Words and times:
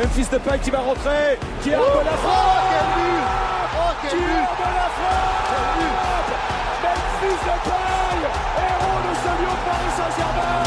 Memphis 0.00 0.28
Depay 0.32 0.58
qui 0.60 0.70
va 0.70 0.78
rentrer, 0.78 1.38
qui 1.62 1.74
arme 1.74 1.84
oh, 1.86 2.00
la 2.02 2.12
frappe. 2.12 2.32
Oh, 2.40 2.72
quel 2.72 2.86
but. 2.96 3.20
Oh, 3.76 3.92
quel 4.00 4.10
Qui 4.10 4.16
arme 4.16 4.64
la 4.80 4.88
frappe. 4.96 6.32
Memphis 6.80 7.40
Depay, 7.44 8.16
héros 8.56 9.00
de 9.04 9.12
ce 9.20 9.30
lieu 9.36 9.54
Paris 9.66 9.92
Saint-Germain. 10.00 10.64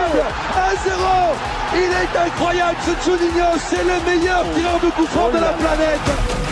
Incroyable. 0.00 0.22
1-0 0.88 1.04
Il 1.74 1.90
est 1.92 2.14
incroyable 2.26 2.78
ce 2.80 2.92
Juninho, 3.04 3.50
c'est 3.58 3.84
le 3.84 3.96
meilleur 4.06 4.42
tireur 4.54 4.80
de 4.80 4.88
coup 4.88 5.04
de 5.04 5.38
la 5.40 5.52
planète 5.52 6.49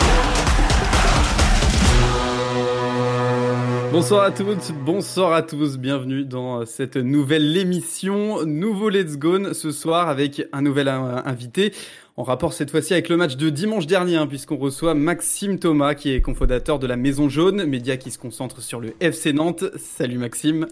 Bonsoir 3.91 4.23
à 4.23 4.31
toutes, 4.31 4.73
bonsoir 4.85 5.33
à 5.33 5.43
tous, 5.43 5.79
bienvenue 5.79 6.25
dans 6.25 6.67
cette 6.67 6.97
nouvelle 6.97 7.57
émission, 7.57 8.45
nouveau 8.45 8.91
Let's 8.91 9.17
Go 9.17 9.55
ce 9.55 9.71
soir 9.71 10.09
avec 10.09 10.47
un 10.53 10.61
nouvel 10.61 10.89
invité. 10.89 11.73
On 12.19 12.23
rapporte 12.23 12.53
cette 12.53 12.71
fois-ci 12.71 12.93
avec 12.93 13.09
le 13.09 13.17
match 13.17 13.37
de 13.37 13.49
dimanche 13.49 13.87
dernier, 13.87 14.17
hein, 14.17 14.27
puisqu'on 14.27 14.59
reçoit 14.59 14.95
Maxime 14.95 15.59
Thomas, 15.59 15.95
qui 15.95 16.13
est 16.13 16.21
cofondateur 16.21 16.79
de 16.79 16.87
la 16.87 16.97
Maison 16.97 17.31
Jaune, 17.31 17.65
média 17.65 17.97
qui 17.97 18.11
se 18.11 18.19
concentre 18.19 18.61
sur 18.61 18.79
le 18.79 18.93
FC 19.01 19.33
Nantes. 19.33 19.65
Salut 19.77 20.19
Maxime. 20.19 20.67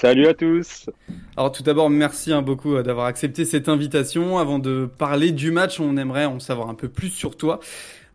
Salut 0.00 0.28
à 0.28 0.34
tous. 0.34 0.90
Alors 1.36 1.50
tout 1.50 1.62
d'abord, 1.64 1.90
merci 1.90 2.32
hein, 2.32 2.40
beaucoup 2.40 2.76
euh, 2.76 2.82
d'avoir 2.84 3.06
accepté 3.06 3.44
cette 3.44 3.68
invitation. 3.68 4.38
Avant 4.38 4.60
de 4.60 4.86
parler 4.86 5.32
du 5.32 5.50
match, 5.50 5.80
on 5.80 5.96
aimerait 5.96 6.24
en 6.24 6.38
savoir 6.38 6.68
un 6.68 6.74
peu 6.74 6.88
plus 6.88 7.08
sur 7.08 7.36
toi. 7.36 7.58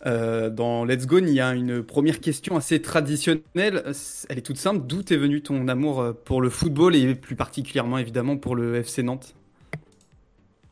Euh, 0.05 0.49
dans 0.49 0.83
Let's 0.83 1.07
Go, 1.07 1.19
il 1.19 1.29
y 1.29 1.39
a 1.39 1.53
une 1.53 1.81
première 1.83 2.19
question 2.19 2.57
assez 2.57 2.81
traditionnelle. 2.81 3.83
Elle 4.29 4.37
est 4.37 4.45
toute 4.45 4.57
simple. 4.57 4.85
D'où 4.85 5.01
est 5.01 5.17
venu 5.17 5.41
ton 5.41 5.67
amour 5.67 6.01
euh, 6.01 6.13
pour 6.13 6.41
le 6.41 6.49
football 6.49 6.95
et 6.95 7.15
plus 7.15 7.35
particulièrement 7.35 7.97
évidemment 7.97 8.37
pour 8.37 8.55
le 8.55 8.75
FC 8.75 9.03
Nantes? 9.03 9.35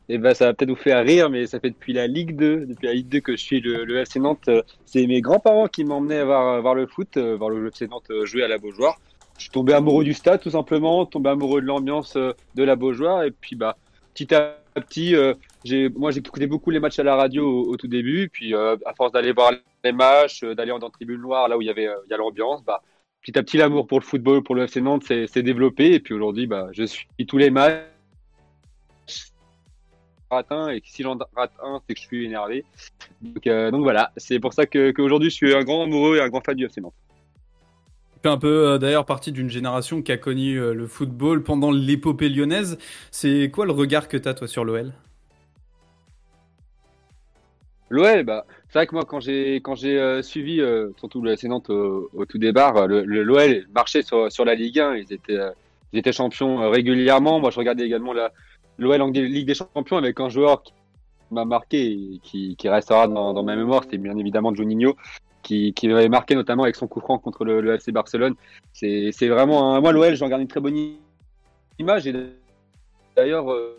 Eh 0.08 0.18
ben, 0.18 0.34
ça 0.34 0.46
va 0.46 0.54
peut-être 0.54 0.70
vous 0.70 0.76
faire 0.76 1.02
rire, 1.04 1.30
mais 1.30 1.46
ça 1.46 1.60
fait 1.60 1.70
depuis 1.70 1.94
la 1.94 2.06
Ligue 2.06 2.36
2, 2.36 2.66
depuis 2.66 2.86
la 2.86 2.92
Ligue 2.92 3.08
2 3.08 3.20
que 3.20 3.32
je 3.32 3.42
suis 3.42 3.60
le, 3.60 3.96
FC 3.96 4.20
Nantes. 4.20 4.50
C'est 4.84 5.06
mes 5.06 5.22
grands-parents 5.22 5.68
qui 5.68 5.84
m'emmenaient 5.84 6.24
voir, 6.24 6.60
voir 6.60 6.74
le 6.74 6.86
foot, 6.86 7.16
euh, 7.16 7.36
voir 7.36 7.48
le 7.48 7.66
FC 7.68 7.86
Nantes 7.86 8.10
jouer 8.24 8.42
à 8.42 8.48
la 8.48 8.58
Beaujoire. 8.58 8.98
Je 9.38 9.44
suis 9.44 9.50
tombé 9.50 9.72
amoureux 9.72 10.04
du 10.04 10.12
stade, 10.12 10.42
tout 10.42 10.50
simplement, 10.50 11.06
tombé 11.06 11.30
amoureux 11.30 11.62
de 11.62 11.66
l'ambiance 11.66 12.16
de 12.16 12.62
la 12.62 12.76
Beaujoire, 12.76 13.24
et 13.24 13.30
puis 13.30 13.56
bah, 13.56 13.78
petit 14.12 14.34
à 14.34 14.61
petit, 14.80 15.14
euh, 15.14 15.34
j'ai, 15.64 15.88
moi 15.90 16.10
j'écoutais 16.10 16.46
beaucoup 16.46 16.70
les 16.70 16.80
matchs 16.80 16.98
à 16.98 17.02
la 17.02 17.16
radio 17.16 17.66
au, 17.66 17.76
tout 17.76 17.88
début, 17.88 18.28
puis 18.28 18.54
euh, 18.54 18.76
à 18.86 18.94
force 18.94 19.12
d'aller 19.12 19.32
voir 19.32 19.52
les 19.84 19.92
matchs, 19.92 20.44
euh, 20.44 20.54
d'aller 20.54 20.72
dans 20.78 20.90
tribune 20.90 21.20
noire, 21.20 21.48
là 21.48 21.56
où 21.56 21.62
il 21.62 21.66
y 21.66 21.70
avait 21.70 21.88
il 22.06 22.10
y 22.10 22.14
a 22.14 22.16
l'ambiance, 22.16 22.64
bah, 22.64 22.82
petit 23.22 23.38
à 23.38 23.42
petit 23.42 23.56
l'amour 23.56 23.86
pour 23.86 24.00
le 24.00 24.04
football, 24.04 24.42
pour 24.42 24.54
le 24.54 24.64
FC 24.64 24.80
Nantes 24.80 25.04
s'est, 25.04 25.42
développé, 25.42 25.92
et 25.94 26.00
puis 26.00 26.14
aujourd'hui, 26.14 26.46
bah, 26.46 26.68
je 26.72 26.84
suis 26.84 27.06
tous 27.26 27.38
les 27.38 27.50
matchs 27.50 27.84
un 30.48 30.68
et 30.70 30.80
si 30.82 31.02
j'en 31.02 31.18
rate 31.36 31.52
un, 31.62 31.82
c'est 31.86 31.94
que 31.94 32.00
je 32.00 32.06
suis 32.06 32.24
énervé. 32.24 32.64
Donc, 33.20 33.44
donc 33.44 33.82
voilà, 33.82 34.12
c'est 34.16 34.40
pour 34.40 34.54
ça 34.54 34.64
qu'aujourd'hui 34.64 35.28
je 35.28 35.34
suis 35.34 35.54
un 35.54 35.62
grand 35.62 35.82
amoureux 35.82 36.16
et 36.16 36.22
un 36.22 36.28
grand 36.28 36.42
fan 36.42 36.56
du 36.56 36.64
FC 36.64 36.80
Nantes 36.80 36.94
un 38.28 38.38
peu 38.38 38.68
euh, 38.68 38.78
d'ailleurs 38.78 39.04
partie 39.04 39.32
d'une 39.32 39.50
génération 39.50 40.02
qui 40.02 40.12
a 40.12 40.16
connu 40.16 40.56
euh, 40.56 40.74
le 40.74 40.86
football 40.86 41.42
pendant 41.42 41.70
l'épopée 41.70 42.28
lyonnaise. 42.28 42.78
C'est 43.10 43.50
quoi 43.50 43.66
le 43.66 43.72
regard 43.72 44.08
que 44.08 44.16
tu 44.16 44.28
as 44.28 44.34
toi 44.34 44.46
sur 44.46 44.64
l'OL 44.64 44.92
L'OL, 47.90 48.24
bah, 48.24 48.46
c'est 48.68 48.78
vrai 48.78 48.86
que 48.86 48.94
moi 48.94 49.04
quand 49.04 49.20
j'ai 49.20 49.56
quand 49.56 49.74
j'ai 49.74 49.98
euh, 49.98 50.22
suivi 50.22 50.62
surtout 50.98 51.20
le 51.20 51.34
Nantes 51.46 51.68
au, 51.70 52.24
tout 52.26 52.38
départ, 52.38 52.86
l'OL 52.88 53.66
marchait 53.74 54.02
sur, 54.02 54.32
sur, 54.32 54.44
la 54.44 54.54
Ligue 54.54 54.80
1, 54.80 54.96
ils 54.96 55.12
étaient 55.12 55.38
ils 55.92 55.98
étaient 55.98 56.12
champions 56.12 56.70
régulièrement. 56.70 57.38
Moi 57.38 57.50
je 57.50 57.58
regardais 57.58 57.84
également 57.84 58.14
l'OL 58.78 59.02
en 59.02 59.10
Ligue 59.10 59.46
des 59.46 59.54
Champions 59.54 59.98
avec 59.98 60.20
un 60.20 60.30
joueur 60.30 60.62
qui 60.62 60.72
m'a 61.30 61.44
marqué 61.44 61.92
et 61.92 62.20
qui, 62.22 62.56
qui 62.56 62.68
restera 62.68 63.08
dans, 63.08 63.34
dans 63.34 63.42
ma 63.42 63.56
mémoire, 63.56 63.84
c'est 63.90 63.98
bien 63.98 64.16
évidemment 64.16 64.54
Juninho 64.54 64.96
qui, 65.42 65.72
qui 65.74 65.90
avait 65.90 66.08
marqué 66.08 66.34
notamment 66.34 66.62
avec 66.62 66.76
son 66.76 66.86
coup 66.86 67.00
franc 67.00 67.18
contre 67.18 67.44
le, 67.44 67.60
le 67.60 67.74
FC 67.74 67.92
Barcelone. 67.92 68.34
C'est 68.72 69.28
vraiment 69.28 69.74
un... 69.74 69.80
moi 69.80 69.92
l'OL, 69.92 70.14
j'en 70.14 70.28
garde 70.28 70.42
une 70.42 70.48
très 70.48 70.60
bonne 70.60 70.96
image 71.78 72.06
et 72.06 72.14
d'ailleurs 73.16 73.50
euh, 73.52 73.76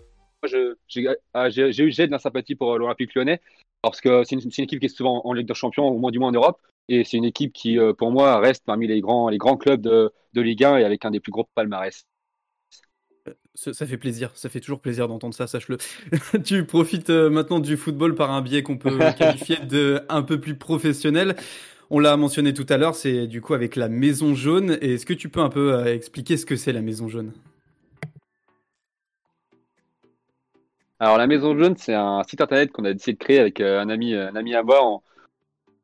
ah, 1.33 1.49
j'ai 1.49 1.83
eu 1.83 1.91
de 1.91 2.11
la 2.11 2.19
sympathie 2.19 2.55
pour 2.55 2.73
euh, 2.73 2.77
l'Olympique 2.77 3.15
Lyonnais 3.15 3.39
parce 3.81 4.01
que 4.01 4.23
c'est 4.23 4.35
une, 4.35 4.41
une, 4.41 4.63
équipe 4.63 4.79
qui 4.79 4.85
est 4.85 4.89
souvent 4.89 5.21
en 5.25 5.33
Ligue 5.33 5.47
des 5.47 5.53
Champions, 5.53 5.87
au 5.87 5.97
moins 5.97 6.11
du 6.11 6.19
moins 6.19 6.29
en 6.29 6.33
Europe, 6.33 6.59
et 6.87 7.03
c'est 7.03 7.17
une 7.17 7.25
équipe 7.25 7.53
qui, 7.53 7.77
euh, 7.77 7.93
pour 7.93 8.11
moi, 8.11 8.39
reste 8.39 8.63
parmi 8.65 8.87
les 8.87 9.01
grands, 9.01 9.29
les 9.29 9.37
grands 9.37 9.57
clubs 9.57 9.81
de, 9.81 10.11
de 10.33 10.41
Ligue 10.41 10.63
1 10.63 10.77
et 10.77 10.83
avec 10.85 11.05
un 11.05 11.11
des 11.11 11.19
plus 11.19 11.31
gros 11.31 11.47
palmarès. 11.55 12.05
Ça, 13.55 13.85
fait 13.85 13.97
plaisir, 13.97 14.31
ça 14.33 14.49
fait 14.49 14.59
toujours 14.59 14.79
plaisir 14.79 15.07
d'entendre 15.07 15.33
ça, 15.33 15.47
sache-le. 15.47 15.77
tu 16.43 16.65
profites 16.65 17.09
euh, 17.09 17.29
maintenant 17.29 17.59
du 17.59 17.77
football 17.77 18.15
par 18.15 18.31
un 18.31 18.41
biais 18.41 18.63
qu'on 18.63 18.77
peut 18.77 18.97
qualifier 19.17 19.57
de 19.57 20.01
un 20.09 20.23
peu 20.23 20.39
plus 20.39 20.55
professionnel. 20.55 21.35
On 21.89 21.99
l'a 21.99 22.17
mentionné 22.17 22.53
tout 22.53 22.65
à 22.69 22.77
l'heure, 22.77 22.95
c'est 22.95 23.27
du 23.27 23.39
coup 23.41 23.53
avec 23.53 23.75
la 23.75 23.87
Maison 23.87 24.33
Jaune. 24.33 24.77
Est-ce 24.81 25.05
que 25.05 25.13
tu 25.13 25.29
peux 25.29 25.39
un 25.39 25.49
peu 25.49 25.73
euh, 25.73 25.93
expliquer 25.93 26.35
ce 26.35 26.45
que 26.45 26.55
c'est 26.55 26.73
la 26.73 26.81
Maison 26.81 27.07
Jaune? 27.07 27.31
Alors 30.99 31.17
la 31.17 31.27
Maison 31.27 31.57
Jaune, 31.57 31.75
c'est 31.77 31.93
un 31.93 32.23
site 32.23 32.41
internet 32.41 32.71
qu'on 32.71 32.85
a 32.85 32.93
décidé 32.93 33.13
de 33.13 33.19
créer 33.19 33.39
avec 33.39 33.61
euh, 33.61 33.79
un 33.79 33.89
ami, 33.89 34.15
un 34.15 34.35
ami 34.35 34.55
à 34.55 34.63
moi. 34.63 35.01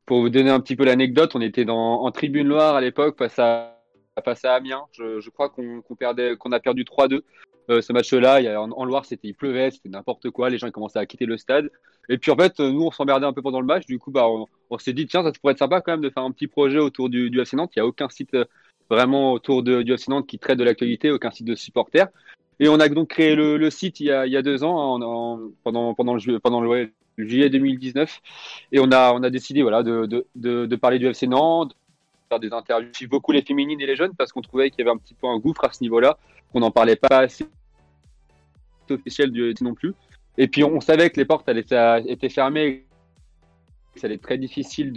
Pour 0.04 0.20
vous 0.20 0.28
donner 0.28 0.50
un 0.50 0.60
petit 0.60 0.76
peu 0.76 0.84
l'anecdote, 0.84 1.32
on 1.34 1.40
était 1.40 1.64
dans, 1.64 2.02
en 2.02 2.10
Tribune 2.10 2.48
Loire 2.48 2.74
à 2.74 2.80
l'époque 2.80 3.16
face 3.16 3.38
à 3.38 3.79
face 4.20 4.44
à 4.44 4.54
Amiens. 4.54 4.84
Je, 4.92 5.28
crois 5.30 5.48
qu'on 5.48 5.82
perdait, 5.98 6.36
qu'on 6.36 6.52
a 6.52 6.60
perdu 6.60 6.84
3-2. 6.84 7.22
Euh, 7.70 7.80
ce 7.82 7.92
match-là. 7.92 8.60
En, 8.60 8.72
en, 8.72 8.84
Loire, 8.84 9.04
c'était 9.04 9.28
il 9.28 9.34
pleuvait, 9.34 9.70
c'était 9.70 9.88
n'importe 9.88 10.30
quoi. 10.30 10.50
Les 10.50 10.58
gens 10.58 10.70
commençaient 10.70 10.98
à 10.98 11.06
quitter 11.06 11.26
le 11.26 11.36
stade. 11.36 11.70
Et 12.08 12.18
puis 12.18 12.32
en 12.32 12.36
fait, 12.36 12.58
nous, 12.58 12.82
on 12.82 12.90
s'emmerdait 12.90 13.26
un 13.26 13.32
peu 13.32 13.42
pendant 13.42 13.60
le 13.60 13.66
match. 13.66 13.86
Du 13.86 13.98
coup, 13.98 14.10
bah, 14.10 14.26
on, 14.70 14.78
s'est 14.78 14.92
dit 14.92 15.06
tiens, 15.06 15.22
ça 15.22 15.30
pourrait 15.40 15.52
être 15.52 15.60
sympa 15.60 15.80
quand 15.80 15.92
même 15.92 16.00
de 16.00 16.10
faire 16.10 16.24
un 16.24 16.32
petit 16.32 16.48
projet 16.48 16.78
autour 16.78 17.08
du, 17.08 17.30
FC 17.40 17.56
Nantes. 17.56 17.70
Il 17.76 17.78
n'y 17.78 17.82
a 17.82 17.86
aucun 17.86 18.08
site 18.08 18.34
euh, 18.34 18.44
vraiment 18.88 19.32
autour 19.32 19.62
du 19.62 19.92
FC 19.92 20.10
Nantes 20.10 20.26
qui 20.26 20.40
traite 20.40 20.58
de 20.58 20.64
l'actualité, 20.64 21.12
aucun 21.12 21.30
site 21.30 21.46
de 21.46 21.54
supporters. 21.54 22.08
Et 22.58 22.68
on 22.68 22.80
a 22.80 22.88
donc 22.88 23.08
créé 23.08 23.36
le, 23.36 23.70
site 23.70 24.00
il 24.00 24.06
y, 24.06 24.10
a, 24.10 24.42
deux 24.42 24.64
ans, 24.64 25.00
en, 25.00 25.40
pendant, 25.62 26.14
le, 26.14 26.90
juillet 27.16 27.48
2019. 27.48 28.20
Et 28.72 28.80
on 28.80 28.90
a, 28.92 29.14
on 29.14 29.20
décidé 29.20 29.62
voilà, 29.62 29.82
de, 29.82 30.06
de, 30.06 30.26
de, 30.34 30.76
parler 30.76 30.98
du 30.98 31.06
FC 31.06 31.26
Nantes, 31.26 31.74
faire 32.30 32.40
des 32.40 32.52
interviews, 32.52 32.90
suivre 32.94 33.10
beaucoup 33.10 33.32
les 33.32 33.42
féminines 33.42 33.80
et 33.80 33.86
les 33.86 33.96
jeunes, 33.96 34.14
parce 34.16 34.32
qu'on 34.32 34.40
trouvait 34.40 34.70
qu'il 34.70 34.78
y 34.78 34.82
avait 34.82 34.96
un 34.96 34.98
petit 34.98 35.14
peu 35.14 35.26
un 35.26 35.38
gouffre 35.38 35.64
à 35.64 35.72
ce 35.72 35.82
niveau-là, 35.82 36.16
qu'on 36.52 36.60
n'en 36.60 36.70
parlait 36.70 36.96
pas 36.96 37.18
assez 37.18 37.44
officiel 38.88 39.30
du 39.30 39.54
non 39.60 39.74
plus. 39.74 39.94
Et 40.38 40.48
puis 40.48 40.64
on 40.64 40.80
savait 40.80 41.10
que 41.10 41.16
les 41.18 41.24
portes 41.24 41.48
étaient 41.48 42.28
fermées, 42.28 42.86
que 43.94 44.00
ça 44.00 44.06
allait 44.06 44.14
être 44.14 44.22
très 44.22 44.38
difficile 44.38 44.92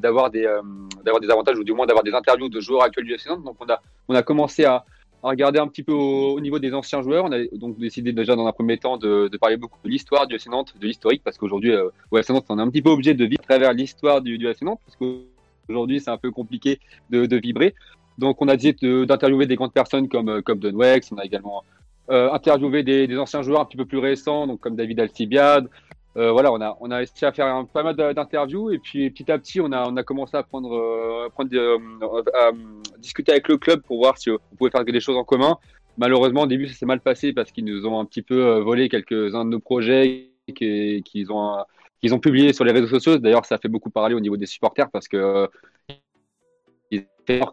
d'avoir 0.00 0.30
des, 0.30 0.44
euh, 0.44 0.60
des 1.04 1.30
avantages 1.30 1.58
ou 1.58 1.64
du 1.64 1.72
moins 1.72 1.86
d'avoir 1.86 2.04
des 2.04 2.12
interviews 2.12 2.48
de 2.48 2.60
joueurs 2.60 2.82
actuels 2.82 3.06
du 3.06 3.14
FC 3.14 3.28
Nantes. 3.28 3.44
Donc 3.44 3.56
on 3.60 3.68
a, 3.68 3.80
on 4.08 4.14
a 4.14 4.22
commencé 4.22 4.64
à, 4.64 4.84
regarder 5.22 5.60
un 5.60 5.68
petit 5.68 5.84
peu 5.84 5.92
au, 5.92 6.40
niveau 6.40 6.58
des 6.58 6.74
anciens 6.74 7.00
joueurs. 7.00 7.24
On 7.24 7.30
a 7.30 7.44
donc 7.52 7.78
décidé 7.78 8.12
déjà 8.12 8.34
dans 8.34 8.46
un 8.46 8.52
premier 8.52 8.76
temps 8.76 8.96
de, 8.96 9.30
parler 9.40 9.56
beaucoup 9.56 9.78
de 9.84 9.88
l'histoire 9.88 10.26
du 10.26 10.34
FC 10.34 10.50
Nantes, 10.50 10.74
de 10.80 10.84
l'historique, 10.84 11.22
parce 11.24 11.38
qu'aujourd'hui 11.38 11.70
euh, 11.70 11.90
au 12.10 12.18
FC 12.18 12.32
on 12.32 12.58
est 12.58 12.60
un 12.60 12.70
petit 12.70 12.82
peu 12.82 12.90
obligé 12.90 13.14
de 13.14 13.24
vivre 13.24 13.40
à 13.44 13.46
travers 13.46 13.72
l'histoire 13.72 14.20
du, 14.20 14.36
du 14.36 14.48
FC 14.48 14.64
Nantes, 14.64 14.80
parce 14.84 14.96
qu'aujourd'hui 15.72 16.00
c'est 16.00 16.10
un 16.10 16.18
peu 16.18 16.30
compliqué 16.30 16.78
de, 17.10 17.36
vibrer. 17.36 17.74
Donc 18.18 18.42
on 18.42 18.48
a 18.48 18.56
décidé 18.56 19.06
d'interviewer 19.06 19.46
des 19.46 19.56
grandes 19.56 19.72
personnes 19.72 20.08
comme, 20.08 20.28
euh, 20.28 20.42
comme 20.42 20.58
Don 20.58 20.76
Wex, 20.76 21.10
on 21.12 21.16
a 21.16 21.24
également 21.24 21.64
euh, 22.10 22.30
interviewer 22.32 22.82
des, 22.82 23.16
anciens 23.18 23.42
joueurs 23.42 23.60
un 23.60 23.64
petit 23.64 23.76
peu 23.76 23.86
plus 23.86 23.98
récents, 23.98 24.46
donc 24.46 24.60
comme 24.60 24.76
David 24.76 25.00
Alcibiade. 25.00 25.68
Euh, 26.16 26.30
voilà, 26.30 26.52
on 26.52 26.60
a, 26.60 26.76
on 26.80 26.90
a 26.90 27.00
essayé 27.00 27.26
à 27.26 27.32
faire 27.32 27.46
un, 27.46 27.64
pas 27.64 27.82
mal 27.82 27.96
d'interviews 27.96 28.70
et 28.70 28.78
puis 28.78 29.08
petit 29.10 29.32
à 29.32 29.38
petit, 29.38 29.60
on 29.62 29.72
a, 29.72 29.88
on 29.88 29.96
a 29.96 30.02
commencé 30.02 30.36
à 30.36 30.42
prendre, 30.42 30.74
euh, 30.74 31.28
prendre 31.30 31.50
à, 32.34 32.50
discuter 32.98 33.32
avec 33.32 33.48
le 33.48 33.56
club 33.56 33.80
pour 33.82 33.98
voir 33.98 34.18
si 34.18 34.30
on 34.30 34.38
pouvait 34.58 34.70
faire 34.70 34.84
des 34.84 35.00
choses 35.00 35.16
en 35.16 35.24
commun. 35.24 35.56
Malheureusement, 35.96 36.42
au 36.42 36.46
début, 36.46 36.66
ça 36.66 36.74
s'est 36.74 36.86
mal 36.86 37.00
passé 37.00 37.32
parce 37.32 37.50
qu'ils 37.50 37.64
nous 37.64 37.86
ont 37.86 37.98
un 37.98 38.04
petit 38.04 38.22
peu 38.22 38.58
volé 38.58 38.88
quelques-uns 38.88 39.44
de 39.44 39.50
nos 39.50 39.60
projets 39.60 40.32
qu'ils 40.54 41.32
ont, 41.32 41.64
qu'ils 42.02 42.14
ont 42.14 42.18
publiés 42.18 42.52
sur 42.52 42.64
les 42.64 42.72
réseaux 42.72 42.88
sociaux. 42.88 43.18
D'ailleurs, 43.18 43.44
ça 43.44 43.58
fait 43.58 43.68
beaucoup 43.68 43.90
parler 43.90 44.14
au 44.14 44.20
niveau 44.20 44.36
des 44.36 44.46
supporters 44.46 44.90
parce 44.90 45.08
que 45.08 45.48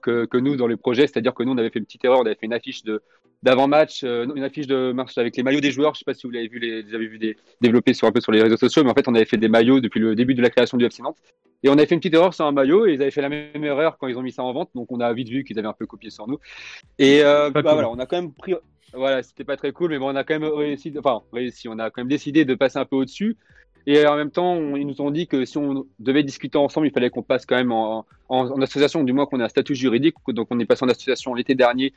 que, 0.02 0.26
que 0.26 0.38
nous 0.38 0.56
dans 0.56 0.68
les 0.68 0.76
projets, 0.76 1.08
c'est-à-dire 1.08 1.34
que 1.34 1.44
nous 1.44 1.54
on 1.54 1.58
avait 1.58 1.70
fait 1.70 1.80
une 1.80 1.86
petite 1.86 2.04
erreur, 2.04 2.20
on 2.20 2.26
avait 2.26 2.36
fait 2.36 2.46
une 2.46 2.54
affiche 2.54 2.84
de 2.84 3.02
d'avant-match, 3.42 4.04
euh, 4.04 4.28
une 4.36 4.44
affiche 4.44 4.68
de 4.68 4.92
match 4.92 5.18
avec 5.18 5.38
les 5.38 5.44
maillots 5.44 5.62
des 5.62 5.72
joueurs. 5.72 5.94
Je 5.94 6.00
sais 6.00 6.06
pas 6.06 6.14
si 6.14 6.28
vous 6.28 6.32
l'avez 6.32 6.50
vu, 6.50 6.60
les, 6.60 6.94
avez 6.94 7.08
vu 7.08 7.18
des, 7.18 7.38
développer 7.62 7.94
sur 7.94 8.06
un 8.06 8.12
peu 8.12 8.20
sur 8.20 8.34
les 8.34 8.42
réseaux 8.42 8.58
sociaux, 8.58 8.84
mais 8.84 8.90
en 8.90 8.94
fait 8.94 9.08
on 9.08 9.16
avait 9.16 9.24
fait 9.24 9.38
des 9.38 9.48
maillots 9.48 9.80
depuis 9.80 10.02
le 10.02 10.14
début 10.14 10.34
de 10.34 10.42
la 10.42 10.50
création 10.50 10.78
du 10.78 10.86
FC 10.86 11.02
Nantes. 11.02 11.18
Et 11.64 11.70
on 11.70 11.74
avait 11.74 11.86
fait 11.86 11.96
une 11.96 12.02
petite 12.02 12.14
erreur 12.14 12.34
sur 12.34 12.46
un 12.46 12.52
maillot 12.52 12.86
et 12.86 12.94
ils 12.94 13.02
avaient 13.02 13.12
fait 13.12 13.22
la 13.22 13.30
même 13.30 13.64
erreur 13.64 13.98
quand 13.98 14.08
ils 14.08 14.18
ont 14.18 14.22
mis 14.22 14.32
ça 14.32 14.44
en 14.44 14.52
vente. 14.52 14.70
Donc 14.76 14.92
on 14.92 15.00
a 15.00 15.12
vite 15.14 15.30
vu 15.30 15.44
qu'ils 15.44 15.58
avaient 15.58 15.68
un 15.68 15.74
peu 15.74 15.86
copié 15.86 16.10
sur 16.10 16.28
nous. 16.28 16.40
Et 16.98 17.24
euh, 17.24 17.50
bah, 17.50 17.62
voilà, 17.62 17.90
on 17.90 18.00
a 18.00 18.06
quand 18.06 18.18
même 18.18 18.34
pris. 18.34 18.56
Voilà, 18.94 19.22
c'était 19.22 19.44
pas 19.44 19.56
très 19.56 19.72
cool, 19.72 19.92
mais 19.92 20.00
bon, 20.00 20.12
on 20.12 20.16
a 20.16 20.24
quand 20.24 20.40
même 20.40 20.52
réussi. 20.52 20.94
Enfin, 20.98 21.22
réussi. 21.32 21.68
On 21.68 21.78
a 21.78 21.92
quand 21.92 22.02
même 22.02 22.10
décidé 22.10 22.44
de 22.44 22.56
passer 22.56 22.80
un 22.80 22.86
peu 22.86 22.96
au-dessus. 22.96 23.38
Et 23.92 24.06
en 24.06 24.16
même 24.16 24.30
temps, 24.30 24.76
ils 24.76 24.86
nous 24.86 25.02
ont 25.02 25.10
dit 25.10 25.26
que 25.26 25.46
si 25.46 25.58
on 25.58 25.88
devait 25.98 26.22
discuter 26.22 26.60
ensemble, 26.60 26.86
il 26.86 26.92
fallait 26.92 27.10
qu'on 27.10 27.24
passe 27.24 27.48
quand 27.48 27.56
même 27.56 27.72
en, 27.72 28.06
association, 28.62 29.04
du 29.04 29.14
moins 29.14 29.26
qu'on 29.26 29.40
ait 29.40 29.44
un 29.44 29.50
statut 29.50 29.74
juridique. 29.74 30.14
Donc 30.28 30.50
on 30.52 30.60
est 30.60 30.66
passé 30.68 30.86
en 30.86 30.90
association 30.90 31.34
l'été 31.34 31.56
dernier 31.56 31.92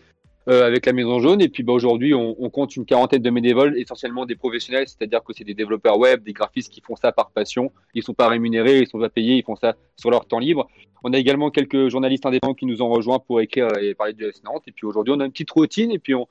euh, 0.49 0.67
avec 0.67 0.87
la 0.87 0.95
Maison 0.95 1.21
Jaune. 1.21 1.43
Et 1.43 1.51
puis 1.51 1.63
bah, 1.63 1.75
aujourd'hui, 1.75 2.15
on, 2.15 2.49
compte 2.49 2.77
une 2.77 2.87
quarantaine 2.87 3.21
de 3.21 3.29
bénévoles, 3.29 3.77
essentiellement 3.77 4.25
des 4.25 4.37
professionnels, 4.37 4.89
c'est-à-dire 4.89 5.23
que 5.23 5.35
c'est 5.35 5.45
des 5.45 5.53
développeurs 5.53 5.99
web, 5.99 6.23
des 6.23 6.33
graphistes 6.33 6.73
qui 6.73 6.81
font 6.81 6.97
ça 6.97 7.13
par 7.13 7.31
passion. 7.31 7.71
Ils 7.93 8.03
sont 8.03 8.15
pas 8.15 8.29
rémunérés, 8.29 8.79
ils 8.79 8.87
sont 8.87 8.99
pas 8.99 9.11
payés, 9.11 9.37
ils 9.37 9.45
font 9.45 9.57
ça 9.57 9.77
sur 9.97 10.11
leur 10.11 10.25
temps 10.25 10.39
libre. 10.39 10.71
On 11.05 11.13
a 11.13 11.19
également 11.19 11.51
quelques 11.51 11.89
journalistes 11.91 12.25
indépendants 12.25 12.55
qui 12.55 12.65
nous 12.65 12.81
ont 12.81 12.89
rejoints 12.89 13.19
pour 13.19 13.43
écrire 13.43 13.69
et 13.79 13.95
parler 13.95 14.15
du 14.15 14.25
FC 14.25 14.41
Nantes. 14.47 14.63
Et 14.67 14.73
puis 14.73 14.87
aujourd'hui, 14.87 15.13
on 15.15 15.21
a 15.21 15.27
une 15.27 15.33
petite 15.33 15.51
routine 15.51 15.91
et 15.91 15.99
puis 15.99 16.15
on, 16.15 16.27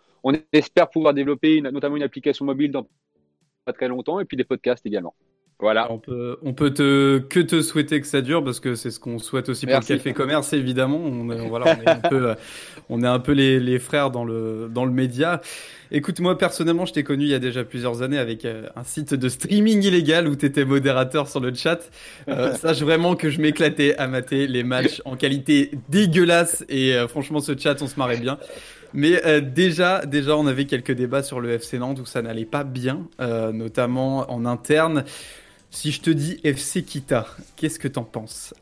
espère 0.54 0.90
pouvoir 0.90 1.14
développer 1.14 1.62
notamment 1.62 1.98
une 1.98 2.04
application 2.04 2.46
mobile 2.46 2.72
dans 2.72 2.88
pas 3.64 3.74
très 3.74 3.88
longtemps 3.88 4.20
et 4.20 4.26
puis 4.26 4.38
des 4.38 4.44
podcasts 4.44 4.88
également. 4.88 5.14
Voilà. 5.62 5.92
On 5.92 6.00
peut, 6.00 6.38
on 6.44 6.54
peut 6.54 6.74
te, 6.74 7.20
que 7.20 7.40
te 7.40 7.62
souhaiter 7.62 8.02
que 8.02 8.08
ça 8.08 8.22
dure 8.22 8.44
parce 8.44 8.60
que 8.60 8.74
c'est 8.74 8.90
ce 8.90 9.00
qu'on 9.00 9.20
souhaite 9.20 9.48
aussi 9.48 9.68
Merci. 9.68 9.86
pour 9.86 9.94
le 9.94 9.98
café 10.00 10.14
commerce 10.14 10.54
évidemment. 10.54 10.98
On 10.98 11.30
est, 11.30 11.48
voilà, 11.48 11.78
on 11.78 11.84
est 11.84 11.90
un 11.90 12.10
peu, 12.10 12.34
on 12.90 13.04
est 13.04 13.08
un 13.08 13.20
peu 13.20 13.34
les, 13.34 13.60
les 13.60 13.78
frères 13.78 14.10
dans 14.10 14.26
le, 14.26 14.70
dans 14.74 14.86
le 14.86 14.92
média. 14.92 15.40
Écoute, 15.92 16.20
moi 16.20 16.36
personnellement, 16.36 16.86
je 16.86 16.94
t'ai 16.94 17.04
connu 17.04 17.26
il 17.26 17.30
y 17.30 17.36
a 17.36 17.40
déjà 17.40 17.64
plusieurs 17.64 18.02
années 18.02 18.18
avec 18.18 18.44
euh, 18.46 18.68
un 18.76 18.84
site 18.84 19.14
de 19.14 19.30
streaming 19.30 19.84
illégal 19.84 20.28
où 20.28 20.36
tu 20.36 20.48
étais 20.48 20.66
modérateur 20.66 21.28
sur 21.28 21.40
le 21.42 21.54
chat. 21.54 21.80
Euh, 22.28 22.54
sache 22.56 22.82
vraiment 22.82 23.16
que 23.16 23.30
je 23.30 23.40
m'éclatais 23.40 23.96
à 23.98 24.08
mater 24.08 24.48
les 24.48 24.64
matchs 24.64 25.02
en 25.06 25.16
qualité 25.16 25.72
dégueulasse 25.90 26.66
et 26.70 26.96
euh, 26.96 27.08
franchement, 27.08 27.40
ce 27.40 27.56
chat, 27.56 27.80
on 27.82 27.88
se 27.88 28.00
marrait 28.00 28.18
bien. 28.18 28.40
Mais 28.94 29.26
euh, 29.26 29.42
déjà, 29.42 30.06
déjà, 30.06 30.36
on 30.36 30.48
avait 30.48 30.66
quelques 30.66 30.92
débats 30.92 31.24
sur 31.24 31.40
le 31.40 31.52
FC 31.52 31.78
Nantes 31.80 32.00
où 32.00 32.06
ça 32.06 32.22
n'allait 32.22 32.46
pas 32.46 32.64
bien, 32.64 33.08
euh, 33.22 33.52
notamment 33.52 34.32
en 34.32 34.46
interne. 34.46 35.06
Si 35.72 35.92
je 35.92 36.02
te 36.02 36.10
dis 36.10 36.38
FC 36.44 36.84
Kita, 36.84 37.26
qu'est-ce 37.56 37.80
que 37.80 37.88
t'en 37.88 38.04
penses? 38.04 38.54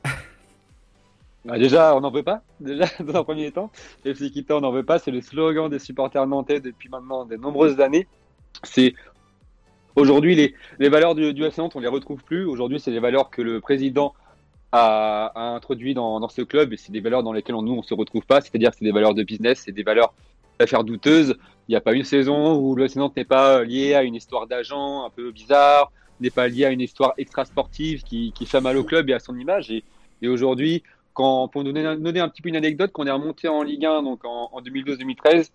Bah 1.44 1.58
Déjà, 1.58 1.96
on 1.96 2.02
n'en 2.02 2.12
veut 2.12 2.22
pas. 2.22 2.44
Déjà, 2.60 2.86
dans 3.00 3.16
un 3.16 3.24
premier 3.24 3.52
temps, 3.52 3.72
FC 4.06 4.30
Kita, 4.30 4.56
on 4.56 4.62
n'en 4.62 4.72
veut 4.72 4.84
pas. 4.84 5.00
C'est 5.00 5.10
le 5.10 5.20
slogan 5.20 5.70
des 5.70 5.80
supporters 5.80 6.28
nantais 6.28 6.60
depuis 6.60 6.88
maintenant 6.88 7.26
de 7.26 7.36
nombreuses 7.36 7.80
années. 7.82 8.08
C'est 8.64 8.94
aujourd'hui 9.96 10.36
les, 10.36 10.54
les 10.78 10.90
valeurs 10.90 11.16
du, 11.16 11.44
FC 11.44 11.60
Nantes, 11.60 11.76
on 11.76 11.80
les 11.80 11.88
retrouve 11.88 12.24
plus. 12.24 12.46
Aujourd'hui, 12.46 12.80
c'est 12.80 12.92
les 12.92 13.00
valeurs 13.00 13.32
que 13.32 13.42
le 13.42 13.60
président 13.60 14.14
a, 14.72 15.32
a 15.34 15.56
introduit 15.56 15.96
dans, 15.96 16.20
dans, 16.20 16.30
ce 16.30 16.44
club 16.44 16.74
et 16.74 16.78
c'est 16.78 16.92
des 16.92 17.02
valeurs 17.02 17.24
dans 17.24 17.34
lesquelles 17.34 17.56
on, 17.56 17.64
nous 17.64 17.74
on 17.74 17.82
se 17.82 17.96
retrouve 17.96 18.26
pas. 18.28 18.40
C'est-à-dire 18.42 18.70
que 18.70 18.78
c'est 18.78 18.86
des 18.86 18.92
valeurs 18.92 19.16
de 19.16 19.24
business, 19.24 19.64
c'est 19.66 19.72
des 19.72 19.84
valeurs 19.84 20.14
d'affaires 20.60 20.84
douteuses. 20.84 21.36
Il 21.68 21.72
n'y 21.72 21.76
a 21.76 21.82
pas 21.82 21.94
une 21.94 22.04
saison 22.04 22.56
où 22.60 22.76
le 22.76 22.86
FC 22.86 23.00
Nantes 23.00 23.18
n'est 23.18 23.26
pas 23.26 23.64
lié 23.64 23.96
à 23.96 24.04
une 24.04 24.14
histoire 24.14 24.46
d'agent 24.46 25.06
un 25.06 25.10
peu 25.10 25.32
bizarre, 25.32 25.92
n'est 26.22 26.30
pas 26.30 26.48
lié 26.48 26.66
à 26.66 26.72
une 26.72 26.82
histoire 26.82 27.14
extra 27.18 27.46
sportive 27.46 28.04
qui, 28.04 28.32
qui 28.34 28.46
fait 28.46 28.62
mal 28.62 28.78
au 28.78 28.84
club 28.84 29.10
et 29.10 29.14
à 29.14 29.20
son 29.20 29.38
image. 29.38 29.72
Et, 29.72 29.84
aujourd'hui, 30.28 30.84
pour 31.16 31.50
donner, 31.54 31.84
donner, 31.98 32.20
un 32.20 32.30
petit 32.30 32.42
peu 32.42 32.50
une 32.50 32.56
anecdote, 32.56 32.92
quand 32.94 33.04
on 33.04 33.08
est 33.08 33.12
remonté 33.12 33.48
en 33.48 33.64
Ligue 33.64 33.86
1 33.86 34.04
donc 34.04 34.26
en, 34.26 34.50
en 34.52 34.62
2012-2013, 34.62 35.50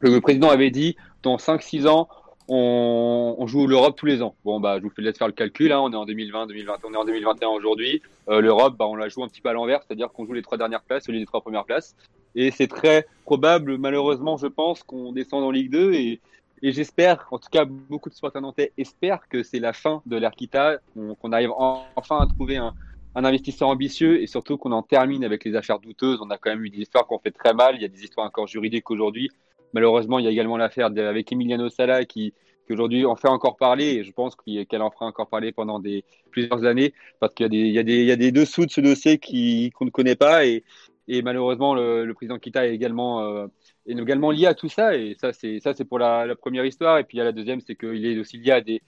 le 0.00 0.20
président 0.20 0.50
avait 0.50 0.70
dit 0.70 0.96
dans 1.22 1.36
5-6 1.36 1.86
ans 1.86 2.08
on, 2.48 3.46
joue 3.46 3.66
l'Europe 3.66 3.96
tous 3.96 4.06
les 4.06 4.22
ans. 4.22 4.34
Bon, 4.44 4.60
bah, 4.60 4.78
je 4.78 4.82
vous 4.82 4.90
laisse 4.98 5.18
faire 5.18 5.26
le 5.26 5.32
calcul. 5.32 5.72
Hein. 5.72 5.80
On 5.80 5.92
est 5.92 5.96
en 5.96 6.06
2020, 6.06 6.46
2020, 6.46 6.74
on 6.84 6.92
est 6.92 6.96
en 6.96 7.04
2021 7.04 7.48
aujourd'hui. 7.48 8.02
Euh, 8.28 8.40
L'Europe, 8.40 8.76
bah, 8.78 8.86
on 8.86 8.94
la 8.94 9.08
joue 9.08 9.24
un 9.24 9.28
petit 9.28 9.40
peu 9.40 9.48
à 9.48 9.52
l'envers, 9.52 9.82
c'est-à-dire 9.82 10.12
qu'on 10.12 10.26
joue 10.26 10.32
les 10.32 10.42
trois 10.42 10.58
dernières 10.58 10.82
places 10.82 11.08
au 11.08 11.12
lieu 11.12 11.18
des 11.18 11.26
trois 11.26 11.40
premières 11.40 11.64
places. 11.64 11.96
Et 12.34 12.50
c'est 12.50 12.68
très 12.68 13.06
probable, 13.24 13.78
malheureusement, 13.78 14.36
je 14.36 14.46
pense, 14.46 14.82
qu'on 14.82 15.12
descend 15.12 15.42
en 15.42 15.50
Ligue 15.50 15.70
2. 15.70 15.94
Et, 15.94 16.20
et 16.62 16.72
j'espère, 16.72 17.26
en 17.30 17.38
tout 17.38 17.48
cas, 17.50 17.64
beaucoup 17.64 18.08
de 18.08 18.14
supporters 18.14 18.40
nantais 18.40 18.72
espèrent 18.78 19.28
que 19.28 19.42
c'est 19.42 19.58
la 19.58 19.72
fin 19.72 20.02
de 20.06 20.16
l'Arquita, 20.16 20.78
qu'on 20.94 21.14
qu 21.14 21.32
arrive 21.34 21.50
en, 21.50 21.84
enfin 21.96 22.18
à 22.18 22.26
trouver 22.26 22.56
un, 22.56 22.74
investisseur 23.14 23.68
ambitieux 23.68 24.20
et 24.20 24.26
surtout 24.26 24.58
qu'on 24.58 24.72
en 24.72 24.82
termine 24.82 25.24
avec 25.24 25.44
les 25.44 25.56
affaires 25.56 25.78
douteuses. 25.78 26.18
On 26.20 26.28
a 26.30 26.36
quand 26.36 26.50
même 26.50 26.64
eu 26.64 26.70
des 26.70 26.80
histoires 26.80 27.06
qu'on 27.06 27.18
fait 27.18 27.30
très 27.30 27.54
mal. 27.54 27.76
Il 27.76 27.82
y 27.82 27.84
a 27.84 27.88
des 27.88 28.04
histoires 28.04 28.26
encore 28.26 28.46
juridiques 28.46 28.90
aujourd'hui. 28.90 29.30
Malheureusement, 29.72 30.18
il 30.18 30.26
y 30.26 30.28
a 30.28 30.30
également 30.30 30.58
l'affaire 30.58 30.86
avec 30.86 31.32
Emiliano 31.32 31.70
Sala 31.70 32.04
qui, 32.04 32.34
qui 32.66 32.72
aujourd'hui 32.72 33.06
en 33.06 33.16
fait 33.16 33.28
encore 33.28 33.56
parler 33.56 33.94
et 33.94 34.04
je 34.04 34.12
pense 34.12 34.36
qu'elle 34.36 34.82
en 34.82 34.90
fera 34.90 35.06
encore 35.06 35.28
parler 35.28 35.52
pendant 35.52 35.82
plusieurs 36.30 36.64
années 36.64 36.92
parce 37.18 37.32
qu'il 37.32 37.52
y 37.54 37.70
y 37.70 38.04
y 38.04 38.12
a 38.12 38.16
des 38.16 38.32
dessous 38.32 38.66
de 38.66 38.70
ce 38.70 38.80
dossier 38.82 39.18
qu'on 39.18 39.86
ne 39.86 39.90
connaît 39.90 40.16
pas 40.16 40.44
et, 40.44 40.62
et 41.08 41.22
malheureusement 41.22 41.74
le, 41.74 42.04
le 42.04 42.14
président 42.14 42.38
Kita 42.38 42.66
est 42.66 42.74
également, 42.74 43.20
euh, 43.20 43.46
est 43.86 43.98
également 43.98 44.30
lié 44.30 44.46
à 44.46 44.54
tout 44.54 44.68
ça 44.68 44.96
et 44.96 45.16
ça 45.20 45.32
c'est, 45.32 45.60
ça 45.60 45.74
c'est 45.74 45.84
pour 45.84 45.98
la, 45.98 46.34
première 46.36 46.64
histoire 46.64 46.98
et 46.98 47.04
puis 47.04 47.16
il 47.16 47.18
y 47.18 47.20
a 47.20 47.24
la 47.24 47.32
deuxième 47.32 47.60
c'est 47.60 47.76
qu'il 47.76 48.04
est 48.04 48.18
aussi 48.18 48.38
lié 48.38 48.52
à 48.52 48.60
des, 48.60 48.82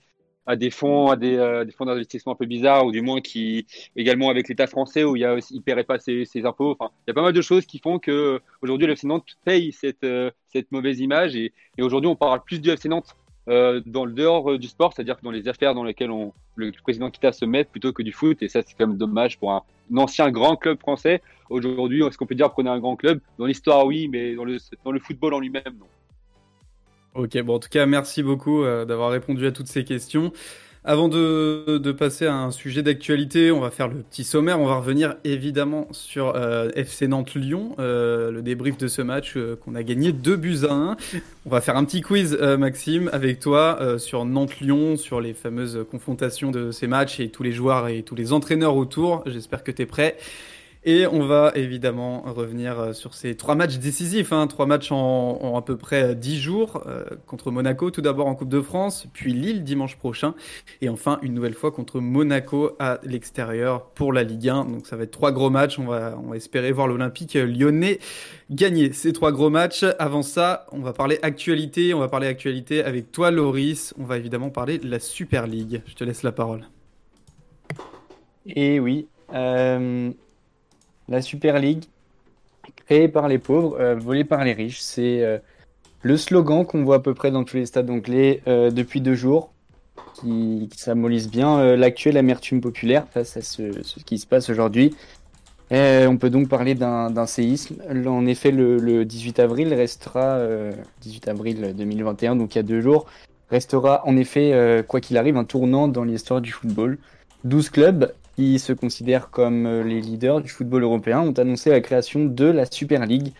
à 0.45 0.55
des 0.55 0.71
fonds, 0.71 1.09
à 1.09 1.15
des, 1.15 1.37
euh, 1.37 1.65
fonds 1.77 1.85
d'investissement 1.85 2.33
un 2.33 2.35
peu 2.35 2.45
bizarres, 2.45 2.85
ou 2.85 2.91
du 2.91 3.01
moins 3.01 3.21
qui 3.21 3.67
également 3.95 4.29
avec 4.29 4.49
l'État 4.49 4.67
français 4.67 5.03
où 5.03 5.15
il 5.15 5.21
y 5.21 5.61
paierait 5.61 5.83
pas 5.83 5.99
ses, 5.99 6.25
impôts. 6.43 6.75
Enfin, 6.79 6.91
il 7.05 7.09
y 7.09 7.11
a 7.11 7.13
pas 7.13 7.21
mal 7.21 7.33
de 7.33 7.41
choses 7.41 7.65
qui 7.65 7.79
font 7.79 7.99
que 7.99 8.41
aujourd'hui 8.61 8.87
Nantes 9.03 9.37
paye 9.45 9.71
cette, 9.71 10.03
euh, 10.03 10.31
cette 10.47 10.71
mauvaise 10.71 10.99
image 10.99 11.35
et, 11.35 11.53
et 11.77 11.83
aujourd'hui 11.83 12.09
on 12.09 12.15
parle 12.15 12.43
plus 12.43 12.59
du 12.59 12.69
FC 12.69 12.89
Nantes 12.89 13.15
euh, 13.49 13.81
dans 13.85 14.05
le 14.05 14.11
dehors 14.11 14.57
du 14.57 14.67
sport, 14.67 14.93
c'est-à-dire 14.93 15.17
dans 15.23 15.31
les 15.31 15.47
affaires 15.47 15.73
dans 15.73 15.83
lesquelles 15.83 16.11
le 16.55 16.71
président 16.83 17.09
à 17.23 17.31
se 17.31 17.45
mettre 17.45 17.71
plutôt 17.71 17.93
que 17.93 18.03
du 18.03 18.11
foot, 18.11 18.41
et 18.41 18.47
ça 18.47 18.61
c'est 18.65 18.75
quand 18.77 18.87
même 18.87 18.97
dommage 18.97 19.39
pour 19.39 19.51
un, 19.51 19.63
ancien 19.95 20.29
grand 20.29 20.55
club 20.55 20.79
français. 20.79 21.21
Aujourd'hui, 21.49 22.05
est-ce 22.05 22.17
qu'on 22.17 22.27
peut 22.27 22.35
dire 22.35 22.51
qu'on 22.51 22.65
est 22.65 22.69
un 22.69 22.79
grand 22.79 22.95
club? 22.95 23.19
Dans 23.39 23.45
l'histoire, 23.45 23.85
oui, 23.85 24.07
mais 24.07 24.35
dans 24.35 24.43
le, 24.43 24.57
dans 24.85 24.91
le 24.91 24.99
football 24.99 25.33
en 25.33 25.39
lui-même, 25.39 25.63
non. 25.79 25.87
Ok, 27.15 27.41
bon, 27.41 27.55
en 27.55 27.59
tout 27.59 27.69
cas, 27.69 27.87
merci 27.87 28.21
beaucoup 28.21 28.63
euh, 28.63 28.85
d'avoir 28.85 29.09
répondu 29.09 29.47
à 29.47 29.51
toutes 29.51 29.67
ces 29.67 29.83
questions. 29.83 30.31
Avant 30.85 31.09
de, 31.09 31.91
passer 31.91 32.25
à 32.25 32.35
un 32.35 32.51
sujet 32.51 32.81
d'actualité, 32.81 33.51
on 33.51 33.59
va 33.59 33.69
faire 33.69 33.89
le 33.89 33.95
petit 33.95 34.23
sommaire. 34.23 34.61
On 34.61 34.65
va 34.65 34.77
revenir 34.77 35.15
évidemment 35.25 35.87
sur 35.91 36.35
euh, 36.37 36.69
FC 36.73 37.09
Nantes-Lyon, 37.09 37.75
euh, 37.79 38.31
le 38.31 38.41
débrief 38.41 38.77
de 38.77 38.87
ce 38.87 39.01
match 39.01 39.33
euh, 39.35 39.57
qu'on 39.57 39.75
a 39.75 39.83
gagné 39.83 40.13
2 40.13 40.35
buts 40.37 40.59
à 40.69 40.73
1. 40.73 40.97
On 41.45 41.49
va 41.49 41.59
faire 41.59 41.75
un 41.75 41.83
petit 41.83 41.99
quiz, 41.99 42.37
euh, 42.39 42.57
Maxime, 42.57 43.09
avec 43.11 43.41
toi 43.41 43.77
euh, 43.81 43.97
sur 43.97 44.23
Nantes-Lyon, 44.23 44.95
sur 44.95 45.19
les 45.19 45.33
fameuses 45.33 45.85
confrontations 45.91 46.49
de 46.49 46.71
ces 46.71 46.87
matchs 46.87 47.19
et 47.19 47.29
tous 47.29 47.43
les 47.43 47.51
joueurs 47.51 47.89
et 47.89 48.03
tous 48.03 48.15
les 48.15 48.31
entraîneurs 48.31 48.77
autour. 48.77 49.23
J'espère 49.25 49.65
que 49.65 49.71
tu 49.71 49.81
es 49.81 49.85
prêt. 49.85 50.15
Et 50.85 51.05
on 51.07 51.25
va 51.25 51.51
évidemment 51.55 52.21
revenir 52.21 52.95
sur 52.95 53.13
ces 53.13 53.35
trois 53.35 53.53
matchs 53.55 53.79
décisifs, 53.79 54.31
hein, 54.31 54.47
trois 54.47 54.65
matchs 54.65 54.93
en, 54.93 55.57
à 55.57 55.61
peu 55.61 55.75
près 55.75 56.15
dix 56.15 56.39
jours, 56.39 56.83
euh, 56.87 57.03
contre 57.27 57.51
Monaco 57.51 57.91
tout 57.91 58.01
d'abord 58.01 58.27
en 58.27 58.35
Coupe 58.35 58.49
de 58.49 58.61
France, 58.61 59.05
puis 59.11 59.33
Lille 59.33 59.65
dimanche 59.65 59.97
prochain, 59.97 60.35
et 60.81 60.87
enfin 60.87 61.19
une 61.21 61.33
nouvelle 61.33 61.53
fois 61.53 61.71
contre 61.71 61.99
Monaco 61.99 62.77
à 62.79 62.99
l'extérieur 63.03 63.87
pour 63.87 64.13
la 64.13 64.23
Ligue 64.23 64.47
1. 64.47 64.65
Donc 64.65 64.87
ça 64.87 64.95
va 64.95 65.03
être 65.03 65.11
trois 65.11 65.33
gros 65.33 65.49
matchs, 65.49 65.79
on 65.79 65.85
va, 65.85 66.15
espérer 66.33 66.71
voir 66.71 66.87
l'Olympique 66.87 67.33
lyonnais 67.33 67.99
gagner 68.49 68.93
ces 68.93 69.11
trois 69.11 69.33
gros 69.33 69.49
matchs. 69.49 69.83
Avant 69.99 70.23
ça, 70.23 70.65
on 70.71 70.79
va 70.79 70.93
parler 70.93 71.19
actualité, 71.23 71.93
on 71.93 71.99
va 71.99 72.07
parler 72.07 72.27
actualité 72.27 72.83
avec 72.85 73.11
toi 73.11 73.31
Loris, 73.31 73.93
on 73.99 74.05
va 74.05 74.17
évidemment 74.17 74.49
parler 74.49 74.77
de 74.77 74.89
la 74.89 74.99
Super 74.99 75.45
League. 75.45 75.81
Je 75.87 75.95
te 75.95 76.05
laisse 76.05 76.23
la 76.23 76.31
parole. 76.31 76.65
Et 78.47 78.79
oui. 78.79 79.07
Euh 79.33 80.11
la 81.09 81.21
Super 81.21 81.59
League, 81.59 81.83
créée 82.85 83.07
par 83.07 83.27
les 83.27 83.39
pauvres, 83.39 83.79
euh, 83.79 83.95
volée 83.95 84.23
par 84.23 84.43
les 84.43 84.53
riches. 84.53 84.79
C'est 84.79 85.23
euh, 85.23 85.37
le 86.01 86.17
slogan 86.17 86.65
qu'on 86.65 86.83
voit 86.83 86.97
à 86.97 86.99
peu 86.99 87.13
près 87.13 87.31
dans 87.31 87.43
tous 87.43 87.57
les 87.57 87.65
stades 87.65 87.89
anglais 87.89 88.41
euh, 88.47 88.71
depuis 88.71 89.01
deux 89.01 89.15
jours, 89.15 89.51
qui, 90.15 90.69
qui 90.71 90.79
symbolise 90.79 91.29
bien 91.29 91.75
l'actuelle 91.75 92.17
amertume 92.17 92.61
populaire 92.61 93.05
face 93.11 93.37
à 93.37 93.41
ce, 93.41 93.63
qui 94.05 94.17
se 94.17 94.27
passe 94.27 94.49
aujourd'hui. 94.49 94.95
on 95.71 96.17
peut 96.17 96.29
donc 96.29 96.49
parler 96.49 96.73
d'un 96.75 97.25
séisme. 97.25 97.75
En 98.07 98.25
effet, 98.25 98.51
le, 98.51 98.77
le 98.77 99.05
18 99.05 99.39
avril 99.39 99.73
restera, 99.73 100.39
18 101.01 101.27
avril 101.27 101.73
2021, 101.75 102.35
donc 102.37 102.55
il 102.55 102.57
y 102.57 102.59
a 102.59 102.63
deux 102.63 102.81
jours, 102.81 103.05
restera 103.49 104.05
en 104.05 104.17
effet, 104.17 104.83
quoi 104.87 104.99
qu'il 104.99 105.17
arrive, 105.17 105.37
un 105.37 105.45
tournant 105.45 105.87
dans 105.87 106.03
l'histoire 106.03 106.41
du 106.41 106.51
football. 106.51 106.97
12 107.45 107.69
clubs 107.69 108.11
qui 108.39 108.57
se 108.57 108.71
considèrent 108.71 109.31
comme 109.31 109.65
euh, 109.65 109.83
les 109.83 109.99
leaders 109.99 110.39
du 110.39 110.47
football 110.47 110.83
européen, 110.83 111.19
ont 111.19 111.33
annoncé 111.33 111.71
la 111.71 111.81
création 111.81 112.23
de 112.23 112.45
la 112.45 112.65
Super 112.65 113.05
League, 113.05 113.33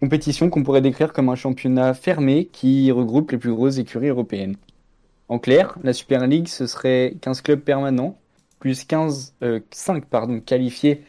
compétition 0.00 0.50
qu'on 0.50 0.64
pourrait 0.64 0.80
décrire 0.80 1.12
comme 1.12 1.28
un 1.28 1.36
championnat 1.36 1.94
fermé 1.94 2.46
qui 2.46 2.90
regroupe 2.90 3.30
les 3.30 3.38
plus 3.38 3.52
grosses 3.52 3.78
écuries 3.78 4.08
européennes. 4.08 4.56
En 5.28 5.38
clair, 5.38 5.78
la 5.84 5.92
Super 5.92 6.26
League, 6.26 6.48
ce 6.48 6.66
serait 6.66 7.14
15 7.20 7.40
clubs 7.42 7.60
permanents, 7.60 8.18
plus 8.58 8.82
15, 8.82 9.36
euh, 9.44 9.60
5 9.70 10.06
pardon, 10.06 10.40
qualifiés 10.40 11.04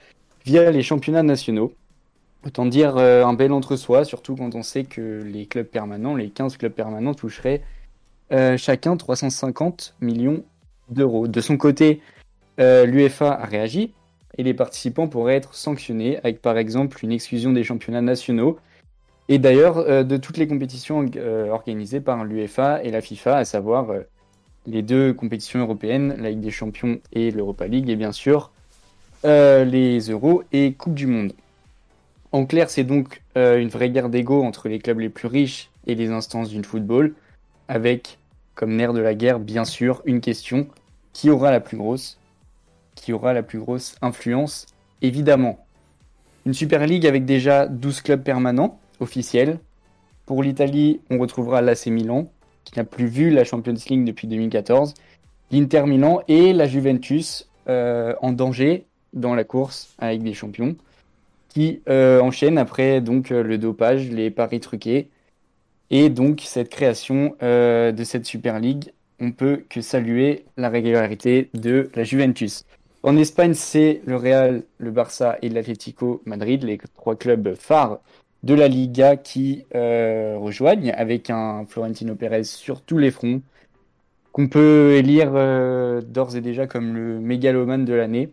via 0.46 0.70
les 0.70 0.84
championnats 0.84 1.24
nationaux. 1.24 1.74
Autant 2.46 2.68
dire 2.68 2.98
euh, 2.98 3.26
un 3.26 3.34
bel 3.34 3.52
entre-soi, 3.52 4.06
surtout 4.06 4.36
quand 4.36 4.54
on 4.54 4.62
sait 4.62 4.84
que 4.84 5.24
les 5.24 5.48
clubs 5.48 5.66
permanents, 5.66 6.16
les 6.16 6.30
15 6.30 6.58
clubs 6.58 6.72
permanents 6.72 7.16
toucheraient 7.16 7.64
euh, 8.32 8.58
chacun 8.58 8.96
350 8.96 9.96
millions 10.02 10.44
d'euros. 10.90 11.28
De 11.28 11.42
son 11.42 11.58
côté, 11.58 12.00
euh, 12.60 12.86
l'UEFA 12.86 13.32
a 13.32 13.46
réagi 13.46 13.94
et 14.38 14.44
les 14.44 14.54
participants 14.54 15.08
pourraient 15.08 15.36
être 15.36 15.56
sanctionnés 15.56 16.18
avec 16.24 16.42
par 16.42 16.58
exemple 16.58 17.04
une 17.04 17.12
exclusion 17.12 17.52
des 17.52 17.64
championnats 17.64 18.02
nationaux 18.02 18.60
et 19.30 19.40
d'ailleurs 19.40 19.78
euh, 19.78 20.04
de 20.04 20.18
toutes 20.18 20.38
les 20.38 20.48
compétitions 20.48 21.06
euh, 21.16 21.50
organisées 21.50 22.00
par 22.00 22.24
l'UEFA 22.24 22.84
et 22.84 22.92
la 22.92 23.02
FIFA, 23.02 23.38
à 23.38 23.46
savoir 23.46 23.90
euh, 23.90 24.02
les 24.66 24.82
deux 24.82 25.14
compétitions 25.14 25.60
européennes, 25.60 26.16
la 26.20 26.30
Ligue 26.30 26.40
des 26.40 26.52
Champions 26.52 27.00
et 27.14 27.32
l'Europa 27.32 27.68
League 27.68 27.90
et 27.90 27.96
bien 27.96 28.12
sûr 28.12 28.52
les 29.24 30.00
Euros 30.10 30.44
et 30.54 30.74
Coupe 30.74 30.94
du 30.94 31.06
Monde. 31.06 31.34
En 32.32 32.46
clair, 32.46 32.70
c'est 32.70 32.86
donc 32.86 33.22
une 33.36 33.68
vraie 33.68 33.90
guerre 33.90 34.08
d'ego 34.08 34.42
entre 34.44 34.70
les 34.70 34.80
clubs 34.80 35.00
les 35.00 35.10
plus 35.10 35.28
riches 35.28 35.70
et 35.86 35.96
les 35.96 36.12
instances 36.12 36.50
du 36.50 36.64
football, 36.64 37.14
avec 37.68 38.20
comme 38.56 38.76
nerf 38.76 38.94
de 38.94 39.00
la 39.00 39.16
guerre, 39.16 39.40
bien 39.40 39.66
sûr, 39.66 40.02
une 40.06 40.22
question 40.22 40.68
qui 41.12 41.30
aura 41.30 41.52
la 41.52 41.60
plus 41.60 41.76
grosse 41.76 42.20
Qui 42.98 43.13
aura 43.13 43.34
la 43.34 43.44
plus 43.44 43.60
grosse 43.60 43.96
influence 44.01 44.66
Évidemment. 45.01 45.66
Une 46.46 46.54
Super 46.54 46.86
League 46.86 47.08
avec 47.08 47.25
déjà 47.25 47.68
12 47.68 48.01
clubs 48.01 48.24
permanents, 48.24 48.80
officiels. 49.00 49.60
Pour 50.25 50.44
l'Italie, 50.44 51.00
on 51.10 51.20
retrouvera 51.20 51.62
l'AC 51.62 51.88
Milan, 51.88 52.30
qui 52.63 52.77
n'a 52.77 52.84
plus 52.84 53.08
vu 53.08 53.30
la 53.30 53.46
Champions 53.46 53.75
League 53.89 54.04
depuis 54.04 54.27
2014, 54.27 54.94
l'Inter 55.51 55.84
Milan 55.86 56.22
et 56.27 56.51
la 56.54 56.68
Juventus 56.68 57.50
euh, 57.70 58.13
en 58.22 58.34
danger 58.34 58.86
dans 59.13 59.36
la 59.36 59.44
course 59.44 59.94
avec 60.00 60.24
des 60.24 60.34
champions, 60.34 60.75
qui 61.50 61.82
euh, 61.88 62.20
enchaînent 62.20 62.58
après 62.58 63.00
donc 63.00 63.32
euh, 63.32 63.44
le 63.44 63.58
dopage, 63.58 64.10
les 64.10 64.32
paris 64.32 64.60
truqués, 64.60 65.10
et 65.89 66.10
donc 66.10 66.42
cette 66.44 66.70
création 66.70 67.36
de 67.42 68.04
cette 68.04 68.25
Super 68.25 68.60
League, 68.60 68.92
on 69.22 69.32
peut 69.32 69.63
que 69.70 69.80
saluer 69.80 70.44
la 70.58 70.68
régularité 70.68 71.50
de 71.54 71.89
la 71.96 72.04
Juventus. 72.04 72.66
En 73.04 73.16
Espagne, 73.16 73.54
c'est 73.54 74.01
le 74.06 74.16
Real, 74.16 74.63
le 74.80 74.92
Barça 74.92 75.38
et 75.42 75.50
l'Atlético 75.50 76.22
Madrid, 76.25 76.63
les 76.63 76.77
trois 76.96 77.16
clubs 77.16 77.56
phares 77.56 78.00
de 78.44 78.54
la 78.54 78.68
Liga 78.68 79.16
qui 79.16 79.66
euh, 79.75 80.36
rejoignent 80.38 80.92
avec 80.92 81.30
un 81.30 81.66
Florentino 81.68 82.16
Pérez 82.16 82.44
sur 82.44 82.82
tous 82.82 82.98
les 82.98 83.12
fronts, 83.12 83.42
qu'on 84.32 84.48
peut 84.48 84.94
élire 84.94 85.32
euh, 85.36 86.01
d'ores 86.01 86.36
et 86.36 86.42
déjà 86.42 86.68
comme 86.68 86.96
le 86.96 87.20
mégalomane 87.20 87.86
de 87.86 87.94
l'année, 87.94 88.30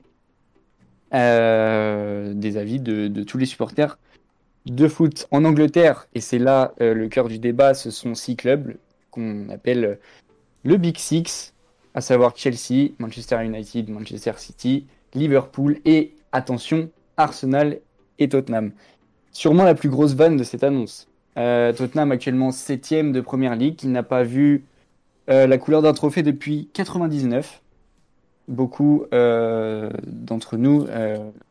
euh, 1.15 2.35
des 2.35 2.57
avis 2.57 2.81
de, 2.81 3.23
tous 3.23 3.39
les 3.39 3.47
supporters 3.47 3.99
de 4.67 4.89
foot. 4.89 5.27
En 5.31 5.45
Angleterre, 5.45 6.07
et 6.15 6.21
c'est 6.21 6.39
là 6.39 6.75
le 6.81 7.07
cœur 7.09 7.29
du 7.29 7.39
débat, 7.39 7.75
ce 7.75 7.91
sont 7.91 8.15
six 8.15 8.37
clubs 8.37 8.77
qu'on 9.11 9.49
appelle 9.51 9.99
le 10.65 10.77
Big 10.77 10.97
Six, 10.99 11.54
à 11.95 12.01
savoir 12.01 12.37
Chelsea, 12.37 12.91
Manchester 12.99 13.45
United, 13.45 13.89
Manchester 13.89 14.33
City, 14.37 14.87
Liverpool 15.15 15.79
et, 15.85 16.15
attention, 16.33 16.91
Arsenal 17.17 17.81
et 18.19 18.29
Tottenham. 18.29 18.73
Sûrement 19.33 19.65
la 19.65 19.75
plus 19.75 19.89
grosse 19.89 20.15
vanne 20.15 20.37
de 20.37 20.45
cette 20.45 20.65
annonce. 20.65 21.09
Euh, 21.37 21.73
Tottenham 21.73 22.13
actuellement 22.13 22.51
septième 22.53 23.13
de 23.13 23.21
Première 23.21 23.57
Ligue, 23.57 23.77
qui 23.77 23.89
n'a 23.89 24.03
pas 24.03 24.23
vu 24.23 24.65
euh, 25.31 25.47
la 25.47 25.59
couleur 25.59 25.83
d'un 25.83 25.93
trophée 25.93 26.23
depuis 26.23 26.69
99. 26.73 27.63
Beaucoup 28.47 29.05
euh, 29.15 29.89
d'entre 30.07 30.57
nous 30.57 30.87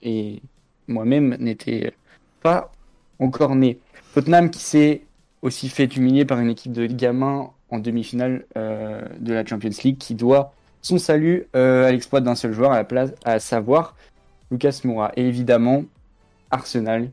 et 0.01 0.41
moi-même 0.87 1.35
n'étaient 1.39 1.93
pas 2.41 2.71
encore 3.19 3.55
nés. 3.55 3.79
Tottenham 4.13 4.49
qui 4.51 4.59
s'est 4.59 5.01
aussi 5.41 5.69
fait 5.69 5.95
humilier 5.95 6.23
par 6.23 6.39
une 6.39 6.49
équipe 6.49 6.71
de 6.71 6.85
gamins 6.85 7.51
en 7.73 7.79
demi-finale 7.79 8.45
euh, 8.55 9.01
de 9.19 9.33
la 9.33 9.45
Champions 9.45 9.71
League 9.83 9.97
qui 9.97 10.13
doit 10.15 10.53
son 10.81 10.97
salut 10.97 11.47
euh, 11.55 11.87
à 11.87 11.91
l'exploit 11.91 12.21
d'un 12.21 12.35
seul 12.35 12.53
joueur 12.53 12.71
à 12.71 12.77
la 12.77 12.83
place, 12.83 13.11
à 13.25 13.39
savoir 13.39 13.95
Lucas 14.51 14.81
Moura. 14.83 15.11
Et 15.15 15.27
évidemment, 15.27 15.83
Arsenal. 16.51 17.09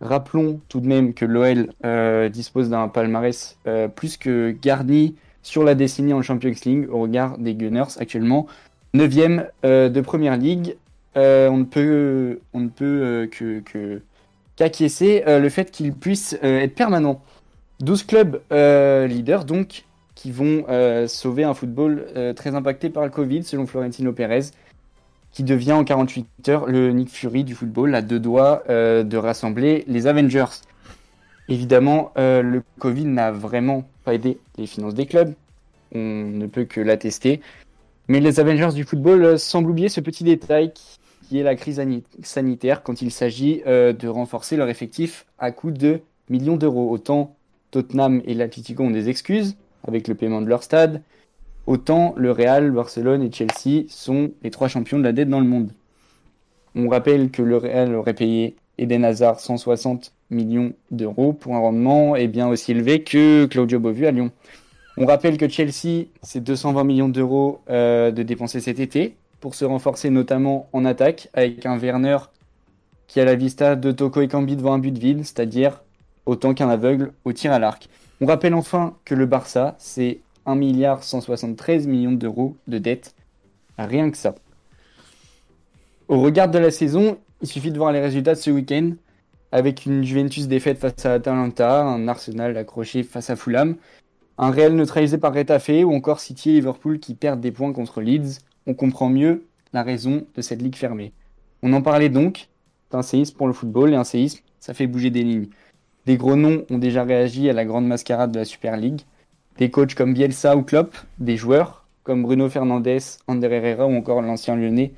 Rappelons 0.00 0.60
tout 0.68 0.80
de 0.80 0.86
même 0.86 1.14
que 1.14 1.24
l'OL 1.24 1.72
euh, 1.84 2.28
dispose 2.28 2.70
d'un 2.70 2.88
palmarès 2.88 3.56
plus 3.94 4.16
que 4.16 4.50
garni 4.50 5.14
sur 5.42 5.64
la 5.64 5.74
décennie 5.74 6.12
en 6.12 6.22
Champions 6.22 6.54
League 6.64 6.88
au 6.90 7.02
regard 7.02 7.38
des 7.38 7.54
Gunners 7.54 7.98
actuellement 7.98 8.46
9e 8.94 9.46
euh, 9.64 9.88
de 9.88 10.00
Première 10.00 10.36
Ligue. 10.36 10.76
On 11.14 11.56
ne 11.58 11.64
peut, 11.64 12.40
on 12.52 12.60
ne 12.60 12.68
peut 12.68 13.28
que, 13.30 13.62
qu'acquiescer 14.56 15.22
le 15.26 15.48
fait 15.48 15.70
qu'ils 15.70 15.92
puissent 15.92 16.38
euh, 16.42 16.60
être 16.60 16.74
permanents. 16.74 17.20
12 17.82 18.04
clubs 18.04 18.40
euh, 18.52 19.06
leaders 19.08 19.44
donc 19.44 19.84
qui 20.14 20.30
vont 20.30 20.64
euh, 20.68 21.08
sauver 21.08 21.42
un 21.42 21.52
football 21.52 22.06
euh, 22.16 22.32
très 22.32 22.54
impacté 22.54 22.90
par 22.90 23.02
le 23.02 23.10
Covid 23.10 23.42
selon 23.42 23.66
Florentino 23.66 24.12
Pérez 24.12 24.50
qui 25.32 25.42
devient 25.42 25.72
en 25.72 25.82
48 25.82 26.48
heures 26.48 26.66
le 26.66 26.92
Nick 26.92 27.10
Fury 27.10 27.42
du 27.42 27.54
football 27.54 27.94
à 27.94 28.02
deux 28.02 28.20
doigts 28.20 28.64
de 28.68 29.16
rassembler 29.16 29.82
les 29.86 30.06
Avengers. 30.06 30.44
Évidemment, 31.48 32.12
le 32.16 32.62
Covid 32.78 33.06
n'a 33.06 33.32
vraiment 33.32 33.88
pas 34.04 34.12
aidé 34.12 34.36
les 34.58 34.66
finances 34.66 34.92
des 34.92 35.06
clubs, 35.06 35.32
on 35.94 35.98
ne 35.98 36.46
peut 36.46 36.64
que 36.64 36.82
l'attester. 36.82 37.40
Mais 38.08 38.20
les 38.20 38.40
Avengers 38.40 38.74
du 38.74 38.84
football 38.84 39.38
semblent 39.38 39.70
oublier 39.70 39.88
ce 39.88 40.02
petit 40.02 40.22
détail 40.22 40.74
qui, 41.30 41.38
est 41.38 41.42
la 41.42 41.54
crise 41.54 41.80
ani- 41.80 42.04
sanitaire 42.22 42.82
quand 42.82 43.00
il 43.00 43.10
s'agit 43.10 43.62
de 43.64 44.08
renforcer 44.08 44.58
leur 44.58 44.68
effectif 44.68 45.24
à 45.38 45.50
coût 45.50 45.70
de 45.70 46.00
millions 46.28 46.56
d'euros. 46.56 46.90
Autant 46.90 47.34
Tottenham 47.72 48.22
et 48.24 48.34
l'Atlético 48.34 48.84
ont 48.84 48.90
des 48.90 49.08
excuses 49.08 49.56
avec 49.86 50.06
le 50.06 50.14
paiement 50.14 50.40
de 50.40 50.46
leur 50.46 50.62
stade, 50.62 51.02
autant 51.66 52.14
le 52.16 52.30
Real, 52.30 52.70
Barcelone 52.70 53.22
et 53.22 53.32
Chelsea 53.32 53.84
sont 53.88 54.30
les 54.44 54.50
trois 54.50 54.68
champions 54.68 54.98
de 54.98 55.02
la 55.02 55.12
dette 55.12 55.28
dans 55.28 55.40
le 55.40 55.46
monde. 55.46 55.72
On 56.76 56.88
rappelle 56.88 57.30
que 57.30 57.42
le 57.42 57.56
Real 57.56 57.94
aurait 57.94 58.14
payé 58.14 58.54
Eden 58.78 59.04
Hazard 59.04 59.40
160 59.40 60.12
millions 60.30 60.72
d'euros 60.90 61.32
pour 61.32 61.54
un 61.54 61.58
rendement 61.58 62.16
et 62.16 62.28
bien 62.28 62.48
aussi 62.48 62.70
élevé 62.70 63.02
que 63.02 63.46
Claudio 63.46 63.80
Bovu 63.80 64.06
à 64.06 64.12
Lyon. 64.12 64.30
On 64.96 65.06
rappelle 65.06 65.36
que 65.36 65.48
Chelsea, 65.48 66.06
c'est 66.22 66.42
220 66.42 66.84
millions 66.84 67.08
d'euros 67.08 67.60
euh, 67.70 68.10
de 68.10 68.22
dépenser 68.22 68.60
cet 68.60 68.78
été 68.78 69.16
pour 69.40 69.54
se 69.54 69.64
renforcer 69.64 70.10
notamment 70.10 70.68
en 70.72 70.84
attaque 70.84 71.28
avec 71.34 71.66
un 71.66 71.78
Werner 71.78 72.18
qui 73.06 73.20
a 73.20 73.24
la 73.24 73.34
vista 73.34 73.76
de 73.76 73.92
Toko 73.92 74.22
Ekambi 74.22 74.56
devant 74.56 74.74
un 74.74 74.78
but 74.78 74.96
vide, 74.96 75.24
c'est-à-dire 75.24 75.82
autant 76.26 76.54
qu'un 76.54 76.68
aveugle 76.68 77.12
au 77.24 77.32
tir 77.32 77.52
à 77.52 77.58
l'arc. 77.58 77.88
On 78.20 78.26
rappelle 78.26 78.54
enfin 78.54 78.96
que 79.04 79.14
le 79.14 79.26
Barça, 79.26 79.74
c'est 79.78 80.20
1 80.46 80.54
milliard 80.54 81.02
173 81.02 81.86
millions 81.86 82.12
d'euros 82.12 82.56
de 82.66 82.78
dette. 82.78 83.14
Rien 83.78 84.10
que 84.10 84.16
ça. 84.16 84.34
Au 86.08 86.20
regard 86.20 86.48
de 86.48 86.58
la 86.58 86.70
saison, 86.70 87.18
il 87.40 87.48
suffit 87.48 87.70
de 87.70 87.78
voir 87.78 87.92
les 87.92 88.00
résultats 88.00 88.34
de 88.34 88.38
ce 88.38 88.50
week-end 88.50 88.92
avec 89.50 89.84
une 89.86 90.02
Juventus 90.02 90.48
défaite 90.48 90.78
face 90.78 91.04
à 91.04 91.14
Atalanta, 91.14 91.82
un 91.82 92.08
Arsenal 92.08 92.56
accroché 92.56 93.02
face 93.02 93.28
à 93.28 93.36
Fulham, 93.36 93.76
un 94.38 94.50
Real 94.50 94.74
neutralisé 94.74 95.18
par 95.18 95.34
Retafe 95.34 95.84
ou 95.84 95.94
encore 95.94 96.20
City 96.20 96.50
et 96.50 96.52
Liverpool 96.54 96.98
qui 96.98 97.14
perdent 97.14 97.40
des 97.40 97.52
points 97.52 97.72
contre 97.72 98.00
Leeds. 98.00 98.38
On 98.66 98.74
comprend 98.74 99.10
mieux 99.10 99.44
la 99.72 99.82
raison 99.82 100.26
de 100.34 100.42
cette 100.42 100.62
ligue 100.62 100.76
fermée. 100.76 101.12
On 101.62 101.72
en 101.74 101.82
parlait 101.82 102.08
donc 102.08 102.48
d'un 102.90 103.02
séisme 103.02 103.36
pour 103.36 103.46
le 103.46 103.52
football 103.52 103.92
et 103.92 103.96
un 103.96 104.04
séisme, 104.04 104.40
ça 104.58 104.74
fait 104.74 104.86
bouger 104.86 105.10
des 105.10 105.22
lignes. 105.22 105.48
Des 106.06 106.16
gros 106.16 106.36
noms 106.36 106.64
ont 106.70 106.78
déjà 106.78 107.04
réagi 107.04 107.48
à 107.48 107.52
la 107.52 107.64
grande 107.64 107.86
mascarade 107.86 108.32
de 108.32 108.38
la 108.40 108.44
Super 108.44 108.76
League. 108.76 109.02
Des 109.58 109.70
coachs 109.70 109.94
comme 109.94 110.14
Bielsa 110.14 110.56
ou 110.56 110.62
Klopp, 110.62 110.96
des 111.18 111.36
joueurs 111.36 111.86
comme 112.02 112.22
Bruno 112.22 112.48
Fernandes, 112.48 113.00
Ander 113.28 113.52
Herrera 113.52 113.86
ou 113.86 113.94
encore 113.94 114.22
l'ancien 114.22 114.56
lyonnais 114.56 114.92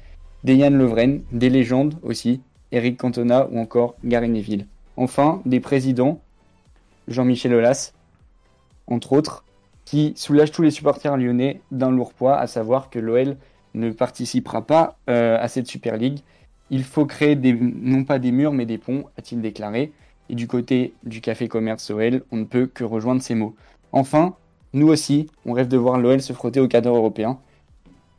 Dejan 0.44 0.70
Lovren, 0.70 1.22
des 1.32 1.48
légendes 1.48 1.94
aussi, 2.02 2.42
Eric 2.70 2.98
Cantona 2.98 3.48
ou 3.50 3.58
encore 3.58 3.94
Gary 4.04 4.28
Neville. 4.28 4.66
Enfin, 4.96 5.40
des 5.46 5.60
présidents, 5.60 6.20
Jean-Michel 7.08 7.54
Aulas, 7.54 7.92
entre 8.86 9.14
autres, 9.14 9.44
qui 9.86 10.12
soulagent 10.16 10.52
tous 10.52 10.62
les 10.62 10.70
supporters 10.70 11.16
lyonnais 11.16 11.60
d'un 11.70 11.90
lourd 11.90 12.12
poids, 12.12 12.36
à 12.38 12.46
savoir 12.46 12.90
que 12.90 12.98
l'OL 12.98 13.36
ne 13.72 13.90
participera 13.90 14.62
pas 14.62 14.96
euh, 15.08 15.38
à 15.40 15.48
cette 15.48 15.66
Super 15.66 15.96
League. 15.96 16.20
Il 16.70 16.84
faut 16.84 17.06
créer 17.06 17.36
des, 17.36 17.52
non 17.54 18.04
pas 18.04 18.18
des 18.18 18.32
murs 18.32 18.52
mais 18.52 18.66
des 18.66 18.78
ponts, 18.78 19.04
a-t-il 19.18 19.40
déclaré. 19.40 19.92
Et 20.30 20.34
du 20.34 20.46
côté 20.46 20.94
du 21.04 21.20
Café 21.20 21.48
Commerce 21.48 21.90
OL, 21.90 22.22
on 22.30 22.36
ne 22.36 22.44
peut 22.44 22.66
que 22.66 22.84
rejoindre 22.84 23.22
ces 23.22 23.34
mots. 23.34 23.54
Enfin, 23.92 24.34
nous 24.72 24.88
aussi, 24.88 25.28
on 25.46 25.52
rêve 25.52 25.68
de 25.68 25.76
voir 25.76 25.98
l'OL 25.98 26.20
se 26.20 26.32
frotter 26.32 26.60
au 26.60 26.68
cadre 26.68 26.94
européen, 26.94 27.38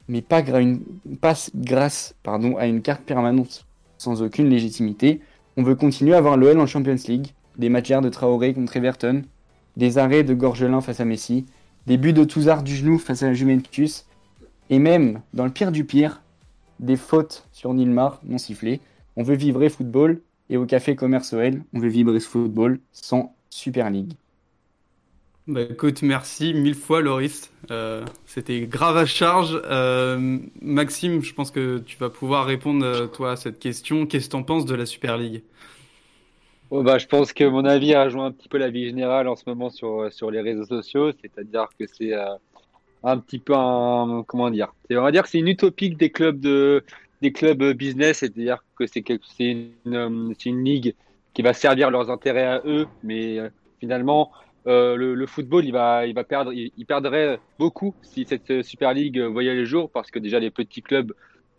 mais 0.07 0.21
pas, 0.21 0.41
grâce 0.41 2.15
à 2.25 2.67
une 2.67 2.81
carte 2.81 3.01
permanente 3.03 3.65
sans 3.97 4.21
aucune 4.21 4.49
légitimité. 4.49 5.21
On 5.57 5.63
veut 5.63 5.75
continuer 5.75 6.13
à 6.13 6.21
voir 6.21 6.37
l'OL 6.37 6.59
en 6.59 6.67
Champions 6.67 6.95
League, 7.07 7.33
des 7.57 7.69
matchs 7.69 7.89
de 7.89 8.09
Traoré 8.09 8.53
contre 8.53 8.77
Everton, 8.77 9.23
des 9.77 9.97
arrêts 9.97 10.23
de 10.23 10.33
Gorgelin 10.33 10.81
face 10.81 10.99
à 10.99 11.05
Messi, 11.05 11.45
des 11.87 11.97
buts 11.97 12.13
de 12.13 12.23
Touzard 12.23 12.63
du 12.63 12.75
genou 12.75 12.99
face 12.99 13.23
à 13.23 13.27
la 13.27 13.33
Juventus, 13.33 14.05
et 14.69 14.79
même, 14.79 15.21
dans 15.33 15.45
le 15.45 15.51
pire 15.51 15.71
du 15.71 15.85
pire, 15.85 16.21
des 16.79 16.97
fautes 16.97 17.47
sur 17.51 17.73
Nilmar 17.73 18.19
non 18.23 18.37
sifflées. 18.37 18.81
On 19.15 19.23
veut 19.23 19.35
vibrer 19.35 19.69
football, 19.69 20.21
et 20.49 20.57
au 20.57 20.65
Café 20.65 20.95
Commerce 20.95 21.33
OL, 21.33 21.63
on 21.73 21.79
veut 21.79 21.89
vibrer 21.89 22.19
ce 22.19 22.27
football 22.27 22.79
sans 22.91 23.35
Super 23.49 23.89
League. 23.89 24.13
Bah, 25.47 25.61
écoute, 25.61 26.01
merci 26.01 26.55
mille 26.55 26.73
fois, 26.73 27.01
Loris. 27.01 27.51
Euh, 27.69 28.03
c'était 28.25 28.61
grave 28.61 28.97
à 28.97 29.05
charge. 29.05 29.61
Euh, 29.65 30.39
Maxime, 30.61 31.21
je 31.21 31.33
pense 31.35 31.51
que 31.51 31.77
tu 31.79 31.97
vas 31.97 32.09
pouvoir 32.09 32.45
répondre, 32.45 32.83
euh, 32.83 33.05
toi, 33.05 33.33
à 33.33 33.35
cette 33.35 33.59
question. 33.59 34.07
Qu'est-ce 34.07 34.25
que 34.25 34.31
t'en 34.31 34.43
penses 34.43 34.65
de 34.65 34.73
la 34.73 34.87
Super 34.87 35.17
League? 35.17 35.43
Oh, 36.71 36.81
bah, 36.81 36.97
je 36.97 37.05
pense 37.05 37.31
que 37.31 37.43
mon 37.43 37.63
avis 37.63 37.93
a 37.93 38.05
rejoint 38.05 38.25
un 38.25 38.31
petit 38.31 38.49
peu 38.49 38.57
l'avis 38.57 38.85
général 38.85 39.27
en 39.27 39.35
ce 39.35 39.43
moment 39.45 39.69
sur, 39.69 40.11
sur 40.11 40.31
les 40.31 40.41
réseaux 40.41 40.65
sociaux, 40.65 41.11
c'est-à-dire 41.21 41.67
que 41.79 41.85
c'est 41.85 42.13
euh, 42.13 42.25
un 43.03 43.19
petit 43.19 43.37
peu 43.37 43.53
un, 43.55 44.23
comment 44.27 44.49
dire, 44.49 44.73
on 44.89 45.01
va 45.01 45.11
dire 45.11 45.23
que 45.23 45.29
c'est 45.29 45.37
une 45.37 45.47
utopique 45.47 45.95
des 45.95 46.09
clubs 46.09 46.39
de, 46.39 46.83
des 47.21 47.31
clubs 47.31 47.63
business, 47.73 48.19
c'est-à-dire 48.19 48.63
que 48.77 48.85
c'est 48.87 49.03
une, 49.39 49.71
euh, 49.87 50.33
une 50.45 50.63
ligue 50.63 50.95
qui 51.33 51.41
va 51.41 51.53
servir 51.53 51.91
leurs 51.91 52.09
intérêts 52.09 52.45
à 52.45 52.61
eux, 52.65 52.87
mais 53.03 53.39
finalement, 53.79 54.31
le, 54.65 55.25
football, 55.25 55.65
il 55.65 55.71
va, 55.71 56.07
il 56.07 56.15
va 56.15 56.23
perdre, 56.23 56.53
il, 56.53 56.85
perdrait 56.85 57.39
beaucoup 57.59 57.93
si 58.01 58.25
cette 58.25 58.63
Super 58.63 58.93
League 58.93 59.19
voyait 59.19 59.53
les 59.53 59.65
jours, 59.65 59.89
parce 59.89 60.11
que 60.11 60.19
déjà 60.19 60.39
les 60.39 60.49
petits 60.49 60.81
clubs 60.81 61.11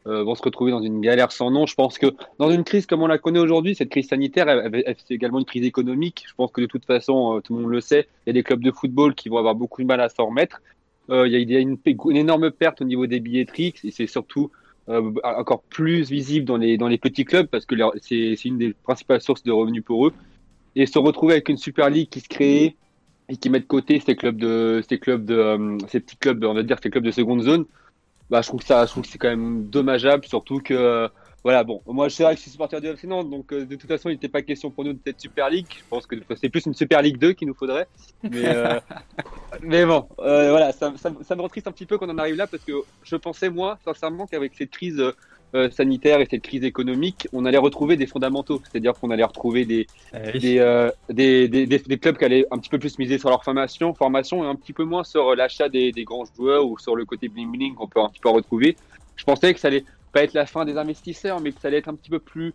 vont 0.06 0.34
se 0.34 0.42
retrouver 0.42 0.70
dans 0.70 0.80
une 0.80 1.02
galère 1.02 1.30
sans 1.30 1.50
nom. 1.50 1.66
Je 1.66 1.74
pense 1.74 1.98
que 1.98 2.06
dans 2.38 2.50
une 2.50 2.64
crise 2.64 2.86
comme 2.86 3.02
on 3.02 3.06
la 3.06 3.18
connaît 3.18 3.38
aujourd'hui, 3.38 3.74
cette 3.74 3.90
crise 3.90 4.08
sanitaire, 4.08 4.46
c'est 5.06 5.14
également 5.14 5.40
une 5.40 5.44
crise 5.44 5.64
économique. 5.64 6.24
Je 6.26 6.34
pense 6.34 6.50
que 6.52 6.62
de 6.62 6.66
toute 6.66 6.86
façon, 6.86 7.42
tout 7.44 7.54
le 7.54 7.62
monde 7.62 7.70
le 7.70 7.82
sait, 7.82 8.08
il 8.24 8.28
y 8.28 8.30
a 8.30 8.32
des 8.32 8.42
clubs 8.42 8.64
de 8.64 8.70
football 8.70 9.14
qui 9.14 9.28
vont 9.28 9.36
avoir 9.36 9.54
beaucoup 9.54 9.82
de 9.82 9.86
mal 9.86 10.00
à 10.00 10.08
s'en 10.08 10.28
remettre. 10.28 10.62
il 11.10 11.26
y 11.26 11.54
a, 11.54 11.60
une, 11.60 11.76
une, 11.84 12.16
énorme 12.16 12.50
perte 12.50 12.80
au 12.80 12.84
niveau 12.84 13.06
des 13.06 13.20
billetteries, 13.20 13.74
et 13.84 13.90
c'est 13.90 14.06
surtout 14.06 14.50
euh, 14.88 15.12
encore 15.24 15.62
plus 15.62 16.08
visible 16.08 16.44
dans 16.46 16.56
les, 16.56 16.76
dans 16.78 16.88
les 16.88 16.98
petits 16.98 17.24
clubs 17.24 17.46
parce 17.46 17.66
que 17.66 17.74
c'est 18.00 18.44
une 18.44 18.58
des 18.58 18.72
principales 18.72 19.20
sources 19.20 19.42
de 19.42 19.52
revenus 19.52 19.84
pour 19.84 20.06
eux. 20.06 20.12
Et 20.76 20.86
se 20.86 20.98
retrouver 20.98 21.34
avec 21.34 21.48
une 21.48 21.56
Super 21.56 21.90
League 21.90 22.08
qui 22.08 22.20
se 22.20 22.28
crée 22.28 22.76
et 23.28 23.36
qui 23.36 23.50
met 23.50 23.60
de 23.60 23.64
côté 23.64 23.98
ces 23.98 24.14
clubs 24.14 24.36
de 24.36 24.82
ces 24.88 24.98
clubs 24.98 25.24
de 25.24 25.34
euh, 25.34 25.78
ces 25.88 26.00
petits 26.00 26.16
clubs 26.16 26.44
on 26.44 26.54
va 26.54 26.62
dire 26.62 26.78
ces 26.80 26.90
clubs 26.90 27.02
de 27.04 27.10
seconde 27.10 27.42
zone 27.42 27.64
bah 28.30 28.40
je 28.42 28.48
trouve 28.48 28.62
ça 28.62 28.86
je 28.86 28.92
trouve 28.92 29.02
que 29.02 29.08
c'est 29.08 29.18
quand 29.18 29.28
même 29.28 29.64
dommageable 29.64 30.24
surtout 30.26 30.60
que 30.60 31.08
voilà, 31.46 31.62
bon, 31.62 31.80
moi 31.86 32.08
je 32.08 32.14
sais 32.16 32.24
que 32.24 32.32
je 32.32 32.40
suis 32.40 32.50
supporter 32.50 32.80
du 32.80 32.88
FC 32.88 33.06
Nantes, 33.06 33.30
donc 33.30 33.52
euh, 33.52 33.64
de 33.64 33.76
toute 33.76 33.88
façon 33.88 34.08
il 34.08 34.14
n'était 34.14 34.26
pas 34.26 34.42
question 34.42 34.68
pour 34.68 34.82
nous 34.82 34.94
de 34.94 34.98
cette 35.06 35.20
Super 35.20 35.48
League. 35.48 35.68
Je 35.70 35.84
pense 35.88 36.04
que 36.04 36.16
c'est 36.34 36.48
plus 36.48 36.66
une 36.66 36.74
Super 36.74 37.00
League 37.00 37.18
2 37.18 37.34
qu'il 37.34 37.46
nous 37.46 37.54
faudrait. 37.54 37.86
Mais, 38.24 38.46
euh, 38.46 38.80
mais 39.62 39.86
bon, 39.86 40.08
euh, 40.18 40.50
voilà, 40.50 40.72
ça, 40.72 40.92
ça, 40.96 41.12
ça, 41.22 41.36
me 41.36 41.42
retriste 41.42 41.68
un 41.68 41.70
petit 41.70 41.86
peu 41.86 41.98
qu'on 41.98 42.10
en 42.10 42.18
arrive 42.18 42.34
là 42.34 42.48
parce 42.48 42.64
que 42.64 42.72
je 43.04 43.14
pensais 43.14 43.48
moi 43.48 43.78
sincèrement 43.84 44.26
qu'avec 44.26 44.56
cette 44.56 44.72
crise 44.72 45.00
sanitaire 45.70 46.20
et 46.20 46.26
cette 46.28 46.42
crise 46.42 46.64
économique, 46.64 47.28
on 47.32 47.44
allait 47.44 47.58
retrouver 47.58 47.96
des 47.96 48.08
fondamentaux, 48.08 48.60
c'est-à-dire 48.64 48.94
qu'on 48.94 49.12
allait 49.12 49.22
retrouver 49.22 49.64
des, 49.64 49.86
eh 50.12 50.38
des, 50.38 50.90
des, 51.08 51.48
des, 51.48 51.78
des, 51.78 51.98
clubs 51.98 52.18
qui 52.18 52.24
allaient 52.24 52.44
un 52.50 52.58
petit 52.58 52.68
peu 52.70 52.80
plus 52.80 52.98
miser 52.98 53.18
sur 53.18 53.30
leur 53.30 53.44
formation, 53.44 53.94
formation 53.94 54.42
et 54.42 54.48
un 54.48 54.56
petit 54.56 54.72
peu 54.72 54.82
moins 54.82 55.04
sur 55.04 55.36
l'achat 55.36 55.68
des, 55.68 55.92
grands 56.04 56.24
joueurs 56.36 56.66
ou 56.66 56.76
sur 56.76 56.96
le 56.96 57.04
côté 57.04 57.28
bling 57.28 57.52
bling 57.52 57.74
qu'on 57.76 57.86
peut 57.86 58.00
un 58.00 58.08
petit 58.08 58.20
peu 58.20 58.30
retrouver. 58.30 58.76
Je 59.14 59.24
pensais 59.24 59.54
que 59.54 59.60
ça 59.60 59.68
allait 59.68 59.84
pas 60.16 60.24
être 60.24 60.32
la 60.32 60.46
fin 60.46 60.64
des 60.64 60.78
investisseurs, 60.78 61.40
mais 61.40 61.52
que 61.52 61.60
ça 61.60 61.68
allait 61.68 61.76
être 61.76 61.88
un 61.88 61.94
petit 61.94 62.08
peu 62.08 62.18
plus 62.18 62.54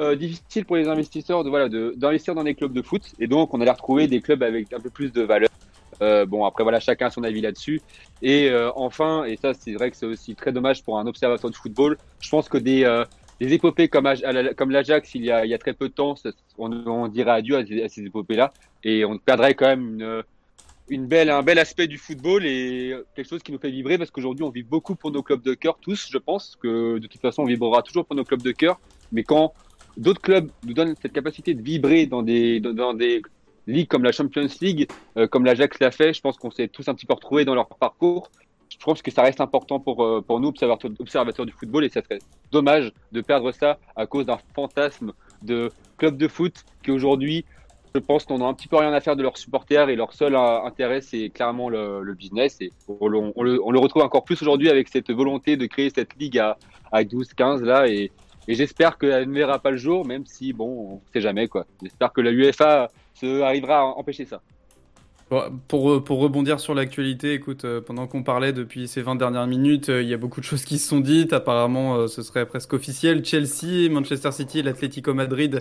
euh, 0.00 0.16
difficile 0.16 0.64
pour 0.64 0.76
les 0.76 0.88
investisseurs 0.88 1.44
de 1.44 1.50
voilà 1.50 1.68
d'investir 1.68 2.34
dans 2.34 2.42
des 2.42 2.54
clubs 2.54 2.72
de 2.72 2.80
foot 2.80 3.02
et 3.20 3.26
donc 3.26 3.52
on 3.52 3.60
allait 3.60 3.70
retrouver 3.70 4.06
des 4.06 4.22
clubs 4.22 4.42
avec 4.42 4.72
un 4.72 4.80
peu 4.80 4.88
plus 4.88 5.12
de 5.12 5.22
valeur. 5.22 5.50
Euh, 6.00 6.24
bon 6.26 6.44
après 6.44 6.62
voilà 6.62 6.80
chacun 6.80 7.06
a 7.06 7.10
son 7.10 7.22
avis 7.22 7.40
là-dessus 7.40 7.80
et 8.20 8.50
euh, 8.50 8.70
enfin 8.76 9.24
et 9.24 9.36
ça 9.36 9.54
c'est 9.54 9.72
vrai 9.74 9.90
que 9.90 9.96
c'est 9.96 10.04
aussi 10.04 10.34
très 10.34 10.52
dommage 10.52 10.82
pour 10.82 10.98
un 10.98 11.06
observateur 11.06 11.50
de 11.50 11.54
football. 11.54 11.98
Je 12.20 12.30
pense 12.30 12.48
que 12.48 12.58
des 12.58 12.80
des 13.40 13.52
épopées 13.52 13.88
comme 13.88 14.08
comme 14.56 14.70
l'Ajax 14.70 15.14
il 15.14 15.24
y 15.24 15.30
a 15.30 15.44
il 15.44 15.50
y 15.50 15.54
a 15.54 15.58
très 15.58 15.74
peu 15.74 15.88
de 15.88 15.94
temps 15.94 16.14
on, 16.56 16.72
on 16.86 17.08
dirait 17.08 17.32
adieu 17.32 17.56
à, 17.56 17.88
ces 17.88 18.02
épopées 18.06 18.36
là 18.36 18.52
et 18.82 19.04
on 19.04 19.18
perdrait 19.18 19.54
quand 19.54 19.66
même 19.66 20.00
une 20.00 20.22
une 20.88 21.06
belle, 21.06 21.30
un 21.30 21.42
bel 21.42 21.58
aspect 21.58 21.86
du 21.86 21.98
football 21.98 22.46
et 22.46 22.94
quelque 23.14 23.28
chose 23.28 23.42
qui 23.42 23.52
nous 23.52 23.58
fait 23.58 23.70
vibrer 23.70 23.98
parce 23.98 24.10
qu'aujourd'hui 24.10 24.44
on 24.44 24.50
vit 24.50 24.62
beaucoup 24.62 24.94
pour 24.94 25.10
nos 25.10 25.22
clubs 25.22 25.42
de 25.42 25.54
cœur, 25.54 25.78
tous, 25.80 26.08
je 26.10 26.18
pense 26.18 26.56
que 26.60 26.98
de 26.98 27.06
toute 27.06 27.20
façon 27.20 27.42
on 27.42 27.46
vibrera 27.46 27.82
toujours 27.82 28.04
pour 28.04 28.16
nos 28.16 28.24
clubs 28.24 28.42
de 28.42 28.52
cœur. 28.52 28.78
Mais 29.12 29.24
quand 29.24 29.52
d'autres 29.96 30.20
clubs 30.20 30.50
nous 30.64 30.74
donnent 30.74 30.94
cette 31.00 31.12
capacité 31.12 31.54
de 31.54 31.62
vibrer 31.62 32.06
dans 32.06 32.22
des, 32.22 32.60
dans 32.60 32.94
des 32.94 33.22
ligues 33.66 33.88
comme 33.88 34.04
la 34.04 34.12
Champions 34.12 34.46
League, 34.60 34.88
euh, 35.16 35.26
comme 35.26 35.44
l'Ajax 35.44 35.78
l'a 35.80 35.90
fait, 35.90 36.12
je 36.12 36.20
pense 36.20 36.36
qu'on 36.36 36.50
s'est 36.50 36.68
tous 36.68 36.88
un 36.88 36.94
petit 36.94 37.06
peu 37.06 37.14
retrouvés 37.14 37.44
dans 37.44 37.54
leur 37.54 37.68
parcours. 37.68 38.30
Je 38.68 38.76
pense 38.78 39.00
que 39.00 39.10
ça 39.10 39.22
reste 39.22 39.40
important 39.40 39.80
pour, 39.80 40.04
euh, 40.04 40.20
pour 40.20 40.40
nous, 40.40 40.48
observateurs, 40.48 40.90
observateurs 40.98 41.46
du 41.46 41.52
football, 41.52 41.84
et 41.84 41.88
ça 41.88 42.02
serait 42.02 42.18
dommage 42.52 42.92
de 43.12 43.20
perdre 43.20 43.52
ça 43.52 43.78
à 43.94 44.06
cause 44.06 44.26
d'un 44.26 44.38
fantasme 44.54 45.12
de 45.42 45.70
club 45.98 46.16
de 46.16 46.28
foot 46.28 46.64
qui 46.82 46.90
aujourd'hui 46.90 47.44
je 47.94 48.00
pense 48.00 48.24
qu'on 48.24 48.44
a 48.44 48.46
un 48.46 48.54
petit 48.54 48.68
peu 48.68 48.76
rien 48.76 48.92
à 48.92 49.00
faire 49.00 49.16
de 49.16 49.22
leurs 49.22 49.38
supporters 49.38 49.88
et 49.88 49.96
leur 49.96 50.12
seul 50.12 50.34
euh, 50.34 50.62
intérêt, 50.64 51.00
c'est 51.00 51.30
clairement 51.30 51.68
le, 51.68 52.14
business. 52.14 52.58
Et 52.60 52.72
on, 52.88 53.08
le, 53.08 53.78
retrouve 53.78 54.02
encore 54.02 54.24
plus 54.24 54.40
aujourd'hui 54.42 54.68
avec 54.68 54.88
cette 54.88 55.10
volonté 55.10 55.56
de 55.56 55.66
créer 55.66 55.90
cette 55.94 56.14
ligue 56.16 56.38
à, 56.38 56.56
12-15 56.92 57.62
là. 57.62 57.88
Et, 57.88 58.10
j'espère 58.48 58.98
qu'elle 58.98 59.28
ne 59.28 59.34
verra 59.34 59.58
pas 59.58 59.70
le 59.70 59.76
jour, 59.76 60.06
même 60.06 60.24
si, 60.26 60.52
bon, 60.52 60.68
on 60.68 60.94
ne 60.94 61.12
sait 61.12 61.20
jamais 61.20 61.48
quoi. 61.48 61.66
J'espère 61.82 62.12
que 62.12 62.20
la 62.20 62.30
UEFA 62.30 62.88
arrivera 63.22 63.78
à 63.78 63.84
empêcher 63.84 64.24
ça. 64.24 64.40
Pour, 65.66 66.04
pour 66.04 66.20
rebondir 66.20 66.60
sur 66.60 66.72
l'actualité, 66.72 67.32
écoute, 67.32 67.64
euh, 67.64 67.80
pendant 67.80 68.06
qu'on 68.06 68.22
parlait 68.22 68.52
depuis 68.52 68.86
ces 68.86 69.02
20 69.02 69.16
dernières 69.16 69.48
minutes, 69.48 69.88
euh, 69.88 70.00
il 70.00 70.08
y 70.08 70.14
a 70.14 70.16
beaucoup 70.16 70.38
de 70.38 70.44
choses 70.44 70.64
qui 70.64 70.78
se 70.78 70.88
sont 70.88 71.00
dites. 71.00 71.32
Apparemment, 71.32 72.06
ce 72.06 72.22
serait 72.22 72.46
presque 72.46 72.74
officiel. 72.74 73.24
Chelsea, 73.24 73.90
Manchester 73.90 74.30
City, 74.30 74.62
l'Atlético 74.62 75.14
Madrid 75.14 75.60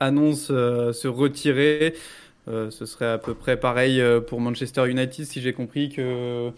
annonce 0.00 0.48
euh, 0.50 0.92
se 0.92 1.08
retirer. 1.08 1.94
Euh, 2.46 2.70
ce 2.70 2.84
serait 2.84 3.06
à 3.06 3.18
peu 3.18 3.34
près 3.34 3.58
pareil 3.58 4.00
euh, 4.00 4.20
pour 4.20 4.40
Manchester 4.40 4.88
United, 4.88 5.24
si 5.24 5.40
j'ai 5.40 5.54
compris 5.54 5.88
que 5.88 6.50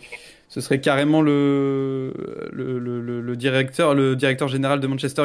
ce 0.49 0.61
serait 0.61 0.81
carrément 0.81 1.23
le, 1.23 2.13
le, 2.53 2.79
le, 3.21 3.37
directeur, 3.37 3.95
le 3.95 4.17
directeur 4.17 4.49
général 4.49 4.81
de 4.81 4.87
Manchester 4.87 5.25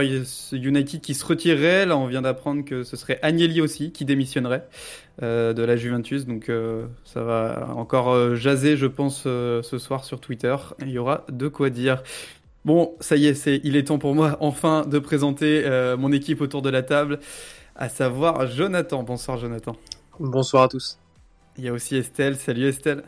United 0.52 1.02
qui 1.02 1.14
se 1.14 1.26
retirerait. 1.26 1.86
Là, 1.86 1.98
on 1.98 2.06
vient 2.08 2.22
d'apprendre 2.24 2.64
que 2.64 2.84
ce 2.84 2.96
serait 2.96 3.20
Agnelli 3.22 3.62
aussi 3.62 3.92
qui 3.92 4.04
démissionnerait 4.04 4.68
de 5.22 5.62
la 5.62 5.76
Juventus. 5.76 6.26
Donc, 6.26 6.52
ça 7.06 7.22
va 7.22 7.70
encore 7.76 8.36
jaser, 8.36 8.78
je 8.78 8.88
pense, 8.88 9.22
ce 9.24 9.78
soir 9.78 10.04
sur 10.06 10.20
Twitter. 10.20 10.56
Il 10.82 10.90
y 10.90 10.98
aura 10.98 11.24
de 11.30 11.48
quoi 11.48 11.70
dire. 11.70 12.02
Bon, 12.66 12.96
ça 13.00 13.16
y 13.16 13.28
est, 13.28 13.36
c'est, 13.36 13.62
il 13.64 13.76
est 13.76 13.86
temps 13.86 14.00
pour 14.00 14.16
moi 14.16 14.38
enfin 14.40 14.86
de 14.88 14.98
présenter 14.98 15.64
mon 16.00 16.12
équipe 16.12 16.42
autour 16.42 16.64
de 16.64 16.72
la 16.72 16.82
table 16.82 17.20
à 17.76 17.90
savoir 17.90 18.48
Jonathan. 18.48 19.04
Bonsoir 19.04 19.38
Jonathan. 19.38 19.76
Bonsoir 20.20 20.64
à 20.64 20.68
tous. 20.68 20.98
Il 21.58 21.64
y 21.64 21.68
a 21.68 21.74
aussi 21.74 21.96
Estelle. 21.96 22.36
Salut 22.36 22.68
Estelle. 22.68 23.04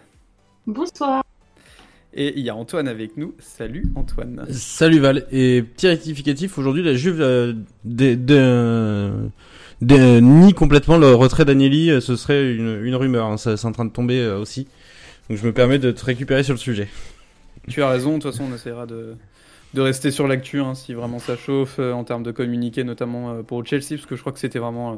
Bonsoir. 0.67 1.23
Et 2.13 2.37
il 2.37 2.45
y 2.45 2.49
a 2.49 2.55
Antoine 2.55 2.87
avec 2.87 3.17
nous. 3.17 3.33
Salut 3.39 3.85
Antoine. 3.95 4.45
Salut 4.51 4.99
Val. 4.99 5.25
Et 5.31 5.63
petit 5.63 5.87
rectificatif, 5.87 6.57
aujourd'hui 6.57 6.83
la 6.83 6.93
Juve 6.93 7.21
euh, 7.21 7.53
de, 7.83 9.29
nie 10.19 10.53
complètement 10.53 10.97
le 10.97 11.15
retrait 11.15 11.45
d'Agnelli. 11.45 11.89
Euh, 11.89 12.01
ce 12.01 12.15
serait 12.15 12.53
une, 12.53 12.95
rumeur. 12.95 13.27
Hein. 13.27 13.37
c'est 13.37 13.65
en 13.65 13.71
train 13.71 13.85
de 13.85 13.91
tomber 13.91 14.19
euh, 14.19 14.37
aussi. 14.37 14.67
Donc 15.29 15.39
je 15.39 15.45
me 15.45 15.53
permets 15.53 15.79
de 15.79 15.91
te 15.91 16.05
récupérer 16.05 16.43
sur 16.43 16.53
le 16.53 16.59
sujet. 16.59 16.87
Tu 17.67 17.81
as 17.81 17.89
raison. 17.89 18.17
De 18.17 18.21
toute 18.21 18.31
façon, 18.31 18.45
on 18.51 18.55
essaiera 18.55 18.85
de, 18.85 19.15
de 19.73 19.81
rester 19.81 20.11
sur 20.11 20.27
l'actu 20.27 20.59
hein, 20.59 20.75
si 20.75 20.93
vraiment 20.93 21.19
ça 21.19 21.35
chauffe 21.35 21.77
euh, 21.79 21.93
en 21.93 22.03
termes 22.03 22.23
de 22.23 22.31
communiqué, 22.31 22.83
notamment 22.83 23.31
euh, 23.31 23.41
pour 23.43 23.65
Chelsea, 23.65 23.89
parce 23.91 24.05
que 24.05 24.15
je 24.15 24.21
crois 24.21 24.31
que 24.31 24.39
c'était 24.39 24.59
vraiment 24.59 24.93
euh, 24.93 24.95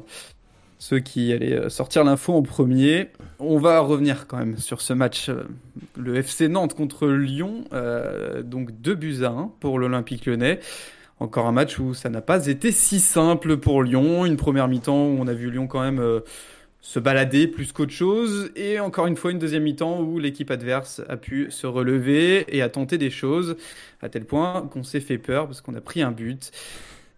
ceux 0.77 0.99
qui 0.99 1.31
allaient 1.31 1.69
sortir 1.69 2.03
l'info 2.03 2.33
en 2.33 2.41
premier. 2.41 3.09
On 3.39 3.57
va 3.57 3.79
revenir 3.79 4.27
quand 4.27 4.37
même 4.37 4.57
sur 4.57 4.81
ce 4.81 4.91
match, 4.91 5.31
le 5.97 6.17
FC 6.17 6.49
Nantes 6.49 6.73
contre 6.73 7.07
Lyon, 7.07 7.63
donc 8.43 8.71
2 8.81 8.93
buts 8.93 9.23
à 9.23 9.29
1 9.29 9.51
pour 9.61 9.79
l'Olympique 9.79 10.25
lyonnais. 10.25 10.59
Encore 11.21 11.47
un 11.47 11.53
match 11.53 11.79
où 11.79 11.93
ça 11.93 12.09
n'a 12.09 12.19
pas 12.19 12.47
été 12.47 12.73
si 12.73 12.99
simple 12.99 13.55
pour 13.55 13.83
Lyon, 13.83 14.25
une 14.25 14.35
première 14.35 14.67
mi-temps 14.67 15.05
où 15.05 15.17
on 15.17 15.27
a 15.27 15.33
vu 15.33 15.49
Lyon 15.49 15.67
quand 15.67 15.81
même 15.81 16.21
se 16.85 16.99
balader 16.99 17.47
plus 17.47 17.71
qu'autre 17.71 17.91
chose. 17.91 18.51
Et 18.55 18.79
encore 18.79 19.07
une 19.07 19.15
fois, 19.15 19.31
une 19.31 19.39
deuxième 19.39 19.63
mi-temps 19.63 20.01
où 20.01 20.19
l'équipe 20.19 20.51
adverse 20.51 21.01
a 21.09 21.17
pu 21.17 21.47
se 21.49 21.65
relever 21.65 22.45
et 22.55 22.61
a 22.61 22.69
tenté 22.69 22.99
des 22.99 23.09
choses, 23.09 23.57
à 24.03 24.09
tel 24.09 24.23
point 24.23 24.69
qu'on 24.71 24.83
s'est 24.83 24.99
fait 24.99 25.17
peur 25.17 25.47
parce 25.47 25.61
qu'on 25.61 25.73
a 25.73 25.81
pris 25.81 26.03
un 26.03 26.11
but. 26.11 26.51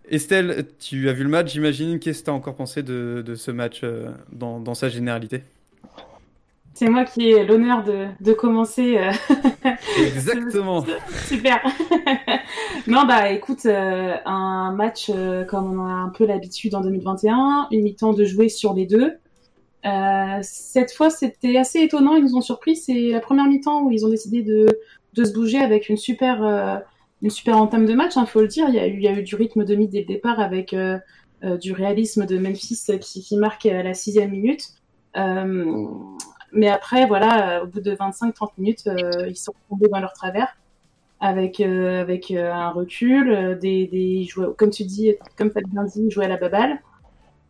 Estelle, 0.10 0.68
tu 0.80 1.10
as 1.10 1.14
vu 1.14 1.24
le 1.24 1.30
match, 1.30 1.52
j'imagine. 1.52 2.00
Qu'est-ce 2.00 2.22
que 2.22 2.26
tu 2.26 2.32
as 2.32 2.34
encore 2.34 2.56
pensé 2.56 2.82
de, 2.82 3.36
ce 3.36 3.52
match 3.52 3.82
euh, 3.84 4.10
dans, 4.32 4.74
sa 4.74 4.88
généralité? 4.88 5.44
C'est 6.74 6.88
moi 6.88 7.04
qui 7.04 7.32
ai 7.32 7.46
l'honneur 7.46 7.84
de, 7.84 8.34
commencer. 8.34 8.98
Euh, 8.98 9.12
Exactement. 10.02 10.86
Super. 11.26 11.60
non, 12.88 13.06
bah 13.06 13.32
écoute, 13.32 13.66
euh, 13.66 14.16
un 14.26 14.72
match 14.72 15.12
comme 15.50 15.78
on 15.78 15.86
a 15.86 15.92
un 15.92 16.10
peu 16.10 16.26
l'habitude 16.26 16.74
en 16.74 16.80
2021, 16.80 17.68
une 17.72 17.82
mi-temps 17.82 18.14
de 18.14 18.24
jouer 18.24 18.48
sur 18.48 18.74
les 18.74 18.86
deux. 18.86 19.18
Euh, 19.86 20.40
cette 20.42 20.92
fois, 20.92 21.10
c'était 21.10 21.58
assez 21.58 21.80
étonnant. 21.80 22.16
Ils 22.16 22.24
nous 22.24 22.36
ont 22.36 22.42
surpris. 22.42 22.76
C'est 22.76 23.10
la 23.10 23.20
première 23.20 23.46
mi-temps 23.46 23.84
où 23.84 23.92
ils 23.92 24.06
ont 24.06 24.10
décidé 24.10 24.42
de, 24.42 24.68
de 25.14 25.24
se 25.24 25.34
bouger 25.34 25.60
avec 25.60 25.90
une 25.90 25.98
super, 25.98 26.44
euh, 26.44 26.78
une 27.22 27.30
super 27.30 27.58
entame 27.58 27.86
de 27.86 27.94
match. 27.94 28.14
Il 28.16 28.20
hein, 28.20 28.26
faut 28.26 28.42
le 28.42 28.48
dire. 28.48 28.68
Il 28.70 28.76
y, 28.76 28.80
a 28.80 28.88
eu, 28.88 28.96
il 28.96 29.04
y 29.04 29.08
a 29.08 29.14
eu 29.14 29.24
du 29.24 29.36
rythme 29.36 29.66
de 29.66 29.76
mi 29.76 29.88
dès 29.88 30.02
le 30.02 30.06
départ 30.06 30.40
avec 30.40 30.74
euh, 30.74 31.00
du 31.62 31.72
réalisme 31.72 32.26
de 32.26 32.38
Memphis 32.40 32.86
qui, 33.00 33.22
qui 33.22 33.38
marque 33.38 33.66
la 33.66 33.94
sixième 33.94 34.32
minute. 34.32 34.70
mais 35.16 36.70
après, 36.70 37.06
voilà, 37.06 37.64
au 37.64 37.68
bout 37.68 37.80
de 37.82 37.94
25-30 37.94 38.50
minutes, 38.58 38.90
ils 39.28 39.38
sont 39.38 39.54
tombés 39.70 39.88
dans 39.88 40.00
leur 40.00 40.14
travers 40.14 40.58
avec 41.20 41.60
avec 41.60 42.32
un 42.32 42.70
recul, 42.72 43.60
des, 43.62 43.86
des 43.86 44.28
comme 44.58 44.72
tu 44.72 44.84
dis, 44.84 45.14
comme 45.38 45.52
tu 45.52 45.60
as 45.60 45.62
bien 45.62 45.84
dit, 45.84 46.10
jouer 46.10 46.26
à 46.26 46.28
la 46.28 46.38
baballe. 46.38 46.80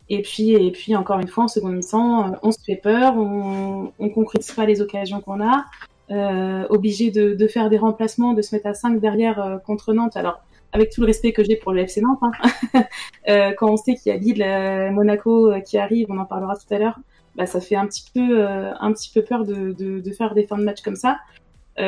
Et 0.10 0.22
puis, 0.22 0.52
et 0.52 0.72
puis 0.72 0.96
encore 0.96 1.20
une 1.20 1.28
fois, 1.28 1.46
en 1.46 1.48
seconde 1.48 1.76
mi-temps, 1.76 2.28
euh, 2.28 2.36
on 2.44 2.52
se 2.52 2.60
fait 2.66 2.78
peur, 2.78 3.18
on, 3.18 3.92
on 4.00 4.10
concrétise 4.10 4.54
pas 4.54 4.66
les 4.66 4.82
occasions 4.82 5.20
qu'on 5.20 5.42
a, 5.42 5.66
euh, 6.12 6.66
obligé 6.70 7.12
de, 7.12 7.34
de, 7.34 7.48
faire 7.48 7.70
des 7.70 7.78
remplacements, 7.78 8.34
de 8.34 8.42
se 8.42 8.56
mettre 8.56 8.68
à 8.68 8.74
5 8.74 9.00
derrière 9.02 9.42
euh, 9.42 9.58
contre 9.58 9.94
Nantes. 9.94 10.16
Alors, 10.16 10.42
avec 10.74 10.92
tout 10.92 11.02
le 11.02 11.08
respect 11.08 11.34
que 11.34 11.44
j'ai 11.44 11.56
pour 11.56 11.72
le 11.72 11.82
FC 11.82 12.02
Nantes, 12.02 12.20
hein, 12.22 12.84
euh, 13.30 13.52
quand 13.58 13.72
on 13.72 13.78
sait 13.78 13.96
qu'il 13.96 14.12
y 14.12 14.16
a 14.16 14.18
Lille, 14.18 14.44
euh, 14.44 14.92
Monaco 14.92 15.52
euh, 15.52 15.60
qui 15.60 15.78
arrive, 15.78 16.08
on 16.10 16.18
en 16.18 16.26
parlera 16.26 16.56
tout 16.56 16.72
à 16.74 16.78
l'heure, 16.78 17.00
bah, 17.36 17.46
ça 17.46 17.62
fait 17.62 17.76
un 17.76 17.86
petit 17.86 18.06
peu, 18.14 18.48
un 18.48 18.92
petit 18.94 19.12
peu 19.14 19.22
peur 19.22 19.46
de, 19.46 19.72
de, 19.72 20.00
de, 20.00 20.12
faire 20.12 20.34
des 20.34 20.48
fins 20.48 20.58
de 20.58 20.64
match 20.64 20.82
comme 20.82 20.96
ça. 20.96 21.18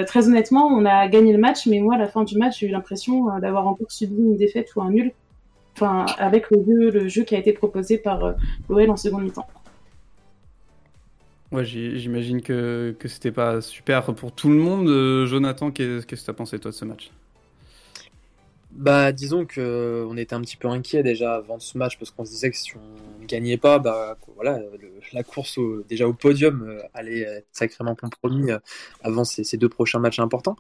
Très 0.06 0.28
honnêtement, 0.28 0.68
on 0.68 0.86
a 0.86 1.08
gagné 1.08 1.34
le 1.34 1.40
match, 1.40 1.66
mais 1.66 1.80
moi, 1.80 1.96
à 1.96 1.98
la 1.98 2.08
fin 2.08 2.24
du 2.24 2.38
match, 2.38 2.60
j'ai 2.60 2.68
eu 2.68 2.70
l'impression 2.70 3.40
d'avoir 3.40 3.68
encore 3.68 3.92
subi 3.92 4.22
une 4.22 4.38
défaite 4.38 4.76
ou 4.76 4.82
un 4.84 4.92
nul. 4.92 5.12
Enfin, 5.76 6.06
avec 6.18 6.50
le 6.52 6.64
jeu, 6.64 6.92
le 6.92 7.08
jeu 7.08 7.24
qui 7.24 7.36
a 7.36 7.40
été 7.40 7.54
proposé 7.54 7.98
par 7.98 8.24
euh, 8.24 8.34
l'OL 8.70 8.90
en 8.90 8.98
seconde 8.98 9.24
mi-temps. 9.24 9.48
Ouais, 11.52 11.66
j'imagine 11.66 12.42
que, 12.42 12.96
que 13.00 13.08
c'était 13.08 13.32
pas 13.32 13.62
super 13.62 14.04
pour 14.14 14.32
tout 14.32 14.50
le 14.50 14.56
monde. 14.56 14.88
Euh, 14.88 15.26
Jonathan, 15.26 15.72
qu'est-ce 15.72 16.06
que 16.06 16.16
tu 16.16 16.30
as 16.30 16.34
pensé 16.34 16.60
toi 16.60 16.70
de 16.70 16.76
ce 16.76 16.86
match? 16.86 17.12
Bah, 18.72 19.12
disons 19.12 19.46
que 19.46 20.06
on 20.08 20.16
était 20.16 20.36
un 20.36 20.42
petit 20.42 20.58
peu 20.58 20.68
inquiet 20.68 21.02
déjà 21.02 21.36
avant 21.36 21.60
ce 21.60 21.76
match 21.78 21.98
parce 21.98 22.12
qu'on 22.12 22.24
se 22.24 22.30
disait 22.32 22.52
que 22.52 22.58
si 22.58 22.74
on 22.76 23.19
gagnait 23.30 23.58
pas, 23.58 23.80
bah 23.80 24.18
voilà, 24.36 24.60
la 25.14 25.24
course 25.24 25.60
déjà 25.88 26.08
au 26.08 26.14
podium 26.14 26.64
euh, 26.68 26.82
allait 26.94 27.22
être 27.22 27.48
sacrément 27.52 27.96
compromis 27.96 28.52
euh, 28.52 28.60
avant 29.04 29.24
ces, 29.24 29.58
deux 29.58 29.70
prochains 29.70 30.00
matchs 30.00 30.20
importants. 30.20 30.56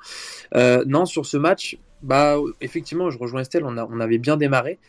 Euh, 0.56 0.84
non, 0.88 1.06
sur 1.06 1.26
ce 1.26 1.38
match, 1.38 1.78
bah 2.02 2.38
effectivement, 2.62 3.10
je 3.10 3.18
rejoins 3.18 3.42
Estelle, 3.42 3.66
on, 3.66 4.00
avait 4.00 4.18
bien 4.18 4.38
démarré. 4.38 4.80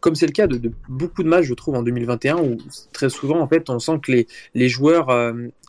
Comme 0.00 0.14
c'est 0.14 0.26
le 0.26 0.32
cas 0.32 0.46
de, 0.46 0.70
beaucoup 0.88 1.24
de 1.24 1.28
matchs, 1.28 1.46
je 1.46 1.54
trouve, 1.54 1.74
en 1.74 1.82
2021, 1.82 2.36
où 2.36 2.56
très 2.92 3.08
souvent, 3.08 3.40
en 3.40 3.48
fait, 3.48 3.68
on 3.68 3.80
sent 3.80 3.98
que 4.00 4.24
les, 4.54 4.68
joueurs, 4.68 5.08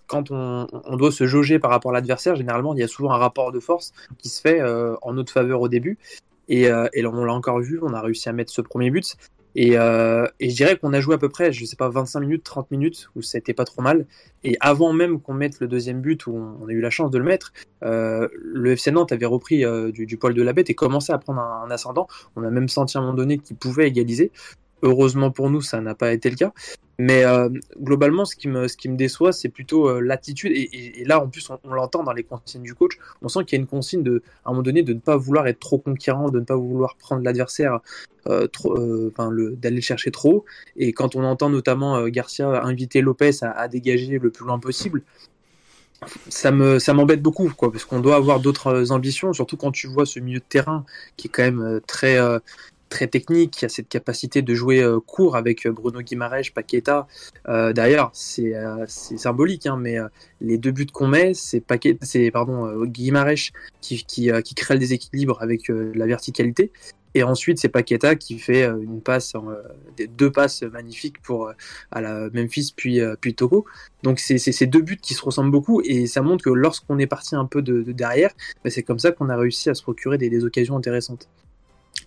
quand 0.06 0.30
on, 0.30 0.68
doit 0.98 1.12
se 1.12 1.26
jauger 1.26 1.58
par 1.58 1.72
rapport 1.72 1.90
à 1.90 1.96
l'adversaire, 1.96 2.36
généralement, 2.36 2.76
il 2.76 2.80
y 2.80 2.84
a 2.84 2.88
souvent 2.88 3.12
un 3.12 3.18
rapport 3.18 3.52
de 3.52 3.60
force 3.60 3.94
qui 4.20 4.30
se 4.30 4.40
fait 4.40 4.62
en 5.02 5.14
notre 5.14 5.34
faveur 5.34 5.62
au 5.62 5.68
début. 5.68 5.98
Et, 6.48 6.66
et 6.94 7.06
on 7.08 7.26
l'a 7.26 7.34
encore 7.34 7.60
vu, 7.60 7.80
on 7.82 7.94
a 7.94 8.02
réussi 8.02 8.30
à 8.30 8.34
mettre 8.34 8.52
ce 8.52 8.62
premier 8.62 8.92
but. 8.92 9.18
Et, 9.60 9.76
euh, 9.76 10.28
et 10.40 10.52
je 10.52 10.56
dirais 10.56 10.78
qu'on 10.78 10.94
a 10.94 11.00
joué 11.02 11.16
à 11.16 11.18
peu 11.18 11.30
près, 11.30 11.52
je 11.52 11.66
sais 11.66 11.76
pas, 11.76 11.90
25 11.90 12.20
minutes, 12.20 12.44
30 12.44 12.70
minutes, 12.70 13.10
où 13.16 13.24
ça 13.24 13.40
été 13.40 13.56
pas 13.56 13.66
trop 13.66 13.82
mal. 13.82 14.06
Et 14.44 14.56
avant 14.60 14.94
même 14.94 15.20
qu'on 15.20 15.34
mette 15.34 15.60
le 15.60 15.68
deuxième 15.68 16.00
but, 16.00 16.28
où 16.28 16.36
on, 16.36 16.68
a 16.68 16.72
eu 16.72 16.80
la 16.80 16.92
chance 16.92 17.10
de 17.10 17.18
le 17.18 17.24
mettre, 17.24 17.54
euh, 17.84 18.28
le 18.34 18.74
FC 18.74 18.92
Nantes 18.92 19.12
avait 19.12 19.26
repris 19.26 19.66
euh, 19.66 19.92
du, 19.92 20.06
du 20.06 20.18
poil 20.18 20.36
de 20.36 20.44
la 20.44 20.54
bête 20.54 20.70
et 20.70 20.76
commençait 20.76 21.12
à 21.12 21.18
prendre 21.18 21.40
un, 21.42 21.64
un 21.66 21.72
ascendant. 21.72 22.08
On 22.36 22.44
a 22.44 22.52
même 22.52 22.70
senti 22.70 22.98
à 22.98 23.00
un 23.00 23.04
moment 23.06 23.16
donné 23.16 23.40
qu'il 23.40 23.56
pouvait 23.56 23.88
égaliser. 23.88 24.32
Heureusement 24.84 25.32
pour 25.32 25.50
nous, 25.50 25.62
ça 25.62 25.82
n'a 25.82 25.96
pas 25.96 26.14
été 26.14 26.30
le 26.30 26.36
cas. 26.36 26.54
Mais 27.00 27.24
euh, 27.26 27.50
globalement, 27.80 28.26
ce 28.26 28.36
qui 28.36 28.48
me, 28.48 28.68
ce 28.68 28.76
qui 28.76 28.90
me 28.90 28.96
déçoit, 28.96 29.32
c'est 29.32 29.50
plutôt 29.50 29.88
euh, 29.88 30.00
l'attitude. 30.02 30.52
Et, 30.56 31.04
là, 31.06 31.22
en 31.22 31.28
plus, 31.28 31.50
on, 31.64 31.74
l'entend 31.74 32.04
dans 32.04 32.14
les 32.14 32.24
consignes 32.24 32.64
du 32.64 32.74
coach. 32.74 32.98
On 33.22 33.28
sent 33.28 33.46
qu'il 33.46 33.58
y 33.58 33.60
a 33.60 33.62
une 33.62 33.68
consigne 33.68 34.02
de, 34.02 34.24
à 34.46 34.50
un 34.50 34.52
moment 34.52 34.64
donné, 34.64 34.82
de 34.82 34.94
ne 34.94 35.00
pas 35.00 35.16
vouloir 35.16 35.48
être 35.48 35.60
trop 35.60 35.78
conquérant, 35.78 36.30
de 36.30 36.40
ne 36.40 36.46
pas 36.46 36.56
vouloir 36.56 36.96
prendre 36.96 37.24
l'adversaire, 37.24 37.80
euh, 38.28 38.48
euh, 38.66 39.56
d'aller 39.56 39.76
le 39.76 39.82
chercher 39.82 40.10
trop. 40.10 40.46
Et 40.76 40.92
quand 40.92 41.16
on 41.16 41.24
entend 41.24 41.50
notamment 41.50 42.08
Garcia 42.08 42.64
inviter 42.64 43.02
Lopez 43.02 43.44
à, 43.44 43.52
à 43.52 43.68
dégager 43.68 44.18
le 44.18 44.32
plus 44.32 44.46
loin 44.46 44.58
possible, 44.58 45.04
ça 46.30 46.52
me, 46.52 46.80
ça 46.80 46.94
m'embête 46.94 47.22
beaucoup, 47.22 47.52
quoi, 47.56 47.72
parce 47.72 47.86
qu'on 47.86 48.00
doit 48.00 48.16
avoir 48.16 48.40
d'autres 48.40 48.92
ambitions, 48.92 49.34
surtout 49.34 49.58
quand 49.58 49.72
tu 49.72 49.88
vois 49.88 50.06
ce 50.06 50.20
milieu 50.20 50.40
de 50.40 50.46
terrain 50.48 50.86
qui 51.16 51.28
est 51.28 51.32
quand 51.32 51.44
même 51.44 51.82
très, 51.88 52.20
très 52.90 53.08
technique, 53.08 53.52
qui 53.52 53.66
a 53.66 53.70
cette 53.70 53.90
capacité 53.90 54.42
de 54.42 54.54
jouer 54.54 54.82
euh, 54.82 55.00
court 55.00 55.36
avec 55.36 55.66
euh, 55.66 55.72
Bruno 55.72 56.02
Guimaraes, 56.02 56.52
Paqueta. 56.54 57.08
Euh, 57.48 57.74
D'ailleurs, 57.74 58.12
c'est 58.14 58.54
symbolique, 58.88 59.66
hein, 59.66 59.78
mais 59.80 59.98
les 60.42 60.58
deux 60.58 60.72
buts 60.72 60.88
qu'on 60.88 61.08
met, 61.08 61.34
c'est 61.34 61.62
pardon 62.32 62.84
Guimaraes 62.86 63.52
qui, 63.82 64.04
qui, 64.06 64.32
crée 64.56 64.74
le 64.76 64.80
déséquilibre 64.80 65.42
avec 65.42 65.70
la 65.70 66.06
verticalité. 66.06 66.72
Et 67.14 67.24
ensuite, 67.24 67.58
c'est 67.58 67.70
Paqueta 67.70 68.16
qui 68.16 68.38
fait 68.38 68.66
une 68.66 69.02
passe, 69.02 69.34
deux 70.18 70.32
passes 70.32 70.64
magnifiques 70.64 71.22
pour 71.22 71.52
à 71.92 72.02
la 72.02 72.30
Memphis 72.34 72.74
puis 72.76 73.00
puis 73.22 73.36
Togo. 73.36 73.66
Donc 74.04 74.20
c'est 74.20 74.38
ces 74.38 74.68
deux 74.68 74.82
buts 74.82 75.00
qui 75.02 75.14
se 75.14 75.24
ressemblent 75.24 75.52
beaucoup 75.52 75.82
et 75.84 76.08
ça 76.08 76.22
montre 76.22 76.44
que 76.44 76.50
lorsqu'on 76.50 77.00
est 77.00 77.08
parti 77.08 77.36
un 77.36 77.46
peu 77.46 77.62
de, 77.62 77.82
de 77.84 77.92
derrière, 77.92 78.32
bah, 78.64 78.70
c'est 78.70 78.84
comme 78.84 79.00
ça 79.00 79.12
qu'on 79.12 79.30
a 79.30 79.38
réussi 79.38 79.70
à 79.70 79.74
se 79.74 79.84
procurer 79.84 80.18
des 80.18 80.44
occasions 80.44 80.78
intéressantes. 80.78 81.28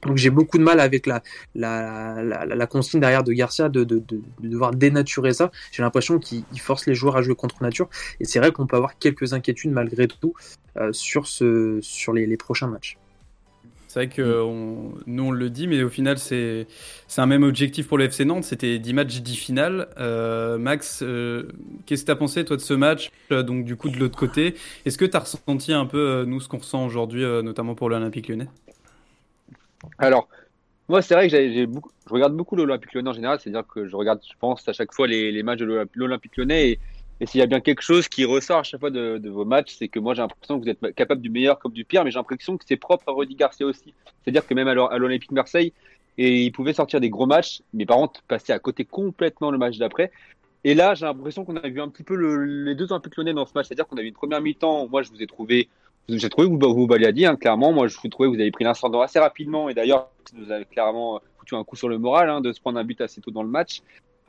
Donc 0.06 0.16
j'ai 0.16 0.30
beaucoup 0.30 0.58
de 0.58 0.62
mal 0.62 0.80
avec 0.80 1.06
la, 1.06 1.22
la, 1.54 2.22
la, 2.22 2.66
consigne 2.66 3.00
derrière 3.00 3.22
de 3.24 3.32
Garcia 3.32 3.68
de, 3.68 3.84
de, 3.84 3.98
de, 3.98 4.20
de 4.40 4.48
devoir 4.48 4.72
dénaturer 4.74 5.32
ça. 5.34 5.50
J'ai 5.72 5.82
l'impression 5.82 6.18
qu'il 6.18 6.42
il 6.52 6.60
force 6.60 6.86
les 6.86 6.94
joueurs 6.94 7.16
à 7.16 7.22
jouer 7.22 7.34
contre 7.34 7.62
nature 7.62 7.88
et 8.20 8.24
c'est 8.24 8.38
vrai 8.38 8.50
qu'on 8.52 8.66
peut 8.66 8.76
avoir 8.76 8.98
quelques 8.98 9.32
inquiétudes 9.32 9.70
malgré 9.72 10.08
tout 10.08 10.34
euh, 10.76 10.92
sur, 10.92 11.26
ce, 11.26 11.78
sur 11.82 12.12
les, 12.12 12.26
les 12.26 12.36
prochains 12.36 12.68
matchs. 12.68 12.96
C'est 13.88 14.04
vrai 14.04 14.08
que 14.08 14.40
on- 14.40 14.94
nous 15.08 15.24
on 15.24 15.30
le 15.32 15.50
dit, 15.50 15.66
mais 15.66 15.82
au 15.82 15.88
final 15.88 16.16
c'est 16.16 16.66
un 17.16 17.26
même 17.26 17.42
objectif 17.42 17.88
pour 17.88 17.98
le 17.98 18.04
FC 18.04 18.24
Nantes. 18.24 18.44
C'était 18.44 18.78
10 18.78 18.94
matchs, 18.94 19.20
10 19.20 19.34
finales. 19.34 19.88
Euh, 19.98 20.58
Max, 20.58 21.00
euh, 21.02 21.48
qu'est-ce 21.86 22.02
que 22.02 22.06
tu 22.06 22.12
as 22.12 22.16
pensé 22.16 22.44
toi 22.44 22.56
de 22.56 22.62
ce 22.62 22.72
match 22.74 23.10
Euh, 23.32 23.42
Donc 23.42 23.64
du 23.64 23.74
coup 23.74 23.88
de 23.90 23.98
l'autre 23.98 24.16
côté, 24.16 24.54
est-ce 24.86 24.96
que 24.96 25.04
tu 25.04 25.16
as 25.16 25.20
ressenti 25.20 25.72
un 25.72 25.86
peu 25.86 25.98
euh, 25.98 26.24
nous 26.24 26.40
ce 26.40 26.46
qu'on 26.48 26.58
ressent 26.58 26.86
aujourd'hui, 26.86 27.24
euh, 27.24 27.42
notamment 27.42 27.74
pour 27.74 27.90
l'Olympique 27.90 28.28
Lyonnais? 28.28 28.46
Alors, 29.98 30.28
moi, 30.88 31.02
c'est 31.02 31.14
vrai 31.14 31.28
que 31.28 31.36
je 31.36 31.66
regarde 32.10 32.34
beaucoup 32.34 32.56
l'Olympique 32.56 32.92
Lyonnais 32.94 33.10
en 33.10 33.14
général, 33.14 33.38
c'est-à-dire 33.40 33.66
que 33.66 33.86
je 33.86 33.94
regarde, 33.94 34.20
je 34.28 34.36
pense, 34.38 34.66
à 34.68 34.72
chaque 34.72 34.92
fois 34.92 35.06
les, 35.06 35.42
matchs 35.42 35.60
de 35.60 35.64
l'Olymp- 35.64 35.90
l'Olympique 35.94 36.36
Lyonnais 36.36 36.80
et, 37.20 37.26
s'il 37.26 37.38
y 37.38 37.42
a 37.42 37.46
bien 37.46 37.60
quelque 37.60 37.82
chose 37.82 38.08
qui 38.08 38.24
ressort 38.24 38.58
à 38.58 38.62
chaque 38.62 38.80
fois 38.80 38.90
de, 38.90 39.28
vos 39.28 39.44
matchs, 39.44 39.76
c'est 39.78 39.88
que 39.88 39.98
moi 39.98 40.14
j'ai 40.14 40.22
l'impression 40.22 40.58
que 40.58 40.64
vous 40.64 40.70
êtes 40.70 40.94
capable 40.94 41.20
du 41.20 41.28
meilleur 41.28 41.58
comme 41.58 41.72
du 41.72 41.84
pire, 41.84 42.02
mais 42.02 42.10
j'ai 42.10 42.18
l'impression 42.18 42.56
que 42.56 42.64
c'est 42.66 42.78
propre 42.78 43.10
à 43.10 43.12
Rudy 43.12 43.34
Garcia 43.34 43.66
aussi. 43.66 43.92
C'est-à-dire 44.22 44.46
que 44.46 44.54
même 44.54 44.68
à 44.68 44.74
l'O- 44.74 44.90
à 44.90 44.96
l'Olympique 44.96 45.30
Marseille, 45.32 45.74
et 46.16 46.44
il 46.44 46.50
pouvait 46.50 46.72
sortir 46.72 46.98
des 46.98 47.10
gros 47.10 47.26
matchs, 47.26 47.62
mais 47.74 47.84
par 47.84 47.98
contre 47.98 48.22
passer 48.22 48.52
à 48.52 48.58
côté 48.58 48.86
complètement 48.86 49.50
le 49.50 49.58
match 49.58 49.76
d'après. 49.76 50.10
Et 50.64 50.74
là, 50.74 50.94
j'ai 50.94 51.06
l'impression 51.06 51.44
qu'on 51.44 51.56
a 51.56 51.68
vu 51.68 51.80
un 51.80 51.88
petit 51.88 52.02
peu 52.04 52.14
le- 52.14 52.44
les 52.64 52.74
deux 52.74 52.90
Olympiques 52.92 53.16
Lyonnais 53.16 53.32
dans 53.32 53.46
ce 53.46 53.52
match, 53.54 53.68
c'est-à-dire 53.68 53.86
qu'on 53.86 53.96
a 53.96 54.02
eu 54.02 54.06
une 54.08 54.14
première 54.14 54.40
mi-temps. 54.40 54.88
Moi, 54.88 55.02
je 55.02 55.10
vous 55.10 55.22
ai 55.22 55.26
trouvé, 55.26 55.68
j'ai 56.18 56.28
trouvé 56.28 56.48
que 56.48 56.52
vous, 56.52 56.74
vous 56.74 56.86
Baliadi, 56.86 57.26
hein, 57.26 57.36
clairement. 57.36 57.72
Moi, 57.72 57.88
je 57.88 57.96
trouvais 58.08 58.28
que 58.28 58.34
vous 58.34 58.40
avez 58.40 58.50
pris 58.50 58.64
l'incendant 58.64 59.00
assez 59.00 59.18
rapidement, 59.18 59.68
et 59.68 59.74
d'ailleurs, 59.74 60.10
vous 60.34 60.50
avez 60.50 60.64
clairement 60.64 61.20
foutu 61.38 61.54
un 61.54 61.64
coup 61.64 61.76
sur 61.76 61.88
le 61.88 61.98
moral 61.98 62.30
hein, 62.30 62.40
de 62.40 62.52
se 62.52 62.60
prendre 62.60 62.78
un 62.78 62.84
but 62.84 63.00
assez 63.00 63.20
tôt 63.20 63.30
dans 63.30 63.42
le 63.42 63.48
match. 63.48 63.82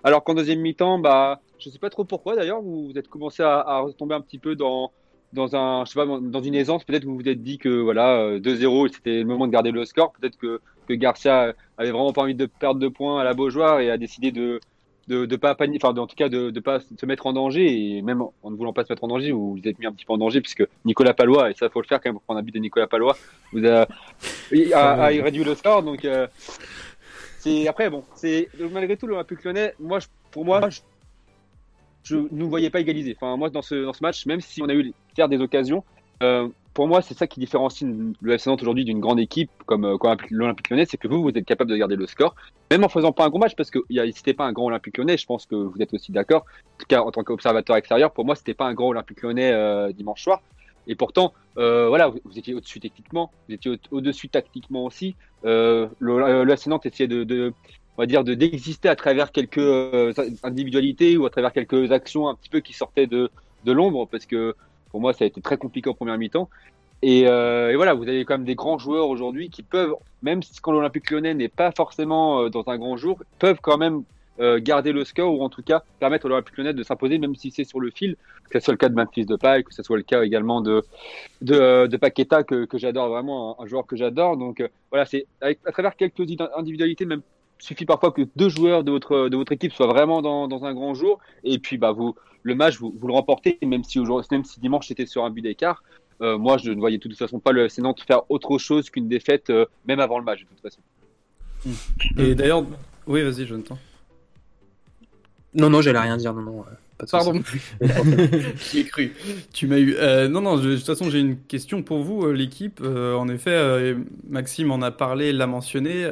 Alors 0.04 0.24
qu'en 0.24 0.34
deuxième 0.34 0.60
mi-temps, 0.60 1.00
bah, 1.00 1.42
je 1.60 1.70
sais 1.70 1.78
pas 1.78 1.90
trop 1.90 2.04
pourquoi 2.04 2.36
d'ailleurs, 2.36 2.62
vous, 2.62 2.88
vous 2.88 2.98
êtes 2.98 3.08
commencé 3.08 3.44
à, 3.44 3.80
retomber 3.80 4.16
un 4.16 4.22
petit 4.22 4.40
peu 4.40 4.56
dans 4.56 4.92
dans 5.34 5.56
un, 5.56 5.86
je 5.86 5.92
sais 5.92 5.96
pas, 6.00 6.06
dans 6.06 6.42
une 6.42 6.56
aisance. 6.56 6.84
Peut-être 6.84 7.06
vous 7.06 7.16
vous 7.16 7.30
êtes 7.30 7.42
dit 7.42 7.58
que 7.58 7.70
voilà, 7.70 8.18
euh, 8.18 8.40
2-0, 8.40 8.92
c'était 8.94 9.20
le 9.20 9.26
moment 9.26 9.48
de 9.48 9.52
garder 9.52 9.72
le 9.72 9.86
score. 9.86 10.12
Peut-être 10.12 10.38
que 10.38 10.60
que 10.88 10.94
Garcia 10.94 11.54
avait 11.78 11.92
vraiment 11.92 12.12
pas 12.12 12.24
envie 12.24 12.36
de 12.36 12.48
perdre 12.48 12.80
de 12.80 12.88
points 12.90 13.22
à 13.22 13.24
la 13.24 13.34
Beaujoire 13.34 13.80
et 13.80 13.90
a 13.90 13.98
décidé 13.98 14.32
de 14.32 14.60
de, 15.08 15.26
de 15.26 15.36
pas 15.36 15.56
paniquer, 15.56 15.86
enfin, 15.86 16.00
en 16.00 16.08
tout 16.08 16.16
cas, 16.16 16.30
de, 16.30 16.52
de 16.52 16.60
pas 16.60 16.80
se 16.80 17.06
mettre 17.06 17.26
en 17.26 17.34
danger 17.34 17.98
et 17.98 18.02
même 18.02 18.22
en 18.22 18.52
ne 18.52 18.56
voulant 18.56 18.72
pas 18.74 18.86
se 18.86 18.92
mettre 18.94 19.04
en 19.04 19.08
danger, 19.08 19.32
vous 19.32 19.56
vous 19.56 19.68
êtes 19.68 19.78
mis 19.80 19.86
un 19.88 19.92
petit 19.92 20.06
peu 20.06 20.14
en 20.14 20.18
danger 20.18 20.42
puisque 20.42 20.64
Nicolas 20.86 21.14
Palois, 21.14 21.50
et 21.52 21.54
ça 21.56 21.70
faut 21.70 21.82
le 21.82 21.88
faire 21.88 22.00
quand 22.00 22.10
même 22.10 22.16
pour 22.16 22.24
prendre 22.24 22.40
un 22.40 22.44
but 22.44 22.54
de 22.54 22.60
Nicolas 22.60 22.88
Palois, 22.88 23.18
vous 23.52 23.66
a, 23.66 23.88
il 24.52 24.74
a, 24.74 24.92
a 25.04 25.08
réduit 25.08 25.44
le 25.44 25.56
score, 25.56 25.82
donc 25.84 26.06
euh, 26.06 26.28
c'est 27.40 27.68
après 27.68 27.90
bon, 27.90 28.04
c'est 28.16 28.50
malgré 28.72 28.96
tout 28.98 29.08
l'Olympique 29.08 29.44
Lyonnais, 29.44 29.74
moi 29.80 30.00
je- 30.00 30.08
pour 30.30 30.46
moi 30.46 30.70
je, 30.70 30.82
je 32.04 32.18
ne 32.32 32.44
voyais 32.44 32.70
pas 32.70 32.80
égaliser. 32.80 33.16
Enfin 33.20 33.36
moi 33.38 33.50
dans 33.50 33.62
ce 33.64 33.84
dans 33.84 33.94
ce 33.94 34.04
match, 34.04 34.26
même 34.28 34.42
si 34.42 34.62
on 34.62 34.70
a 34.70 34.74
eu 34.74 34.94
faire 35.16 35.28
des 35.28 35.40
occasions, 35.42 35.84
euh, 36.24 36.48
pour 36.74 36.88
moi 36.88 37.02
c'est 37.02 37.18
ça 37.18 37.28
qui 37.28 37.40
différencie 37.40 37.90
le 38.22 38.34
FC 38.34 38.50
Nantes 38.50 38.62
aujourd'hui 38.62 38.86
d'une 38.86 39.00
grande 39.00 39.20
équipe 39.20 39.50
comme, 39.66 39.86
euh, 39.86 39.98
comme 39.98 40.16
l'Olympique 40.30 40.70
Lyonnais, 40.70 40.86
c'est 40.90 40.98
que 40.98 41.08
vous 41.08 41.22
vous 41.22 41.30
êtes 41.30 41.46
capable 41.46 41.70
de 41.70 41.76
garder 41.78 41.96
le 41.96 42.08
score, 42.08 42.36
même 42.70 42.84
en 42.84 42.90
faisant 42.90 43.12
pas 43.12 43.26
un 43.26 43.30
gros 43.30 43.40
match 43.40 43.56
parce 43.56 43.70
que 43.72 43.80
a- 43.80 44.12
c'était 44.14 44.34
pas 44.34 44.46
un 44.46 44.54
grand 44.54 44.66
Olympique 44.68 44.98
Lyonnais. 44.98 45.18
Je 45.18 45.26
pense 45.26 45.46
que 45.46 45.56
vous 45.56 45.82
êtes 45.82 45.94
aussi 45.94 46.12
d'accord. 46.12 46.46
En 46.76 46.78
tout 46.80 46.86
cas 46.88 47.02
en 47.02 47.12
tant 47.12 47.24
qu'observateur 47.24 47.76
extérieur, 47.76 48.12
pour 48.12 48.26
moi 48.26 48.36
c'était 48.36 48.54
pas 48.54 48.66
un 48.66 48.74
grand 48.74 48.88
Olympique 48.90 49.22
Lyonnais 49.22 49.52
euh, 49.52 49.92
dimanche 49.92 50.24
soir. 50.24 50.42
Et 50.88 50.96
pourtant, 50.96 51.34
euh, 51.58 51.88
voilà, 51.90 52.08
vous, 52.08 52.20
étiez 52.36 52.56
au-dessus 52.56 52.80
techniquement, 52.80 53.32
vous 53.48 53.54
étiez 53.54 53.72
au- 53.72 53.96
au-dessus 53.98 54.30
tactiquement 54.30 54.86
aussi. 54.86 55.16
Euh, 55.46 55.88
le, 56.00 56.44
le 56.44 56.54
FC 56.54 56.70
Nantes 56.72 56.86
essayait 56.88 57.08
de, 57.08 57.54
on 57.98 58.02
va 58.02 58.08
dire, 58.08 58.24
de 58.24 58.34
d'exister 58.34 58.90
à 58.90 58.96
travers 58.96 59.32
quelques 59.32 59.60
euh, 59.60 60.12
individualités 60.44 61.18
ou 61.18 61.26
à 61.26 61.30
travers 61.30 61.54
quelques 61.54 61.92
actions 61.92 62.28
un 62.30 62.36
petit 62.36 62.50
peu 62.50 62.62
qui 62.62 62.74
sortaient 62.74 63.06
de, 63.08 63.30
de 63.64 63.72
l'ombre, 63.72 64.08
parce 64.08 64.26
que 64.26 64.56
pour 64.92 65.02
moi, 65.02 65.14
ça 65.14 65.24
a 65.24 65.28
été 65.28 65.42
très 65.42 65.58
compliqué 65.58 65.90
en 65.90 65.94
première 65.94 66.18
mi-temps. 66.18 66.50
Et, 67.02 67.28
euh, 67.28 67.72
et 67.72 67.76
voilà, 67.76 67.94
vous 67.94 68.08
avez 68.08 68.26
quand 68.26 68.36
même 68.36 68.46
des 68.46 68.56
grands 68.56 68.78
joueurs 68.78 69.10
aujourd'hui 69.10 69.50
qui 69.50 69.64
peuvent, 69.64 69.96
même 70.22 70.44
si 70.44 70.60
quand 70.62 70.72
l'Olympique 70.72 71.10
Lyonnais 71.10 71.34
n'est 71.34 71.50
pas 71.50 71.72
forcément 71.72 72.42
euh, 72.42 72.50
dans 72.50 72.64
un 72.68 72.78
grand 72.78 72.96
jour, 72.96 73.20
peuvent 73.40 73.60
quand 73.60 73.78
même 73.78 74.04
euh, 74.40 74.60
garder 74.62 74.92
le 74.92 75.04
score 75.04 75.34
ou 75.34 75.44
en 75.44 75.50
tout 75.50 75.64
cas 75.64 75.84
permettre 76.00 76.28
à 76.28 76.30
l'Olympique 76.30 76.58
Lyonnais 76.58 76.74
de 76.74 76.84
s'imposer, 76.84 77.18
même 77.18 77.36
si 77.36 77.50
c'est 77.50 77.64
sur 77.64 77.80
le 77.80 77.90
fil, 77.90 78.18
que 78.50 78.60
ce 78.60 78.66
soit 78.66 78.74
le 78.74 78.78
cas 78.78 78.90
de 78.90 78.96
Memphis 78.96 79.26
de 79.26 79.36
Paille, 79.36 79.64
que 79.64 79.74
ce 79.74 79.82
soit 79.82 79.98
le 79.98 80.04
cas 80.04 80.24
également 80.24 80.62
de 80.62 80.84
de, 81.42 81.88
de 81.88 81.98
Paqueta 81.98 82.44
que, 82.44 82.66
que 82.66 82.78
j'adore 82.78 83.10
vraiment, 83.10 83.60
un, 83.60 83.66
joueur 83.66 83.88
que 83.88 83.96
j'adore. 83.96 84.38
Donc 84.38 84.64
voilà, 84.92 85.06
c'est 85.06 85.26
à 85.42 85.72
travers 85.72 85.96
quelques 85.96 86.20
id- 86.20 86.50
individualités, 86.56 87.06
même 87.06 87.24
suffit 87.62 87.86
parfois 87.86 88.12
que 88.12 88.24
deux 88.36 88.50
joueurs 88.50 88.84
de 88.84 88.92
votre 88.92 89.30
de 89.30 89.38
votre 89.38 89.52
équipe 89.52 89.74
soient 89.74 89.88
vraiment 89.88 90.22
dans, 90.22 90.48
dans 90.48 90.66
un 90.66 90.74
grand 90.74 90.94
jour, 90.94 91.20
et 91.44 91.58
puis 91.60 91.78
bah 91.78 91.92
vous 91.92 92.16
le 92.44 92.56
match 92.56 92.78
vous, 92.80 92.94
vous 92.98 93.08
le 93.08 93.14
remportez, 93.14 93.58
même 93.64 93.84
si 93.84 94.00
aujourd'hui, 94.00 94.28
même 94.32 94.44
si 94.44 94.60
dimanche 94.60 94.88
c'était 94.88 95.06
sur 95.06 95.24
un 95.24 95.30
but 95.30 95.42
d'écart. 95.44 95.84
euh, 96.22 96.38
moi, 96.38 96.58
je 96.58 96.72
ne 96.72 96.80
voyais 96.80 96.98
de 96.98 97.02
toute 97.04 97.18
façon 97.18 97.40
pas 97.40 97.52
le 97.52 97.66
FC 97.66 97.82
Nantes 97.82 98.02
faire 98.06 98.22
autre 98.30 98.58
chose 98.58 98.90
qu'une 98.90 99.08
défaite, 99.08 99.50
euh, 99.50 99.66
même 99.86 100.00
avant 100.00 100.18
le 100.20 100.24
match, 100.26 100.42
de 100.42 100.46
toute 100.46 100.60
façon. 100.62 100.82
Et 102.18 102.34
d'ailleurs, 102.36 102.64
oui, 103.08 103.22
vas-y, 103.24 103.46
Jonathan. 103.48 103.78
Non, 105.54 105.70
non, 105.70 105.82
j'allais 105.82 106.00
rien 106.00 106.18
dire. 106.18 106.34
Non, 106.34 106.42
non. 106.42 106.60
euh, 106.62 106.74
pas 106.98 107.06
de 107.06 107.10
souci. 107.10 107.60
Pardon. 107.80 108.14
J'y 108.72 108.80
ai 108.80 108.84
cru. 108.86 109.14
Tu 109.54 109.68
m'as 109.68 109.78
eu. 109.80 109.96
Euh, 109.98 110.28
non, 110.28 110.42
non, 110.42 110.58
je- 110.62 110.70
de 110.70 110.76
toute 110.78 110.86
façon, 110.86 111.10
j'ai 111.10 111.20
une 111.20 111.38
question 111.38 111.84
pour 111.84 112.04
vous, 112.04 112.26
euh, 112.26 112.32
l'équipe. 112.32 112.80
Euh, 112.82 113.16
en 113.16 113.28
effet, 113.28 113.52
euh, 113.52 113.96
Maxime 114.30 114.72
en 114.72 114.82
a 114.82 114.92
parlé, 114.92 115.34
l'a 115.34 115.48
mentionné. 115.48 116.10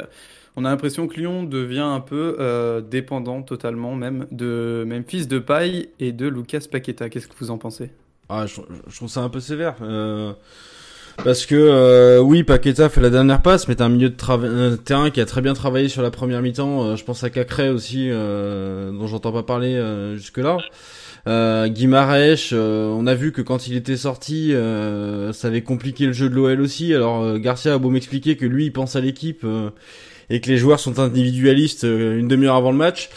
On 0.62 0.66
a 0.66 0.72
l'impression 0.72 1.08
que 1.08 1.18
Lyon 1.18 1.44
devient 1.44 1.80
un 1.80 2.02
peu 2.02 2.36
euh, 2.38 2.82
dépendant 2.82 3.44
totalement 3.44 3.96
même 3.96 4.26
de 4.30 4.84
Memphis 4.86 5.26
de 5.26 5.40
Paille 5.40 5.88
et 6.02 6.12
de 6.12 6.28
Lucas 6.28 6.66
Paqueta. 6.70 7.08
Qu'est-ce 7.08 7.30
que 7.30 7.34
vous 7.40 7.50
en 7.50 7.58
pensez? 7.58 7.92
Ah, 8.28 8.46
je, 8.46 8.60
trouve 8.94 9.08
ça 9.08 9.22
un 9.22 9.30
peu 9.30 9.40
sévère. 9.40 9.76
euh, 9.82 10.34
parce 11.24 11.46
que 11.46 11.56
euh, 11.56 12.20
oui, 12.20 12.44
Paqueta 12.44 12.90
fait 12.90 13.00
la 13.00 13.10
dernière 13.10 13.42
passe, 13.42 13.70
mais 13.70 13.76
t'as 13.76 13.86
un 13.86 13.90
milieu 13.90 14.10
de 14.10 14.76
terrain 14.76 15.10
qui 15.12 15.22
a 15.22 15.26
très 15.26 15.40
bien 15.40 15.54
travaillé 15.54 15.88
sur 15.88 16.02
la 16.02 16.12
première 16.12 16.42
mi-temps. 16.42 16.98
je 16.98 17.06
pense 17.06 17.24
à 17.24 17.30
Cacré 17.30 17.70
aussi, 17.70 18.10
dont 18.10 19.08
j'entends 19.08 19.32
pas 19.32 19.44
parler 19.44 19.82
jusque-là. 20.18 20.58
Euh, 21.28 21.70
Guimaraes, 21.70 22.52
euh, 22.52 22.88
on 22.88 23.08
a 23.08 23.16
vu 23.16 23.32
que 23.32 23.42
quand 23.42 23.68
il 23.68 23.78
était 23.78 23.98
sorti, 23.98 24.54
ça 25.32 25.48
avait 25.48 25.64
compliqué 25.64 26.06
le 26.06 26.12
jeu 26.12 26.30
de 26.30 26.36
l'OL 26.36 26.60
aussi. 26.60 26.94
Alors 26.94 27.40
Garcia 27.40 27.76
a 27.76 27.78
beau 27.78 27.90
m'expliquer 27.90 28.36
que 28.36 28.46
lui, 28.46 28.66
il 28.66 28.74
pense 28.74 28.98
à 28.98 29.00
l'équipe 29.00 29.46
et 30.30 30.42
que 30.42 30.50
les 30.50 30.58
joueurs 30.58 30.80
sont 30.80 31.00
individualistes 31.00 31.84
euh, 31.84 32.20
une 32.20 32.28
demi-heure 32.28 32.56
avant 32.56 32.72
le 32.72 32.78
match. 32.78 33.10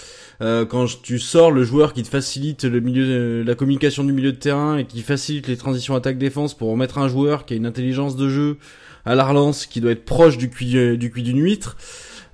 Euh, 0.42 0.64
quand 0.64 0.87
tu 1.03 1.20
sors 1.20 1.53
le 1.53 1.62
joueur 1.62 1.92
qui 1.92 2.03
te 2.03 2.09
facilite 2.09 2.64
le 2.64 2.81
milieu, 2.81 3.05
euh, 3.07 3.44
la 3.44 3.55
communication 3.55 4.03
du 4.03 4.12
milieu 4.12 4.33
de 4.33 4.38
terrain 4.38 4.77
et 4.77 4.85
qui 4.85 5.01
facilite 5.03 5.46
les 5.46 5.57
transitions 5.57 5.94
attaque-défense 5.94 6.55
pour 6.55 6.77
mettre 6.77 6.98
un 6.98 7.07
joueur 7.07 7.44
qui 7.44 7.55
a 7.55 7.57
une 7.57 7.66
intelligence 7.66 8.16
de 8.16 8.29
jeu 8.29 8.57
à 9.05 9.14
la 9.14 9.25
relance, 9.25 9.66
qui 9.66 9.81
doit 9.81 9.92
être 9.92 10.05
proche 10.05 10.38
du 10.38 10.51
cuit, 10.51 10.77
euh, 10.77 10.96
du 10.96 11.12
cuit 11.12 11.22
d'une 11.22 11.40
huître, 11.40 11.77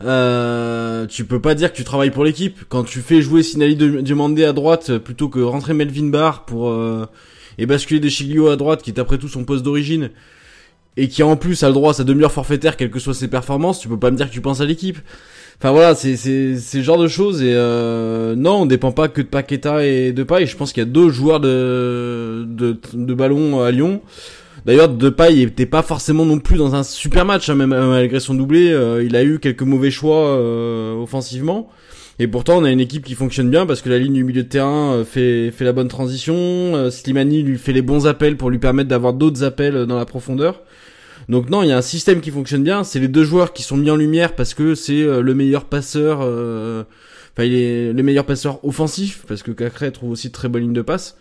euh, 0.05 1.07
tu 1.07 1.27
peux 1.27 1.41
pas 1.41 1.55
dire 1.55 1.71
que 1.71 1.77
tu 1.77 1.85
travailles 1.85 2.11
pour 2.11 2.25
l'équipe. 2.25 2.61
Quand 2.71 2.85
tu 2.85 3.01
fais 3.01 3.21
jouer 3.21 3.43
Sinali 3.43 3.77
Diomandé 3.77 4.45
à 4.45 4.55
droite 4.55 4.97
plutôt 4.99 5.29
que 5.29 5.41
rentrer 5.41 5.75
Melvin 5.75 6.09
Barr 6.09 6.47
pour 6.47 6.73
et 7.59 7.67
basculer 7.67 7.99
des 7.99 8.09
Chiglio 8.09 8.49
à 8.49 8.57
droite, 8.57 8.83
qui 8.83 8.91
est 8.91 9.01
après 9.01 9.19
tout 9.19 9.29
son 9.29 9.45
poste 9.45 9.65
d'origine, 9.65 10.11
et 10.99 11.09
qui 11.09 11.23
en 11.23 11.37
plus 11.37 11.63
a 11.63 11.69
le 11.69 11.75
droit 11.75 11.91
à 11.91 11.95
sa 11.95 12.05
demi-heure 12.05 12.33
forfaitaire, 12.33 12.77
quelles 12.77 12.91
que 12.91 12.99
soient 12.99 13.15
ses 13.15 13.29
performances, 13.29 13.81
tu 13.81 13.89
peux 13.89 13.99
pas 13.99 14.11
me 14.11 14.17
dire 14.17 14.29
que 14.29 14.35
tu 14.35 14.41
penses 14.43 14.61
à 14.61 14.67
l'équipe. 14.67 14.99
Enfin 15.61 15.73
voilà, 15.73 15.95
c'est 15.95 16.17
c'est 16.17 16.79
le 16.79 16.83
genre 16.85 16.99
de 16.99 17.09
choses 17.09 17.43
et 17.43 17.53
euh, 17.53 18.35
non, 18.37 18.63
on 18.63 18.67
dépend 18.67 18.93
pas 18.93 19.09
que 19.09 19.23
de 19.23 19.27
Paqueta 19.27 19.85
et 19.85 20.13
de 20.13 20.23
Paille. 20.23 20.47
Je 20.47 20.57
pense 20.57 20.73
qu'il 20.73 20.83
y 20.83 20.87
a 20.87 20.91
deux 20.91 21.09
joueurs 21.11 21.41
de 21.41 22.45
de, 22.47 22.77
de 22.93 23.15
ballon 23.15 23.61
à 23.63 23.71
Lyon. 23.71 24.01
D'ailleurs, 24.67 24.89
Depay 24.89 25.41
était 25.41 25.67
pas 25.67 25.83
forcément 25.83 26.27
non 26.27 26.41
plus 26.41 26.57
dans 26.57 26.75
un 26.75 26.83
super 26.83 27.25
match, 27.25 27.49
hein, 27.49 27.55
même 27.55 27.73
euh, 27.73 27.89
malgré 27.89 28.21
son 28.21 28.35
doublé. 28.35 28.71
euh, 28.71 29.03
il 29.03 29.17
a 29.17 29.25
eu 29.25 29.39
quelques 29.39 29.63
mauvais 29.63 29.91
choix 29.91 30.27
euh, 30.27 30.95
offensivement. 31.01 31.69
Et 32.19 32.27
pourtant, 32.27 32.59
on 32.59 32.65
a 32.65 32.71
une 32.71 32.81
équipe 32.81 33.05
qui 33.05 33.15
fonctionne 33.15 33.49
bien 33.49 33.65
parce 33.65 33.81
que 33.81 33.89
la 33.89 33.99
ligne 33.99 34.13
du 34.15 34.25
milieu 34.25 34.43
de 34.43 34.49
terrain 34.49 34.93
euh, 34.93 35.05
fait, 35.05 35.53
fait 35.53 35.65
la 35.65 35.73
bonne 35.73 35.89
transition. 35.89 36.91
Slimani 36.91 37.43
lui 37.43 37.57
fait 37.59 37.73
les 37.73 37.83
bons 37.83 38.07
appels 38.07 38.37
pour 38.37 38.51
lui 38.51 38.59
permettre 38.59 38.89
d'avoir 38.89 39.13
d'autres 39.13 39.45
appels 39.45 39.87
dans 39.87 39.97
la 39.97 40.05
profondeur. 40.05 40.63
Donc 41.29 41.51
non, 41.51 41.63
il 41.63 41.69
y 41.69 41.73
a 41.73 41.77
un 41.77 41.83
système 41.83 42.21
qui 42.21 42.31
fonctionne 42.31 42.63
bien. 42.65 42.85
C'est 42.85 43.01
les 43.01 43.09
deux 43.09 43.25
joueurs 43.25 43.53
qui 43.53 43.63
sont 43.63 43.77
mis 43.77 43.91
en 43.91 43.97
lumière 43.97 44.35
parce 44.35 44.55
que 44.55 44.75
c'est 44.75 45.03
euh, 45.03 45.21
le 45.21 45.35
meilleur 45.35 45.65
passeur. 45.67 46.21
euh, 46.23 46.85
Enfin, 47.37 47.45
il 47.47 47.55
est 47.55 47.93
le 47.93 48.03
meilleur 48.03 48.25
passeur 48.25 48.65
offensif 48.65 49.23
parce 49.29 49.45
que 49.45 49.53
Cacré 49.53 49.93
trouve 49.93 50.11
aussi 50.11 50.29
de 50.29 50.33
très 50.33 50.49
bonnes 50.49 50.63
lignes 50.63 50.73
de 50.73 50.83
passe. 50.83 51.17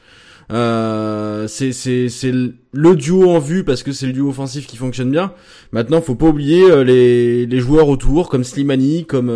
Euh, 0.51 1.45
c'est 1.47 1.73
c'est 1.73 2.09
c'est 2.09 2.31
le 2.31 2.95
duo 2.95 3.29
en 3.29 3.37
vue 3.37 3.63
parce 3.63 3.83
que 3.83 3.91
c'est 3.91 4.07
le 4.07 4.13
duo 4.13 4.29
offensif 4.29 4.65
qui 4.65 4.77
fonctionne 4.77 5.11
bien. 5.11 5.33
Maintenant, 5.73 6.01
faut 6.01 6.15
pas 6.15 6.25
oublier 6.27 6.63
euh, 6.63 6.83
les 6.83 7.45
les 7.45 7.59
joueurs 7.59 7.87
autour 7.89 8.29
comme 8.29 8.43
Slimani, 8.43 9.05
comme 9.05 9.31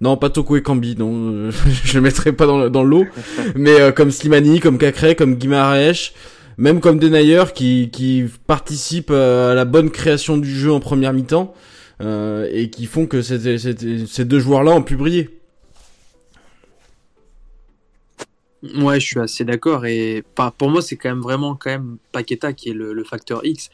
non 0.00 0.16
pas 0.16 0.30
Toko 0.30 0.56
et 0.56 0.62
Kambi, 0.62 0.96
non 0.98 1.50
je 1.84 1.94
le 1.94 2.00
mettrai 2.00 2.32
pas 2.32 2.46
dans 2.46 2.68
dans 2.68 2.82
le 2.82 2.90
lot, 2.90 3.06
mais 3.54 3.92
comme 3.94 4.10
Slimani, 4.10 4.58
comme 4.58 4.78
Cacré, 4.78 5.14
comme 5.14 5.36
Guimaraes, 5.36 6.10
même 6.58 6.80
comme 6.80 6.98
Denayer 6.98 7.44
qui 7.54 7.90
qui 7.90 8.24
participe 8.46 9.10
euh, 9.10 9.52
à 9.52 9.54
la 9.54 9.64
bonne 9.64 9.90
création 9.90 10.36
du 10.36 10.50
jeu 10.50 10.72
en 10.72 10.80
première 10.80 11.12
mi-temps 11.12 11.54
euh, 12.00 12.48
et 12.52 12.70
qui 12.70 12.86
font 12.86 13.06
que 13.06 13.22
ces 13.22 14.24
deux 14.24 14.40
joueurs-là 14.40 14.72
ont 14.72 14.82
pu 14.82 14.96
briller. 14.96 15.30
Ouais, 18.76 19.00
je 19.00 19.06
suis 19.06 19.20
assez 19.20 19.44
d'accord. 19.44 19.86
Et 19.86 20.22
pour 20.56 20.70
moi, 20.70 20.82
c'est 20.82 20.96
quand 20.96 21.08
même 21.08 21.20
vraiment 21.20 21.56
quand 21.56 21.70
même 21.70 21.96
Paqueta 22.12 22.52
qui 22.52 22.70
est 22.70 22.74
le 22.74 23.04
facteur 23.04 23.44
X. 23.44 23.70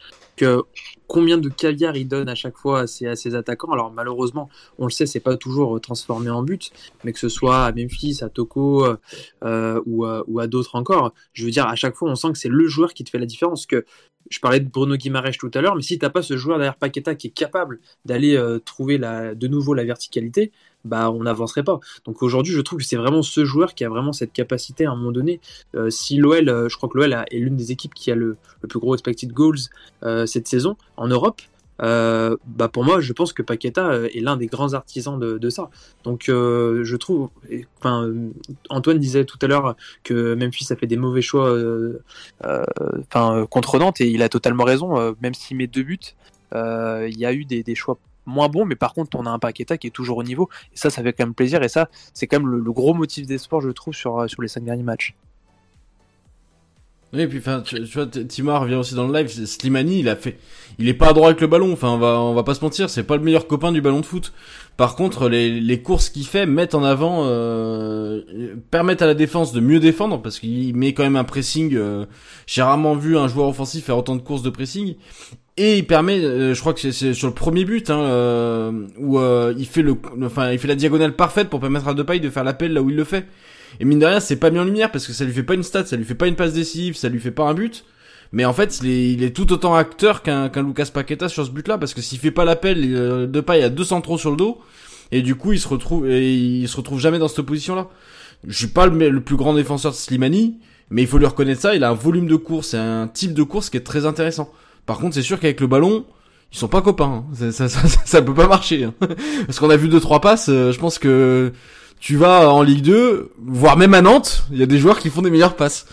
Combien 1.07 1.39
de 1.39 1.49
caviar 1.49 1.97
il 1.97 2.07
donne 2.07 2.29
à 2.29 2.35
chaque 2.35 2.55
fois 2.55 2.81
à 2.81 2.87
ses, 2.87 3.35
attaquants. 3.35 3.71
Alors 3.71 3.91
malheureusement, 3.91 4.49
on 4.77 4.85
le 4.85 4.91
sait, 4.91 5.05
c'est 5.05 5.19
pas 5.19 5.37
toujours 5.37 5.77
euh, 5.77 5.79
transformé 5.79 6.29
en 6.29 6.43
but, 6.43 6.71
mais 7.03 7.13
que 7.13 7.19
ce 7.19 7.29
soit 7.29 7.65
à 7.65 7.71
Memphis, 7.71 8.19
à 8.21 8.29
Toko 8.29 8.85
euh, 9.43 9.81
ou, 9.85 10.05
à- 10.05 10.23
ou 10.27 10.39
à 10.39 10.47
d'autres 10.47 10.75
encore. 10.75 11.13
Je 11.33 11.45
veux 11.45 11.51
dire, 11.51 11.67
à 11.67 11.75
chaque 11.75 11.95
fois, 11.95 12.11
on 12.11 12.15
sent 12.15 12.31
que 12.33 12.37
c'est 12.37 12.49
le 12.49 12.67
joueur 12.67 12.93
qui 12.93 13.03
te 13.03 13.09
fait 13.09 13.17
la 13.17 13.25
différence. 13.25 13.65
Que 13.65 13.85
je 14.29 14.39
parlais 14.39 14.59
de 14.59 14.69
Bruno 14.69 14.95
Guimaraes 14.95 15.37
tout 15.39 15.49
à 15.53 15.61
l'heure, 15.61 15.75
mais 15.75 15.81
si 15.81 15.97
t'as 15.97 16.09
pas 16.09 16.21
ce 16.21 16.37
joueur 16.37 16.57
derrière 16.57 16.75
Paqueta 16.75 17.15
qui 17.15 17.27
est 17.27 17.31
capable 17.31 17.79
d'aller 18.05 18.35
euh, 18.35 18.59
trouver 18.59 18.99
de 18.99 19.47
nouveau 19.47 19.73
la 19.73 19.83
verticalité, 19.83 20.51
bah 20.85 21.11
on 21.11 21.23
n'avancerait 21.23 21.63
pas. 21.63 21.79
Donc 22.05 22.23
aujourd'hui, 22.23 22.53
je 22.53 22.61
trouve 22.61 22.79
que 22.79 22.85
c'est 22.85 22.95
vraiment 22.95 23.21
ce 23.21 23.45
joueur 23.45 23.73
qui 23.73 23.83
a 23.83 23.89
vraiment 23.89 24.13
cette 24.13 24.33
capacité 24.33 24.85
à 24.85 24.91
un 24.91 24.95
moment 24.95 25.11
donné. 25.11 25.39
Euh, 25.75 25.89
si 25.89 26.17
l'OL, 26.17 26.49
euh, 26.49 26.69
je 26.69 26.77
crois 26.77 26.89
que 26.89 26.97
l'OL 26.97 27.13
est 27.13 27.37
l'une 27.37 27.57
des 27.57 27.71
équipes 27.71 27.93
qui 27.93 28.11
a 28.11 28.15
le, 28.15 28.37
plus 28.67 28.79
gros 28.79 28.93
expected 28.93 29.31
goals 29.31 29.69
euh, 30.03 30.25
cette 30.25 30.47
saison 30.47 30.77
en 30.97 31.07
Europe. 31.07 31.41
bah 31.79 32.67
pour 32.71 32.83
moi, 32.83 32.99
je 33.01 33.13
pense 33.13 33.33
que 33.33 33.41
Paqueta 33.41 34.05
est 34.07 34.21
l'un 34.21 34.37
des 34.37 34.47
grands 34.47 34.73
artisans 34.73 35.19
de, 35.19 35.49
ça. 35.49 35.69
Donc, 36.03 36.23
je 36.27 36.95
trouve. 36.95 37.29
Enfin, 37.79 38.11
Antoine 38.69 38.99
disait 38.99 39.25
tout 39.25 39.39
à 39.41 39.47
l'heure 39.47 39.75
que 40.03 40.33
Memphis 40.35 40.67
a 40.71 40.75
fait 40.75 40.87
des 40.87 40.97
mauvais 40.97 41.21
choix, 41.21 41.49
euh, 41.49 41.99
contre 43.49 43.79
Nantes, 43.79 44.01
et 44.01 44.09
il 44.09 44.21
a 44.23 44.29
totalement 44.29 44.65
raison. 44.65 45.15
même 45.21 45.33
s'il 45.33 45.57
met 45.57 45.67
deux 45.67 45.83
buts, 45.83 46.15
il 46.53 47.17
y 47.17 47.25
a 47.25 47.33
eu 47.33 47.45
des, 47.45 47.63
des 47.63 47.75
choix 47.75 47.97
moins 48.29 48.47
bons, 48.47 48.65
mais 48.65 48.75
par 48.75 48.93
contre, 48.93 49.17
on 49.17 49.25
a 49.25 49.29
un 49.29 49.39
Paqueta 49.39 49.77
qui 49.77 49.87
est 49.87 49.91
toujours 49.91 50.17
au 50.17 50.23
niveau. 50.23 50.49
Et 50.73 50.77
ça, 50.77 50.89
ça 50.89 51.03
fait 51.03 51.13
quand 51.13 51.25
même 51.25 51.33
plaisir. 51.33 51.61
Et 51.63 51.69
ça, 51.69 51.89
c'est 52.13 52.27
quand 52.27 52.39
même 52.39 52.49
le, 52.49 52.71
gros 52.71 52.93
motif 52.93 53.25
d'espoir, 53.25 53.61
je 53.61 53.69
trouve, 53.69 53.93
sur, 53.93 54.19
euh, 54.19 54.27
sur 54.27 54.41
les 54.41 54.47
cinq 54.47 54.63
derniers 54.63 54.83
matchs. 54.83 55.15
Oui, 57.11 57.21
et 57.21 57.27
puis 57.27 57.41
tu, 57.65 57.81
vois, 57.85 58.05
Timar 58.05 58.61
revient 58.61 58.75
aussi 58.75 58.93
dans 58.93 59.07
le 59.07 59.13
live. 59.13 59.27
Slimani, 59.27 59.99
il 59.99 60.09
a 60.09 60.15
fait, 60.15 60.37
il 60.77 60.87
est 60.87 60.93
pas 60.93 61.11
droit 61.11 61.29
avec 61.29 61.41
le 61.41 61.47
ballon. 61.47 61.73
Enfin, 61.73 61.89
on 61.89 61.97
va, 61.97 62.33
va 62.33 62.43
pas 62.43 62.53
se 62.53 62.63
mentir, 62.63 62.87
c'est 62.89 63.03
pas 63.03 63.17
le 63.17 63.23
meilleur 63.23 63.47
copain 63.47 63.71
du 63.71 63.81
ballon 63.81 64.01
de 64.01 64.05
foot. 64.05 64.31
Par 64.77 64.95
contre, 64.95 65.27
les, 65.27 65.59
les 65.59 65.81
courses 65.81 66.09
qu'il 66.09 66.25
fait 66.25 66.45
mettent 66.45 66.75
en 66.75 66.83
avant, 66.83 67.23
euh, 67.25 68.55
permettent 68.69 69.01
à 69.01 69.07
la 69.07 69.15
défense 69.15 69.53
de 69.53 69.59
mieux 69.59 69.79
défendre 69.79 70.21
parce 70.21 70.39
qu'il 70.39 70.75
met 70.75 70.93
quand 70.93 71.03
même 71.03 71.15
un 71.15 71.23
pressing. 71.23 71.73
euh, 71.75 72.05
J'ai 72.45 72.61
rarement 72.61 72.95
vu 72.95 73.17
un 73.17 73.27
joueur 73.27 73.47
offensif 73.47 73.85
faire 73.85 73.97
autant 73.97 74.15
de 74.15 74.21
courses 74.21 74.43
de 74.43 74.51
pressing. 74.51 74.95
Et 75.61 75.77
il 75.77 75.85
permet, 75.85 76.19
euh, 76.23 76.53
je 76.53 76.59
crois 76.61 76.73
que 76.73 76.79
c'est- 76.91 77.13
sur 77.13 77.27
le 77.27 77.33
premier 77.33 77.65
but, 77.65 77.89
hein, 77.89 77.99
euh, 77.99 78.71
où 78.97 79.19
euh, 79.19 79.53
il 79.57 79.65
fait 79.65 79.81
le, 79.81 79.93
enfin, 80.23 80.51
il 80.53 80.57
fait 80.57 80.69
la 80.69 80.75
diagonale 80.75 81.13
parfaite 81.17 81.49
pour 81.49 81.59
permettre 81.59 81.89
à 81.89 81.93
Depay 81.93 82.19
de 82.21 82.29
faire 82.29 82.45
l'appel 82.45 82.71
là 82.71 82.81
où 82.81 82.89
il 82.89 82.95
le 82.95 83.03
fait. 83.03 83.25
Et 83.81 83.85
mine 83.85 83.99
de 83.99 84.05
rien, 84.05 84.21
c'est 84.21 84.37
pas 84.37 84.51
mis 84.51 84.59
en 84.59 84.63
lumière 84.63 84.89
parce 84.89 85.05
que 85.05 85.11
ça 85.11 85.25
lui 85.25 85.33
fait 85.33 85.43
pas 85.43 85.55
une 85.55 85.63
stat, 85.63 85.85
ça 85.85 85.97
lui 85.97 86.05
fait 86.05 86.15
pas 86.15 86.27
une 86.27 86.35
passe 86.35 86.53
décisive, 86.53 86.95
ça 86.95 87.09
lui 87.09 87.19
fait 87.19 87.31
pas 87.31 87.43
un 87.43 87.53
but. 87.53 87.83
Mais 88.31 88.45
en 88.45 88.53
fait, 88.53 88.79
il 88.81 88.89
est, 88.89 89.11
il 89.11 89.21
est 89.23 89.35
tout 89.35 89.51
autant 89.51 89.75
acteur 89.75 90.21
qu'un 90.23 90.47
qu'un 90.47 90.63
Lucas 90.63 90.87
Paqueta 90.93 91.27
sur 91.27 91.45
ce 91.45 91.51
but-là 91.51 91.77
parce 91.77 91.93
que 91.93 92.01
s'il 92.01 92.19
fait 92.19 92.31
pas 92.31 92.45
l'appel, 92.45 92.77
euh, 92.95 93.27
Depay 93.27 93.61
a 93.61 93.69
200 93.69 93.99
trop 94.01 94.17
sur 94.17 94.31
le 94.31 94.37
dos 94.37 94.59
et 95.11 95.21
du 95.21 95.35
coup, 95.35 95.51
il 95.51 95.59
se 95.59 95.67
retrouve, 95.67 96.09
et 96.09 96.33
il 96.35 96.67
se 96.69 96.77
retrouve 96.77 96.99
jamais 97.01 97.19
dans 97.19 97.27
cette 97.27 97.41
position-là. 97.45 97.87
Je 98.47 98.57
suis 98.57 98.67
pas 98.67 98.85
le, 98.87 99.09
le 99.09 99.21
plus 99.21 99.35
grand 99.35 99.53
défenseur 99.55 99.91
de 99.91 99.97
Slimani, 99.97 100.59
mais 100.89 101.01
il 101.01 101.07
faut 101.07 101.17
lui 101.17 101.25
reconnaître 101.25 101.59
ça. 101.61 101.75
Il 101.75 101.83
a 101.83 101.89
un 101.89 101.93
volume 101.95 102.27
de 102.27 102.35
course 102.37 102.75
et 102.75 102.77
un 102.77 103.07
type 103.07 103.33
de 103.33 103.43
course 103.43 103.69
qui 103.69 103.75
est 103.77 103.81
très 103.81 104.05
intéressant. 104.05 104.49
Par 104.85 104.99
contre, 104.99 105.15
c'est 105.15 105.21
sûr 105.21 105.39
qu'avec 105.39 105.59
le 105.61 105.67
ballon, 105.67 106.05
ils 106.51 106.57
sont 106.57 106.67
pas 106.67 106.81
copains. 106.81 107.25
hein. 107.31 107.51
Ça, 107.51 107.69
ça, 107.69 107.87
ça, 107.87 108.21
peut 108.21 108.33
pas 108.33 108.47
marcher. 108.47 108.85
hein. 108.85 108.93
Parce 109.45 109.59
qu'on 109.59 109.69
a 109.69 109.77
vu 109.77 109.87
deux 109.89 109.99
trois 109.99 110.21
passes. 110.21 110.49
euh, 110.49 110.71
je 110.71 110.79
pense 110.79 110.99
que 110.99 111.53
tu 111.99 112.15
vas 112.15 112.49
en 112.51 112.61
Ligue 112.63 112.83
2, 112.83 113.31
voire 113.39 113.77
même 113.77 113.93
à 113.93 114.01
Nantes, 114.01 114.45
il 114.51 114.57
y 114.57 114.63
a 114.63 114.65
des 114.65 114.77
joueurs 114.77 114.99
qui 114.99 115.09
font 115.09 115.21
des 115.21 115.29
meilleures 115.31 115.55
passes. 115.55 115.85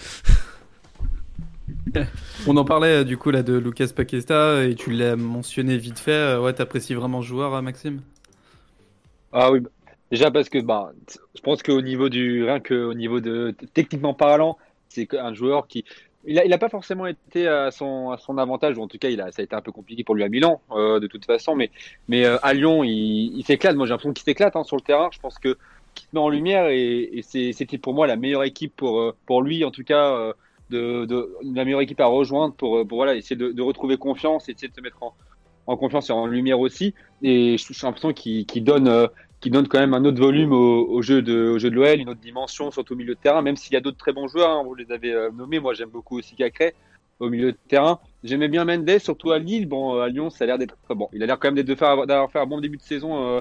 On 2.47 2.57
en 2.57 2.65
parlait 2.65 3.01
euh, 3.01 3.05
du 3.05 3.17
coup 3.19 3.31
là 3.31 3.43
de 3.43 3.55
Lucas 3.59 3.89
Paqueta 3.95 4.65
et 4.65 4.75
tu 4.77 4.91
l'as 4.93 5.17
mentionné 5.17 5.77
vite 5.79 5.99
fait. 5.99 6.13
Euh, 6.13 6.41
Ouais, 6.41 6.53
t'apprécies 6.53 6.95
vraiment 6.95 7.23
ce 7.23 7.27
joueur, 7.29 7.61
Maxime? 7.63 8.03
Ah 9.33 9.51
oui, 9.53 9.61
bah, 9.61 9.71
déjà 10.11 10.31
parce 10.31 10.49
que 10.49 10.59
bah, 10.61 10.93
je 11.35 11.41
pense 11.41 11.63
qu'au 11.63 11.81
niveau 11.83 12.09
du 12.09 12.45
rien 12.45 12.61
qu'au 12.61 12.95
niveau 12.95 13.21
de 13.21 13.55
techniquement 13.75 14.15
parlant, 14.15 14.59
c'est 14.89 15.13
un 15.15 15.35
joueur 15.35 15.67
qui 15.69 15.85
il 16.27 16.39
a, 16.39 16.45
il 16.45 16.53
a 16.53 16.59
pas 16.59 16.69
forcément 16.69 17.07
été 17.07 17.47
à 17.49 17.71
son 17.71 18.11
à 18.11 18.19
son 18.19 18.39
avantage 18.39 18.77
ou 18.79 18.83
en 18.83 18.89
tout 18.89 18.99
cas 18.99 19.09
il 19.09 19.21
a 19.21 19.33
ça 19.33 19.43
a 19.43 19.45
été 19.45 19.55
un 19.55 19.61
peu 19.61 19.73
compliqué 19.73 20.05
pour 20.05 20.15
lui 20.15 20.25
à 20.25 20.29
Milan 20.29 20.61
euh, 20.73 21.01
de 21.01 21.07
toute 21.07 21.25
façon, 21.25 21.55
mais 21.55 21.71
mais 22.09 22.25
euh, 22.25 22.39
à 22.43 22.53
Lyon 22.55 22.85
il, 22.85 23.37
il 23.39 23.45
s'éclate. 23.45 23.77
Moi 23.77 23.87
j'ai 23.87 23.91
l'impression 23.91 24.13
qu'il 24.13 24.25
s'éclate 24.25 24.57
hein, 24.57 24.65
sur 24.65 24.77
le 24.77 24.83
terrain. 24.83 25.09
Je 25.13 25.19
pense 25.21 25.39
que 25.39 25.57
qu'il 25.95 26.09
se 26.09 26.15
met 26.15 26.21
en 26.21 26.29
lumière 26.29 26.69
et, 26.69 27.11
et 27.19 27.23
c'était 27.53 27.79
pour 27.79 27.95
moi 27.95 28.07
la 28.07 28.17
meilleure 28.17 28.45
équipe 28.45 28.75
pour 28.77 29.01
euh, 29.01 29.17
pour 29.27 29.43
lui 29.43 29.65
en 29.65 29.71
tout 29.71 29.85
cas 29.85 30.13
euh, 30.13 30.33
de, 30.71 31.05
de, 31.05 31.35
la 31.43 31.65
meilleure 31.65 31.81
équipe 31.81 32.01
à 32.01 32.07
rejoindre 32.07 32.55
pour, 32.55 32.87
pour 32.87 32.99
voilà, 32.99 33.15
essayer 33.15 33.37
de, 33.37 33.53
de 33.53 33.63
retrouver 33.63 33.97
confiance, 33.97 34.49
essayer 34.49 34.69
de 34.69 34.75
se 34.75 34.81
mettre 34.81 35.03
en, 35.03 35.15
en 35.67 35.77
confiance 35.77 36.11
et 36.11 36.13
en 36.13 36.27
lumière 36.27 36.61
aussi. 36.61 36.95
Et 37.23 37.57
j'ai 37.59 37.87
l'impression 37.87 38.13
qu'il 38.13 38.47
qu 38.47 38.61
donne, 38.61 38.89
euh, 38.89 39.07
qui 39.41 39.51
donne 39.51 39.69
quand 39.69 39.79
même 39.79 39.95
un 39.95 40.05
autre 40.05 40.21
volume 40.21 40.53
au, 40.53 40.87
au 40.89 41.03
jeu 41.03 41.23
de, 41.23 41.49
au 41.49 41.59
jeu 41.59 41.71
de 41.71 41.75
l'OL, 41.75 41.99
une 42.01 42.09
autre 42.09 42.21
dimension, 42.21 42.71
surtout 42.71 42.95
au 42.95 42.97
milieu 42.97 43.15
de 43.15 43.21
terrain, 43.21 43.43
même 43.43 43.57
s'il 43.57 43.75
y 43.75 43.77
a 43.77 43.81
d'autres 43.81 43.99
très 43.99 44.13
bons 44.13 44.29
joueurs, 44.29 44.51
hein, 44.51 44.63
vous 44.65 44.75
les 44.75 44.91
avez 44.91 45.13
euh, 45.13 45.31
nommés. 45.31 45.61
Moi, 45.61 45.75
j'aime 45.75 45.91
beaucoup 45.91 46.19
aussi 46.19 46.35
Cacré 46.37 46.75
au 47.21 47.29
milieu 47.31 47.53
de 47.53 47.59
terrain. 47.69 47.99
J'aimais 48.25 48.49
bien 48.49 48.65
Mendes, 48.65 48.99
surtout 48.99 49.31
à 49.33 49.39
Lille. 49.39 49.67
Bon, 49.67 50.01
à 50.01 50.09
Lyon, 50.09 50.31
ça 50.31 50.45
a 50.45 50.47
l'air 50.47 50.59
d'être 50.59 50.77
bon. 50.91 51.09
Il 51.13 51.23
a 51.23 51.27
l'air 51.27 51.39
quand 51.39 51.51
même 51.51 51.63
d'avoir 51.65 52.31
fait, 52.31 52.39
un 52.39 52.47
bon 52.47 52.61
début 52.61 52.77
de 52.77 52.83
saison 52.83 53.37
euh, 53.37 53.41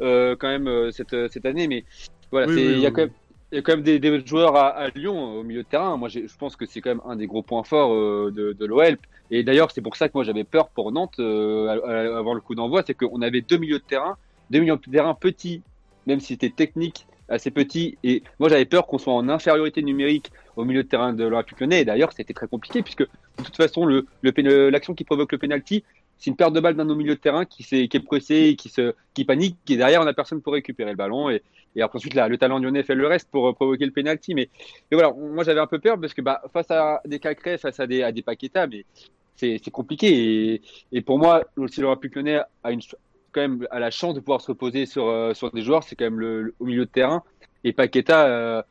euh, 0.00 0.36
quand 0.38 0.48
même 0.48 0.90
cette, 0.92 1.16
cette 1.32 1.46
année, 1.46 1.66
mais 1.68 1.84
voilà, 2.30 2.46
Oui, 2.48 2.54
c'est 2.54 2.66
oui, 2.66 2.72
il 2.74 2.80
y 2.80 2.86
a 2.86 2.88
oui. 2.88 2.94
quand 2.94 3.02
même 3.02 3.10
il 3.52 3.56
y 3.56 3.58
a 3.58 3.62
quand 3.62 3.72
même 3.72 3.82
des, 3.84 3.98
des 3.98 4.26
joueurs 4.26 4.56
à, 4.56 4.68
à 4.68 4.88
Lyon 4.90 5.38
au 5.38 5.42
milieu 5.44 5.62
de 5.62 5.68
terrain. 5.68 5.96
Moi, 5.96 6.08
je 6.08 6.20
pense 6.38 6.56
que 6.56 6.66
c'est 6.66 6.80
quand 6.80 6.90
même 6.90 7.00
un 7.06 7.16
des 7.16 7.26
gros 7.26 7.42
points 7.42 7.62
forts 7.62 7.92
euh, 7.94 8.32
de, 8.34 8.52
de 8.52 8.66
l'OL. 8.66 8.98
Et 9.30 9.44
d'ailleurs, 9.44 9.70
c'est 9.70 9.80
pour 9.80 9.96
ça 9.96 10.08
que 10.08 10.12
moi 10.14 10.24
j'avais 10.24 10.44
peur 10.44 10.68
pour 10.68 10.92
Nantes 10.92 11.18
euh, 11.20 12.16
avant 12.18 12.34
le 12.34 12.40
coup 12.40 12.54
d'envoi, 12.54 12.82
c'est 12.86 12.94
qu'on 12.94 13.22
avait 13.22 13.40
deux 13.40 13.56
milieux 13.56 13.78
de 13.78 13.84
terrain, 13.84 14.16
deux 14.50 14.60
milieux 14.60 14.76
de 14.76 14.90
terrain 14.90 15.14
petits, 15.14 15.62
même 16.06 16.20
si 16.20 16.34
c'était 16.34 16.50
technique, 16.50 17.06
assez 17.28 17.50
petits. 17.50 17.98
Et 18.04 18.22
moi, 18.38 18.48
j'avais 18.48 18.64
peur 18.64 18.86
qu'on 18.86 18.98
soit 18.98 19.14
en 19.14 19.28
infériorité 19.28 19.82
numérique 19.82 20.30
au 20.56 20.64
milieu 20.64 20.82
de 20.82 20.88
terrain 20.88 21.12
de 21.12 21.24
l'Olympique 21.24 21.60
Lyonnais. 21.60 21.80
Et 21.80 21.84
d'ailleurs, 21.84 22.12
c'était 22.12 22.34
très 22.34 22.48
compliqué 22.48 22.82
puisque 22.82 23.02
de 23.02 23.42
toute 23.44 23.56
façon, 23.56 23.86
l'action 24.22 24.94
qui 24.94 25.04
provoque 25.04 25.32
le 25.32 25.38
penalty, 25.38 25.82
c'est 26.18 26.30
une 26.30 26.36
perte 26.36 26.54
de 26.54 26.60
balle 26.60 26.76
d'un 26.76 26.84
de 26.84 26.88
nos 26.88 26.94
milieux 26.94 27.14
de 27.14 27.20
terrain 27.20 27.44
qui, 27.44 27.62
s'est- 27.62 27.88
qui 27.88 27.96
est 27.98 28.00
pressé, 28.00 28.56
qui 28.56 28.70
se, 28.70 28.94
qui 29.12 29.26
panique, 29.26 29.58
et 29.68 29.76
derrière, 29.76 30.00
on 30.00 30.06
a 30.06 30.14
personne 30.14 30.40
pour 30.40 30.54
récupérer 30.54 30.90
le 30.90 30.96
ballon. 30.96 31.28
Et, 31.28 31.42
et 31.74 31.82
après, 31.82 31.98
ensuite, 31.98 32.14
le 32.14 32.38
talent 32.38 32.58
lyonnais 32.58 32.82
fait 32.84 32.94
le 32.94 33.06
reste 33.06 33.28
pour 33.30 33.46
euh, 33.46 33.52
provoquer 33.52 33.84
le 33.84 33.90
penalty. 33.92 34.34
Mais, 34.34 34.48
voilà, 34.90 35.12
moi, 35.12 35.44
j'avais 35.44 35.60
un 35.60 35.66
peu 35.66 35.78
peur 35.78 36.00
parce 36.00 36.14
que, 36.14 36.22
bah, 36.22 36.40
face 36.54 36.70
à 36.70 37.02
des 37.04 37.18
Cacré, 37.18 37.58
face 37.58 37.78
à 37.80 37.86
des, 37.86 38.02
à 38.02 38.12
des 38.12 38.24
c'est, 39.36 39.60
compliqué. 39.70 40.54
Et, 40.54 40.62
et 40.92 41.02
pour 41.02 41.18
moi, 41.18 41.44
aussi, 41.58 41.82
l'Olympique 41.82 42.14
lyonnais 42.14 42.40
a 42.64 42.72
une, 42.72 42.80
quand 43.36 43.42
même, 43.42 43.68
a 43.70 43.78
la 43.78 43.90
chance 43.90 44.14
de 44.14 44.20
pouvoir 44.20 44.40
se 44.40 44.48
reposer 44.48 44.86
sur, 44.86 45.08
euh, 45.08 45.34
sur 45.34 45.50
des 45.50 45.60
joueurs. 45.60 45.82
C'est 45.82 45.94
quand 45.94 46.06
même 46.06 46.18
le, 46.18 46.54
au 46.58 46.64
milieu 46.64 46.86
de 46.86 46.90
terrain. 46.90 47.22
Et 47.64 47.72
Paqueta, 47.74 48.26
euh, 48.26 48.62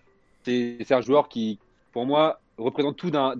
c'est, 0.43 0.91
un 0.91 1.01
joueur 1.01 1.30
qui, 1.30 1.60
pour 1.91 2.06
moi, 2.06 2.39
représente 2.58 2.97
tout 2.97 3.12
d'un, 3.12 3.36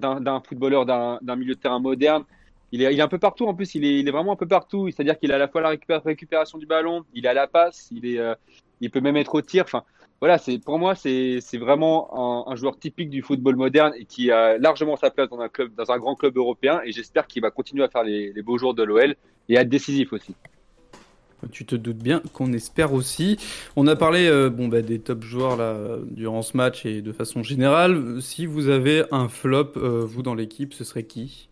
footballeur, 0.48 0.86
d'un, 0.86 1.36
milieu 1.36 1.56
de 1.56 1.60
terrain 1.60 1.80
moderne. 1.80 2.24
Il 2.72 2.84
est, 2.84 2.94
il 2.94 3.00
est 3.00 3.04
un 3.04 3.08
peu 3.08 3.18
partout. 3.18 3.48
En 3.48 3.56
plus, 3.56 3.74
il 3.74 3.86
est, 3.86 4.00
il 4.00 4.08
est 4.08 4.12
vraiment 4.12 4.34
un 4.34 4.36
peu 4.36 4.48
partout. 4.48 4.88
C'est-à-dire 4.92 5.18
qu'il 5.18 5.32
a 5.32 5.36
à 5.36 5.40
la 5.40 5.48
fois 5.48 5.62
la 5.62 5.72
récupé- 5.72 6.00
récupération 6.04 6.60
du 6.60 6.68
ballon, 6.68 7.04
il 7.16 7.26
a 7.28 7.34
la 7.34 7.48
passe, 7.48 7.90
il 7.92 8.06
est, 8.06 8.20
euh, 8.20 8.36
il 8.82 8.92
peut 8.92 9.02
même 9.02 9.18
être 9.18 9.34
au 9.34 9.42
tir. 9.42 9.64
Enfin, 9.64 9.84
voilà, 10.20 10.38
pour 10.64 10.78
moi, 10.78 10.94
c'est, 10.94 11.40
c'est 11.42 11.58
vraiment 11.58 12.46
un, 12.48 12.52
un 12.52 12.56
joueur 12.56 12.78
typique 12.78 13.10
du 13.10 13.24
football 13.24 13.56
moderne 13.56 13.94
et 13.98 14.06
qui 14.06 14.30
a 14.32 14.60
largement 14.60 14.96
sa 14.96 15.10
place 15.10 15.30
dans 15.30 15.40
un 15.40 15.50
club, 15.50 15.74
dans 15.76 15.92
un 15.92 15.98
grand 15.98 16.16
club 16.16 16.38
européen. 16.38 16.82
Et 16.86 16.92
j'espère 16.92 17.26
qu'il 17.26 17.42
va 17.42 17.50
continuer 17.50 17.84
à 17.84 17.90
faire 17.90 18.04
les, 18.04 18.32
les 18.32 18.42
beaux 18.44 18.60
jours 18.60 18.76
de 18.76 18.84
l'OL 18.84 19.16
et 19.50 19.58
à 19.58 19.62
être 19.62 19.70
décisif 19.70 20.14
aussi. 20.14 20.36
Tu 21.52 21.66
te 21.66 21.76
doutes 21.76 21.98
bien 21.98 22.22
qu'on 22.34 22.54
espère 22.54 22.94
aussi. 22.94 23.38
On 23.76 23.86
a 23.88 23.96
parlé 23.96 24.28
euh, 24.28 24.50
bon, 24.50 24.68
bah, 24.68 24.82
des 24.82 25.00
top 25.00 25.24
joueurs 25.24 25.58
là, 25.58 25.76
durant 26.10 26.42
ce 26.42 26.58
match 26.58 26.86
et 26.86 27.02
de 27.02 27.12
façon 27.12 27.44
générale. 27.44 28.20
Si 28.22 28.46
vous 28.46 28.70
avez 28.70 29.04
un 29.12 29.28
flop, 29.28 29.74
euh, 29.78 30.04
vous 30.08 30.24
dans 30.24 30.34
l'équipe, 30.34 30.74
ce 30.74 30.84
serait 30.84 31.04
qui? 31.04 31.50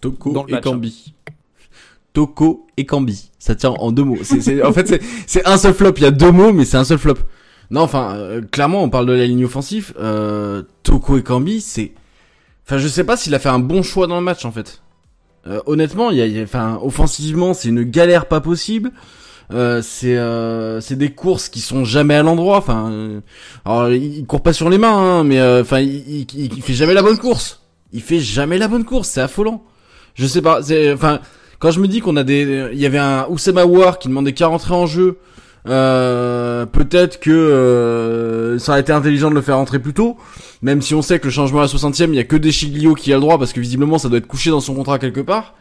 Toko 0.00 0.32
Dans 0.32 0.44
le 0.44 0.50
et 0.52 0.56
hein. 0.56 0.60
Cambi. 0.60 1.14
Toko 2.12 2.66
et 2.76 2.86
Cambi. 2.86 3.30
Ça 3.38 3.54
tient 3.54 3.70
en 3.70 3.92
deux 3.92 4.04
mots. 4.04 4.18
C'est, 4.22 4.40
c'est- 4.40 4.62
en 4.62 4.72
fait, 4.72 4.86
c'est, 4.88 5.00
c'est 5.26 5.46
un 5.46 5.56
seul 5.56 5.74
flop. 5.74 5.92
Il 5.96 6.02
y 6.02 6.06
a 6.06 6.10
deux 6.10 6.32
mots, 6.32 6.52
mais 6.52 6.64
c'est 6.64 6.76
un 6.76 6.84
seul 6.84 6.98
flop. 6.98 7.14
Non, 7.70 7.82
enfin, 7.82 8.14
euh, 8.16 8.40
clairement, 8.42 8.82
on 8.82 8.88
parle 8.90 9.06
de 9.06 9.12
la 9.12 9.26
ligne 9.26 9.44
offensive. 9.44 9.94
Euh, 9.98 10.62
Toko 10.82 11.18
et 11.18 11.22
Cambi, 11.22 11.60
c'est. 11.60 11.92
Enfin, 12.66 12.78
je 12.78 12.88
sais 12.88 13.04
pas 13.04 13.16
s'il 13.16 13.34
a 13.34 13.38
fait 13.38 13.48
un 13.48 13.58
bon 13.58 13.82
choix 13.82 14.06
dans 14.06 14.18
le 14.18 14.24
match, 14.24 14.44
en 14.44 14.52
fait. 14.52 14.82
Euh, 15.46 15.60
honnêtement, 15.66 16.10
y 16.10 16.20
a, 16.20 16.26
y 16.26 16.38
a- 16.40 16.42
enfin, 16.42 16.78
offensivement, 16.82 17.54
c'est 17.54 17.68
une 17.68 17.84
galère 17.84 18.26
pas 18.26 18.40
possible. 18.40 18.90
Euh, 19.50 19.80
c'est 19.82 20.16
euh, 20.18 20.78
c'est 20.82 20.96
des 20.96 21.10
courses 21.12 21.48
qui 21.48 21.60
sont 21.60 21.84
jamais 21.84 22.14
à 22.14 22.22
l'endroit. 22.22 22.58
Enfin, 22.58 22.90
euh, 22.92 23.20
alors 23.64 23.88
il, 23.88 24.18
il 24.18 24.26
court 24.26 24.42
pas 24.42 24.52
sur 24.52 24.68
les 24.68 24.76
mains, 24.76 24.90
hein, 25.20 25.24
mais 25.24 25.40
euh, 25.40 25.62
enfin, 25.62 25.80
il, 25.80 26.02
il, 26.06 26.26
il- 26.34 26.62
fait 26.62 26.74
jamais 26.74 26.92
la 26.92 27.02
bonne 27.02 27.16
course. 27.18 27.62
Il 27.94 28.02
fait 28.02 28.20
jamais 28.20 28.58
la 28.58 28.68
bonne 28.68 28.84
course. 28.84 29.08
C'est 29.08 29.22
affolant. 29.22 29.62
Je 30.14 30.26
sais 30.26 30.42
pas. 30.42 30.60
Enfin 30.92 31.20
quand 31.60 31.70
je 31.70 31.80
me 31.80 31.88
dis 31.88 32.00
qu'on 32.00 32.16
a 32.16 32.24
des, 32.24 32.68
il 32.72 32.78
y 32.78 32.84
avait 32.86 32.98
un 32.98 33.26
Oussama 33.30 33.64
War 33.64 33.98
qui 33.98 34.08
demandait 34.08 34.32
qu'à 34.34 34.46
rentrer 34.48 34.74
en 34.74 34.86
jeu. 34.86 35.16
Euh, 35.68 36.64
peut-être 36.66 37.20
que 37.20 37.30
euh, 37.30 38.58
ça 38.58 38.72
aurait 38.72 38.80
été 38.80 38.92
intelligent 38.92 39.28
de 39.30 39.34
le 39.34 39.42
faire 39.42 39.56
rentrer 39.56 39.78
plus 39.78 39.92
tôt, 39.94 40.16
même 40.62 40.80
si 40.82 40.94
on 40.94 41.02
sait 41.02 41.18
que 41.18 41.26
le 41.26 41.30
changement 41.30 41.58
à 41.58 41.62
la 41.62 41.68
60e, 41.68 42.08
il 42.08 42.14
y 42.14 42.18
a 42.18 42.24
que 42.24 42.36
Deschiglio 42.36 42.94
qui 42.94 43.12
a 43.12 43.16
le 43.16 43.20
droit 43.20 43.38
parce 43.38 43.52
que 43.52 43.60
visiblement 43.60 43.98
ça 43.98 44.08
doit 44.08 44.18
être 44.18 44.26
couché 44.26 44.50
dans 44.50 44.60
son 44.60 44.74
contrat 44.74 44.98
quelque 44.98 45.20
part. 45.20 45.54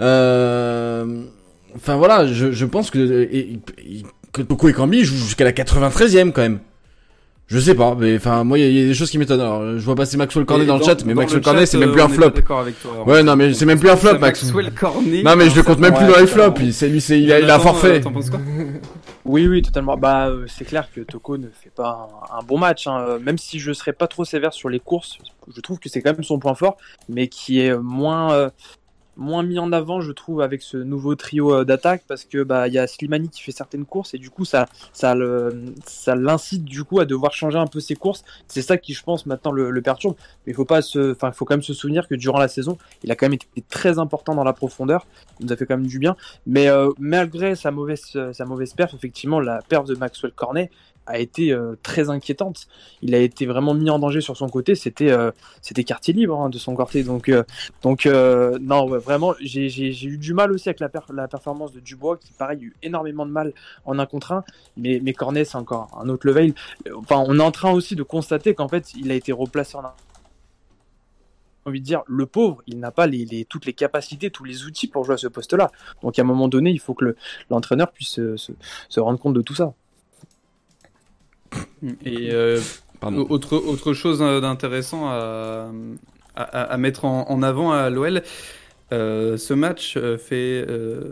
Euh, 0.00 1.22
Enfin 1.76 1.96
voilà, 1.96 2.24
je, 2.28 2.64
pense 2.66 2.88
que, 2.92 2.98
et- 3.00 3.54
et- 3.54 4.02
que 4.32 4.42
Toko 4.42 4.68
Ekambi 4.68 5.02
joue 5.02 5.16
jusqu'à 5.16 5.42
la 5.42 5.50
93e 5.52 6.30
quand 6.30 6.42
même. 6.42 6.60
Je 7.46 7.58
sais 7.58 7.74
pas, 7.74 7.94
mais 7.94 8.16
enfin 8.16 8.42
moi 8.42 8.58
il 8.58 8.62
y, 8.62 8.64
a- 8.64 8.70
il 8.70 8.74
y 8.80 8.84
a 8.84 8.86
des 8.88 8.94
choses 8.94 9.10
qui 9.10 9.18
m'étonnent. 9.18 9.40
Alors 9.40 9.78
je 9.78 9.84
vois 9.84 9.94
passer 9.94 10.16
Maxwell 10.16 10.46
Cornet 10.46 10.64
Et 10.64 10.66
dans, 10.66 10.78
le 10.78 10.84
chat, 10.84 11.04
mais 11.04 11.12
Maxwell 11.12 11.40
le 11.40 11.44
Cornet 11.44 11.66
c'est 11.66 11.76
même 11.76 11.90
euh, 11.90 11.92
plus 11.92 12.00
un 12.00 12.08
flop. 12.08 12.30
pas 12.30 12.36
D'accord 12.36 12.60
avec 12.60 12.80
toi. 12.80 13.04
Ouais, 13.06 13.22
non, 13.22 13.36
mais 13.36 13.52
c'est 13.52 13.66
même 13.66 13.78
plus 13.78 13.90
un 13.90 13.96
flop, 13.96 14.18
Max. 14.18 14.42
Maxwell 14.44 14.72
Cornet. 14.72 15.22
Non 15.22 15.36
mais 15.36 15.50
je 15.50 15.56
le 15.56 15.62
compte 15.62 15.78
même 15.78 15.92
plus 15.94 16.06
dans 16.06 16.18
les 16.18 16.26
flops. 16.26 16.58
il 16.60 16.66
Il, 16.68 16.72
c'est 16.74 16.88
lui, 16.88 17.00
c'est 17.02 17.20
il 17.20 17.30
a, 17.32 17.40
il 17.40 17.50
a 17.50 17.58
forfait. 17.58 18.00
T'en 18.00 18.12
penses 18.12 18.30
quoi 18.30 18.40
Oui, 19.26 19.46
oui, 19.46 19.62
totalement. 19.62 19.96
Bah, 19.96 20.28
euh, 20.28 20.44
c'est 20.48 20.64
clair 20.66 20.88
que 20.94 21.00
Toko 21.00 21.38
ne 21.38 21.46
fait 21.48 21.70
pas 21.74 22.08
un, 22.32 22.38
un 22.38 22.42
bon 22.42 22.58
match. 22.58 22.86
hein. 22.86 22.98
Euh, 23.08 23.18
Même 23.18 23.38
si 23.38 23.58
je 23.58 23.72
serais 23.72 23.94
pas 23.94 24.06
trop 24.06 24.24
sévère 24.26 24.52
sur 24.52 24.68
les 24.68 24.80
courses, 24.80 25.16
je 25.54 25.60
trouve 25.62 25.78
que 25.78 25.88
c'est 25.88 26.02
quand 26.02 26.12
même 26.12 26.22
son 26.24 26.38
point 26.38 26.54
fort, 26.54 26.76
mais 27.08 27.28
qui 27.28 27.60
est 27.60 27.74
moins 27.76 28.32
euh, 28.32 28.50
moins 29.16 29.42
mis 29.42 29.58
en 29.58 29.72
avant, 29.72 30.00
je 30.00 30.12
trouve, 30.12 30.40
avec 30.40 30.62
ce 30.62 30.76
nouveau 30.76 31.14
trio 31.14 31.54
euh, 31.54 31.64
d'attaque, 31.64 32.04
parce 32.08 32.24
que 32.24 32.42
bah 32.42 32.68
il 32.68 32.74
y 32.74 32.78
a 32.78 32.86
Slimani 32.86 33.28
qui 33.28 33.42
fait 33.42 33.52
certaines 33.52 33.84
courses 33.84 34.14
et 34.14 34.18
du 34.18 34.30
coup 34.30 34.44
ça 34.44 34.66
ça 34.92 35.14
ça 35.86 36.14
l'incite 36.14 36.64
du 36.64 36.84
coup 36.84 37.00
à 37.00 37.04
devoir 37.04 37.32
changer 37.32 37.58
un 37.58 37.66
peu 37.66 37.80
ses 37.80 37.94
courses. 37.94 38.24
C'est 38.48 38.62
ça 38.62 38.76
qui, 38.76 38.94
je 38.94 39.02
pense, 39.02 39.26
maintenant 39.26 39.52
le, 39.52 39.70
le 39.70 39.82
perturbe. 39.82 40.16
Mais 40.46 40.52
il 40.52 40.54
faut 40.54 40.64
pas 40.64 40.82
se, 40.82 41.12
enfin, 41.12 41.32
faut 41.32 41.44
quand 41.44 41.54
même 41.54 41.62
se 41.62 41.74
souvenir 41.74 42.08
que 42.08 42.14
durant 42.14 42.38
la 42.38 42.48
saison, 42.48 42.78
il 43.02 43.10
a 43.10 43.16
quand 43.16 43.26
même 43.26 43.34
été 43.34 43.46
très 43.68 43.98
important 43.98 44.34
dans 44.34 44.44
la 44.44 44.52
profondeur. 44.52 45.06
Il 45.40 45.46
nous 45.46 45.52
a 45.52 45.56
fait 45.56 45.66
quand 45.66 45.76
même 45.76 45.86
du 45.86 45.98
bien. 45.98 46.16
Mais 46.46 46.68
euh, 46.68 46.90
malgré 46.98 47.54
sa 47.56 47.70
mauvaise, 47.70 48.16
sa 48.32 48.44
mauvaise 48.44 48.72
perf, 48.74 48.94
effectivement, 48.94 49.40
la 49.40 49.60
perf 49.62 49.84
de 49.84 49.94
Maxwell 49.94 50.32
Cornet 50.32 50.70
a 51.06 51.18
été 51.18 51.52
euh, 51.52 51.76
très 51.82 52.10
inquiétante. 52.10 52.66
Il 53.02 53.14
a 53.14 53.18
été 53.18 53.46
vraiment 53.46 53.74
mis 53.74 53.90
en 53.90 53.98
danger 53.98 54.20
sur 54.20 54.36
son 54.36 54.48
côté. 54.48 54.74
C'était, 54.74 55.10
euh, 55.10 55.30
c'était 55.62 55.84
quartier 55.84 56.14
libre 56.14 56.40
hein, 56.40 56.50
de 56.50 56.58
son 56.58 56.74
côté. 56.74 57.02
Donc, 57.02 57.28
euh, 57.28 57.44
donc 57.82 58.06
euh, 58.06 58.58
non, 58.60 58.88
ouais, 58.88 58.98
vraiment, 58.98 59.34
j'ai, 59.40 59.68
eu 60.06 60.18
du 60.18 60.34
mal 60.34 60.52
aussi 60.52 60.68
avec 60.68 60.80
la, 60.80 60.90
la 61.12 61.28
performance 61.28 61.72
de 61.72 61.80
Dubois, 61.80 62.16
qui 62.16 62.32
pareil, 62.32 62.62
eu 62.62 62.74
énormément 62.82 63.26
de 63.26 63.30
mal 63.32 63.52
en 63.84 63.98
un 63.98 64.06
contre 64.06 64.32
un. 64.32 64.44
Mais, 64.76 65.00
mais 65.02 65.12
Cornet, 65.12 65.44
c'est 65.44 65.56
encore 65.56 65.88
un 66.00 66.08
autre 66.08 66.26
level. 66.26 66.54
Enfin, 66.96 67.22
on 67.26 67.38
est 67.38 67.42
en 67.42 67.50
train 67.52 67.72
aussi 67.72 67.96
de 67.96 68.02
constater 68.02 68.54
qu'en 68.54 68.68
fait, 68.68 68.94
il 68.94 69.10
a 69.10 69.14
été 69.14 69.32
replacé 69.32 69.76
en 69.76 69.84
un 69.84 69.92
envie 71.66 71.80
de 71.80 71.84
dire, 71.86 72.02
le 72.06 72.26
pauvre, 72.26 72.62
il 72.66 72.78
n'a 72.78 72.90
pas 72.90 73.06
les, 73.06 73.24
les- 73.24 73.44
toutes 73.44 73.66
les 73.66 73.72
capacités, 73.72 74.30
tous 74.30 74.44
les 74.44 74.64
outils 74.64 74.86
pour 74.86 75.04
jouer 75.04 75.14
à 75.14 75.18
ce 75.18 75.28
poste-là. 75.28 75.70
Donc 76.02 76.18
à 76.18 76.22
un 76.22 76.24
moment 76.24 76.48
donné, 76.48 76.70
il 76.70 76.78
faut 76.80 76.94
que 76.94 77.06
le- 77.06 77.16
l'entraîneur 77.50 77.90
puisse 77.92 78.10
se, 78.10 78.36
se- 78.36 78.52
se 78.88 79.00
rendre 79.00 79.18
compte 79.18 79.34
de 79.34 79.42
tout 79.42 79.54
ça. 79.54 79.74
Et 82.04 82.32
euh, 82.32 82.60
autre, 83.02 83.56
autre 83.56 83.92
chose 83.92 84.22
euh, 84.22 84.40
d'intéressant 84.40 85.08
à, 85.08 85.70
à, 86.36 86.42
à 86.42 86.76
mettre 86.78 87.04
en, 87.04 87.28
en 87.30 87.42
avant 87.42 87.72
à 87.72 87.90
l'OL, 87.90 88.22
euh, 88.92 89.36
ce 89.36 89.54
match 89.54 89.96
euh, 89.96 90.18
fait 90.18 90.64
euh, 90.68 91.10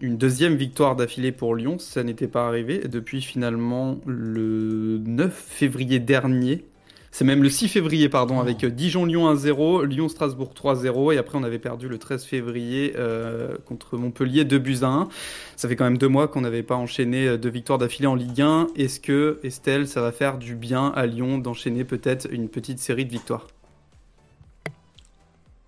une 0.00 0.16
deuxième 0.16 0.56
victoire 0.56 0.96
d'affilée 0.96 1.32
pour 1.32 1.54
Lyon. 1.54 1.78
Ça 1.78 2.02
n'était 2.02 2.28
pas 2.28 2.46
arrivé 2.46 2.78
depuis 2.88 3.22
finalement 3.22 4.00
le 4.06 4.98
9 5.04 5.32
février 5.34 6.00
dernier. 6.00 6.69
C'est 7.12 7.24
même 7.24 7.42
le 7.42 7.50
6 7.50 7.68
février, 7.68 8.08
pardon, 8.08 8.38
avec 8.38 8.62
euh, 8.62 8.70
Dijon-Lyon 8.70 9.34
1-0, 9.34 9.84
Lyon-Strasbourg 9.84 10.52
3-0, 10.54 11.14
et 11.14 11.18
après 11.18 11.36
on 11.36 11.42
avait 11.42 11.58
perdu 11.58 11.88
le 11.88 11.98
13 11.98 12.24
février 12.24 12.94
euh, 12.96 13.56
contre 13.66 13.96
Montpellier 13.96 14.44
2 14.44 14.58
buts 14.58 14.78
à 14.82 14.86
1. 14.86 15.08
Ça 15.56 15.68
fait 15.68 15.74
quand 15.74 15.84
même 15.84 15.98
deux 15.98 16.08
mois 16.08 16.28
qu'on 16.28 16.40
n'avait 16.40 16.62
pas 16.62 16.76
enchaîné 16.76 17.26
euh, 17.26 17.36
deux 17.36 17.48
victoires 17.48 17.78
d'affilée 17.78 18.06
en 18.06 18.14
Ligue 18.14 18.40
1. 18.40 18.68
Est-ce 18.76 19.00
que, 19.00 19.40
Estelle, 19.42 19.88
ça 19.88 20.00
va 20.00 20.12
faire 20.12 20.38
du 20.38 20.54
bien 20.54 20.92
à 20.94 21.06
Lyon 21.06 21.38
d'enchaîner 21.38 21.84
peut-être 21.84 22.28
une 22.30 22.48
petite 22.48 22.78
série 22.78 23.04
de 23.04 23.10
victoires? 23.10 23.48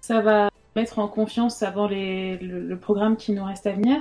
Ça 0.01 0.21
va 0.21 0.49
mettre 0.77 1.01
en 1.01 1.09
confiance 1.09 1.63
avant 1.63 1.89
les, 1.89 2.39
le, 2.39 2.61
le 2.61 2.77
programme 2.77 3.17
qui 3.17 3.33
nous 3.33 3.45
reste 3.45 3.67
à 3.67 3.73
venir. 3.73 4.01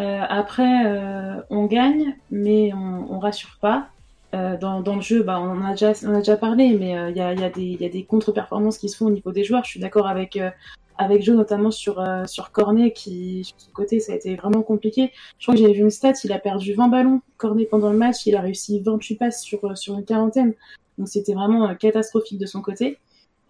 Euh, 0.00 0.22
après, 0.28 0.86
euh, 0.86 1.40
on 1.50 1.66
gagne, 1.66 2.16
mais 2.30 2.72
on, 2.72 3.12
on 3.12 3.18
rassure 3.18 3.58
pas. 3.60 3.88
Euh, 4.32 4.56
dans, 4.56 4.80
dans 4.80 4.94
le 4.94 5.00
jeu, 5.00 5.22
bah, 5.22 5.40
on, 5.40 5.60
a 5.64 5.72
déjà, 5.72 5.92
on 6.04 6.14
a 6.14 6.18
déjà 6.18 6.36
parlé, 6.36 6.76
mais 6.78 6.96
euh, 6.96 7.10
il 7.10 7.16
y, 7.16 7.20
a, 7.20 7.34
y, 7.34 7.42
a 7.42 7.50
y 7.56 7.90
des 7.90 8.04
contre-performances 8.04 8.78
qui 8.78 8.88
se 8.88 8.96
font 8.96 9.06
au 9.06 9.10
niveau 9.10 9.32
des 9.32 9.42
joueurs. 9.42 9.64
Je 9.64 9.70
suis 9.70 9.80
d'accord 9.80 10.06
avec, 10.06 10.36
euh, 10.36 10.50
avec 10.98 11.22
Joe, 11.22 11.34
notamment 11.34 11.72
sur, 11.72 12.00
euh, 12.00 12.26
sur 12.26 12.52
Cornet, 12.52 12.92
qui, 12.92 13.42
sur 13.44 13.60
son 13.60 13.72
côté, 13.72 13.98
ça 13.98 14.12
a 14.12 14.16
été 14.16 14.36
vraiment 14.36 14.62
compliqué. 14.62 15.10
Je 15.38 15.46
crois 15.46 15.54
que 15.54 15.60
j'ai 15.60 15.72
vu 15.72 15.80
une 15.80 15.90
stat, 15.90 16.12
il 16.22 16.32
a 16.32 16.38
perdu 16.38 16.74
20 16.74 16.88
ballons, 16.88 17.22
Cornet, 17.38 17.64
pendant 17.64 17.90
le 17.90 17.98
match. 17.98 18.24
Il 18.26 18.36
a 18.36 18.40
réussi 18.40 18.80
28 18.80 19.16
passes 19.16 19.42
sur, 19.42 19.64
euh, 19.64 19.74
sur 19.74 19.98
une 19.98 20.04
quarantaine. 20.04 20.54
Donc 20.98 21.08
c'était 21.08 21.34
vraiment 21.34 21.74
catastrophique 21.74 22.38
de 22.38 22.46
son 22.46 22.60
côté. 22.60 22.98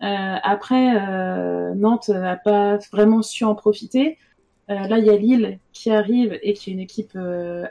après, 0.01 0.95
Nantes 1.75 2.09
n'a 2.09 2.37
pas 2.37 2.79
vraiment 2.93 3.23
su 3.23 3.45
en 3.45 3.57
profiter. 3.57 4.19
là, 4.69 4.99
il 4.99 5.05
y 5.05 5.11
a 5.11 5.17
Lille 5.17 5.59
qui 5.73 5.91
arrive 5.91 6.39
et 6.43 6.53
qui 6.55 6.71
est 6.71 6.73
une 6.75 6.81
équipe 6.81 7.19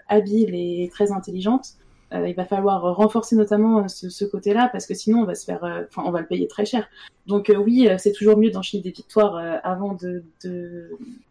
habile 0.10 0.54
et 0.54 0.90
très 0.92 1.14
intelligente. 1.14 1.78
Euh, 2.14 2.28
il 2.28 2.36
va 2.36 2.46
falloir 2.46 2.82
renforcer 2.96 3.36
notamment 3.36 3.84
euh, 3.84 3.88
ce, 3.88 4.26
côté-là 4.26 4.70
parce 4.72 4.88
que 4.88 4.96
sinon 4.96 5.20
on 5.20 5.26
va 5.26 5.36
se 5.36 5.46
faire, 5.46 5.64
euh, 5.64 5.84
enfin 5.88 6.02
on 6.08 6.12
va 6.12 6.22
le 6.22 6.26
payer 6.26 6.48
très 6.48 6.66
cher. 6.66 6.88
Donc 7.28 7.52
oui, 7.56 7.88
c'est 8.00 8.14
toujours 8.14 8.38
mieux 8.38 8.50
d'enchaîner 8.50 8.82
des 8.82 8.92
victoires 8.92 9.36
avant 9.64 9.94
de, 9.94 10.24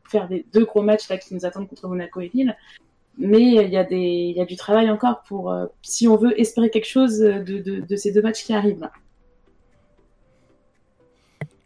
faire 0.04 0.28
des 0.28 0.46
deux 0.52 0.64
gros 0.64 0.82
matchs 0.82 1.08
là 1.08 1.18
qui 1.18 1.34
nous 1.34 1.44
attendent 1.44 1.68
contre 1.68 1.88
Monaco 1.88 2.20
et 2.20 2.30
Lille. 2.32 2.56
Mais 3.18 3.64
il 3.66 3.70
y 3.72 4.40
a 4.40 4.44
du 4.44 4.56
travail 4.56 4.88
encore 4.90 5.22
pour, 5.26 5.52
si 5.82 6.06
on 6.06 6.16
veut 6.16 6.40
espérer 6.40 6.70
quelque 6.70 6.86
chose 6.86 7.18
de, 7.18 7.96
ces 7.96 8.12
deux 8.12 8.22
matchs 8.22 8.44
qui 8.44 8.52
arrivent. 8.52 8.88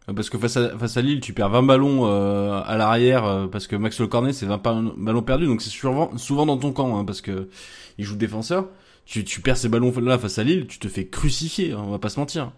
Parce 0.07 0.31
que 0.31 0.39
face 0.39 0.57
à, 0.57 0.75
face 0.79 0.97
à 0.97 1.01
Lille, 1.01 1.19
tu 1.19 1.33
perds 1.33 1.49
20 1.49 1.63
ballons 1.63 2.05
à 2.05 2.75
l'arrière 2.75 3.47
parce 3.51 3.67
que 3.67 3.75
Maxwell 3.75 4.09
Cornet 4.09 4.33
c'est 4.33 4.47
20 4.47 4.95
ballons 4.97 5.21
perdus, 5.21 5.45
donc 5.45 5.61
c'est 5.61 5.69
souvent, 5.69 6.17
souvent 6.17 6.47
dans 6.47 6.57
ton 6.57 6.71
camp 6.71 6.97
hein, 6.97 7.05
parce 7.05 7.21
que 7.21 7.49
il 7.99 8.05
joue 8.05 8.15
défenseur 8.15 8.67
tu, 9.05 9.23
tu 9.23 9.41
perds 9.41 9.57
ces 9.57 9.69
ballons 9.69 9.93
là 9.99 10.17
face 10.17 10.39
à 10.39 10.43
Lille, 10.43 10.67
tu 10.67 10.79
te 10.79 10.87
fais 10.87 11.07
crucifier, 11.07 11.73
hein, 11.73 11.81
on 11.85 11.91
va 11.91 11.99
pas 11.99 12.09
se 12.09 12.19
mentir. 12.19 12.51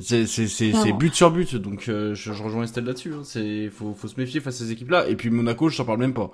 C'est 0.00 0.26
c'est 0.26 0.92
but 0.92 1.12
sur 1.12 1.32
but, 1.32 1.56
donc 1.56 1.88
euh, 1.88 2.14
je, 2.14 2.32
je, 2.32 2.42
rejoins 2.42 2.62
Estelle 2.62 2.84
là-dessus. 2.84 3.14
Hein. 3.14 3.22
C'est 3.24 3.68
faut 3.68 3.94
faut 3.94 4.06
se 4.06 4.18
méfier 4.18 4.40
face 4.40 4.60
à 4.60 4.64
ces 4.64 4.70
équipes-là. 4.70 5.08
Et 5.08 5.16
puis 5.16 5.28
Monaco, 5.28 5.68
je 5.68 5.76
t'en 5.76 5.84
parle 5.84 5.98
même 5.98 6.14
pas. 6.14 6.30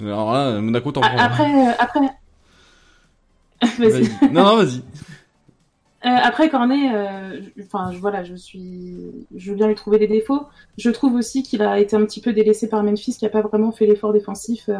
Alors 0.00 0.32
là, 0.32 0.58
Monaco 0.60 0.92
t'en 0.92 1.02
prends. 1.02 1.18
Après 1.18 1.68
euh, 1.68 1.72
après. 1.78 2.00
vas-y. 3.78 4.32
non 4.32 4.44
non 4.44 4.56
vas-y. 4.56 4.82
Euh, 6.06 6.08
après 6.08 6.48
Cornet, 6.48 6.94
euh, 6.94 7.40
enfin 7.60 7.90
voilà, 8.00 8.22
je 8.22 8.36
suis, 8.36 9.26
je 9.34 9.50
veux 9.50 9.56
bien 9.56 9.66
lui 9.66 9.74
trouver 9.74 9.98
des 9.98 10.06
défauts. 10.06 10.46
Je 10.78 10.90
trouve 10.90 11.14
aussi 11.14 11.42
qu'il 11.42 11.60
a 11.60 11.80
été 11.80 11.96
un 11.96 12.04
petit 12.06 12.20
peu 12.20 12.32
délaissé 12.32 12.68
par 12.68 12.82
Memphis, 12.84 13.16
qui 13.18 13.26
a 13.26 13.28
pas 13.28 13.42
vraiment 13.42 13.72
fait 13.72 13.84
l'effort 13.84 14.12
défensif 14.12 14.70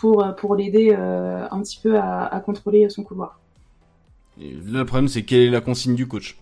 pour 0.00 0.26
pour 0.36 0.54
l'aider 0.56 0.94
un 0.94 1.60
petit 1.60 1.78
peu 1.82 1.98
à, 1.98 2.26
à 2.26 2.40
contrôler 2.40 2.88
son 2.88 3.02
couloir. 3.02 3.38
Le 4.38 4.82
problème, 4.84 5.08
c'est 5.08 5.22
quelle 5.22 5.40
est 5.40 5.50
la 5.50 5.60
consigne 5.60 5.94
du 5.94 6.06
coach? 6.06 6.36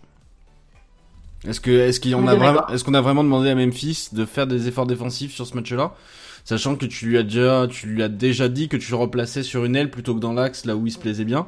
Est-ce 1.47 1.61
que 1.61 1.71
est-ce 1.71 2.01
qu'il 2.01 2.15
a 2.15 2.19
vraiment 2.19 2.67
est-ce 2.69 2.85
qu'on 2.85 2.95
a 2.95 3.01
vraiment 3.01 3.23
demandé 3.23 3.49
à 3.51 3.55
Memphis 3.55 4.09
de 4.13 4.25
faire 4.25 4.47
des 4.47 4.67
efforts 4.67 4.87
défensifs 4.87 5.33
sur 5.33 5.47
ce 5.47 5.55
match-là, 5.55 5.95
sachant 6.45 6.75
que 6.75 6.87
tu 6.87 7.07
lui 7.07 7.17
as 7.19 7.23
déjà 7.23 7.67
tu 7.71 7.87
lui 7.87 8.03
as 8.03 8.09
déjà 8.09 8.49
dit 8.49 8.69
que 8.69 8.77
tu 8.77 8.91
le 8.91 8.97
replaçais 8.97 9.43
sur 9.45 9.65
une 9.65 9.77
aile 9.77 9.91
plutôt 9.91 10.15
que 10.15 10.21
dans 10.21 10.33
l'axe 10.33 10.65
là 10.65 10.75
où 10.77 10.87
il 10.87 10.91
se 10.91 10.99
plaisait 10.99 11.25
bien. 11.25 11.47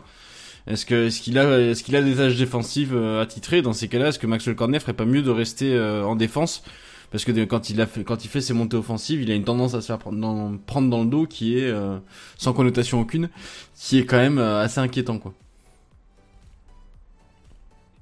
Est-ce 0.67 0.87
que 0.87 1.07
est-ce 1.07 1.21
qu'il 1.21 1.39
a 1.39 1.59
est-ce 1.59 1.83
qu'il 1.83 1.97
a 1.97 2.03
des 2.03 2.21
âges 2.21 2.37
défensifs 2.37 2.91
euh, 2.93 3.21
attitrés? 3.21 3.63
Dans 3.63 3.73
ces 3.73 3.89
cas-là 3.89 4.09
Est-ce 4.09 4.19
que 4.19 4.27
Maxwell 4.29 4.55
Cornet 4.55 4.79
ferait 4.79 4.93
pas 4.93 5.07
mieux 5.07 5.23
de 5.23 5.31
rester 5.31 5.75
euh, 5.75 6.05
en 6.05 6.17
défense? 6.17 6.63
Parce 7.11 7.25
que 7.25 7.45
quand 7.45 7.71
il 7.71 7.81
a 7.81 7.87
fait, 7.87 8.05
quand 8.05 8.25
il 8.25 8.29
fait 8.29 8.41
ses 8.41 8.55
montées 8.55 8.77
offensives, 8.77 9.23
il 9.23 9.31
a 9.31 9.35
une 9.35 9.45
tendance 9.45 9.75
à 9.75 9.81
se 9.81 9.87
faire 9.87 9.99
prendre 9.99 10.19
dans, 10.19 10.57
prendre 10.59 10.89
dans 10.89 11.03
le 11.03 11.11
dos 11.11 11.27
qui 11.27 11.59
est 11.59 11.71
euh, 11.71 11.99
sans 12.37 12.53
connotation 12.53 13.01
aucune, 13.01 13.29
qui 13.75 13.99
est 13.99 14.05
quand 14.05 14.19
même 14.19 14.39
assez 14.39 14.81
inquiétant 14.81 15.19
quoi. 15.19 15.35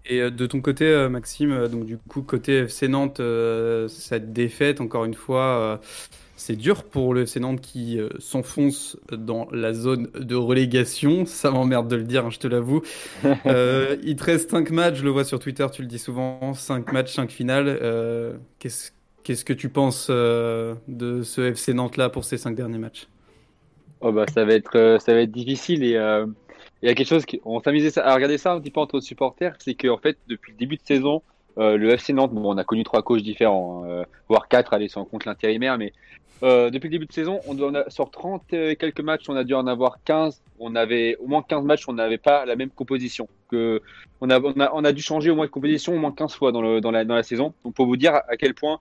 Et 0.08 0.20
euh, 0.20 0.30
de 0.30 0.46
ton 0.46 0.60
côté, 0.60 0.86
euh, 0.86 1.08
Maxime, 1.08 1.52
euh, 1.52 1.68
donc 1.68 1.84
du 1.84 1.98
coup, 1.98 2.22
côté 2.22 2.60
FC 2.60 2.88
Nantes, 2.88 3.20
cette 3.88 4.32
défaite, 4.32 4.80
encore 4.80 5.04
une 5.04 5.14
fois, 5.14 5.80
c'est 6.36 6.56
dur 6.56 6.84
pour 6.84 7.14
le 7.14 7.22
FC 7.22 7.40
Nantes 7.40 7.60
qui 7.60 7.98
s'enfonce 8.18 8.96
dans 9.12 9.48
la 9.52 9.72
zone 9.72 10.08
de 10.18 10.34
relégation. 10.34 11.26
Ça 11.26 11.50
m'emmerde 11.50 11.88
de 11.88 11.96
le 11.96 12.04
dire, 12.04 12.26
hein, 12.26 12.30
je 12.30 12.38
te 12.38 12.46
l'avoue. 12.46 12.82
il 13.24 14.16
te 14.16 14.24
reste 14.24 14.50
5 14.50 14.70
matchs, 14.70 14.96
je 14.96 15.04
le 15.04 15.10
vois 15.10 15.24
sur 15.24 15.38
Twitter, 15.38 15.66
tu 15.72 15.82
le 15.82 15.88
dis 15.88 15.98
souvent, 15.98 16.54
5 16.54 16.92
matchs, 16.92 17.14
5 17.14 17.30
finales. 17.30 18.38
Qu'est-ce 18.58 18.92
Qu'est-ce 19.28 19.44
que 19.44 19.52
tu 19.52 19.68
penses 19.68 20.08
de 20.08 21.22
ce 21.22 21.40
FC 21.42 21.74
Nantes-là 21.74 22.08
pour 22.08 22.24
ces 22.24 22.38
5 22.38 22.54
derniers 22.54 22.78
matchs? 22.78 23.08
Oh 24.00 24.10
bah, 24.10 24.24
ça, 24.32 24.46
va 24.46 24.54
être, 24.54 24.96
ça 25.00 25.12
va 25.12 25.20
être 25.20 25.30
difficile 25.30 25.84
et 25.84 25.98
il 26.82 26.88
y 26.88 26.90
a 26.90 26.94
quelque 26.94 27.06
chose 27.06 27.26
qui, 27.26 27.38
on 27.44 27.60
s'amusait 27.60 27.98
à 27.98 28.14
regarder 28.14 28.38
ça 28.38 28.52
un 28.52 28.60
petit 28.60 28.70
peu 28.70 28.80
entre 28.80 29.00
supporters, 29.00 29.54
c'est 29.58 29.74
qu'en 29.74 29.98
fait, 29.98 30.16
depuis 30.28 30.52
le 30.52 30.56
début 30.56 30.76
de 30.76 30.82
saison, 30.82 31.20
euh, 31.58 31.76
le 31.76 31.90
FC 31.90 32.14
Nantes, 32.14 32.32
bon, 32.32 32.54
on 32.54 32.56
a 32.56 32.64
connu 32.64 32.84
trois 32.84 33.02
coachs 33.02 33.22
différents, 33.22 33.84
hein, 33.84 33.88
euh, 33.90 34.04
voire 34.30 34.48
quatre, 34.48 34.72
allez, 34.72 34.88
on 34.96 35.04
compte 35.04 35.26
l'intérimaire, 35.26 35.76
mais 35.76 35.92
euh, 36.42 36.70
depuis 36.70 36.86
le 36.86 36.92
début 36.92 37.06
de 37.06 37.12
saison, 37.12 37.40
on, 37.48 37.74
a, 37.74 37.90
sur 37.90 38.10
30 38.10 38.52
et 38.54 38.76
quelques 38.76 39.00
matchs, 39.00 39.24
on 39.28 39.36
a 39.36 39.44
dû 39.44 39.54
en 39.54 39.66
avoir 39.66 39.98
15. 40.04 40.40
On 40.60 40.76
avait 40.76 41.16
au 41.16 41.26
moins 41.26 41.42
15 41.42 41.64
matchs, 41.64 41.88
on 41.88 41.94
n'avait 41.94 42.16
pas 42.16 42.46
la 42.46 42.54
même 42.54 42.70
composition. 42.70 43.28
Que, 43.50 43.82
on, 44.20 44.30
a, 44.30 44.40
on, 44.40 44.84
a, 44.84 44.92
dû 44.92 45.02
changer 45.02 45.30
au 45.30 45.34
moins 45.34 45.46
de 45.46 45.50
composition 45.50 45.94
au 45.94 45.98
moins 45.98 46.12
15 46.12 46.32
fois 46.32 46.52
dans, 46.52 46.80
dans, 46.80 46.90
la, 46.92 47.04
dans 47.04 47.16
la 47.16 47.24
saison. 47.24 47.54
Donc, 47.64 47.74
pour 47.74 47.86
vous 47.86 47.96
dire 47.96 48.14
à 48.14 48.36
quel 48.36 48.54
point 48.54 48.78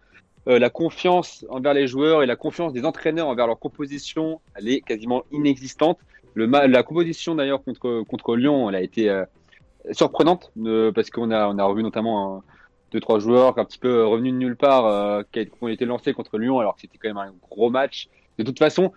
euh, 0.48 0.60
la 0.60 0.70
confiance 0.70 1.46
envers 1.50 1.74
les 1.74 1.88
joueurs 1.88 2.24
et 2.24 2.26
la 2.26 2.38
confiance 2.38 2.72
des 2.72 2.86
entraîneurs 2.86 3.28
envers 3.28 3.48
leur 3.48 3.60
composition, 3.60 4.40
elle 4.56 4.70
est 4.70 4.80
quasiment 4.80 5.24
inexistante. 5.32 6.00
Le, 6.36 6.46
la 6.46 6.84
composition 6.84 7.36
d'ailleurs 7.36 7.64
contre, 7.64 8.04
contre 8.04 8.36
Lyon, 8.38 8.70
elle 8.70 8.76
a 8.76 8.82
été 8.82 9.10
euh, 9.10 9.26
surprenante 9.92 10.52
parce 10.96 11.10
qu'on 11.10 11.32
a, 11.32 11.50
on 11.50 11.58
a 11.58 11.64
revu 11.64 11.84
notamment 11.84 12.44
deux 12.92 13.02
trois 13.02 13.20
joueurs 13.20 13.60
un 13.60 13.66
petit 13.66 13.80
peu 13.80 14.06
revenus 14.06 14.32
de 14.32 14.38
nulle 14.38 14.56
part 14.56 14.86
euh, 14.86 15.24
qui 15.34 15.50
ont 15.60 15.68
été 15.68 15.84
lancés 15.84 16.14
contre 16.14 16.38
Lyon 16.38 16.60
alors 16.60 16.76
que 16.76 16.82
c'était 16.82 16.98
quand 16.98 17.10
même 17.10 17.18
un 17.18 17.34
gros 17.50 17.70
match. 17.70 18.08
De 18.38 18.44
toute 18.44 18.60
façon, 18.60 18.94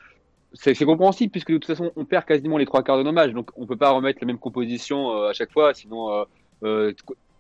c'est 0.52 0.74
compréhensible 0.84 1.32
puisque 1.32 1.50
de 1.50 1.58
toute 1.58 1.66
façon 1.66 1.90
on 1.96 2.04
perd 2.04 2.26
quasiment 2.26 2.58
les 2.58 2.66
trois 2.66 2.84
quarts 2.84 2.98
de 2.98 3.02
nos 3.02 3.12
matchs 3.12 3.32
donc 3.32 3.50
on 3.56 3.66
peut 3.66 3.76
pas 3.76 3.90
remettre 3.90 4.18
la 4.20 4.26
même 4.26 4.38
composition 4.38 5.12
euh, 5.12 5.30
à 5.30 5.32
chaque 5.32 5.52
fois 5.52 5.74
sinon 5.74 6.26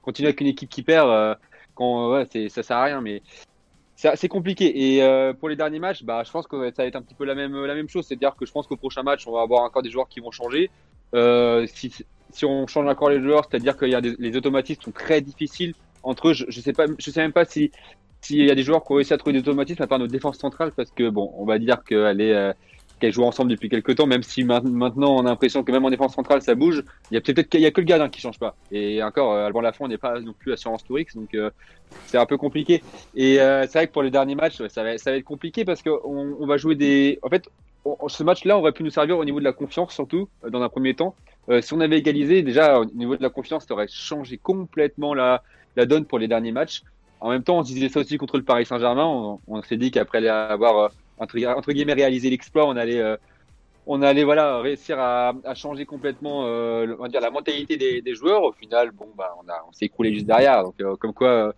continuer 0.02 0.28
avec 0.28 0.40
une 0.40 0.46
équipe 0.46 0.70
qui 0.70 0.82
perd 0.82 1.36
quand 1.74 2.12
ouais, 2.12 2.48
ça 2.48 2.62
sert 2.62 2.76
à 2.76 2.84
rien 2.84 3.00
mais 3.00 3.20
c'est 4.14 4.28
compliqué. 4.28 4.94
Et 4.94 5.02
euh, 5.02 5.32
pour 5.32 5.48
les 5.48 5.56
derniers 5.56 5.78
matchs, 5.78 6.02
bah, 6.04 6.22
je 6.24 6.30
pense 6.30 6.46
que 6.46 6.56
ça 6.74 6.82
va 6.82 6.86
être 6.86 6.96
un 6.96 7.02
petit 7.02 7.14
peu 7.14 7.24
la 7.24 7.34
même, 7.34 7.64
la 7.64 7.74
même 7.74 7.88
chose. 7.88 8.06
C'est-à-dire 8.06 8.34
que 8.36 8.46
je 8.46 8.52
pense 8.52 8.66
qu'au 8.66 8.76
prochain 8.76 9.02
match, 9.02 9.26
on 9.26 9.32
va 9.32 9.42
avoir 9.42 9.62
encore 9.62 9.82
des 9.82 9.90
joueurs 9.90 10.08
qui 10.08 10.20
vont 10.20 10.30
changer. 10.30 10.70
Euh, 11.14 11.66
si, 11.66 11.92
si 12.30 12.44
on 12.44 12.66
change 12.66 12.88
encore 12.88 13.10
les 13.10 13.20
joueurs, 13.20 13.46
c'est-à-dire 13.50 13.76
des, 14.00 14.14
les 14.18 14.36
automatismes 14.36 14.82
sont 14.82 14.92
très 14.92 15.20
difficiles 15.20 15.74
entre 16.02 16.28
eux. 16.28 16.32
Je, 16.32 16.44
je 16.48 16.60
sais 16.60 16.72
sais 16.74 17.20
même 17.20 17.32
pas 17.32 17.44
si 17.44 17.70
s'il 18.22 18.44
y 18.44 18.50
a 18.50 18.54
des 18.54 18.62
joueurs 18.62 18.84
qui 18.84 18.92
ont 18.92 18.96
réussi 18.96 19.14
à 19.14 19.18
trouver 19.18 19.32
des 19.32 19.40
automatismes 19.40 19.82
à 19.82 19.86
part 19.86 19.98
notre 19.98 20.12
défense 20.12 20.38
centrale, 20.38 20.72
parce 20.76 20.90
que 20.90 21.08
bon, 21.08 21.32
on 21.36 21.46
va 21.46 21.58
dire 21.58 21.82
qu'elle 21.84 22.20
est 22.20 22.54
qu'elles 23.00 23.12
jouent 23.12 23.24
ensemble 23.24 23.50
depuis 23.50 23.68
quelques 23.68 23.96
temps, 23.96 24.06
même 24.06 24.22
si 24.22 24.44
maintenant 24.44 25.16
on 25.16 25.20
a 25.26 25.30
l'impression 25.30 25.64
que 25.64 25.72
même 25.72 25.84
en 25.84 25.90
défense 25.90 26.14
centrale 26.14 26.42
ça 26.42 26.54
bouge. 26.54 26.84
Il 27.10 27.14
y 27.14 27.16
a 27.16 27.20
peut-être 27.20 27.48
qu'il 27.48 27.60
y 27.60 27.66
a 27.66 27.70
que 27.70 27.80
le 27.80 27.86
gardien 27.86 28.08
qui 28.08 28.20
change 28.20 28.38
pas. 28.38 28.54
Et 28.70 29.02
encore, 29.02 29.32
euh, 29.32 29.46
Alban 29.46 29.62
Lafont 29.62 29.88
n'est 29.88 29.98
pas 29.98 30.20
non 30.20 30.34
plus 30.38 30.52
assurance 30.52 30.84
Tourix, 30.84 31.06
donc 31.14 31.34
euh, 31.34 31.50
c'est 32.06 32.18
un 32.18 32.26
peu 32.26 32.36
compliqué. 32.36 32.82
Et 33.16 33.40
euh, 33.40 33.62
c'est 33.62 33.78
vrai 33.78 33.86
que 33.88 33.92
pour 33.92 34.02
les 34.02 34.10
derniers 34.10 34.36
matchs, 34.36 34.62
ça 34.68 34.82
va, 34.84 34.92
être 34.92 35.24
compliqué 35.24 35.64
parce 35.64 35.82
qu'on 35.82 36.36
on 36.38 36.46
va 36.46 36.56
jouer 36.56 36.76
des. 36.76 37.18
En 37.22 37.28
fait, 37.28 37.48
ce 38.08 38.22
match-là 38.22 38.58
aurait 38.58 38.72
pu 38.72 38.82
nous 38.84 38.90
servir 38.90 39.18
au 39.18 39.24
niveau 39.24 39.40
de 39.40 39.44
la 39.44 39.52
confiance 39.52 39.94
surtout 39.94 40.28
dans 40.48 40.62
un 40.62 40.68
premier 40.68 40.94
temps. 40.94 41.14
si 41.62 41.72
on 41.72 41.80
avait 41.80 41.98
égalisé, 41.98 42.42
déjà 42.42 42.78
au 42.78 42.84
niveau 42.84 43.16
de 43.16 43.22
la 43.22 43.30
confiance, 43.30 43.64
ça 43.66 43.74
aurait 43.74 43.88
changé 43.88 44.36
complètement 44.36 45.14
la, 45.14 45.42
donne 45.76 46.04
pour 46.04 46.18
les 46.18 46.28
derniers 46.28 46.52
matchs. 46.52 46.82
En 47.20 47.30
même 47.30 47.42
temps, 47.42 47.58
on 47.58 47.62
disait 47.62 47.88
ça 47.88 48.00
aussi 48.00 48.18
contre 48.18 48.36
le 48.36 48.44
Paris 48.44 48.66
Saint-Germain. 48.66 49.38
On 49.46 49.62
s'est 49.62 49.76
dit 49.76 49.90
qu'après 49.90 50.26
avoir 50.26 50.90
entre, 51.20 51.72
guillemets 51.72 51.92
réaliser 51.92 52.30
l'exploit, 52.30 52.66
on 52.66 52.76
allait 52.76 53.00
euh, 53.00 53.16
on 53.86 54.02
allait 54.02 54.24
voilà 54.24 54.60
réussir 54.60 54.98
à, 54.98 55.34
changer 55.54 55.84
complètement 55.84 56.46
euh, 56.46 56.94
on 56.98 57.02
va 57.02 57.08
dire 57.08 57.20
la 57.20 57.30
mentalité 57.30 57.76
des, 57.76 58.14
joueurs. 58.14 58.42
Au 58.42 58.52
final, 58.52 58.90
bon 58.90 59.08
bah 59.16 59.34
on 59.42 59.48
a 59.48 59.64
on 59.68 59.72
s'est 59.72 59.86
écroulé 59.86 60.12
juste 60.14 60.26
derrière. 60.26 60.62
Donc 60.62 60.80
euh, 60.80 60.96
comme 60.96 61.12
quoi 61.12 61.54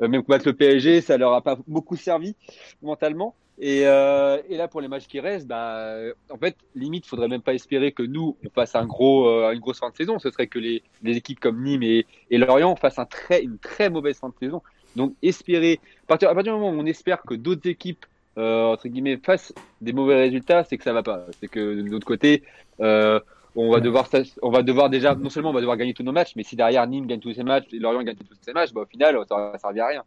même 0.00 0.22
combattre 0.22 0.46
le 0.46 0.52
PSG, 0.52 1.00
ça 1.00 1.16
leur 1.16 1.32
a 1.32 1.40
pas 1.40 1.56
beaucoup 1.66 1.96
servi 1.96 2.36
mentalement. 2.82 3.34
Et, 3.58 3.80
et 3.80 4.56
là 4.56 4.68
pour 4.68 4.82
les 4.82 4.88
matchs 4.88 5.06
qui 5.06 5.18
restent, 5.18 5.46
bah 5.46 5.94
en 6.30 6.36
fait 6.36 6.56
limite 6.74 7.06
faudrait 7.06 7.28
même 7.28 7.40
pas 7.40 7.54
espérer 7.54 7.92
que 7.92 8.02
nous 8.02 8.36
on 8.44 8.50
fasse 8.50 8.74
un 8.74 8.84
gros 8.84 9.30
une 9.50 9.60
grosse 9.60 9.78
fin 9.78 9.88
de 9.88 9.96
saison. 9.96 10.18
Ce 10.18 10.30
serait 10.30 10.46
que 10.46 10.58
les, 10.58 10.82
les 11.02 11.16
équipes 11.16 11.40
comme 11.40 11.62
Nîmes 11.62 11.82
et, 11.82 12.04
et 12.30 12.36
Lorient 12.36 12.76
fassent 12.76 12.98
un 12.98 13.06
très 13.06 13.42
une 13.42 13.58
très 13.58 13.88
mauvaise 13.88 14.18
fin 14.18 14.28
de 14.28 14.34
saison. 14.38 14.60
Donc 14.96 15.14
espérer 15.22 15.80
à 16.04 16.06
partir, 16.06 16.28
à 16.28 16.34
partir 16.34 16.52
du 16.52 16.60
moment 16.60 16.76
où 16.76 16.80
on 16.80 16.86
espère 16.86 17.22
que 17.22 17.34
d'autres 17.34 17.66
équipes 17.68 18.04
euh, 18.38 18.64
entre 18.64 18.88
guillemets, 18.88 19.16
face 19.16 19.54
des 19.80 19.92
mauvais 19.92 20.16
résultats, 20.16 20.64
c'est 20.64 20.76
que 20.76 20.84
ça 20.84 20.92
va 20.92 21.02
pas. 21.02 21.26
C'est 21.40 21.48
que 21.48 21.80
de 21.82 21.88
l'autre 21.88 22.06
côté, 22.06 22.42
euh, 22.80 23.18
on 23.54 23.70
va 23.70 23.80
devoir, 23.80 24.08
on 24.42 24.50
va 24.50 24.62
devoir 24.62 24.90
déjà, 24.90 25.14
non 25.14 25.30
seulement 25.30 25.50
on 25.50 25.54
va 25.54 25.60
devoir 25.60 25.78
gagner 25.78 25.94
tous 25.94 26.02
nos 26.02 26.12
matchs, 26.12 26.32
mais 26.36 26.42
si 26.42 26.56
derrière 26.56 26.86
Nîmes 26.86 27.06
gagne 27.06 27.20
tous 27.20 27.32
ses 27.32 27.42
matchs 27.42 27.72
et 27.72 27.78
Lorient 27.78 28.02
gagne 28.02 28.16
tous 28.16 28.36
ses 28.42 28.52
matchs, 28.52 28.72
bah, 28.72 28.82
au 28.82 28.86
final, 28.86 29.18
ça 29.28 29.36
va 29.36 29.58
servir 29.58 29.84
à 29.84 29.88
rien. 29.88 30.04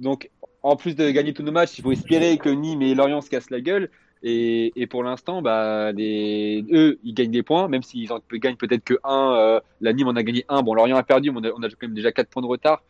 Donc, 0.00 0.30
en 0.62 0.76
plus 0.76 0.96
de 0.96 1.10
gagner 1.10 1.32
tous 1.32 1.42
nos 1.42 1.52
matchs, 1.52 1.78
il 1.78 1.82
faut 1.82 1.92
espérer 1.92 2.36
que 2.38 2.48
Nîmes 2.48 2.82
et 2.82 2.94
Lorient 2.94 3.20
se 3.20 3.30
cassent 3.30 3.50
la 3.50 3.60
gueule. 3.60 3.90
Et, 4.24 4.72
et 4.74 4.88
pour 4.88 5.04
l'instant, 5.04 5.42
bah, 5.42 5.92
les, 5.92 6.64
eux, 6.72 6.98
ils 7.04 7.14
gagnent 7.14 7.30
des 7.30 7.44
points, 7.44 7.68
même 7.68 7.84
s'ils 7.84 8.12
en 8.12 8.20
gagnent 8.32 8.56
peut-être 8.56 8.82
que 8.82 8.94
un. 9.04 9.34
Euh, 9.36 9.60
la 9.80 9.92
Nîmes, 9.92 10.08
on 10.08 10.16
a 10.16 10.24
gagné 10.24 10.44
un. 10.48 10.62
Bon, 10.62 10.74
Lorient 10.74 10.96
a 10.96 11.04
perdu, 11.04 11.30
mais 11.30 11.38
on 11.38 11.44
a, 11.44 11.52
on 11.56 11.62
a 11.62 11.68
quand 11.68 11.82
même 11.82 11.94
déjà 11.94 12.10
quatre 12.10 12.28
points 12.28 12.42
de 12.42 12.48
retard. 12.48 12.82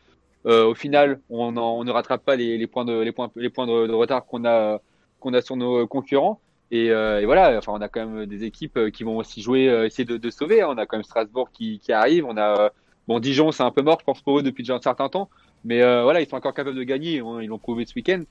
Euh, 0.47 0.67
au 0.67 0.75
final, 0.75 1.21
on, 1.31 1.57
on, 1.57 1.85
ne 1.85 1.91
rattrape 1.91 2.25
pas 2.25 2.37
les, 2.37 2.59
les, 2.59 2.67
points 2.67 2.85
de 2.85 3.01
les 3.01 3.13
points 3.13 3.31
les 3.37 3.51
points 3.51 3.67
de, 3.67 3.93
retard 3.93 4.25
qu'on 4.25 4.45
a 4.45 4.81
qu'on 5.21 5.35
a 5.35 5.41
sur 5.41 5.57
nos 5.57 5.87
concurrents. 5.87 6.41
Et, 6.71 6.91
euh, 6.91 7.21
et, 7.21 7.25
voilà, 7.25 7.57
enfin, 7.59 7.73
on 7.75 7.81
a 7.81 7.89
quand 7.89 8.07
même 8.07 8.27
des 8.27 8.45
équipes 8.45 8.77
euh, 8.77 8.91
qui 8.91 9.03
vont 9.03 9.17
aussi 9.17 9.41
jouer, 9.41 9.69
euh, 9.69 9.87
essayer 9.87 10.05
de, 10.05 10.17
de 10.19 10.31
sauver. 10.31 10.63
Hein. 10.63 10.69
On 10.71 10.79
a 10.79 10.87
quand 10.87 10.99
même 10.99 11.05
Strasbourg 11.05 11.51
qui, 11.51 11.81
qui 11.81 11.93
arrive. 11.93 12.27
On 12.27 12.37
a 12.37 12.71
bon 13.09 13.21
Dijon, 13.21 13.53
c'est 13.53 13.63
un 13.63 13.71
peu 13.71 13.83
mort, 13.83 13.99
je 14.01 14.05
pense 14.05 14.21
pour 14.21 14.39
eux 14.39 14.43
depuis 14.43 14.63
déjà 14.63 14.75
un 14.75 14.81
certain 14.81 15.09
temps. 15.09 15.31
Mais 15.65 15.83
euh, 15.83 16.03
voilà, 16.03 16.21
ils 16.21 16.29
sont 16.29 16.37
encore 16.37 16.55
capables 16.55 16.77
de 16.77 16.83
gagner. 16.83 17.23
Ils 17.43 17.47
l'ont 17.47 17.59
prouvé 17.59 17.85
ce 17.87 17.95
week-end. 17.95 18.23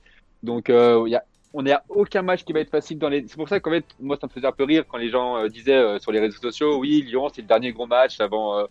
Donc, 0.42 0.70
euh, 0.70 1.02
il 1.06 1.10
y 1.10 1.16
a, 1.16 1.24
on 1.54 1.62
n'a 1.62 1.82
aucun 1.88 2.22
match 2.22 2.44
qui 2.44 2.52
va 2.52 2.60
être 2.60 2.70
facile 2.70 2.98
les. 3.10 3.26
C'est 3.26 3.36
pour 3.36 3.48
ça 3.48 3.60
qu'en 3.60 3.70
fait, 3.70 3.84
moi, 4.00 4.16
ça 4.20 4.26
me 4.26 4.32
faisait 4.32 4.46
un 4.46 4.52
peu 4.52 4.64
rire 4.64 4.84
quand 4.86 4.98
les 4.98 5.10
gens 5.10 5.36
euh, 5.38 5.48
disaient 5.48 5.72
euh, 5.72 5.98
sur 5.98 6.12
les 6.12 6.20
réseaux 6.20 6.40
sociaux, 6.40 6.78
oui, 6.78 7.02
Lyon, 7.02 7.28
c'est 7.32 7.42
le 7.42 7.48
dernier 7.48 7.72
gros 7.72 7.86
match 7.86 8.20
avant, 8.20 8.58
euh, 8.58 8.64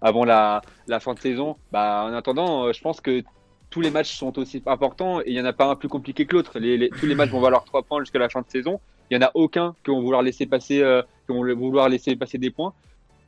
avant 0.00 0.24
la, 0.24 0.62
fin 1.00 1.14
de 1.14 1.18
saison. 1.18 1.56
Bah, 1.72 2.06
en 2.08 2.14
attendant, 2.14 2.64
euh, 2.64 2.72
je 2.72 2.80
pense 2.80 3.00
que 3.00 3.22
tous 3.70 3.80
les 3.80 3.90
matchs 3.90 4.16
sont 4.16 4.36
aussi 4.38 4.62
importants 4.66 5.20
et 5.20 5.24
il 5.28 5.34
n'y 5.34 5.40
en 5.40 5.44
a 5.44 5.52
pas 5.52 5.66
un 5.66 5.76
plus 5.76 5.88
compliqué 5.88 6.26
que 6.26 6.36
l'autre. 6.36 6.58
Tous 6.98 7.06
les 7.06 7.14
matchs 7.14 7.30
vont 7.30 7.40
valoir 7.40 7.64
trois 7.64 7.82
points 7.82 8.00
jusqu'à 8.00 8.18
la 8.18 8.28
fin 8.28 8.40
de 8.40 8.48
saison. 8.48 8.80
Il 9.10 9.18
n'y 9.18 9.24
en 9.24 9.28
a 9.28 9.30
aucun 9.34 9.74
qui 9.84 9.90
vont 9.90 10.02
vouloir 10.02 10.22
laisser 10.22 10.46
passer, 10.46 10.82
euh, 10.82 11.02
qui 11.26 11.32
vouloir 11.32 11.88
laisser 11.88 12.14
passer 12.16 12.38
des 12.38 12.50
points. 12.50 12.74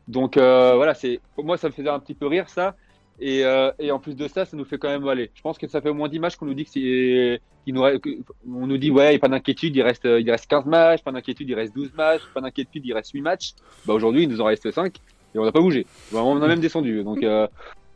Donc 0.08 0.36
euh, 0.36 0.74
voilà, 0.74 0.94
pour 1.34 1.44
moi 1.44 1.56
ça 1.56 1.68
me 1.68 1.72
faisait 1.72 1.88
un 1.88 2.00
petit 2.00 2.14
peu 2.14 2.26
rire 2.26 2.48
ça. 2.48 2.76
Et, 3.20 3.44
euh, 3.44 3.70
et 3.78 3.92
en 3.92 4.00
plus 4.00 4.16
de 4.16 4.26
ça, 4.26 4.44
ça 4.44 4.56
nous 4.56 4.64
fait 4.64 4.78
quand 4.78 4.88
même 4.88 5.06
aller. 5.06 5.30
Je 5.34 5.42
pense 5.42 5.58
que 5.58 5.68
ça 5.68 5.80
fait 5.80 5.90
au 5.90 5.94
moins 5.94 6.08
10 6.08 6.18
matchs 6.18 6.36
qu'on 6.36 6.46
nous 6.46 6.54
dit 6.54 6.64
que 6.64 6.70
qu'il 6.70 7.74
nous, 7.74 7.82
on 7.82 8.66
nous 8.66 8.78
dit 8.78 8.90
ouais, 8.90 9.18
pas 9.18 9.28
d'inquiétude, 9.28 9.76
il 9.76 9.82
reste, 9.82 10.04
il 10.04 10.28
reste 10.28 10.48
15 10.48 10.64
matchs, 10.64 11.02
pas 11.02 11.12
d'inquiétude, 11.12 11.48
il 11.48 11.54
reste 11.54 11.72
12 11.74 11.92
matchs, 11.94 12.22
pas 12.34 12.40
d'inquiétude, 12.40 12.84
il 12.84 12.92
reste 12.92 13.12
8 13.12 13.20
matchs. 13.20 13.52
Bah 13.86 13.94
aujourd'hui, 13.94 14.24
il 14.24 14.28
nous 14.28 14.40
en 14.40 14.46
reste 14.46 14.68
5 14.68 14.96
et 15.34 15.38
on 15.38 15.44
n'a 15.44 15.52
pas 15.52 15.60
bougé. 15.60 15.86
On 16.14 16.40
a 16.42 16.48
même 16.48 16.60
descendu. 16.66 17.02
Donc 17.04 17.22
euh, 17.22 17.46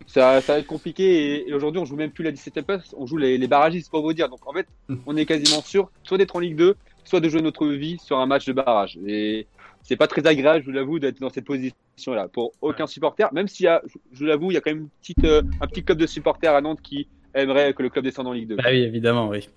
ça, 0.06 0.40
ça 0.40 0.54
va 0.54 0.58
être 0.60 0.66
compliqué 0.66 1.04
et, 1.42 1.48
et 1.48 1.54
aujourd'hui, 1.54 1.80
on 1.80 1.84
joue 1.84 1.96
même 1.96 2.10
plus 2.10 2.24
la 2.24 2.32
17e 2.32 2.62
place, 2.62 2.94
on 2.96 3.06
joue 3.06 3.16
les, 3.16 3.38
les 3.38 3.46
barragistes 3.48 3.90
pour 3.90 4.02
vous 4.02 4.12
dire. 4.12 4.28
Donc 4.28 4.46
en 4.46 4.52
fait, 4.52 4.66
on 5.06 5.16
est 5.16 5.26
quasiment 5.26 5.62
sûr 5.62 5.90
soit 6.02 6.18
d'être 6.18 6.36
en 6.36 6.40
Ligue 6.40 6.56
2, 6.56 6.76
soit 7.04 7.20
de 7.20 7.28
jouer 7.28 7.42
notre 7.42 7.66
vie 7.66 7.98
sur 8.02 8.18
un 8.18 8.26
match 8.26 8.46
de 8.46 8.52
barrage. 8.52 8.98
Et 9.06 9.46
c'est 9.82 9.96
pas 9.96 10.06
très 10.08 10.26
agréable, 10.26 10.60
je 10.62 10.66
vous 10.66 10.72
l'avoue, 10.72 10.98
d'être 10.98 11.20
dans 11.20 11.30
cette 11.30 11.44
position-là 11.44 12.28
pour 12.28 12.52
aucun 12.60 12.86
supporter. 12.88 13.28
Même 13.32 13.46
s'il 13.48 13.64
y 13.64 13.68
a, 13.68 13.80
je- 13.86 14.18
vous 14.18 14.24
l'avoue, 14.24 14.50
il 14.50 14.54
y 14.54 14.56
a 14.56 14.60
quand 14.60 14.70
même 14.72 14.80
une 14.82 14.88
petite, 15.00 15.24
euh, 15.24 15.42
un 15.60 15.66
petit 15.68 15.84
club 15.84 15.98
de 15.98 16.06
supporters 16.06 16.54
à 16.54 16.60
Nantes 16.60 16.80
qui 16.82 17.06
aimerait 17.34 17.72
que 17.74 17.82
le 17.82 17.88
club 17.90 18.02
descende 18.04 18.26
en 18.26 18.32
Ligue 18.32 18.48
2. 18.48 18.56
Bah 18.56 18.64
oui, 18.70 18.78
évidemment, 18.82 19.28
oui. 19.28 19.48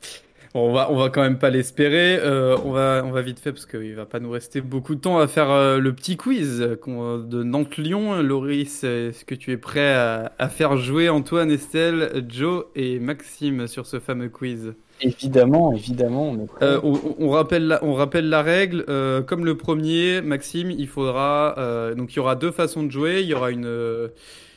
Bon, 0.55 0.67
on 0.67 0.73
va, 0.73 0.91
on 0.91 0.95
va 0.95 1.09
quand 1.09 1.21
même 1.21 1.37
pas 1.37 1.51
l'espérer. 1.51 2.17
Euh, 2.17 2.57
on 2.65 2.71
va, 2.71 3.03
on 3.05 3.11
va 3.11 3.21
vite 3.21 3.39
fait 3.39 3.51
parce 3.51 3.67
qu'il 3.67 3.93
va 3.93 4.07
pas 4.07 4.19
nous 4.19 4.31
rester 4.31 4.61
beaucoup 4.61 4.95
de 4.95 4.99
temps 4.99 5.19
à 5.19 5.27
faire 5.27 5.51
euh, 5.51 5.77
le 5.77 5.93
petit 5.93 6.17
quiz 6.17 6.59
de 6.59 7.43
Nantes-Lyon. 7.43 8.23
Loris, 8.23 8.83
est-ce 8.83 9.25
que 9.25 9.35
tu 9.35 9.51
es 9.51 9.57
prêt 9.57 9.93
à, 9.93 10.31
à 10.39 10.49
faire 10.49 10.75
jouer 10.77 11.07
Antoine, 11.09 11.51
Estelle, 11.51 12.25
Joe 12.27 12.65
et 12.75 12.99
Maxime 12.99 13.67
sur 13.67 13.85
ce 13.85 13.99
fameux 13.99 14.29
quiz? 14.29 14.73
Évidemment, 15.01 15.71
évidemment, 15.73 16.29
on 16.31 16.43
est 16.43 16.47
prêt. 16.47 16.65
Euh, 16.65 16.79
on, 16.81 16.99
on 17.19 17.29
rappelle 17.29 17.67
la, 17.67 17.83
on 17.85 17.93
rappelle 17.93 18.27
la 18.27 18.41
règle. 18.41 18.85
comme 19.27 19.45
le 19.45 19.55
premier, 19.55 20.21
Maxime, 20.21 20.71
il 20.71 20.87
faudra 20.87 21.55
donc 21.95 22.13
il 22.13 22.17
y 22.17 22.19
aura 22.19 22.35
deux 22.35 22.51
façons 22.51 22.81
de 22.81 22.91
jouer. 22.91 23.21
Il 23.21 23.27
y 23.27 23.35
aura 23.35 23.51
une, 23.51 24.09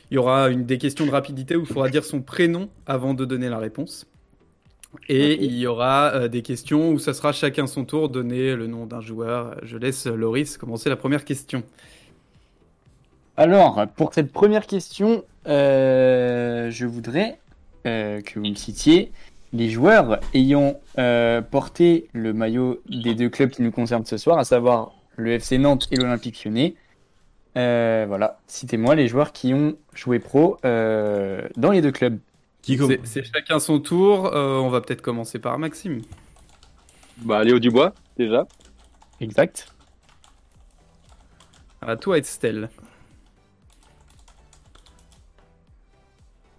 il 0.09 0.15
y 0.15 0.17
aura 0.17 0.49
une 0.49 0.65
des 0.65 0.79
questions 0.79 1.05
de 1.05 1.11
rapidité 1.11 1.55
où 1.55 1.61
il 1.61 1.67
faudra 1.67 1.89
dire 1.89 2.03
son 2.03 2.21
prénom 2.21 2.69
avant 2.87 3.13
de 3.13 3.25
donner 3.25 3.47
la 3.47 3.59
réponse. 3.59 4.07
Et 5.09 5.43
il 5.43 5.57
y 5.57 5.67
aura 5.67 6.13
euh, 6.13 6.27
des 6.27 6.41
questions 6.41 6.91
où 6.91 6.99
ça 6.99 7.13
sera 7.13 7.31
chacun 7.31 7.67
son 7.67 7.85
tour 7.85 8.09
donner 8.09 8.55
le 8.55 8.67
nom 8.67 8.85
d'un 8.85 9.01
joueur. 9.01 9.57
Je 9.63 9.77
laisse 9.77 10.05
Loris 10.07 10.57
commencer 10.57 10.89
la 10.89 10.95
première 10.95 11.25
question. 11.25 11.63
Alors, 13.35 13.85
pour 13.95 14.13
cette 14.13 14.31
première 14.31 14.67
question, 14.67 15.23
euh, 15.47 16.69
je 16.69 16.85
voudrais 16.85 17.39
euh, 17.85 18.21
que 18.21 18.39
vous 18.39 18.45
me 18.45 18.55
citiez 18.55 19.11
les 19.53 19.69
joueurs 19.69 20.19
ayant 20.33 20.79
euh, 20.97 21.41
porté 21.41 22.07
le 22.13 22.33
maillot 22.33 22.81
des 22.89 23.13
deux 23.13 23.29
clubs 23.29 23.49
qui 23.49 23.61
nous 23.61 23.71
concernent 23.71 24.05
ce 24.05 24.17
soir, 24.17 24.39
à 24.39 24.43
savoir 24.43 24.93
le 25.15 25.31
FC 25.31 25.59
Nantes 25.59 25.87
et 25.91 25.95
l'Olympique 25.95 26.43
Lyonnais. 26.43 26.73
Euh, 27.55 28.05
voilà, 28.07 28.39
citez-moi 28.47 28.95
les 28.95 29.07
joueurs 29.07 29.31
qui 29.31 29.53
ont 29.53 29.75
joué 29.93 30.17
pro 30.17 30.57
euh, 30.65 31.47
dans 31.55 31.71
les 31.71 31.81
deux 31.81 31.91
clubs. 31.91 32.17
Qui 32.63 32.77
C'est 32.77 32.99
c'est 33.05 33.23
chacun 33.23 33.59
son 33.59 33.79
tour. 33.79 34.33
Euh, 34.33 34.57
on 34.57 34.69
va 34.69 34.81
peut-être 34.81 35.01
commencer 35.01 35.37
par 35.37 35.59
Maxime. 35.59 36.01
Bah, 37.17 37.43
Léo 37.43 37.59
Dubois, 37.59 37.93
déjà. 38.17 38.47
Exact. 39.19 39.67
À 41.81 41.95
toi, 41.97 42.17
Estelle. 42.17 42.69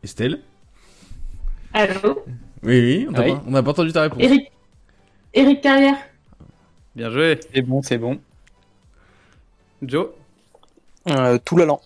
Estelle? 0.02 0.42
Allô? 1.72 2.22
Oui, 2.62 2.80
oui, 2.80 3.07
on 3.09 3.12
n'a 3.12 3.20
Oui. 3.22 3.32
pas, 3.32 3.42
on 3.46 3.50
n'a 3.50 3.62
pas 3.62 3.70
entendu 3.70 3.92
ta 3.92 4.02
réponse. 4.02 4.20
Eric 4.22 4.52
Eric 5.32 5.61
Carrière 5.62 5.96
Bien 6.94 7.11
joué. 7.11 7.40
C'est 7.52 7.62
bon, 7.62 7.82
c'est 7.82 7.98
bon. 7.98 8.20
Joe? 9.82 10.09
Euh, 11.09 11.38
tout 11.44 11.57
l'allant. 11.57 11.80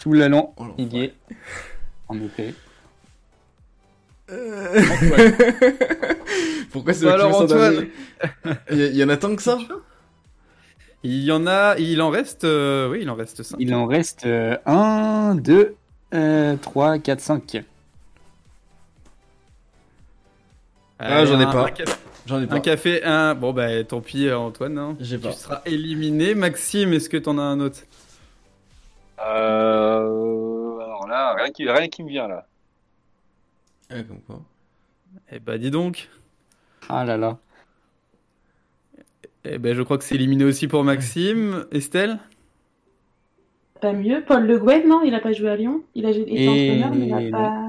Tout 0.00 0.12
l'allant, 0.14 0.54
Oh, 0.56 0.66
il 0.78 0.92
y 0.94 1.04
est. 1.04 1.14
En 2.08 2.18
effet. 2.20 2.54
Pourquoi 6.72 6.92
c'est 6.92 7.04
Bah 7.04 7.14
alors, 7.14 7.40
Antoine. 7.40 7.86
Il 8.70 8.96
y, 8.96 9.02
en 9.04 9.08
a 9.08 9.16
tant 9.16 9.34
que 9.34 9.42
ça 9.42 9.58
Il 11.02 11.24
y 11.24 11.32
en 11.32 11.46
a, 11.46 11.76
il 11.78 12.00
en 12.02 12.10
reste, 12.10 12.44
euh, 12.44 12.88
oui, 12.90 12.98
il 13.02 13.10
en 13.10 13.14
reste 13.14 13.42
5. 13.42 13.56
Il 13.58 13.74
en 13.74 13.86
reste 13.86 14.26
1, 14.66 15.34
2, 15.36 15.74
3, 16.62 16.98
4, 16.98 17.20
5. 17.20 17.62
Ah, 20.98 21.24
j'en 21.24 21.40
ai 21.40 21.46
pas. 21.46 21.66
Un, 21.66 21.70
café, 21.70 21.92
J'en 22.26 22.42
ai 22.42 22.46
pas. 22.46 22.54
un 22.56 22.60
café, 22.60 23.02
un. 23.04 23.34
Bon, 23.34 23.52
bah, 23.54 23.82
tant 23.84 24.00
pis, 24.02 24.28
euh, 24.28 24.36
Antoine. 24.38 24.76
hein. 24.78 24.96
J'ai 25.00 25.16
Tu 25.18 25.22
pas. 25.26 25.32
seras 25.32 25.62
éliminé. 25.64 26.34
Maxime, 26.34 26.92
est-ce 26.92 27.08
que 27.08 27.16
t'en 27.16 27.38
as 27.38 27.42
un 27.42 27.58
autre? 27.60 27.80
Euh, 29.18 30.78
alors 30.78 31.06
là, 31.08 31.34
rien 31.38 31.50
qui, 31.50 31.68
rien 31.68 31.88
qui 31.88 32.02
me 32.02 32.08
vient 32.10 32.28
là. 32.28 32.46
Comme 33.90 34.20
quoi. 34.26 34.40
Eh 35.32 35.40
bah, 35.40 35.58
dis 35.58 35.70
donc. 35.70 36.08
Ah 36.88 37.04
là 37.04 37.16
là. 37.16 37.38
Eh 39.44 39.58
ben, 39.58 39.74
je 39.74 39.82
crois 39.82 39.98
que 39.98 40.04
c'est 40.04 40.14
éliminé 40.14 40.44
aussi 40.44 40.68
pour 40.68 40.84
Maxime. 40.84 41.66
Estelle? 41.72 42.18
Pas 43.80 43.92
mieux. 43.92 44.22
Paul 44.26 44.46
Le 44.46 44.58
Guen, 44.58 44.86
non, 44.86 45.02
il 45.02 45.14
a 45.14 45.20
pas 45.20 45.32
joué 45.32 45.48
à 45.50 45.56
Lyon. 45.56 45.82
Il 45.94 46.04
a 46.06 46.10
été 46.10 46.24
Et- 46.44 46.48
entraîneur, 46.48 46.94
mais 46.94 47.06
il 47.06 47.14
a 47.14 47.20
non. 47.20 47.30
pas. 47.30 47.66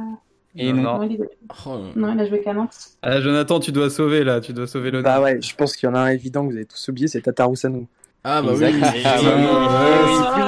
Et 0.58 0.74
Non, 0.74 0.82
non. 0.82 0.98
Non, 1.00 1.10
il, 1.10 1.28
Oh, 1.66 1.78
non, 1.96 2.14
il 2.14 2.20
a 2.20 2.26
joué 2.28 2.42
qu'à 2.42 2.54
Nantes. 2.54 2.76
Ah, 3.02 3.22
Jonathan, 3.22 3.60
tu 3.62 3.72
dois 3.72 3.90
sauver 3.90 4.24
là. 4.26 4.42
Tu 4.42 4.52
dois 4.52 4.68
sauver 4.68 4.92
le. 4.92 5.02
Bah 5.02 5.22
ouais, 5.22 5.42
je 5.42 5.56
pense 5.56 5.78
qu'il 5.78 5.88
y 5.88 5.90
en 5.92 5.96
a 5.96 6.00
un 6.02 6.08
évident 6.10 6.46
que 6.46 6.52
vous 6.52 6.58
avez 6.58 6.66
tous 6.66 6.90
oublié, 6.90 7.08
c'est 7.08 7.22
Tata 7.22 7.46
Roussano. 7.46 7.88
Ah 8.24 8.42
bah 8.44 8.52
Exact. 8.54 8.76
oui. 8.94 9.02
Ah 9.04 9.16
bah 9.24 9.36
oui. 9.36 9.44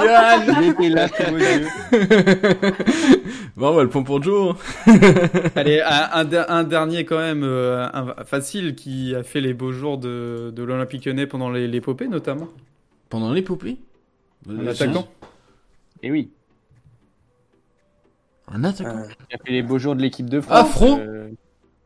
Ouais, 0.06 0.38
Il 0.62 0.68
était 0.70 0.88
là 0.90 1.08
bon, 3.56 3.74
bah, 3.74 3.82
le 3.82 3.88
point 3.88 4.02
pour 4.04 4.22
Joe. 4.22 4.54
Allez, 5.56 5.80
un, 5.80 6.08
un 6.12 6.24
der- 6.24 6.48
un 6.50 6.62
dernier 6.64 7.04
quand 7.04 7.18
même, 7.18 7.42
euh, 7.42 7.88
un- 7.92 8.14
facile, 8.24 8.74
qui 8.76 9.12
a 9.14 9.22
fait 9.24 9.40
les 9.40 9.54
beaux 9.54 9.72
jours 9.72 9.98
de, 9.98 10.52
de 10.54 10.62
l'Olympique 10.62 11.04
Lyonnais 11.04 11.26
pendant 11.26 11.50
les- 11.50 11.66
l'épopée 11.66 12.06
notamment. 12.08 12.48
Pendant 13.08 13.32
l'épopée? 13.32 13.78
Un 14.48 14.66
attaquant. 14.66 15.08
Et 16.02 16.10
oui. 16.12 16.30
Un 18.52 18.62
attaquant 18.64 18.98
Euh, 18.98 19.08
Il 19.30 19.34
a 19.34 19.38
fait 19.44 19.52
les 19.52 19.62
beaux 19.62 19.78
jours 19.78 19.96
de 19.96 20.02
l'équipe 20.02 20.28
de 20.30 20.40
France. 20.40 20.58
Ah, 20.60 20.64
Fro 20.64 20.98
euh, 20.98 21.30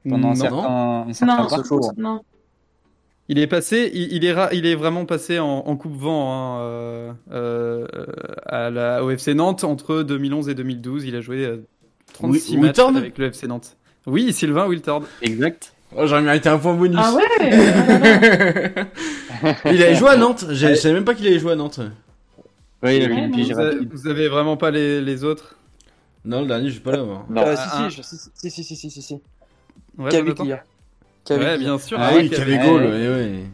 pendant 0.09 0.29
un 0.29 0.33
Non. 0.33 0.35
certain, 0.35 1.05
un 1.09 1.13
certain 1.13 1.43
Non, 1.43 1.49
parcours. 1.49 1.93
non. 1.97 2.21
Il 3.31 3.39
est 3.39 3.47
passé, 3.47 3.91
il, 3.93 4.13
il 4.15 4.25
est, 4.25 4.33
ra- 4.33 4.49
il 4.55 4.65
est 4.65 4.75
vraiment 4.75 5.05
passé 5.05 5.39
en, 5.39 5.47
en 5.67 5.77
coupe 5.77 5.97
vent 5.97 6.33
hein, 6.33 6.61
euh, 6.63 7.13
euh, 7.31 7.87
à 8.47 8.71
la, 8.71 9.05
au 9.05 9.11
FC 9.11 9.35
Nantes 9.35 9.65
entre 9.65 10.03
2011 10.03 10.49
et 10.49 10.55
2012. 10.55 11.05
Il 11.05 11.15
a 11.15 11.21
joué 11.21 11.45
euh, 11.45 11.59
36 12.15 12.51
Wi- 12.53 12.57
matchs 12.57 12.65
Wiltord 12.79 12.97
avec 12.97 13.19
le 13.19 13.27
FC 13.27 13.47
Nantes. 13.47 13.77
Oui, 14.07 14.33
Sylvain 14.33 14.67
Wiltord. 14.67 15.03
Exact. 15.21 15.75
Oh, 15.97 16.07
j'aurais 16.07 16.23
mérité 16.23 16.49
un 16.49 16.59
point 16.59 16.75
bonus. 16.75 16.99
Ah 17.03 17.15
ouais 17.15 17.23
ah 19.43 19.55
il 19.73 19.83
avait 19.83 19.95
joué 19.95 20.09
à 20.11 20.17
Nantes. 20.17 20.45
Je 20.51 20.75
savais 20.75 20.95
même 20.95 21.05
pas 21.05 21.15
qu'il 21.15 21.27
avait 21.27 21.39
joué 21.39 21.53
à 21.53 21.57
Nantes. 21.57 21.81
Oui, 22.83 22.97
il 22.97 23.03
a 23.05 23.09
Ouais, 23.09 23.15
fait 23.15 23.21
une 23.25 23.31
non, 23.31 23.37
pige 23.37 23.53
Vous, 23.53 23.59
avez, 23.59 23.71
rapide. 23.75 23.89
vous 23.93 24.07
avez 24.09 24.29
vraiment 24.29 24.57
pas 24.57 24.71
les, 24.71 25.01
les 25.01 25.25
autres? 25.25 25.57
Non, 26.25 26.43
le 26.43 26.47
dernier, 26.47 26.69
je 26.71 26.75
vais 26.77 26.81
pas 26.81 26.93
l'avoir. 26.93 27.25
Non. 27.29 27.43
euh, 27.43 27.55
Ah, 27.59 27.89
si, 27.91 27.95
si, 27.95 28.03
je- 28.03 28.03
si, 28.51 28.51
si, 28.51 28.77
si, 28.77 28.91
si, 28.91 29.03
si. 29.03 29.15
Ouais. 29.99 30.11
Ouais, 31.31 31.59
bien 31.59 31.79
sûr. 31.79 31.99
Ah 32.01 32.11
hein, 32.11 32.17
oui, 32.17 32.29
qui 32.29 32.41
avait 32.41 32.59
Ouais. 32.59 33.45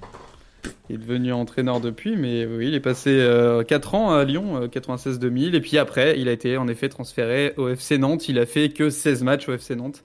Il 0.90 0.96
est 0.96 0.98
devenu 0.98 1.32
entraîneur 1.32 1.80
depuis, 1.80 2.14
mais 2.16 2.44
oui, 2.44 2.68
il 2.68 2.74
est 2.74 2.80
passé 2.80 3.26
4 3.66 3.94
ans 3.94 4.12
à 4.12 4.24
Lyon, 4.24 4.62
euh, 4.62 4.66
96-2000, 4.68 5.54
et 5.54 5.60
puis 5.60 5.78
après, 5.78 6.18
il 6.20 6.28
a 6.28 6.32
été 6.32 6.56
en 6.58 6.68
effet 6.68 6.88
transféré 6.90 7.54
au 7.56 7.68
FC 7.68 7.96
Nantes. 7.96 8.28
Il 8.28 8.38
a 8.38 8.44
fait 8.46 8.68
que 8.68 8.90
16 8.90 9.22
matchs 9.22 9.48
au 9.48 9.54
FC 9.54 9.76
Nantes, 9.76 10.02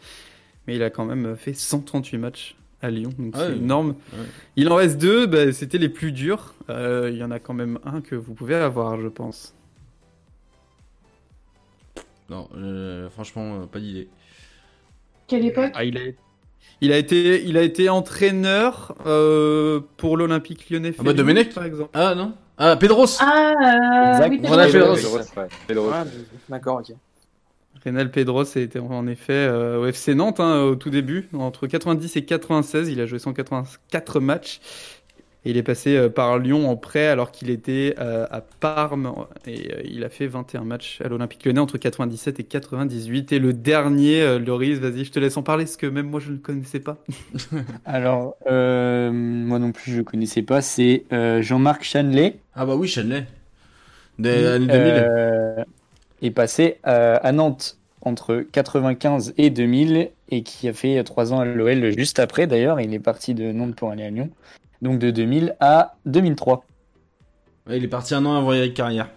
mais 0.67 0.76
il 0.76 0.84
a 0.84 0.89
quand 0.89 1.03
même 1.05 1.36
fait 1.36 1.53
138 1.53 2.17
matchs 2.17 2.55
à 2.82 2.89
Lyon, 2.89 3.11
donc 3.20 3.34
Ah 3.36 3.39
c'est 3.45 3.51
oui. 3.53 3.57
énorme. 3.59 3.89
Ouais. 4.13 4.26
Il 4.55 4.70
en 4.70 4.76
reste 4.76 4.97
deux, 4.97 5.26
bah, 5.26 5.51
c'était 5.51 5.78
les 5.78 5.89
plus 5.89 6.13
durs. 6.13 6.53
Euh, 6.70 7.09
il 7.11 7.17
y 7.17 7.24
en 7.24 7.32
a 7.32 7.39
quand 7.39 7.53
même 7.53 7.78
un 7.86 7.99
que 7.99 8.15
vous 8.15 8.34
pouvez 8.34 8.55
avoir, 8.55 8.99
je 9.01 9.07
pense. 9.09 9.53
Non, 12.30 12.47
euh, 12.55 13.09
franchement, 13.09 13.61
euh, 13.61 13.65
pas 13.65 13.80
d'idée. 13.80 14.07
Quelle 15.28 15.45
époque? 15.45 15.72
Ah, 15.74 15.84
il 15.84 15.97
a, 15.97 16.01
il 16.82 16.91
a 16.91 16.97
été, 16.97 17.43
il 17.45 17.57
a 17.57 17.62
été 17.62 17.89
entraîneur 17.89 18.95
euh, 19.05 19.82
pour 19.97 20.18
l'Olympique 20.18 20.70
Lyonnais. 20.70 20.93
Ah 20.97 21.03
bah, 21.03 21.14
Domenech 21.14 21.53
par 21.53 21.66
exemple. 21.66 21.91
Ah 21.93 22.16
non 22.16 22.34
Ah, 22.57 22.76
Pedros 22.78 23.05
Ah, 23.20 23.53
euh, 24.22 24.38
Voilà. 24.43 24.68
Pedros, 24.68 24.95
ouais. 24.95 25.47
Pedros. 25.68 25.91
Ah, 25.93 26.05
D'accord, 26.47 26.78
ok. 26.78 26.95
Rénal 27.84 28.12
Pedros 28.12 28.43
était 28.43 28.80
en 28.80 29.07
effet 29.07 29.34
euh, 29.34 29.80
au 29.80 29.86
FC 29.86 30.14
Nantes 30.14 30.39
hein, 30.41 30.64
au 30.64 30.76
tout 30.76 30.89
début, 30.89 31.30
entre 31.34 31.68
90 31.68 32.16
et 32.18 32.26
96. 32.26 32.89
Il 32.89 32.99
a 32.99 33.05
joué 33.05 33.20
184 33.20 34.20
matchs. 34.20 34.60
Et 35.46 35.52
il 35.52 35.58
est 35.58 35.64
passé 35.64 35.96
euh, 35.96 36.10
par 36.10 36.38
Lyon 36.38 36.70
en 36.70 36.76
prêt 36.76 37.08
alors 37.08 37.32
qu'il 37.32 37.50
était 37.50 37.96
euh, 38.00 38.28
à 38.30 38.42
Parme. 38.42 39.14
Et 39.48 39.72
euh, 39.74 39.82
il 39.86 40.04
a 40.04 40.10
fait 40.10 40.28
21 40.28 40.66
matchs 40.66 41.00
à 41.02 41.08
l'Olympique 41.08 41.46
lyonnais 41.46 41.60
entre 41.62 41.78
97 41.78 42.40
et 42.42 42.44
98. 42.44 43.32
Et 43.32 43.40
le 43.40 43.54
dernier, 43.54 44.22
euh, 44.22 44.40
Loris, 44.40 44.80
vas-y, 44.80 45.06
je 45.06 45.12
te 45.12 45.20
laisse 45.20 45.38
en 45.38 45.44
parler 45.44 45.64
parce 45.66 45.78
que 45.78 45.88
même 45.88 46.10
moi 46.10 46.20
je 46.20 46.30
ne 46.30 46.34
le 46.36 46.40
connaissais 46.42 46.80
pas. 46.82 46.98
Alors, 47.86 48.38
euh, 48.50 49.12
moi 49.12 49.60
non 49.60 49.72
plus, 49.72 49.94
je 49.94 50.02
connaissais 50.02 50.42
pas. 50.44 50.62
C'est 50.62 51.06
euh, 51.14 51.42
Jean-Marc 51.42 51.84
Chanley. 51.84 52.40
Ah 52.54 52.66
bah 52.66 52.76
oui, 52.76 52.88
Shanley. 52.88 53.26
Des 54.18 54.46
années 54.46 54.68
2000. 54.68 55.10
euh, 55.10 55.64
est 56.22 56.32
passé 56.32 56.80
euh, 56.88 57.18
à 57.22 57.32
Nantes 57.32 57.78
entre 58.02 58.46
95 58.52 59.34
et 59.38 59.50
2000 59.50 60.12
et 60.30 60.44
qui 60.44 60.68
a 60.70 60.74
fait 60.74 61.04
trois 61.04 61.34
ans 61.34 61.40
à 61.42 61.46
l'OL 61.46 61.92
juste 61.98 62.20
après. 62.20 62.48
D'ailleurs, 62.48 62.80
il 62.82 62.94
est 62.94 63.00
parti 63.00 63.34
de 63.34 63.52
Nantes 63.52 63.76
pour 63.76 63.92
aller 63.92 64.04
à 64.04 64.10
Lyon. 64.10 64.30
Donc 64.82 65.00
de 65.00 65.12
2000 65.12 65.56
à 65.60 65.96
2003. 66.06 66.66
Ouais, 67.68 67.78
il 67.78 67.84
est 67.84 67.88
parti 67.90 68.16
un 68.16 68.26
an 68.26 68.36
avant 68.38 68.54
Eric 68.54 68.74
Carrière. 68.74 69.10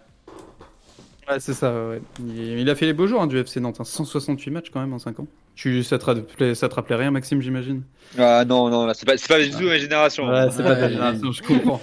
Ouais, 1.29 1.39
c'est 1.39 1.55
ça. 1.55 1.73
ouais. 1.89 2.03
Il, 2.21 2.59
il 2.61 2.69
a 2.71 2.75
fait 2.75 2.87
les 2.87 2.93
beaux 2.93 3.07
jours 3.07 3.23
hein, 3.23 3.27
du 3.29 3.39
FC 3.39 3.61
Nantes. 3.61 3.77
hein. 3.81 3.85
168 3.85 4.51
matchs 4.51 4.71
quand 4.73 4.81
même 4.81 4.93
en 4.93 4.99
5 4.99 5.21
ans. 5.21 5.27
Tu, 5.55 5.85
ça, 5.85 5.99
te 5.99 6.05
rappelait, 6.07 6.55
ça 6.55 6.69
te 6.69 6.75
rappelait 6.75 6.97
rien, 6.97 7.11
Maxime, 7.11 7.41
j'imagine? 7.43 7.83
Ah 8.19 8.45
non, 8.45 8.71
non, 8.71 8.87
là, 8.87 8.95
c'est 8.95 9.07
pas, 9.07 9.17
c'est 9.17 9.29
pas 9.29 9.39
du 9.41 9.51
tout 9.51 9.65
ma 9.65 9.79
génération. 9.79 10.27
Ouais, 10.29 10.49
c'est 10.51 10.63
pas 10.63 10.75
ta 10.75 10.83
Ouais. 10.83 10.89
génération, 10.91 11.31
je 11.31 11.43
comprends. 11.43 11.81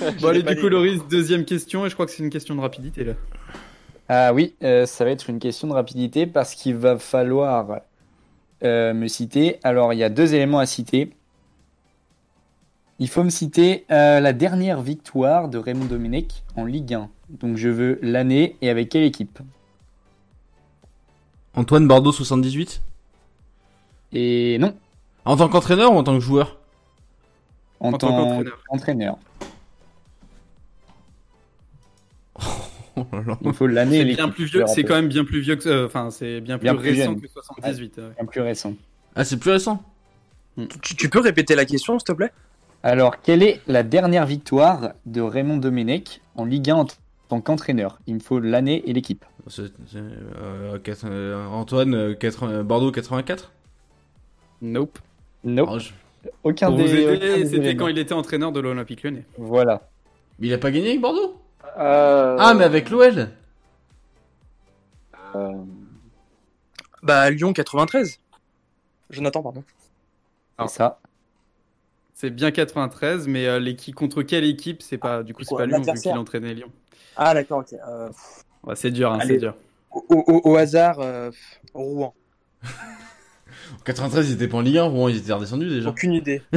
bon, 0.20 0.28
allez, 0.28 0.42
du 0.42 0.56
coup, 0.56 0.68
Loris, 0.68 1.00
deuxième 1.08 1.44
question. 1.44 1.86
Et 1.86 1.88
je 1.88 1.94
crois 1.94 2.04
que 2.04 2.12
c'est 2.12 2.22
une 2.22 2.30
question 2.30 2.54
de 2.54 2.60
rapidité 2.60 3.04
là. 3.04 3.12
Ah 4.08 4.34
oui, 4.34 4.54
euh, 4.62 4.84
ça 4.86 5.04
va 5.04 5.10
être 5.12 5.30
une 5.30 5.38
question 5.38 5.68
de 5.68 5.72
rapidité 5.72 6.26
parce 6.26 6.54
qu'il 6.54 6.74
va 6.76 6.98
falloir 6.98 7.80
euh, 8.64 8.92
me 8.92 9.06
citer. 9.08 9.58
Alors, 9.62 9.92
il 9.94 9.98
y 10.00 10.04
a 10.04 10.10
deux 10.10 10.34
éléments 10.34 10.58
à 10.58 10.66
citer. 10.66 11.12
Il 13.02 13.08
faut 13.08 13.24
me 13.24 13.30
citer 13.30 13.84
euh, 13.90 14.20
la 14.20 14.32
dernière 14.32 14.80
victoire 14.80 15.48
de 15.48 15.58
Raymond 15.58 15.86
Domenech 15.86 16.44
en 16.54 16.64
Ligue 16.64 16.94
1. 16.94 17.08
Donc, 17.30 17.56
je 17.56 17.68
veux 17.68 17.98
l'année 18.00 18.54
et 18.62 18.70
avec 18.70 18.90
quelle 18.90 19.02
équipe? 19.02 19.40
Antoine 21.54 21.88
Bordeaux 21.88 22.12
78 22.12 22.80
Et 24.12 24.56
non, 24.60 24.76
En 25.24 25.36
tant 25.36 25.48
qu'entraîneur 25.48 25.92
ou 25.92 25.96
en 25.96 26.04
tant 26.04 26.14
que 26.14 26.20
joueur? 26.20 26.58
En, 27.80 27.88
En 27.92 27.98
tant 27.98 28.44
qu'entraîneur. 28.68 29.18
Oh 32.94 33.06
là 33.10 33.22
là. 33.26 33.38
Il 33.42 33.54
faut 33.54 33.66
l'année 33.66 33.96
et 33.96 34.00
C'est 34.00 34.04
l'équipe. 34.04 34.18
bien 34.24 34.28
plus 34.28 34.44
vieux. 34.44 34.64
C'est 34.66 34.84
quand 34.84 34.94
même 34.94 35.08
bien 35.08 35.24
plus 35.24 35.40
vieux 35.40 35.56
que. 35.56 35.66
euh, 35.66 35.86
Enfin, 35.86 36.10
c'est 36.10 36.42
bien 36.42 36.58
plus 36.58 36.64
Bien 36.64 36.74
plus 36.76 36.90
récent 36.90 37.04
jeune. 37.12 37.20
que 37.22 37.26
78. 37.26 37.96
ouais. 37.96 38.04
Bien 38.18 38.26
plus 38.26 38.40
récent. 38.42 38.74
Ah, 39.16 39.24
c'est 39.24 39.38
plus 39.38 39.50
récent 39.50 39.82
Tu, 40.82 40.94
tu 40.94 41.08
peux 41.08 41.20
répéter 41.20 41.54
la 41.54 41.64
question, 41.64 41.98
s'il 41.98 42.04
te 42.04 42.12
plaît? 42.12 42.30
Alors, 42.82 43.20
quelle 43.20 43.42
est 43.42 43.60
la 43.66 43.82
dernière 43.82 44.26
victoire 44.26 44.92
de 45.06 45.20
Raymond 45.20 45.58
Domenech 45.58 46.20
en 46.34 46.44
Ligue 46.44 46.70
1 46.70 46.74
en 46.74 46.86
tant 47.28 47.40
qu'entraîneur? 47.40 47.98
Il 48.06 48.14
me 48.14 48.20
faut 48.20 48.40
l'année 48.40 48.82
et 48.88 48.92
l'équipe. 48.92 49.24
Euh, 49.58 49.68
euh, 51.04 51.46
Antoine, 51.48 51.94
euh, 51.94 52.14
80 52.14 52.64
Bordeaux 52.64 52.90
84 52.92 53.52
Nope. 54.62 54.98
Oh, 55.70 55.78
je- 55.78 55.90
aucun 56.44 56.68
Pour 56.68 56.76
des. 56.78 57.46
c'était 57.46 57.76
quand 57.76 57.88
il 57.88 57.98
était 57.98 58.14
entraîneur 58.14 58.52
de 58.52 58.60
l'Olympique 58.60 59.02
lyonnais. 59.02 59.24
Voilà. 59.38 59.88
Mais 60.38 60.48
il 60.48 60.52
a 60.54 60.58
pas 60.58 60.70
gagné 60.70 60.90
avec 60.90 61.00
Bordeaux? 61.00 61.40
Euh, 61.78 62.36
Ah, 62.38 62.54
mais 62.54 62.64
avec 62.64 62.90
l'OL 62.90 63.28
euh, 65.34 65.52
Bah, 67.02 67.30
Lyon 67.30 67.52
93. 67.52 68.20
Jonathan, 69.10 69.42
pardon. 69.42 69.64
C'est 70.60 70.68
ça. 70.68 71.00
C'est 72.14 72.30
bien 72.30 72.50
93, 72.50 73.26
mais 73.26 73.46
euh, 73.46 73.58
l'équipe 73.58 73.94
contre 73.94 74.22
quelle 74.22 74.44
équipe 74.44 74.82
C'est 74.82 74.98
pas. 74.98 75.22
Du 75.22 75.34
coup, 75.34 75.42
c'est 75.44 75.56
pas 75.56 75.66
Lyon 75.66 75.80
vu 75.82 76.00
qu'il 76.00 76.12
entraînait 76.12 76.54
Lyon. 76.54 76.70
Ah, 77.16 77.34
d'accord, 77.34 77.60
ok. 77.60 77.74
Euh, 77.88 78.08
Ouais, 78.64 78.76
c'est 78.76 78.92
dur, 78.92 79.10
hein, 79.12 79.18
c'est 79.26 79.38
dur. 79.38 79.56
au, 79.90 80.04
au- 80.08 80.50
au 80.52 80.56
hasard, 80.56 81.00
euh, 81.00 81.30
Rouen. 81.74 82.14
En 83.74 83.82
93, 83.84 84.28
ils 84.30 84.34
étaient 84.34 84.46
pas 84.48 84.58
en 84.58 84.60
Ligue 84.60 84.78
1, 84.78 84.84
Rouen, 84.84 85.08
ils 85.08 85.16
étaient 85.16 85.32
redescendus 85.32 85.68
déjà. 85.68 85.88
Aucune 85.90 86.12
idée. 86.12 86.42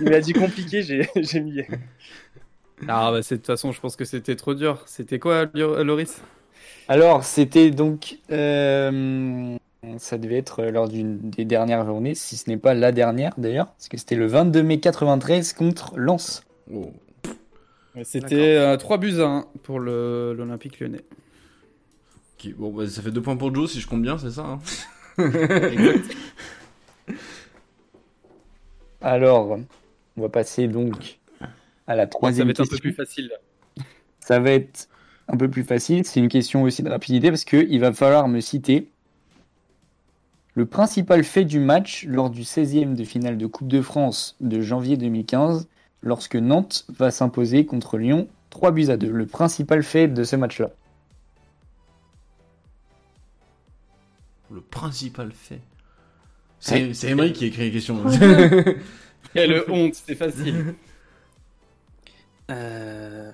Il 0.00 0.12
a 0.12 0.20
dit 0.20 0.32
compliqué, 0.34 0.82
j'ai 0.82 1.08
j'ai 1.16 1.40
mis. 1.40 1.62
Ah 2.86 3.10
bah 3.12 3.22
c'est 3.22 3.36
de 3.36 3.40
toute 3.40 3.46
façon, 3.46 3.72
je 3.72 3.80
pense 3.80 3.96
que 3.96 4.04
c'était 4.04 4.36
trop 4.36 4.54
dur. 4.54 4.82
C'était 4.86 5.18
quoi, 5.18 5.46
Loris? 5.54 6.20
Alors, 6.88 7.24
c'était 7.24 7.70
donc. 7.70 8.18
euh, 8.30 9.56
ça 9.98 10.18
devait 10.18 10.38
être 10.38 10.64
lors 10.64 10.88
d'une 10.88 11.18
des 11.30 11.44
dernières 11.44 11.84
journées, 11.86 12.14
si 12.14 12.36
ce 12.36 12.50
n'est 12.50 12.56
pas 12.56 12.74
la 12.74 12.92
dernière 12.92 13.34
d'ailleurs, 13.38 13.68
parce 13.68 13.88
que 13.88 13.96
c'était 13.96 14.16
le 14.16 14.26
22 14.26 14.62
mai 14.62 14.80
93 14.80 15.52
contre 15.52 15.96
Lens. 15.98 16.42
Oh. 16.72 16.92
C'était 18.02 18.56
euh, 18.56 18.76
3 18.76 18.98
buts 18.98 19.20
à 19.20 19.24
1 19.26 19.46
pour 19.62 19.80
le- 19.80 20.34
l'Olympique 20.36 20.78
lyonnais. 20.80 21.04
Ok, 22.38 22.54
Bon, 22.56 22.70
bah, 22.72 22.88
ça 22.88 23.02
fait 23.02 23.10
deux 23.10 23.22
points 23.22 23.36
pour 23.36 23.52
Joe 23.54 23.70
si 23.70 23.80
je 23.80 23.86
compte 23.88 24.02
bien, 24.02 24.18
c'est 24.18 24.30
ça 24.30 24.42
hein 24.42 24.58
Alors, 29.00 29.58
on 30.16 30.20
va 30.22 30.28
passer 30.28 30.66
donc 30.68 31.18
à 31.86 31.94
la 31.96 32.02
Ça 32.04 32.08
troisième 32.08 32.46
va 32.48 32.50
être 32.52 32.60
un 32.60 32.64
peu 32.64 32.70
question. 32.70 32.82
plus 32.82 32.92
facile. 32.92 33.30
Ça 34.20 34.40
va 34.40 34.50
être 34.52 34.88
un 35.28 35.36
peu 35.36 35.48
plus 35.48 35.64
facile. 35.64 36.04
C'est 36.04 36.20
une 36.20 36.28
question 36.28 36.62
aussi 36.62 36.82
de 36.82 36.88
rapidité 36.90 37.30
parce 37.30 37.44
qu'il 37.44 37.80
va 37.80 37.92
falloir 37.92 38.28
me 38.28 38.40
citer 38.40 38.88
le 40.58 40.66
principal 40.66 41.22
fait 41.22 41.44
du 41.44 41.60
match 41.60 42.04
lors 42.08 42.30
du 42.30 42.42
16e 42.42 42.94
de 42.96 43.04
finale 43.04 43.38
de 43.38 43.46
Coupe 43.46 43.68
de 43.68 43.80
France 43.80 44.34
de 44.40 44.60
janvier 44.60 44.96
2015 44.96 45.68
lorsque 46.02 46.34
Nantes 46.34 46.84
va 46.88 47.12
s'imposer 47.12 47.64
contre 47.64 47.96
Lyon 47.96 48.26
3 48.50 48.72
buts 48.72 48.90
à 48.90 48.96
2. 48.96 49.08
Le 49.08 49.26
principal 49.26 49.84
fait 49.84 50.08
de 50.08 50.24
ce 50.24 50.34
match-là. 50.34 50.70
Le 54.50 54.60
principal 54.60 55.30
fait. 55.30 55.60
C'est 56.58 57.04
Emery 57.04 57.32
qui 57.32 57.44
a 57.44 57.46
écrit 57.46 57.62
les 57.62 57.70
questions. 57.70 58.02
Quelle 59.34 59.62
honte, 59.68 59.94
c'est 59.94 60.16
facile. 60.16 60.74
Euh... 62.50 63.30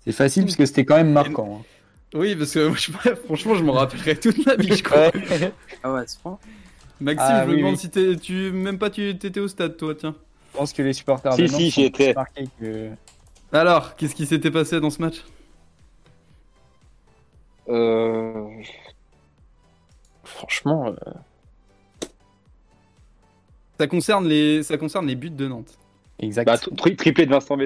C'est 0.00 0.12
facile 0.12 0.44
parce 0.44 0.56
que 0.56 0.64
c'était 0.64 0.86
quand 0.86 0.96
même 0.96 1.12
marquant. 1.12 1.60
hein. 1.60 1.81
Oui, 2.14 2.36
parce 2.36 2.52
que 2.52 2.68
moi, 2.68 2.76
je- 2.76 3.14
franchement, 3.24 3.54
je 3.54 3.64
m'en 3.64 3.72
rappellerai 3.72 4.16
toute 4.16 4.44
ma 4.46 4.56
vie, 4.56 4.76
je 4.76 4.82
crois. 4.82 4.98
Ouais. 4.98 5.52
Ah 5.82 5.92
ouais, 5.94 6.02
c'est 6.06 6.18
franc. 6.20 6.38
Maxime, 7.00 7.26
Ah, 7.28 7.42
je 7.42 7.48
me 7.48 7.54
oui, 7.54 7.58
demande 7.58 7.74
oui. 7.74 7.80
si 7.80 7.90
t'es, 7.90 8.16
tu, 8.16 8.52
même 8.52 8.78
pas 8.78 8.90
tu 8.90 9.08
étais 9.08 9.40
au 9.40 9.48
stade, 9.48 9.76
toi, 9.76 9.94
tiens. 9.94 10.14
Je 10.52 10.58
pense 10.58 10.72
que 10.72 10.82
les 10.82 10.92
supporters 10.92 11.32
Si, 11.32 11.42
de 11.42 11.46
si, 11.46 11.52
Nantes 11.52 11.60
j'y 11.62 11.70
sont 11.72 11.82
étais. 11.82 12.04
plus 12.06 12.14
marqués 12.14 12.48
que... 12.60 12.90
Alors, 13.52 13.96
qu'est-ce 13.96 14.14
qui 14.14 14.26
s'était 14.26 14.50
passé 14.50 14.80
dans 14.80 14.90
ce 14.90 15.00
match? 15.00 15.24
Euh, 17.68 18.44
Franchement, 20.24 20.86
euh, 20.88 21.12
ça 23.78 23.86
concerne, 23.86 24.28
les, 24.28 24.62
ça 24.62 24.76
concerne 24.76 25.06
les 25.06 25.14
buts 25.16 25.30
de 25.30 25.48
Nantes. 25.48 25.78
Exact. 26.20 26.46
bah, 26.46 26.58
tri- 26.76 26.96
triplé 26.96 27.26
de 27.26 27.30
Vincent 27.30 27.56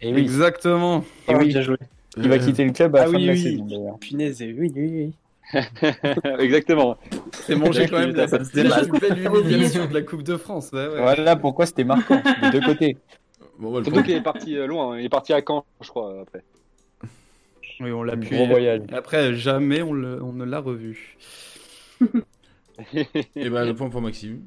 Et 0.00 0.12
oui, 0.12 0.20
Exactement. 0.20 1.04
et 1.28 1.34
oui. 1.34 1.48
bien 1.48 1.62
joué. 1.62 1.76
Il 2.16 2.28
va 2.28 2.38
quitter 2.38 2.64
le 2.64 2.72
club 2.72 2.96
à 2.96 3.00
la 3.00 3.04
Ah 3.04 3.06
fin 3.10 3.16
oui, 3.16 3.22
de 3.22 3.26
la 3.28 3.32
oui. 3.34 3.42
saison 3.42 3.64
d'ailleurs. 3.66 3.98
Punaise, 3.98 4.40
oui, 4.40 4.54
oui, 4.58 4.72
oui. 4.74 5.12
Exactement. 6.38 6.96
C'est 7.32 7.56
mangé 7.56 7.86
quand 7.90 7.98
même 7.98 8.14
la, 8.14 8.28
Ça 8.28 8.38
belle 8.38 9.18
humiliation 9.18 9.86
de 9.88 9.94
la 9.94 10.02
Coupe 10.02 10.22
de 10.22 10.36
France. 10.36 10.70
Ouais, 10.72 10.88
ouais. 10.88 11.00
Voilà 11.00 11.36
pourquoi 11.36 11.66
c'était 11.66 11.84
marquant 11.84 12.20
des 12.42 12.50
deux 12.50 12.66
côtés. 12.66 12.96
Bon, 13.58 13.72
bah, 13.72 13.78
le 13.78 13.84
Surtout 13.84 14.02
qu'il 14.02 14.14
est 14.14 14.22
parti 14.22 14.56
euh, 14.56 14.66
loin, 14.66 14.92
hein. 14.92 14.98
il 14.98 15.06
est 15.06 15.10
parti 15.10 15.32
à 15.32 15.40
Caen, 15.46 15.64
je 15.80 15.88
crois, 15.88 16.20
après. 16.20 16.42
Oui, 17.80 17.92
on 17.92 18.02
l'a 18.02 18.16
pu. 18.16 18.34
Voyage. 18.46 18.82
Après, 18.92 19.34
jamais 19.34 19.82
on, 19.82 19.92
le- 19.92 20.22
on 20.22 20.32
ne 20.32 20.44
l'a 20.44 20.60
revu. 20.60 21.16
Et 23.36 23.50
bah, 23.50 23.64
le 23.64 23.74
point 23.74 23.88
pour 23.88 24.00
Maxime. 24.00 24.42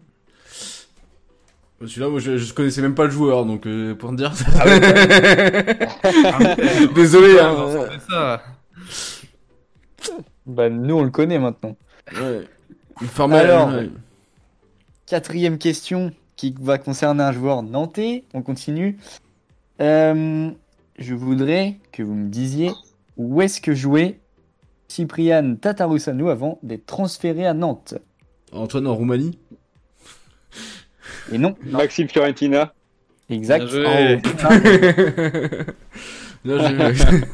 Celui-là, 1.82 2.10
moi, 2.10 2.20
je, 2.20 2.38
je 2.38 2.54
connaissais 2.54 2.82
même 2.82 2.96
pas 2.96 3.06
le 3.06 3.12
joueur, 3.12 3.46
donc 3.46 3.66
euh, 3.66 3.96
pour 3.96 4.12
te 4.12 4.16
dire. 4.16 4.32
Désolé, 6.96 7.40
hein. 7.40 7.90
Bah, 10.46 10.70
nous 10.70 10.96
on 10.96 11.04
le 11.04 11.10
connaît 11.12 11.40
maintenant. 11.40 11.76
Ouais. 12.14 12.42
Il 13.02 13.08
formait- 13.08 13.38
Alors. 13.40 13.70
ouais. 13.70 13.90
Quatrième 15.06 15.58
question 15.58 16.12
qui 16.36 16.56
va 16.60 16.78
concerner 16.78 17.24
un 17.24 17.32
joueur 17.32 17.64
nantais. 17.64 18.24
On 18.34 18.42
continue. 18.42 18.98
Euh, 19.82 20.50
je 20.98 21.14
voudrais 21.14 21.78
que 21.92 22.04
vous 22.04 22.14
me 22.16 22.30
disiez 22.30 22.72
où 23.18 23.42
est-ce 23.42 23.62
que 23.62 23.74
jouait 23.74 24.20
Cyprian 24.88 25.56
Tatarusanu 25.56 26.30
avant 26.30 26.60
d'être 26.64 26.86
transféré 26.86 27.46
à 27.46 27.54
Nantes? 27.54 27.96
Antoine 28.52 28.88
en 28.88 28.96
Roumanie? 28.96 29.38
Et 31.32 31.38
non, 31.38 31.56
Maxime 31.66 32.08
Fiorentina. 32.08 32.74
exact. 33.30 33.66
Bien 33.66 33.72
joué. 33.72 34.22
Oh, 36.48 36.52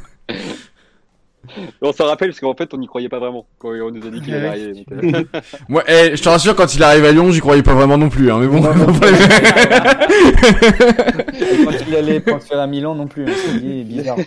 On 1.81 1.93
s'en 1.93 2.05
rappelle 2.05 2.29
parce 2.29 2.39
qu'en 2.41 2.53
fait, 2.55 2.73
on 2.73 2.77
n'y 2.77 2.87
croyait 2.87 3.07
pas 3.07 3.19
vraiment 3.19 3.45
quand 3.57 3.69
on 3.69 3.89
nous 3.91 4.05
a 4.05 4.09
dit 4.09 4.21
qu'il 4.21 4.33
allait 4.35 4.47
arriver. 4.47 4.85
euh, 4.91 5.23
Moi, 5.69 5.81
eh, 5.87 6.15
je 6.15 6.21
te 6.21 6.27
rassure, 6.27 6.55
quand 6.55 6.75
il 6.75 6.83
arrive 6.83 7.05
à 7.05 7.11
Lyon, 7.13 7.31
j'y 7.31 7.39
croyais 7.39 7.63
pas 7.63 7.73
vraiment 7.73 7.97
non 7.97 8.09
plus. 8.09 8.29
Hein, 8.29 8.39
mais 8.41 8.47
bon. 8.47 8.57
Et 11.39 11.63
quand 11.63 11.71
il 11.87 11.95
allait 11.95 12.19
transférer 12.19 12.61
à 12.61 12.67
Milan 12.67 12.95
non 12.95 13.07
plus, 13.07 13.23
hein, 13.29 13.33
c'est 13.33 13.83
bizarre. 13.83 14.17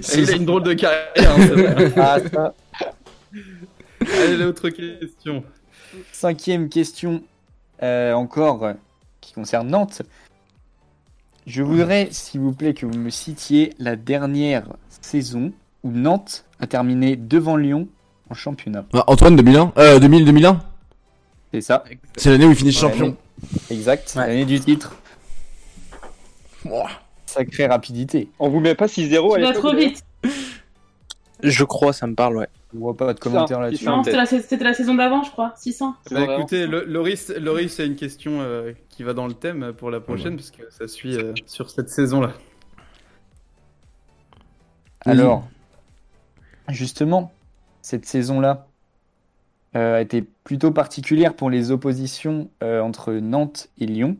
C'est- 0.00 0.20
Il 0.22 0.30
a 0.30 0.36
une 0.36 0.44
drôle 0.46 0.62
de 0.62 0.74
carrière. 0.74 1.06
hein, 1.18 1.36
vrai. 1.38 1.92
Ah, 1.96 2.18
ça. 2.32 2.54
Allez, 4.22 4.36
l'autre 4.36 4.68
question. 4.68 5.42
Cinquième 6.12 6.68
question, 6.68 7.22
encore, 7.82 8.64
euh, 8.64 8.72
qui 9.20 9.32
concerne 9.32 9.68
Nantes. 9.68 10.02
Je 11.46 11.62
voudrais, 11.62 12.08
s'il 12.10 12.40
vous 12.40 12.52
plaît, 12.52 12.74
que 12.74 12.86
vous 12.86 12.98
me 12.98 13.10
citiez 13.10 13.72
la 13.78 13.96
dernière 13.96 14.64
saison 15.00 15.52
où 15.84 15.90
Nantes 15.90 16.44
a 16.58 16.66
terminé 16.66 17.16
devant 17.16 17.56
Lyon 17.56 17.88
en 18.30 18.34
championnat. 18.34 18.84
Ah, 18.92 19.04
Antoine 19.06 19.36
2001, 19.36 19.72
euh, 19.78 19.98
2000, 20.00 20.24
2001. 20.24 20.60
C'est 21.52 21.60
ça. 21.60 21.84
C'est 22.16 22.30
l'année 22.30 22.46
où 22.46 22.50
il 22.50 22.56
finit 22.56 22.72
champion. 22.72 23.16
Exact, 23.70 24.14
l'année 24.16 24.44
du 24.44 24.58
titre. 24.58 24.96
Ouah. 26.64 26.88
Sacrée 27.26 27.66
rapidité. 27.66 28.28
On 28.38 28.48
vous 28.48 28.60
met 28.60 28.74
pas 28.74 28.86
6-0 28.86 29.34
à 29.34 29.36
Tu 29.36 29.42
vas 29.42 29.48
l'époque 29.48 29.62
trop 29.62 29.76
vite. 29.76 30.02
Je 31.42 31.64
crois, 31.64 31.92
ça 31.92 32.06
me 32.06 32.14
parle, 32.14 32.38
ouais. 32.38 32.48
Je 32.72 32.78
vois 32.78 32.96
pas 32.96 33.14
de 33.14 33.20
commentaires 33.20 33.58
Ça, 33.58 33.62
là-dessus. 33.62 33.84
Non, 33.86 34.02
c'était 34.02 34.16
la, 34.16 34.26
c'était 34.26 34.64
la 34.64 34.74
saison 34.74 34.94
d'avant, 34.94 35.22
je 35.22 35.30
crois. 35.30 35.52
600. 35.56 35.94
Bah, 36.10 36.36
écoutez, 36.38 36.66
le- 36.66 36.84
Loris, 36.84 37.30
Loris, 37.38 37.72
c'est 37.74 37.86
une 37.86 37.94
question 37.96 38.40
euh, 38.40 38.72
qui 38.88 39.02
va 39.04 39.14
dans 39.14 39.26
le 39.26 39.34
thème 39.34 39.72
pour 39.72 39.90
la 39.90 40.00
prochaine, 40.00 40.36
parce 40.36 40.50
que 40.50 40.62
ça 40.70 40.88
suit 40.88 41.14
euh, 41.16 41.32
sur 41.46 41.70
cette 41.70 41.88
saison-là. 41.88 42.32
Alors, 45.04 45.46
justement, 46.68 47.32
cette 47.82 48.06
saison-là 48.06 48.66
euh, 49.76 49.96
a 49.96 50.00
été 50.00 50.22
plutôt 50.22 50.72
particulière 50.72 51.34
pour 51.34 51.50
les 51.50 51.70
oppositions 51.70 52.50
euh, 52.62 52.80
entre 52.80 53.12
Nantes 53.12 53.68
et 53.78 53.86
Lyon. 53.86 54.16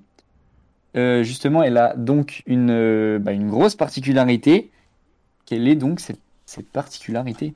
Euh, 0.97 1.22
justement, 1.24 1.62
elle 1.62 1.76
a 1.76 1.94
donc 1.97 2.42
une, 2.47 2.70
euh, 2.70 3.18
bah, 3.18 3.32
une 3.32 3.49
grosse 3.51 3.74
particularité. 3.74 4.70
Quelle 5.44 5.66
est 5.68 5.74
donc 5.74 6.01
cette, 6.01 6.20
cette 6.47 6.68
particularité? 6.70 7.55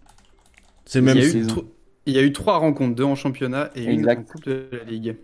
C'est 0.91 0.99
Il 0.99 1.05
même. 1.05 1.17
y, 1.19 1.21
a 1.21 1.25
eu 1.25 1.47
tro- 1.47 1.65
il 2.07 2.15
y 2.15 2.19
a 2.19 2.23
eu 2.23 2.33
trois 2.33 2.57
rencontres, 2.59 2.97
deux 2.97 3.05
en 3.05 3.15
championnat 3.15 3.71
et 3.77 3.87
Exact. 3.89 4.15
une 4.15 4.21
en 4.21 4.25
Coupe 4.25 4.45
de 4.45 4.69
la 4.73 4.83
Ligue. 4.83 5.17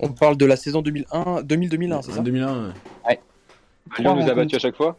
On 0.00 0.08
parle 0.08 0.36
de 0.36 0.44
la 0.44 0.56
saison 0.56 0.82
2001, 0.82 1.42
2000-2001, 1.42 2.02
c'est 2.02 2.10
ça 2.12 2.20
2001. 2.22 2.74
ouais. 3.08 3.20
Lyon 4.00 4.16
nous 4.16 4.28
a 4.28 4.34
battus 4.34 4.56
à 4.56 4.58
chaque 4.58 4.74
fois. 4.76 4.96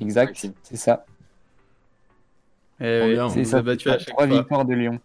Exact, 0.00 0.34
c'est 0.62 0.76
ça. 0.76 1.04
Trop 2.78 2.86
oui, 2.86 3.16
C'est 3.30 3.38
nous 3.40 3.44
ça. 3.44 3.58
a 3.58 3.62
battus 3.62 3.92
à 3.92 3.98
chaque 3.98 4.08
Trois 4.08 4.26
fois. 4.26 4.36
victoires 4.38 4.64
de 4.64 4.74
Lyon. 4.74 4.98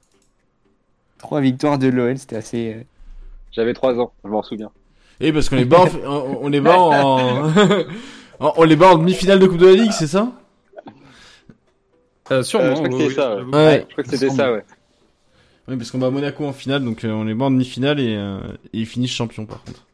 Trois 1.17 1.41
victoires 1.41 1.77
de 1.77 1.87
l'OL, 1.89 2.17
c'était 2.17 2.37
assez. 2.37 2.75
euh, 2.75 2.83
J'avais 3.51 3.73
3 3.73 3.99
ans, 3.99 4.13
je 4.23 4.29
m'en 4.29 4.41
souviens. 4.41 4.71
Et 5.19 5.33
parce 5.33 5.49
qu'on 5.49 5.57
les 5.57 5.65
bat, 5.65 5.81
en, 6.05 6.09
on, 6.11 6.39
on 6.43 6.47
les 6.47 6.61
bat 6.61 6.79
en, 6.79 7.49
en- 8.39 8.53
on 8.55 8.63
les 8.63 8.75
bat 8.77 8.93
en 8.93 8.97
demi-finale 8.97 9.39
de 9.39 9.47
Coupe 9.47 9.57
de 9.57 9.67
la 9.67 9.73
Ligue, 9.73 9.91
c'est 9.91 10.07
ça? 10.07 10.31
Euh, 12.31 12.43
sûrement. 12.43 12.65
Euh, 12.65 12.75
je 12.75 12.75
crois 12.75 12.89
que 12.89 12.93
oui, 12.95 13.01
c'est 13.01 13.07
oui, 13.07 13.13
ça, 13.15 13.29
ouais. 13.31 13.37
j'avoue. 13.37 13.51
Ouais. 13.51 13.85
Je 13.87 13.91
crois 13.93 14.03
que 14.03 14.09
c'était 14.09 14.29
ça, 14.29 14.51
ouais. 14.51 14.63
Oui, 15.67 15.75
parce 15.75 15.91
qu'on 15.91 15.97
bat 15.97 16.09
Monaco 16.09 16.45
en 16.45 16.53
finale, 16.53 16.83
donc 16.83 17.03
euh, 17.03 17.11
on 17.11 17.25
les 17.25 17.33
bat 17.33 17.45
en 17.45 17.51
demi-finale 17.51 17.99
et, 17.99 18.15
euh, 18.15 18.39
et 18.73 18.79
ils 18.79 18.85
finissent 18.85 19.11
champions 19.11 19.45
par 19.45 19.63
contre. 19.63 19.85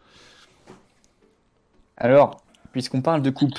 Alors, 1.97 2.43
puisqu'on 2.71 3.01
parle 3.01 3.23
de 3.23 3.29
coupe, 3.31 3.57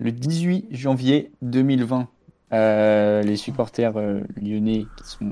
le 0.00 0.10
18 0.10 0.66
janvier 0.72 1.30
2020, 1.42 2.08
euh, 2.52 3.22
les 3.22 3.36
supporters 3.36 3.96
euh, 3.96 4.20
lyonnais 4.40 4.86
qui 4.96 5.08
sont 5.08 5.30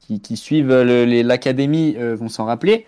qui, 0.00 0.20
qui 0.20 0.36
suivent 0.36 0.72
l'académie 0.72 1.94
euh, 1.98 2.14
vont 2.14 2.28
s'en 2.28 2.44
rappeler. 2.46 2.86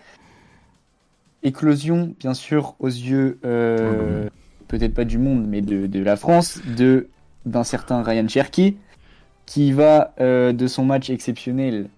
Éclosion, 1.43 2.15
bien 2.19 2.33
sûr, 2.33 2.75
aux 2.79 2.87
yeux 2.87 3.39
euh, 3.45 4.29
peut-être 4.67 4.93
pas 4.93 5.05
du 5.05 5.17
monde, 5.19 5.45
mais 5.47 5.61
de, 5.61 5.85
de 5.85 5.99
la 6.01 6.15
France, 6.15 6.59
de 6.65 7.07
d'un 7.45 7.63
certain 7.63 8.03
Ryan 8.03 8.27
Cherky, 8.27 8.77
qui 9.45 9.71
va 9.71 10.13
euh, 10.19 10.53
de 10.53 10.67
son 10.67 10.85
match 10.85 11.09
exceptionnel 11.09 11.89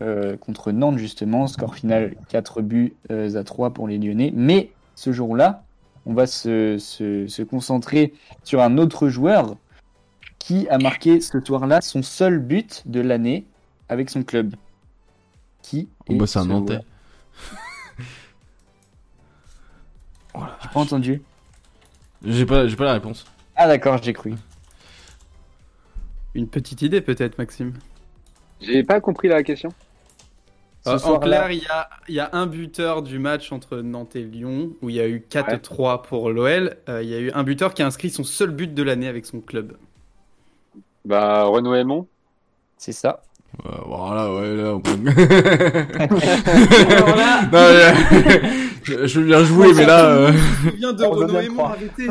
euh, 0.00 0.36
contre 0.36 0.72
Nantes 0.72 0.98
justement, 0.98 1.46
score 1.46 1.74
final 1.74 2.14
4 2.28 2.62
buts 2.62 2.94
euh, 3.10 3.34
à 3.38 3.44
3 3.44 3.70
pour 3.70 3.88
les 3.88 3.98
Lyonnais. 3.98 4.32
Mais 4.34 4.70
ce 4.94 5.12
jour-là, 5.12 5.64
on 6.06 6.14
va 6.14 6.26
se, 6.26 6.78
se, 6.78 7.26
se 7.26 7.42
concentrer 7.42 8.14
sur 8.44 8.62
un 8.62 8.78
autre 8.78 9.08
joueur 9.08 9.56
qui 10.38 10.68
a 10.68 10.78
marqué 10.78 11.20
ce 11.20 11.40
soir-là 11.44 11.80
son 11.80 12.02
seul 12.02 12.38
but 12.38 12.82
de 12.86 13.00
l'année 13.00 13.46
avec 13.88 14.10
son 14.10 14.22
club. 14.22 14.54
Qui 15.62 15.88
Oh, 16.08 16.14
bah, 16.14 16.26
c'est 16.26 16.38
un 16.38 16.44
Nantais. 16.44 16.78
joueur 20.34 20.56
J'ai 20.62 20.68
pas 20.68 20.80
entendu. 20.80 21.22
J'ai 22.24 22.46
pas, 22.46 22.68
j'ai 22.68 22.76
pas 22.76 22.84
la 22.84 22.92
réponse. 22.92 23.24
Ah 23.56 23.66
d'accord, 23.66 24.00
j'ai 24.02 24.12
cru. 24.12 24.34
Une 26.36 26.48
petite 26.48 26.82
idée 26.82 27.00
peut-être, 27.00 27.38
Maxime. 27.38 27.72
J'ai 28.60 28.82
pas 28.84 29.00
compris 29.00 29.28
la 29.28 29.42
question. 29.42 29.70
Euh, 30.86 30.98
en 31.02 31.18
clair, 31.18 31.50
il 31.50 31.62
y 31.62 31.66
a, 31.66 31.88
il 32.08 32.14
y 32.14 32.20
a 32.20 32.30
un 32.32 32.46
buteur 32.46 33.02
du 33.02 33.18
match 33.18 33.50
entre 33.50 33.78
Nantes 33.78 34.14
et 34.14 34.22
Lyon 34.22 34.72
où 34.82 34.88
il 34.88 34.96
y 34.96 35.00
a 35.00 35.08
eu 35.08 35.24
4-3 35.28 36.02
pour 36.02 36.30
l'OL. 36.30 36.76
Euh, 36.88 37.02
il 37.02 37.08
y 37.08 37.14
a 37.14 37.18
eu 37.18 37.30
un 37.32 37.42
buteur 37.42 37.74
qui 37.74 37.82
a 37.82 37.86
inscrit 37.86 38.10
son 38.10 38.22
seul 38.22 38.50
but 38.50 38.72
de 38.72 38.82
l'année 38.82 39.08
avec 39.08 39.26
son 39.26 39.40
club. 39.40 39.76
Bah, 41.04 41.44
Renaud 41.44 41.74
Aymon. 41.74 42.06
C'est 42.76 42.92
ça. 42.92 43.22
Euh, 43.64 43.70
voilà, 43.86 44.34
ouais, 44.34 44.54
là, 44.54 44.74
on 44.74 44.80
peut... 44.80 44.90
Alors 46.92 47.16
là- 47.16 47.40
Non, 47.42 47.48
mais, 47.52 47.58
euh, 47.58 47.92
je, 48.84 49.06
je 49.06 49.18
veux 49.20 49.26
bien 49.26 49.42
jouer, 49.44 49.72
mais 49.74 49.86
là, 49.86 50.04
euh, 50.04 50.32
Je 50.32 50.36
me 50.66 50.70
souviens 50.72 50.92
de 50.92 51.04
Renaud 51.04 51.40
Aymon, 51.40 51.54
croire. 51.54 51.70
arrêtez 51.72 52.06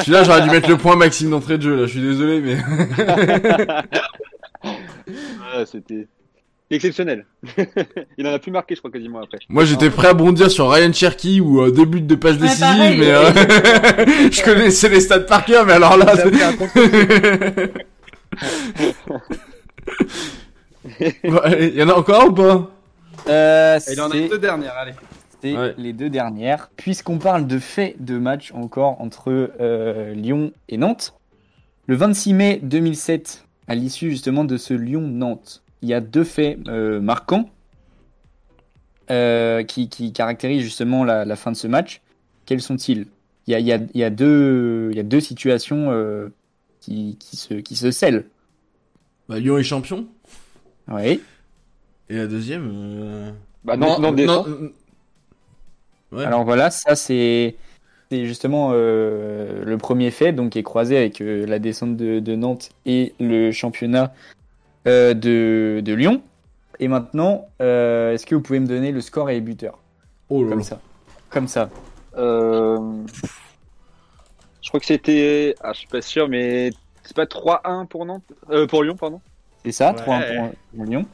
celui-là, 0.00 0.24
j'aurais 0.24 0.42
dû 0.42 0.50
mettre 0.50 0.68
le 0.68 0.76
point 0.78 0.96
Maxime 0.96 1.30
d'entrée 1.30 1.58
de 1.58 1.62
jeu, 1.62 1.76
là, 1.76 1.82
je 1.86 1.92
suis 1.92 2.00
désolé, 2.00 2.40
mais... 2.40 2.56
Ah, 5.54 5.64
c'était 5.64 6.08
exceptionnel. 6.70 7.24
Il 8.18 8.26
en 8.26 8.32
a 8.32 8.38
plus 8.40 8.50
marqué, 8.50 8.74
je 8.74 8.80
crois, 8.80 8.90
quasiment 8.90 9.20
après. 9.22 9.38
Moi, 9.48 9.64
j'étais 9.64 9.90
prêt 9.90 10.08
à 10.08 10.14
bondir 10.14 10.50
sur 10.50 10.68
Ryan 10.70 10.92
Cherky 10.92 11.40
ou 11.40 11.62
euh, 11.62 11.70
deux 11.70 11.84
buts 11.84 12.00
de 12.00 12.14
passe 12.16 12.38
décisive, 12.38 12.66
pareil. 12.66 12.96
mais 12.98 13.12
euh, 13.12 13.30
je 14.32 14.42
connaissais 14.42 14.88
les 14.88 15.00
stats 15.00 15.20
par 15.20 15.44
cœur, 15.44 15.64
mais 15.64 15.74
alors 15.74 15.96
là... 15.96 16.14
Il 21.00 21.74
y 21.74 21.82
en 21.82 21.88
a 21.88 21.94
encore 21.94 22.28
ou 22.28 22.32
pas? 22.32 22.70
Euh, 23.28 23.78
Il 23.90 24.00
en 24.00 24.10
a 24.10 24.14
deux 24.28 24.38
dernières, 24.38 24.74
allez. 24.76 24.92
Ouais. 25.44 25.74
les 25.78 25.92
deux 25.92 26.10
dernières. 26.10 26.70
Puisqu'on 26.76 27.18
parle 27.18 27.46
de 27.46 27.58
faits 27.58 28.02
de 28.02 28.18
match 28.18 28.52
encore 28.52 29.00
entre 29.00 29.52
euh, 29.60 30.12
Lyon 30.14 30.52
et 30.68 30.76
Nantes, 30.76 31.14
le 31.86 31.94
26 31.94 32.34
mai 32.34 32.60
2007, 32.62 33.44
à 33.68 33.74
l'issue 33.74 34.10
justement 34.10 34.44
de 34.44 34.56
ce 34.56 34.74
Lyon-Nantes, 34.74 35.62
il 35.82 35.88
y 35.88 35.94
a 35.94 36.00
deux 36.00 36.24
faits 36.24 36.58
euh, 36.66 37.00
marquants 37.00 37.48
euh, 39.10 39.62
qui, 39.62 39.88
qui 39.88 40.12
caractérisent 40.12 40.62
justement 40.64 41.04
la, 41.04 41.24
la 41.24 41.36
fin 41.36 41.52
de 41.52 41.56
ce 41.56 41.68
match. 41.68 42.00
Quels 42.44 42.60
sont-ils? 42.62 43.06
Il 43.46 43.52
y 43.52 43.54
a, 43.54 43.60
il 43.60 43.66
y, 43.66 43.72
a, 43.72 43.78
il 43.94 44.00
y, 44.00 44.04
a 44.04 44.10
deux, 44.10 44.88
il 44.90 44.96
y 44.96 45.00
a 45.00 45.04
deux 45.04 45.20
situations 45.20 45.92
euh, 45.92 46.28
qui, 46.80 47.16
qui, 47.20 47.36
se, 47.36 47.54
qui 47.54 47.76
se 47.76 47.92
scellent. 47.92 48.24
Bah, 49.28 49.38
Lyon 49.38 49.58
est 49.58 49.62
champion. 49.62 50.06
Oui. 50.88 51.20
Et 52.08 52.16
la 52.16 52.26
deuxième... 52.26 52.70
euh, 52.74 53.30
Bah, 53.64 53.76
non, 53.76 53.98
non, 53.98 54.12
descend. 54.12 54.46
euh, 54.48 54.72
Ouais. 56.12 56.24
Alors 56.24 56.44
voilà, 56.44 56.70
ça 56.70 56.94
c'est 56.94 57.56
c'est 58.10 58.26
justement 58.26 58.70
euh, 58.72 59.64
le 59.64 59.76
premier 59.78 60.12
fait, 60.12 60.32
donc 60.32 60.50
qui 60.52 60.60
est 60.60 60.62
croisé 60.62 60.96
avec 60.96 61.20
euh, 61.20 61.44
la 61.46 61.58
descente 61.58 61.96
de, 61.96 62.20
de 62.20 62.36
Nantes 62.36 62.70
et 62.86 63.12
le 63.18 63.50
championnat 63.50 64.14
euh, 64.86 65.14
de, 65.14 65.80
de 65.84 65.92
Lyon. 65.94 66.22
Et 66.78 66.86
maintenant, 66.86 67.48
euh, 67.60 68.12
est-ce 68.12 68.24
que 68.24 68.36
vous 68.36 68.40
pouvez 68.40 68.60
me 68.60 68.68
donner 68.68 68.92
le 68.92 69.00
score 69.00 69.30
et 69.30 69.34
les 69.34 69.40
buteurs? 69.40 69.78
Oh 70.30 70.44
là 70.44 70.50
Comme 70.50 70.58
là. 70.60 70.64
ça. 70.64 70.80
Comme 71.30 71.48
ça. 71.48 71.70
Euh... 72.16 72.78
Je 74.62 74.68
crois 74.68 74.78
que 74.78 74.86
c'était. 74.86 75.56
Ah, 75.60 75.72
je 75.72 75.78
suis 75.80 75.88
pas 75.88 76.02
sûr, 76.02 76.28
mais 76.28 76.70
c'est 77.02 77.16
pas 77.16 77.24
3-1 77.26 77.86
pour 77.88 78.06
Nantes? 78.06 78.22
Euh, 78.50 78.68
Pour 78.68 78.84
Lyon, 78.84 78.96
pardon? 78.96 79.20
C'est 79.66 79.72
ça, 79.72 79.92
Ouais. 79.92 80.00
3-1 80.02 80.36
pour, 80.36 80.50
pour 80.76 80.84
Lyon. 80.84 81.04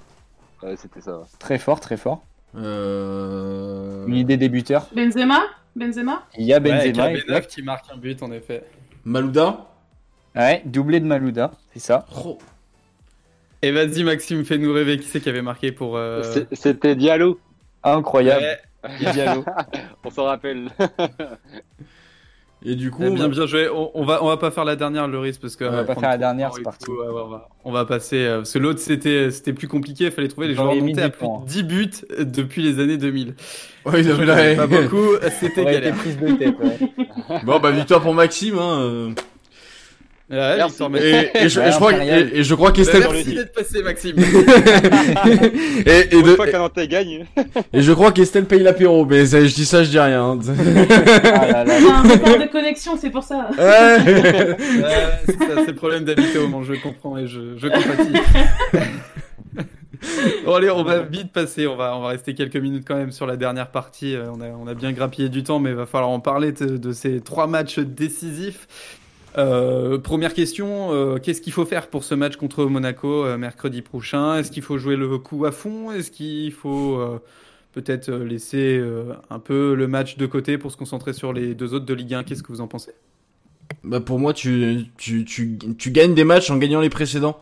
Ouais, 0.63 0.77
c'était 0.77 1.01
ça. 1.01 1.19
ouais. 1.19 1.25
Très 1.39 1.59
fort, 1.59 1.81
très 1.81 1.97
fort. 1.97 2.23
Euh... 2.55 4.07
Une 4.07 4.15
idée 4.15 4.37
des 4.37 4.49
buteurs 4.51 4.87
Benzema 4.95 5.41
Benzema 5.75 6.23
Il 6.37 6.45
y 6.45 6.53
a 6.53 6.61
Ouais, 6.61 6.71
avec 6.71 6.95
Benzema. 6.95 7.41
qui 7.41 7.63
marque 7.63 7.87
un 7.93 7.97
but, 7.97 8.23
en 8.23 8.31
effet. 8.31 8.63
Malouda 9.05 9.67
Ouais, 10.37 10.63
doublé 10.67 11.01
de 11.01 11.07
Malouda, 11.07 11.53
c'est 11.73 11.79
ça. 11.81 12.07
Oh. 12.25 12.39
Et 13.63 13.71
vas-y, 13.73 14.03
Maxime, 14.05 14.45
fais-nous 14.45 14.73
rêver. 14.73 14.99
Qui 14.99 15.07
c'est 15.09 15.21
qui 15.21 15.29
avait 15.31 15.41
marqué 15.43 15.73
pour. 15.73 15.97
euh, 15.97 16.23
C'était 16.53 16.95
Diallo, 16.95 17.39
Incroyable. 17.83 18.45
ouais, 18.85 19.13
Diallo. 19.13 19.45
on 20.05 20.11
s'en 20.11 20.25
rappelle. 20.25 20.69
Et 22.65 22.75
du 22.77 22.91
coup, 22.91 23.03
Eh 23.05 23.11
bien, 23.11 23.25
bah, 23.29 23.35
bien 23.35 23.47
joué. 23.47 23.69
On, 23.69 23.91
on 23.95 24.05
va, 24.05 24.23
on 24.23 24.29
va 24.29 24.37
pas 24.37 24.51
faire 24.51 24.65
la 24.65 24.77
dernière, 24.77 25.09
Loris, 25.09 25.39
parce 25.39 25.57
que 25.57 25.65
On 25.65 25.71
va 25.71 25.77
va 25.79 25.85
pas 25.85 25.95
faire 25.95 26.11
la 26.11 26.19
dernière, 26.19 26.53
c'est 26.55 26.63
parti. 26.63 26.85
tout. 26.85 26.93
Ouais, 26.93 27.07
ouais, 27.09 27.23
on, 27.25 27.29
va, 27.29 27.49
on 27.65 27.73
va 27.73 27.85
passer. 27.85 28.19
euh, 28.25 28.37
parce 28.39 28.53
que 28.53 28.59
l'autre, 28.59 28.79
c'était, 28.79 29.31
c'était 29.31 29.53
plus 29.53 29.69
compliqué. 29.69 30.05
Il 30.05 30.11
fallait 30.13 30.29
trouver 30.29 30.49
les 30.49 30.55
joueurs 30.55 30.71
remontés 30.71 31.03
à 31.03 31.09
10 31.09 31.13
plus 31.17 31.27
de 31.27 31.47
10 31.47 31.63
buts 31.65 31.91
depuis 32.21 32.63
les 32.63 32.81
années 32.81 32.97
2000. 32.99 33.35
ouais, 33.87 34.03
non, 34.03 34.17
mais 34.19 34.25
là, 34.27 34.55
Pas 34.57 34.67
beaucoup. 34.67 35.07
C'était 35.41 35.65
galère. 35.65 35.95
prise 35.97 36.19
de 36.19 36.33
tête. 36.33 36.55
ouais. 36.59 37.39
Bon, 37.45 37.59
bah, 37.59 37.71
victoire 37.73 38.01
pour 38.01 38.15
Maxime, 38.15 38.59
hein. 38.59 39.15
Ouais, 40.31 40.57
Merci. 40.57 40.83
Et, 40.97 41.45
et 41.45 41.49
je, 41.51 41.61
Ouais, 41.61 41.69
et 41.69 41.73
je 41.73 41.77
crois, 41.77 41.91
Impérial. 41.93 42.31
et, 42.33 42.39
et 42.39 42.45
je 42.45 42.55
crois 42.55 42.71
Bah, 42.71 42.77
qu'Estelle, 42.77 43.05
Merci 43.11 43.35
d'être 43.35 43.53
passé, 43.53 43.83
Maxime. 43.83 44.17
et, 45.87 46.17
et, 46.17 46.23
de- 46.23 46.35
fois 46.37 46.47
qu'un 46.47 46.87
gagne. 46.87 47.27
et 47.73 47.83
je 47.83 47.93
crois 47.93 48.13
qu'Estelle 48.13 48.47
paye 48.47 48.63
l'apéro, 48.63 49.05
mais 49.05 49.27
ça, 49.27 49.45
je 49.45 49.55
dis 49.55 49.67
ça, 49.67 49.85
je 49.85 49.91
dis 49.91 49.99
rien. 49.99 50.39
Ah 51.25 51.65
là 51.65 51.75
un 51.77 52.03
retard 52.03 52.39
de 52.39 52.51
connexion, 52.51 52.97
c'est 52.97 53.11
pour 53.11 53.25
ça. 53.25 53.49
Ouais. 53.59 54.57
C'est 55.27 55.67
le 55.67 55.75
problème 55.75 56.05
d'habiter 56.05 56.39
au 56.39 56.49
Mans, 56.49 56.63
je 56.63 56.75
comprends 56.75 57.19
et 57.19 57.27
je, 57.27 57.57
je 57.59 57.69
compatis. 57.69 58.13
bon 60.47 60.55
allez, 60.55 60.71
on 60.71 60.83
va 60.83 61.01
vite 61.01 61.33
passer, 61.33 61.67
on 61.67 61.77
va, 61.77 61.97
on 61.97 62.01
va 62.01 62.09
rester 62.09 62.35
quelques 62.35 62.57
minutes 62.57 62.85
quand 62.87 62.97
même 62.97 63.13
sur 63.13 63.27
la 63.27 63.37
dernière 63.37 63.69
partie. 63.71 64.15
Euh, 64.17 64.31
On 64.33 64.41
a, 64.41 64.47
on 64.49 64.67
a 64.67 64.75
bien 64.75 64.93
grappillé 64.93 65.29
du 65.29 65.43
temps, 65.43 65.59
mais 65.59 65.71
il 65.71 65.77
va 65.77 65.87
falloir 65.87 66.11
en 66.11 66.21
parler 66.21 66.53
de, 66.53 66.77
de 66.77 66.93
ces 66.93 67.21
trois 67.21 67.47
matchs 67.47 67.79
décisifs. 67.79 68.67
Euh, 69.39 69.99
première 69.99 70.35
question, 70.35 70.93
euh, 70.93 71.19
qu'est-ce 71.19 71.41
qu'il 71.41 71.53
faut 71.53 71.65
faire 71.65 71.89
pour 71.89 72.05
ce 72.05 72.15
match 72.15 72.37
contre 72.37 72.67
Monaco 72.67 73.25
euh, 73.25 73.39
mercredi 73.39 73.83
prochain? 73.83 74.37
Est-ce 74.37 74.51
qu'il 74.51 74.63
faut 74.63 74.79
jouer 74.79 74.97
le 74.97 75.19
coup 75.19 75.47
à 75.47 75.53
fond? 75.53 75.91
Est-ce 75.91 76.11
qu'il 76.11 76.53
faut 76.53 77.01
peut-être 77.73 78.11
laisser 78.11 78.83
un 79.31 79.39
peu 79.39 79.75
le 79.75 79.89
match 79.89 80.17
de 80.17 80.27
côté 80.27 80.59
pour 80.59 80.71
se 80.71 80.77
concentrer 80.77 81.13
sur 81.13 81.33
les 81.33 81.55
deux 81.55 81.75
autres 81.75 81.87
de 81.87 81.95
Ligue 81.95 82.15
1 82.15 82.25
Qu'est-ce 82.25 82.43
que 82.43 82.53
vous 82.53 82.61
en 82.61 82.69
pensez? 82.69 82.93
Bah 83.85 84.01
pour 84.01 84.19
moi, 84.19 84.35
tu, 84.35 84.87
tu, 84.99 85.25
tu, 85.25 85.91
gagnes 85.91 86.15
des 86.15 86.25
matchs 86.25 86.51
en 86.51 86.59
gagnant 86.59 86.81
les 86.81 86.91
précédents. 86.91 87.41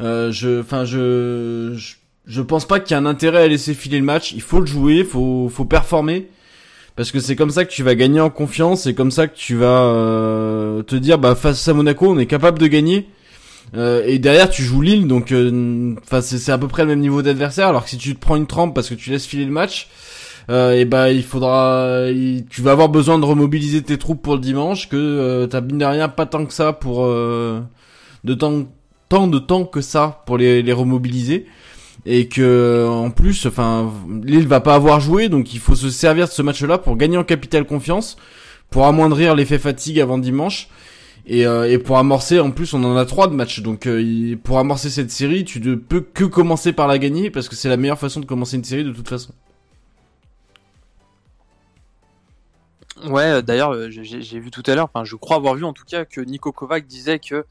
Je, 0.00 0.60
enfin, 0.60 0.84
je, 0.84 1.78
je 2.26 2.42
pense 2.42 2.66
pas 2.66 2.80
qu'il 2.80 2.92
y 2.92 2.94
a 2.94 2.98
un 2.98 3.06
intérêt 3.06 3.42
à 3.44 3.48
laisser 3.48 3.74
filer 3.74 3.98
le 3.98 4.04
match. 4.04 4.32
Il 4.32 4.42
faut 4.42 4.60
le 4.60 4.66
jouer, 4.66 5.04
faut, 5.04 5.48
faut 5.48 5.64
performer. 5.64 6.28
Parce 6.98 7.12
que 7.12 7.20
c'est 7.20 7.36
comme 7.36 7.50
ça 7.50 7.64
que 7.64 7.70
tu 7.70 7.84
vas 7.84 7.94
gagner 7.94 8.20
en 8.20 8.28
confiance, 8.28 8.82
c'est 8.82 8.92
comme 8.92 9.12
ça 9.12 9.28
que 9.28 9.36
tu 9.36 9.54
vas 9.54 9.84
euh, 9.84 10.82
te 10.82 10.96
dire, 10.96 11.16
bah 11.16 11.36
face 11.36 11.68
à 11.68 11.72
Monaco, 11.72 12.10
on 12.10 12.18
est 12.18 12.26
capable 12.26 12.58
de 12.58 12.66
gagner. 12.66 13.06
Euh, 13.76 14.02
et 14.04 14.18
derrière, 14.18 14.50
tu 14.50 14.64
joues 14.64 14.80
Lille, 14.80 15.06
donc, 15.06 15.30
euh, 15.30 15.94
enfin, 16.02 16.20
c'est 16.20 16.50
à 16.50 16.58
peu 16.58 16.66
près 16.66 16.82
le 16.82 16.88
même 16.88 16.98
niveau 16.98 17.22
d'adversaire. 17.22 17.68
Alors 17.68 17.84
que 17.84 17.90
si 17.90 17.98
tu 17.98 18.16
te 18.16 18.20
prends 18.20 18.34
une 18.34 18.48
trempe 18.48 18.74
parce 18.74 18.88
que 18.88 18.96
tu 18.96 19.10
laisses 19.10 19.26
filer 19.26 19.44
le 19.44 19.52
match, 19.52 19.88
euh, 20.50 20.72
et 20.72 20.86
bah 20.86 21.12
il 21.12 21.22
faudra, 21.22 22.08
tu 22.50 22.62
vas 22.62 22.72
avoir 22.72 22.88
besoin 22.88 23.20
de 23.20 23.24
remobiliser 23.24 23.80
tes 23.82 23.96
troupes 23.96 24.20
pour 24.20 24.34
le 24.34 24.40
dimanche, 24.40 24.88
que 24.88 24.96
euh, 24.96 25.46
t'as 25.46 25.60
mine 25.60 25.78
de 25.78 25.84
rien 25.84 26.08
pas 26.08 26.26
tant 26.26 26.46
que 26.46 26.52
ça 26.52 26.72
pour 26.72 27.06
de 27.06 28.34
temps, 28.34 28.64
tant 29.08 29.28
de 29.28 29.38
temps 29.38 29.64
que 29.64 29.82
ça 29.82 30.24
pour 30.26 30.36
les, 30.36 30.62
les 30.62 30.72
remobiliser, 30.72 31.46
et 32.10 32.26
que 32.26 32.86
en 32.88 33.10
plus, 33.10 33.44
enfin 33.44 33.92
Lille 34.24 34.48
va 34.48 34.60
pas 34.60 34.74
avoir 34.74 34.98
joué, 34.98 35.28
donc 35.28 35.52
il 35.52 35.60
faut 35.60 35.74
se 35.74 35.90
servir 35.90 36.26
de 36.26 36.32
ce 36.32 36.40
match-là 36.40 36.78
pour 36.78 36.96
gagner 36.96 37.18
en 37.18 37.24
capital 37.24 37.66
confiance, 37.66 38.16
pour 38.70 38.86
amoindrir 38.86 39.34
l'effet 39.34 39.58
fatigue 39.58 40.00
avant 40.00 40.16
dimanche. 40.16 40.68
Et, 41.30 41.46
euh, 41.46 41.70
et 41.70 41.76
pour 41.76 41.98
amorcer, 41.98 42.40
en 42.40 42.50
plus, 42.50 42.72
on 42.72 42.82
en 42.84 42.96
a 42.96 43.04
trois 43.04 43.28
de 43.28 43.34
matchs. 43.34 43.60
Donc, 43.60 43.86
euh, 43.86 44.34
pour 44.42 44.58
amorcer 44.58 44.88
cette 44.88 45.10
série, 45.10 45.44
tu 45.44 45.60
ne 45.60 45.74
peux 45.74 46.00
que 46.00 46.24
commencer 46.24 46.72
par 46.72 46.86
la 46.86 46.98
gagner 46.98 47.28
parce 47.28 47.50
que 47.50 47.54
c'est 47.54 47.68
la 47.68 47.76
meilleure 47.76 47.98
façon 47.98 48.20
de 48.20 48.24
commencer 48.24 48.56
une 48.56 48.64
série 48.64 48.84
de 48.84 48.92
toute 48.92 49.10
façon. 49.10 49.34
Ouais, 53.04 53.24
euh, 53.24 53.42
d'ailleurs, 53.42 53.72
euh, 53.72 53.90
j'ai 53.90 54.40
vu 54.40 54.50
tout 54.50 54.62
à 54.66 54.74
l'heure, 54.74 54.88
enfin, 54.92 55.04
je 55.04 55.16
crois 55.16 55.36
avoir 55.36 55.54
vu 55.54 55.64
en 55.64 55.72
tout 55.72 55.84
cas 55.84 56.04
que 56.04 56.20
Nico 56.20 56.50
Kovac 56.50 56.86
disait 56.86 57.18
que 57.18 57.44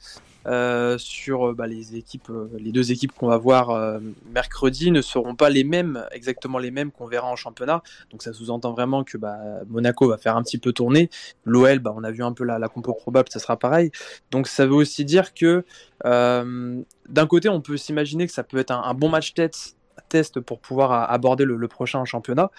euh, 0.46 0.98
sur 0.98 1.50
euh, 1.50 1.54
bah, 1.54 1.68
les 1.68 1.96
équipes, 1.96 2.30
euh, 2.30 2.50
les 2.58 2.72
deux 2.72 2.92
équipes 2.92 3.12
qu'on 3.12 3.28
va 3.28 3.38
voir 3.38 4.00
mercredi 4.32 4.92
ne 4.92 5.02
seront 5.02 5.36
pas 5.36 5.50
les 5.50 5.64
mêmes, 5.64 6.06
exactement 6.12 6.58
les 6.58 6.72
mêmes 6.72 6.92
qu'on 6.92 7.06
verra 7.06 7.28
en 7.28 7.36
championnat. 7.36 7.82
Donc 8.12 8.24
ça 8.24 8.34
sous-entend 8.34 8.74
vraiment 8.74 9.04
que 9.04 9.18
bah, 9.18 9.38
Monaco 9.68 10.08
va 10.08 10.18
faire 10.18 10.38
un 10.38 10.44
petit 10.44 10.58
peu 10.58 10.72
tourner. 10.72 11.10
L'OL, 11.46 11.80
bah, 11.80 11.94
on 11.96 12.04
a 12.04 12.12
vu 12.12 12.24
un 12.24 12.34
peu 12.34 12.44
la, 12.44 12.60
la 12.60 12.70
compo 12.70 12.94
probable, 12.94 13.30
ça 13.30 13.40
sera 13.40 13.58
pareil. 13.58 13.92
Donc 14.32 14.48
ça 14.48 14.66
veut 14.66 14.76
aussi 14.76 15.06
dire 15.06 15.34
que 15.34 15.64
d'un 16.04 17.28
côté, 17.28 17.50
on 17.50 17.62
peut 17.62 17.78
s'imaginer 17.78 18.28
que 18.28 18.34
ça 18.34 18.44
peut 18.44 18.58
être 18.58 18.72
un, 18.72 18.94
bon 18.94 19.10
match 19.10 19.34
test, 19.34 20.40
pour 20.40 20.60
pouvoir 20.60 21.12
aborder 21.12 21.44
le, 21.44 21.58
le 21.58 21.68
prochain 21.68 22.04
championnat. 22.06 22.52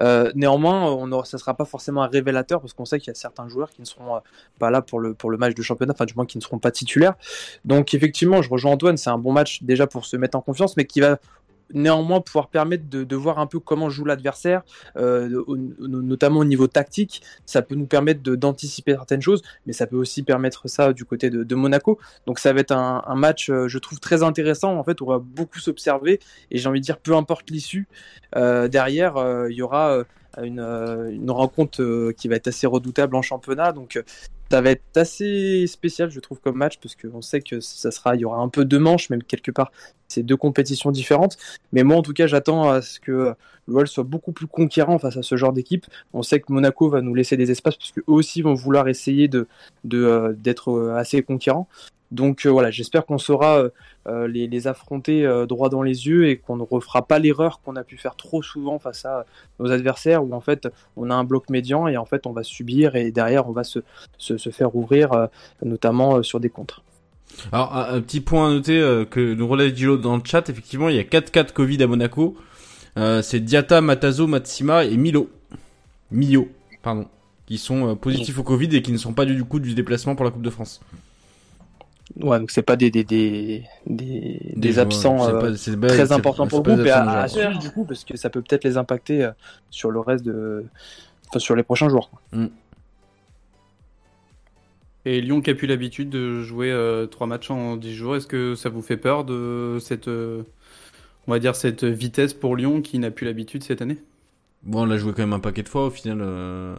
Euh, 0.00 0.30
néanmoins, 0.34 0.90
on 0.90 1.24
ça 1.24 1.38
sera 1.38 1.54
pas 1.54 1.64
forcément 1.64 2.02
un 2.02 2.08
révélateur 2.08 2.60
parce 2.60 2.72
qu'on 2.72 2.84
sait 2.84 2.98
qu'il 2.98 3.08
y 3.08 3.10
a 3.12 3.14
certains 3.14 3.48
joueurs 3.48 3.70
qui 3.70 3.80
ne 3.80 3.86
seront 3.86 4.16
euh, 4.16 4.20
pas 4.58 4.70
là 4.70 4.82
pour 4.82 4.98
le, 5.00 5.14
pour 5.14 5.30
le 5.30 5.38
match 5.38 5.54
de 5.54 5.62
championnat, 5.62 5.92
enfin 5.94 6.04
du 6.04 6.14
moins 6.14 6.26
qui 6.26 6.38
ne 6.38 6.42
seront 6.42 6.58
pas 6.58 6.70
titulaires. 6.70 7.14
Donc 7.64 7.94
effectivement, 7.94 8.42
je 8.42 8.50
rejoins 8.50 8.72
Antoine, 8.72 8.96
c'est 8.96 9.10
un 9.10 9.18
bon 9.18 9.32
match 9.32 9.62
déjà 9.62 9.86
pour 9.86 10.04
se 10.04 10.16
mettre 10.16 10.36
en 10.36 10.40
confiance, 10.40 10.76
mais 10.76 10.84
qui 10.84 11.00
va 11.00 11.18
néanmoins 11.74 12.20
pouvoir 12.20 12.48
permettre 12.48 12.84
de, 12.88 13.16
voir 13.16 13.38
un 13.38 13.46
peu 13.46 13.60
comment 13.60 13.90
joue 13.90 14.04
l'adversaire, 14.04 14.62
euh, 14.96 15.44
notamment 15.78 16.40
au 16.40 16.44
niveau 16.44 16.66
tactique. 16.66 17.22
Ça 17.46 17.62
peut 17.62 17.74
nous 17.74 17.86
permettre 17.86 18.22
d'anticiper 18.22 18.92
certaines 18.92 19.22
choses, 19.22 19.42
mais 19.66 19.72
ça 19.72 19.86
peut 19.86 19.96
aussi 19.96 20.22
permettre 20.22 20.68
ça 20.68 20.92
du 20.92 21.04
côté 21.04 21.30
de, 21.30 21.54
Monaco. 21.54 21.98
Donc 22.26 22.38
ça 22.38 22.52
va 22.52 22.60
être 22.60 22.72
un, 22.72 23.14
match, 23.14 23.50
euh, 23.50 23.68
je 23.68 23.78
trouve, 23.78 24.00
très 24.00 24.22
intéressant. 24.22 24.76
En 24.76 24.84
fait, 24.84 25.02
on 25.02 25.06
va 25.06 25.18
beaucoup 25.18 25.58
s'observer, 25.58 26.20
et 26.50 26.58
j'ai 26.58 26.68
envie 26.68 26.80
de 26.80 26.84
dire, 26.84 26.98
peu 26.98 27.14
importe 27.14 27.50
l'issue, 27.50 27.86
euh, 28.36 28.68
derrière, 28.68 29.14
il 29.48 29.54
y 29.54 29.62
aura 29.62 30.04
une, 30.42 31.30
rencontre 31.30 32.12
qui 32.12 32.28
va 32.28 32.36
être 32.36 32.48
assez 32.48 32.66
redoutable 32.66 33.16
en 33.16 33.22
championnat. 33.22 33.72
Donc, 33.72 34.02
ça 34.50 34.60
va 34.60 34.70
être 34.70 34.82
assez 34.96 35.66
spécial, 35.66 36.10
je 36.10 36.20
trouve, 36.20 36.40
comme 36.40 36.56
match, 36.56 36.78
parce 36.80 36.94
qu'on 36.94 37.22
sait 37.22 37.40
que 37.40 37.60
ça 37.60 37.90
sera, 37.90 38.14
il 38.14 38.20
y 38.20 38.24
aura 38.24 38.38
un 38.38 38.48
peu 38.48 38.64
deux 38.64 38.78
manches, 38.78 39.10
même 39.10 39.22
quelque 39.22 39.50
part, 39.50 39.72
c'est 40.08 40.22
deux 40.22 40.36
compétitions 40.36 40.90
différentes. 40.90 41.36
Mais 41.72 41.82
moi, 41.82 41.96
en 41.96 42.02
tout 42.02 42.12
cas, 42.12 42.26
j'attends 42.26 42.70
à 42.70 42.82
ce 42.82 43.00
que 43.00 43.34
l'OL 43.66 43.88
soit 43.88 44.04
beaucoup 44.04 44.32
plus 44.32 44.46
conquérant 44.46 44.98
face 44.98 45.16
à 45.16 45.22
ce 45.22 45.36
genre 45.36 45.52
d'équipe. 45.52 45.86
On 46.12 46.22
sait 46.22 46.40
que 46.40 46.52
Monaco 46.52 46.88
va 46.88 47.00
nous 47.00 47.14
laisser 47.14 47.36
des 47.36 47.50
espaces, 47.50 47.76
parce 47.76 47.92
qu'eux 47.92 48.04
aussi 48.06 48.42
vont 48.42 48.54
vouloir 48.54 48.88
essayer 48.88 49.28
de 49.28 49.46
euh, 49.92 50.32
d'être 50.34 50.70
euh, 50.70 50.94
assez 50.94 51.22
conquérants. 51.22 51.68
Donc 52.14 52.46
euh, 52.46 52.48
voilà, 52.48 52.70
j'espère 52.70 53.04
qu'on 53.04 53.18
saura 53.18 53.58
euh, 53.58 53.68
euh, 54.06 54.28
les, 54.28 54.66
affronter 54.68 55.28
droit 55.48 55.68
dans 55.68 55.82
les 55.82 56.06
yeux 56.06 56.28
et 56.28 56.36
qu'on 56.36 56.56
ne 56.56 56.62
refera 56.62 57.06
pas 57.06 57.18
l'erreur 57.18 57.60
qu'on 57.60 57.76
a 57.76 57.82
pu 57.82 57.98
faire 57.98 58.14
trop 58.14 58.40
souvent 58.40 58.78
face 58.78 59.04
à 59.04 59.26
nos 59.58 59.70
adversaires 59.70 60.24
où 60.24 60.32
en 60.32 60.40
fait 60.40 60.68
on 60.96 61.10
a 61.10 61.14
un 61.14 61.24
bloc 61.24 61.50
médian 61.50 61.88
et 61.88 61.96
en 61.96 62.04
fait 62.04 62.26
on 62.26 62.32
va 62.32 62.42
subir 62.42 62.94
et 62.94 63.10
derrière 63.10 63.48
on 63.48 63.52
va 63.52 63.64
se, 63.64 63.80
se, 64.16 64.50
faire 64.50 64.74
ouvrir 64.76 65.28
notamment 65.62 66.22
sur 66.22 66.40
des 66.40 66.48
contres. 66.48 66.82
Alors, 67.52 67.76
un, 67.76 68.00
petit 68.00 68.20
point 68.20 68.48
à 68.48 68.52
noter 68.52 69.04
que 69.10 69.34
nous 69.34 69.48
relève 69.48 69.74
Gilo 69.74 69.96
dans 69.96 70.16
le 70.16 70.22
chat, 70.24 70.48
effectivement, 70.48 70.88
il 70.88 70.96
y 70.96 71.00
a 71.00 71.04
4 71.04 71.32
cas 71.32 71.42
de 71.42 71.50
Covid 71.50 71.82
à 71.82 71.86
Monaco. 71.86 72.36
C'est 72.96 73.40
Diata, 73.40 73.80
Matazo, 73.80 74.26
Matsima 74.26 74.84
et 74.84 74.96
Milo. 74.96 75.28
Mio, 76.10 76.48
pardon. 76.82 77.06
Qui 77.46 77.58
sont 77.58 77.96
positifs 77.96 78.38
au 78.38 78.44
Covid 78.44 78.74
et 78.76 78.82
qui 78.82 78.92
ne 78.92 78.98
sont 78.98 79.12
pas 79.12 79.26
du 79.26 79.44
coup 79.44 79.58
du 79.58 79.74
déplacement 79.74 80.14
pour 80.14 80.24
la 80.24 80.30
Coupe 80.30 80.42
de 80.42 80.50
France. 80.50 80.80
Ouais, 82.20 82.38
donc 82.38 82.52
c'est 82.52 82.62
pas 82.62 82.76
des, 82.76 82.90
des, 82.90 83.02
des, 83.02 83.64
des, 83.86 84.78
absents 84.78 85.28
euh, 85.28 85.40
pas- 85.40 85.88
très 85.88 86.12
importants 86.12 86.46
pour 86.46 86.62
le 86.62 86.74
groupe 86.74 86.86
et 86.86 86.90
à, 86.90 87.26
suivre 87.26 87.58
du 87.58 87.70
coup 87.70 87.84
parce 87.84 88.04
que 88.04 88.16
ça 88.16 88.30
peut 88.30 88.40
peut-être 88.40 88.62
les 88.62 88.76
impacter 88.76 89.24
euh, 89.24 89.30
sur 89.70 89.90
le 89.90 89.98
reste 89.98 90.24
de 90.24 90.64
enfin, 91.28 91.40
sur 91.40 91.56
les 91.56 91.64
prochains 91.64 91.88
jours. 91.88 92.10
quoi. 92.10 92.20
Et 95.06 95.20
Lyon 95.20 95.40
qui 95.40 95.50
a 95.50 95.54
plus 95.54 95.66
l'habitude 95.66 96.08
de 96.08 96.40
jouer 96.42 96.70
euh, 96.70 97.06
trois 97.06 97.26
matchs 97.26 97.50
en 97.50 97.76
10 97.76 97.94
jours, 97.94 98.16
est-ce 98.16 98.26
que 98.26 98.54
ça 98.54 98.68
vous 98.68 98.80
fait 98.80 98.96
peur 98.96 99.24
de 99.24 99.78
cette, 99.80 100.08
euh, 100.08 100.42
on 101.26 101.32
va 101.32 101.38
dire 101.38 101.56
cette 101.56 101.84
vitesse 101.84 102.32
pour 102.32 102.56
Lyon 102.56 102.80
qui 102.80 102.98
n'a 102.98 103.10
plus 103.10 103.26
l'habitude 103.26 103.64
cette 103.64 103.82
année? 103.82 103.98
Bon, 104.66 104.82
on 104.82 104.86
l'a 104.86 104.96
joué 104.96 105.12
quand 105.12 105.22
même 105.22 105.34
un 105.34 105.40
paquet 105.40 105.62
de 105.62 105.68
fois 105.68 105.86
au 105.86 105.90
final. 105.90 106.18
Euh, 106.22 106.74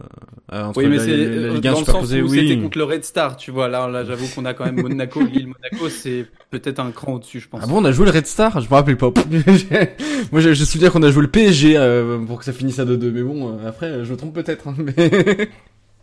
Oui, 0.74 0.86
mais 0.88 0.98
c'est 0.98 1.10
euh, 1.10 1.54
Ligue 1.54 1.68
1 1.68 1.72
dans 1.72 1.78
le 1.80 1.84
sens 1.84 2.10
où 2.10 2.14
oui. 2.28 2.48
c'était 2.48 2.60
contre 2.60 2.78
le 2.78 2.84
Red 2.84 3.04
Star, 3.04 3.36
tu 3.36 3.52
vois. 3.52 3.68
Là, 3.68 3.86
là 3.86 4.04
j'avoue 4.04 4.26
qu'on 4.34 4.44
a 4.44 4.54
quand 4.54 4.64
même 4.64 4.80
Monaco, 4.82 5.20
Lille, 5.22 5.46
Monaco, 5.46 5.88
c'est 5.88 6.26
peut-être 6.50 6.80
un 6.80 6.90
cran 6.90 7.14
au-dessus, 7.14 7.38
je 7.38 7.48
pense. 7.48 7.60
Ah 7.62 7.66
bon, 7.68 7.80
on 7.80 7.84
a 7.84 7.92
joué 7.92 8.06
le 8.06 8.10
Red 8.10 8.26
Star? 8.26 8.60
Je 8.60 8.68
me 8.68 8.74
rappelle 8.74 8.96
pas. 8.96 9.10
Moi, 10.32 10.40
je, 10.40 10.52
je 10.52 10.64
souviens 10.64 10.90
qu'on 10.90 11.02
a 11.04 11.10
joué 11.12 11.22
le 11.22 11.30
PSG 11.30 11.76
euh, 11.76 12.18
pour 12.26 12.40
que 12.40 12.44
ça 12.44 12.52
finisse 12.52 12.80
à 12.80 12.84
2-2. 12.84 13.10
Mais 13.12 13.22
bon, 13.22 13.50
euh, 13.56 13.68
après, 13.68 14.04
je 14.04 14.10
me 14.10 14.16
trompe 14.16 14.34
peut-être. 14.34 14.66
hein, 14.66 14.74
mais... 14.78 15.48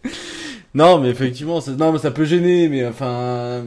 non, 0.73 0.99
mais 0.99 1.09
effectivement, 1.09 1.59
ça, 1.59 1.71
non, 1.71 1.91
mais 1.91 1.99
ça 1.99 2.11
peut 2.11 2.25
gêner. 2.25 2.69
Mais 2.69 2.85
enfin, 2.85 3.61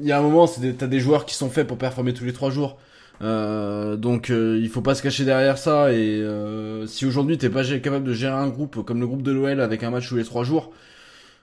il 0.00 0.06
y 0.06 0.12
a 0.12 0.18
un 0.18 0.22
moment, 0.22 0.46
t'as 0.46 0.86
des 0.86 1.00
joueurs 1.00 1.26
qui 1.26 1.34
sont 1.34 1.50
faits 1.50 1.66
pour 1.66 1.78
performer 1.78 2.14
tous 2.14 2.24
les 2.24 2.32
trois 2.32 2.50
jours. 2.50 2.78
Euh, 3.22 3.96
donc 3.96 4.30
euh, 4.30 4.58
il 4.60 4.68
faut 4.68 4.82
pas 4.82 4.94
se 4.94 5.02
cacher 5.02 5.24
derrière 5.24 5.56
ça 5.56 5.90
et 5.90 6.20
euh, 6.20 6.86
si 6.86 7.06
aujourd'hui 7.06 7.38
t'es 7.38 7.48
pas 7.48 7.64
capable 7.64 8.04
de 8.04 8.12
gérer 8.12 8.34
un 8.34 8.48
groupe 8.48 8.84
comme 8.84 9.00
le 9.00 9.06
groupe 9.06 9.22
de 9.22 9.32
l'OL 9.32 9.58
avec 9.62 9.82
un 9.84 9.90
match 9.90 10.06
tous 10.06 10.16
les 10.16 10.24
trois 10.24 10.44
jours 10.44 10.70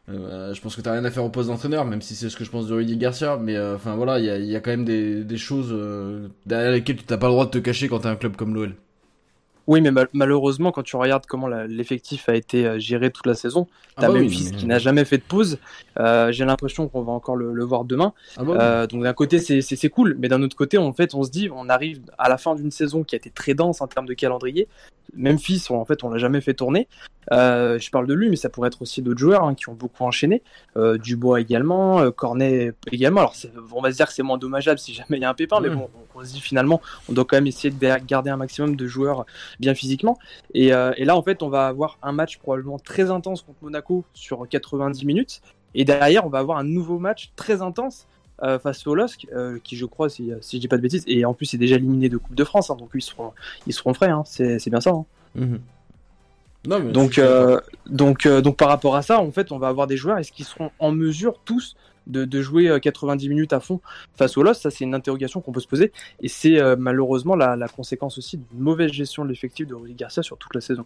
euh, 0.10 0.54
je 0.54 0.62
pense 0.62 0.76
que 0.76 0.82
t'as 0.82 0.92
rien 0.92 1.06
à 1.06 1.12
faire 1.12 1.24
au 1.24 1.30
poste 1.30 1.50
d'entraîneur, 1.50 1.86
même 1.86 2.02
si 2.02 2.16
c'est 2.16 2.30
ce 2.30 2.36
que 2.36 2.44
je 2.44 2.52
pense 2.52 2.68
de 2.68 2.74
Rudy 2.74 2.98
Garcia. 2.98 3.38
Mais 3.38 3.56
euh, 3.56 3.76
enfin 3.76 3.96
voilà, 3.96 4.20
il 4.20 4.26
y 4.26 4.56
a, 4.56 4.60
quand 4.60 4.72
même 4.72 4.86
des, 4.86 5.38
choses 5.38 5.74
derrière 6.46 6.72
lesquelles 6.72 6.98
tu 6.98 7.04
t'as 7.06 7.18
pas 7.18 7.28
le 7.28 7.34
droit 7.34 7.46
de 7.46 7.52
te 7.52 7.58
cacher 7.58 7.88
quand 7.88 8.00
t'as 8.00 8.12
un 8.12 8.16
club 8.16 8.36
comme 8.36 8.54
l'OL. 8.54 8.76
Oui, 9.66 9.80
mais 9.80 9.92
mal- 9.92 10.10
malheureusement, 10.14 10.72
quand 10.74 10.84
tu 10.84 10.98
regardes 10.98 11.26
comment 11.26 11.48
l'effectif 11.48 12.28
a 12.28 12.36
été 12.36 12.66
euh, 12.68 12.80
géré 12.80 13.12
toute 13.12 13.26
la 13.26 13.34
saison, 13.34 13.68
Ah 13.96 14.02
t'as 14.02 14.08
bah 14.08 14.14
oui, 14.16 14.24
Memphis 14.24 14.50
mais- 14.52 14.58
qui 14.58 14.66
n'a 14.66 14.78
jamais 14.80 15.06
fait 15.06 15.18
de 15.20 15.24
pause. 15.24 15.58
Euh, 16.00 16.32
J'ai 16.34 16.44
l'impression 16.44 16.90
qu'on 16.90 17.02
va 17.04 17.14
encore 17.14 17.36
le, 17.38 17.54
le 17.54 17.64
voir 17.64 17.86
demain. 17.86 18.14
Ah 18.38 18.44
bah 18.44 18.52
oui. 18.52 18.58
Euh, 18.60 18.88
donc 18.88 19.04
d'un 19.04 19.14
côté, 19.14 19.40
c'est- 19.40 19.90
cool, 19.90 20.16
mais 20.20 20.28
d'un 20.28 20.42
autre 20.42 20.56
côté, 20.58 20.78
en 20.78 20.92
fait, 20.92 21.14
on 21.16 21.24
se 21.24 21.30
dit, 21.32 21.50
on 21.54 21.70
arrive 21.70 22.02
à 22.18 22.28
la 22.30 22.38
fin 22.38 22.56
d'une 22.56 22.72
saison 22.72 23.04
qui 23.04 23.16
a 23.16 23.18
été 23.18 23.30
très 23.30 23.54
dense 23.54 23.80
en 23.82 23.88
termes 23.88 24.06
de 24.06 24.14
calendrier. 24.14 24.68
Memphis, 25.16 25.66
on- 25.70 25.76
en 25.80 25.86
fait, 25.86 26.04
on 26.04 26.10
l'a 26.10 26.18
jamais 26.18 26.42
fait 26.42 26.54
tourner. 26.56 26.88
Euh, 27.32 27.80
je 27.80 27.90
parle 27.90 28.06
de 28.08 28.14
lui, 28.14 28.30
mais 28.30 28.36
ça 28.36 28.50
pourrait 28.50 28.68
être 28.68 28.82
aussi 28.82 29.02
d'autres 29.02 29.20
joueurs 29.20 29.44
hein, 29.46 29.54
qui 29.56 29.70
ont 29.70 29.74
beaucoup 29.74 30.04
enchaîné. 30.04 30.42
Dubois 31.02 31.40
également, 31.40 32.12
Cornet 32.12 32.74
également. 32.92 33.22
Alors, 33.22 33.36
on 33.74 33.82
va 33.82 33.92
se 33.92 33.98
dire 33.98 34.08
que 34.08 34.14
c'est 34.14 34.24
moins 34.24 34.38
dommageable 34.38 34.80
si 34.80 34.94
jamais 34.94 35.18
il 35.18 35.22
y 35.22 35.26
a 35.26 35.30
un 35.30 35.34
pépin, 35.34 35.60
mais 35.62 35.70
bon, 35.70 35.88
on, 36.16 36.20
on 36.20 36.26
se 36.26 36.34
dit 36.34 36.42
finalement, 36.42 36.82
on 37.10 37.14
doit 37.14 37.24
quand 37.26 37.38
même 37.38 37.48
essayer 37.48 37.70
de 37.74 38.06
garder 38.06 38.30
un 38.30 38.38
maximum 38.38 38.76
de 38.76 38.88
joueurs 38.88 39.26
bien 39.60 39.74
physiquement. 39.76 40.18
Et, 40.54 40.74
euh, 40.74 40.94
et 40.98 41.06
là, 41.06 41.16
en 41.16 41.22
fait, 41.24 41.44
on 41.44 41.50
va 41.50 41.68
avoir 41.68 41.98
un 42.02 42.12
match 42.12 42.38
probablement 42.38 42.80
très 42.80 43.10
intense 43.12 43.42
contre 43.42 43.58
Monaco 43.62 44.04
sur 44.14 44.48
90 44.48 45.06
minutes. 45.06 45.42
Et 45.76 45.86
derrière, 45.86 46.26
on 46.26 46.30
va 46.30 46.40
avoir 46.40 46.58
un 46.58 46.64
nouveau 46.64 47.00
match 47.00 47.32
très 47.36 47.62
intense 47.62 48.08
euh, 48.44 48.60
face 48.60 48.86
au 48.88 48.96
LOSC, 48.96 49.28
euh, 49.34 49.60
qui 49.64 49.76
je 49.76 49.86
crois, 49.86 50.10
si, 50.10 50.32
si 50.42 50.58
je 50.58 50.62
dis 50.62 50.68
pas 50.68 50.78
de 50.78 50.82
bêtises, 50.82 51.04
et 51.08 51.24
en 51.26 51.34
plus 51.34 51.46
c'est 51.46 51.58
déjà 51.58 51.76
éliminé 51.76 52.10
de 52.10 52.18
Coupe 52.18 52.36
de 52.36 52.44
France, 52.44 52.70
hein, 52.70 52.76
donc 52.76 52.90
ils 52.94 53.02
seront, 53.02 53.32
ils 53.68 53.74
seront 53.74 53.94
frais, 53.94 54.10
hein, 54.10 54.24
c'est 54.26 54.70
bien 54.70 54.82
ça. 54.82 54.90
hein. 54.92 55.06
Mhm. 55.36 55.60
Non, 56.68 56.80
mais 56.80 56.92
Donc, 56.92 57.22
donc, 57.88 58.28
donc 58.28 58.58
par 58.58 58.70
rapport 58.70 58.96
à 58.96 59.02
ça, 59.02 59.20
en 59.20 59.32
fait, 59.32 59.52
on 59.52 59.60
va 59.60 59.68
avoir 59.68 59.86
des 59.88 59.98
joueurs, 59.98 60.18
est-ce 60.18 60.32
qu'ils 60.32 60.46
seront 60.46 60.72
en 60.80 60.92
mesure 60.92 61.40
tous 61.46 61.76
de, 62.08 62.26
de 62.26 62.42
jouer 62.42 62.70
euh, 62.70 62.80
90 62.80 63.30
minutes 63.30 63.54
à 63.54 63.60
fond 63.60 63.80
face 64.16 64.38
au 64.38 64.44
LOSC 64.44 64.62
Ça, 64.62 64.72
c'est 64.72 64.84
une 64.84 64.96
interrogation 64.96 65.42
qu'on 65.42 65.52
peut 65.52 65.60
se 65.60 65.68
poser, 65.68 65.92
et 66.22 66.28
c'est 66.28 66.60
euh, 66.60 66.76
malheureusement 66.78 67.36
la, 67.36 67.56
la 67.56 67.68
conséquence 67.68 68.18
aussi 68.18 68.38
d'une 68.38 68.60
mauvaise 68.60 68.92
gestion 68.92 69.24
de 69.24 69.30
l'effectif 69.30 69.68
de 69.68 69.76
Rudy 69.76 69.94
Garcia 69.96 70.24
sur 70.24 70.38
toute 70.38 70.54
la 70.56 70.62
saison. 70.62 70.86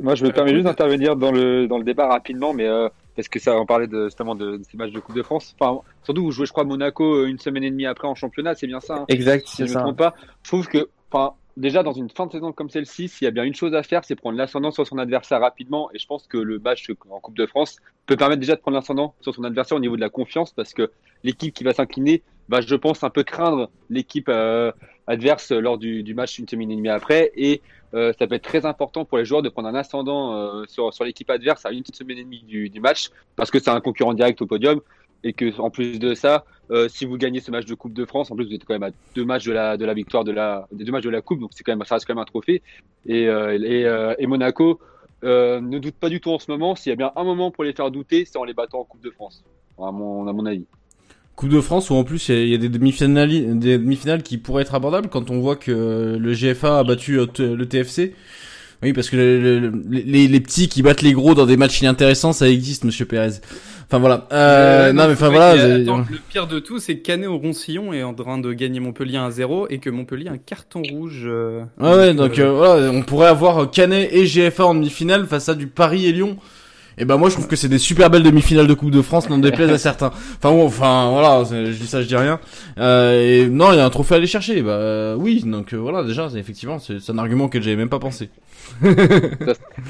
Moi, 0.00 0.14
je 0.14 0.24
me 0.24 0.32
permets 0.32 0.52
juste 0.54 0.64
d'intervenir 0.64 1.16
dans 1.16 1.32
le, 1.32 1.66
dans 1.68 1.76
le 1.78 1.84
débat 1.84 2.08
rapidement, 2.08 2.54
mais 2.54 2.66
euh, 2.66 2.88
parce 3.14 3.28
que 3.28 3.38
ça, 3.38 3.54
on 3.56 3.66
parlait 3.66 3.86
de, 3.86 4.06
justement 4.06 4.34
de, 4.34 4.56
de 4.56 4.62
ces 4.64 4.76
matchs 4.78 4.92
de 4.92 5.00
Coupe 5.00 5.14
de 5.14 5.22
France? 5.22 5.54
Enfin, 5.60 5.80
surtout, 6.02 6.22
vous 6.24 6.30
jouez, 6.32 6.46
je 6.46 6.52
crois, 6.52 6.64
Monaco 6.64 7.04
euh, 7.04 7.26
une 7.26 7.38
semaine 7.38 7.64
et 7.64 7.70
demie 7.70 7.84
après 7.86 8.08
en 8.08 8.14
championnat, 8.14 8.54
c'est 8.54 8.66
bien 8.66 8.80
ça 8.80 8.96
hein 9.00 9.04
Exact, 9.08 9.46
si 9.46 9.56
c'est 9.56 9.66
je 9.66 9.68
ne 9.68 9.72
ça. 9.74 9.78
me 9.80 9.84
trompe 9.84 9.98
pas. 9.98 10.14
Je 10.42 10.48
trouve 10.48 10.66
que, 10.66 10.88
enfin, 11.10 11.34
déjà 11.56 11.82
dans 11.82 11.92
une 11.92 12.10
fin 12.10 12.26
de 12.26 12.32
saison 12.32 12.52
comme 12.52 12.70
celle-ci, 12.70 13.08
s'il 13.08 13.24
y 13.24 13.28
a 13.28 13.30
bien 13.30 13.44
une 13.44 13.54
chose 13.54 13.74
à 13.74 13.82
faire, 13.82 14.04
c'est 14.04 14.16
prendre 14.16 14.38
l'ascendant 14.38 14.70
sur 14.70 14.86
son 14.86 14.98
adversaire 14.98 15.40
rapidement. 15.40 15.90
Et 15.92 15.98
je 15.98 16.06
pense 16.06 16.26
que 16.26 16.38
le 16.38 16.58
match 16.58 16.90
en 17.10 17.20
Coupe 17.20 17.36
de 17.36 17.46
France 17.46 17.76
peut 18.06 18.16
permettre 18.16 18.40
déjà 18.40 18.56
de 18.56 18.60
prendre 18.60 18.76
l'ascendant 18.76 19.14
sur 19.20 19.34
son 19.34 19.44
adversaire 19.44 19.76
au 19.76 19.80
niveau 19.80 19.96
de 19.96 20.00
la 20.00 20.08
confiance, 20.08 20.52
parce 20.52 20.72
que 20.72 20.90
l'équipe 21.24 21.54
qui 21.54 21.64
va 21.64 21.72
s'incliner 21.72 22.22
va, 22.48 22.60
je 22.60 22.74
pense, 22.74 23.04
un 23.04 23.10
peu 23.10 23.22
craindre 23.22 23.70
l'équipe 23.90 24.28
euh, 24.28 24.72
adverse 25.06 25.52
lors 25.52 25.78
du, 25.78 26.14
match 26.14 26.38
une 26.38 26.48
semaine 26.48 26.70
et 26.70 26.76
demie 26.76 26.88
après. 26.88 27.32
Et 27.36 27.62
euh, 27.94 28.12
ça 28.18 28.26
peut 28.26 28.34
être 28.34 28.44
très 28.44 28.64
important 28.66 29.04
pour 29.04 29.18
les 29.18 29.24
joueurs 29.24 29.42
de 29.42 29.48
prendre 29.48 29.68
un 29.68 29.74
ascendant 29.74 30.34
euh, 30.34 30.64
sur, 30.66 30.90
l'équipe 31.04 31.30
adverse 31.30 31.64
à 31.66 31.70
une 31.70 31.84
semaine 31.92 32.18
et 32.18 32.24
demie 32.24 32.42
du 32.42 32.80
match, 32.80 33.10
parce 33.36 33.50
que 33.50 33.58
c'est 33.58 33.70
un 33.70 33.80
concurrent 33.80 34.14
direct 34.14 34.40
au 34.42 34.46
podium. 34.46 34.80
Et 35.24 35.32
que 35.32 35.58
en 35.60 35.70
plus 35.70 35.98
de 35.98 36.14
ça, 36.14 36.44
euh, 36.70 36.88
si 36.88 37.04
vous 37.04 37.16
gagnez 37.16 37.40
ce 37.40 37.50
match 37.50 37.66
de 37.66 37.74
Coupe 37.74 37.92
de 37.92 38.04
France, 38.04 38.30
en 38.30 38.36
plus 38.36 38.46
vous 38.46 38.54
êtes 38.54 38.64
quand 38.64 38.74
même 38.74 38.82
à 38.82 38.90
deux 39.14 39.24
matchs 39.24 39.44
de 39.44 39.52
la, 39.52 39.76
de 39.76 39.84
la 39.84 39.94
victoire 39.94 40.24
de 40.24 40.32
la, 40.32 40.66
des 40.72 40.84
deux 40.84 40.92
matchs 40.92 41.04
de 41.04 41.10
la 41.10 41.20
Coupe, 41.20 41.40
donc 41.40 41.50
c'est 41.54 41.62
quand 41.64 41.72
même, 41.76 41.84
ça 41.86 41.94
reste 41.96 42.06
quand 42.06 42.14
même 42.14 42.22
un 42.22 42.24
trophée. 42.24 42.62
Et, 43.06 43.28
euh, 43.28 43.58
euh, 43.60 44.14
et 44.18 44.26
Monaco 44.26 44.80
ne 45.22 45.78
doute 45.78 45.94
pas 45.94 46.08
du 46.08 46.20
tout 46.20 46.30
en 46.30 46.38
ce 46.38 46.50
moment. 46.50 46.74
S'il 46.74 46.90
y 46.90 46.92
a 46.92 46.96
bien 46.96 47.12
un 47.14 47.24
moment 47.24 47.50
pour 47.50 47.62
les 47.64 47.72
faire 47.72 47.90
douter, 47.90 48.24
c'est 48.24 48.38
en 48.38 48.44
les 48.44 48.54
battant 48.54 48.80
en 48.80 48.84
Coupe 48.84 49.02
de 49.04 49.10
France, 49.10 49.44
à 49.78 49.92
mon, 49.92 50.26
à 50.26 50.32
mon 50.32 50.46
avis. 50.46 50.64
Coupe 51.36 51.50
de 51.50 51.60
France 51.60 51.88
où 51.90 51.94
en 51.94 52.04
plus 52.04 52.28
il 52.28 52.48
y 52.48 52.54
a- 52.54 52.58
des 52.58 52.68
demi-finales, 52.68 53.58
des 53.58 53.78
demi-finales 53.78 54.22
qui 54.22 54.36
pourraient 54.38 54.62
être 54.62 54.74
abordables 54.74 55.08
quand 55.08 55.30
on 55.30 55.40
voit 55.40 55.56
que 55.56 56.16
le 56.20 56.32
GFA 56.34 56.80
a 56.80 56.84
battu 56.84 57.16
le 57.16 57.64
TFC. 57.64 58.14
Oui, 58.82 58.92
parce 58.92 59.10
que 59.10 59.16
le- 59.16 59.58
le- 59.60 59.72
les, 59.90 60.26
les 60.28 60.40
petits 60.40 60.68
qui 60.68 60.82
battent 60.82 61.02
les 61.02 61.12
gros 61.12 61.34
dans 61.34 61.46
des 61.46 61.56
matchs 61.56 61.80
inintéressants, 61.82 62.32
ça 62.32 62.48
existe, 62.48 62.84
Monsieur 62.84 63.04
Pérez. 63.06 63.30
Enfin 63.86 63.98
voilà. 63.98 64.26
Euh, 64.32 64.88
Euh, 64.88 64.92
non, 64.92 65.06
mais 65.06 65.12
enfin 65.12 65.28
voilà. 65.28 65.50
attends, 65.74 65.98
le 65.98 66.18
pire 66.30 66.46
de 66.46 66.58
tout, 66.58 66.78
c'est 66.78 66.96
que 66.96 67.02
Canet 67.02 67.28
au 67.28 67.38
Roncillon 67.38 67.92
est 67.92 68.02
en 68.02 68.14
train 68.14 68.38
de 68.38 68.52
gagner 68.52 68.80
Montpellier 68.80 69.18
1-0 69.18 69.66
et 69.70 69.78
que 69.78 69.90
Montpellier 69.90 70.28
a 70.28 70.32
un 70.32 70.38
carton 70.38 70.82
rouge. 70.90 71.22
euh, 71.26 71.62
Ouais, 71.78 71.94
ouais, 71.94 72.14
donc 72.14 72.38
euh, 72.38 72.50
voilà, 72.50 72.90
on 72.90 73.02
pourrait 73.02 73.28
avoir 73.28 73.70
Canet 73.70 74.08
et 74.12 74.24
GFA 74.24 74.64
en 74.66 74.74
demi-finale 74.74 75.26
face 75.26 75.48
à 75.48 75.54
du 75.54 75.66
Paris 75.66 76.06
et 76.06 76.12
Lyon. 76.12 76.36
Et 76.98 77.06
ben 77.06 77.16
moi 77.16 77.30
je 77.30 77.34
trouve 77.34 77.48
que 77.48 77.56
c'est 77.56 77.70
des 77.70 77.78
super 77.78 78.10
belles 78.10 78.22
demi-finales 78.22 78.66
de 78.66 78.74
Coupe 78.74 78.90
de 78.90 79.00
France, 79.00 79.30
n'en 79.30 79.38
déplaise 79.38 79.70
à 79.70 79.78
certains. 79.78 80.08
Enfin 80.08 80.50
bon, 80.50 80.66
enfin 80.66 81.08
voilà, 81.10 81.42
je 81.50 81.70
dis 81.70 81.86
ça, 81.86 82.02
je 82.02 82.06
dis 82.06 82.16
rien. 82.16 82.38
Euh, 82.78 83.44
et 83.44 83.48
non, 83.48 83.72
il 83.72 83.76
y 83.76 83.80
a 83.80 83.84
un 83.86 83.90
trophée 83.90 84.14
à 84.14 84.18
aller 84.18 84.26
chercher. 84.26 84.60
Bah 84.60 85.16
oui, 85.16 85.42
donc 85.44 85.72
euh, 85.72 85.78
voilà, 85.78 86.02
déjà, 86.04 86.28
effectivement, 86.36 86.78
c'est 86.78 87.00
c'est 87.00 87.12
un 87.12 87.18
argument 87.18 87.48
que 87.48 87.60
j'avais 87.62 87.76
même 87.76 87.88
pas 87.88 87.98
pensé. 87.98 88.28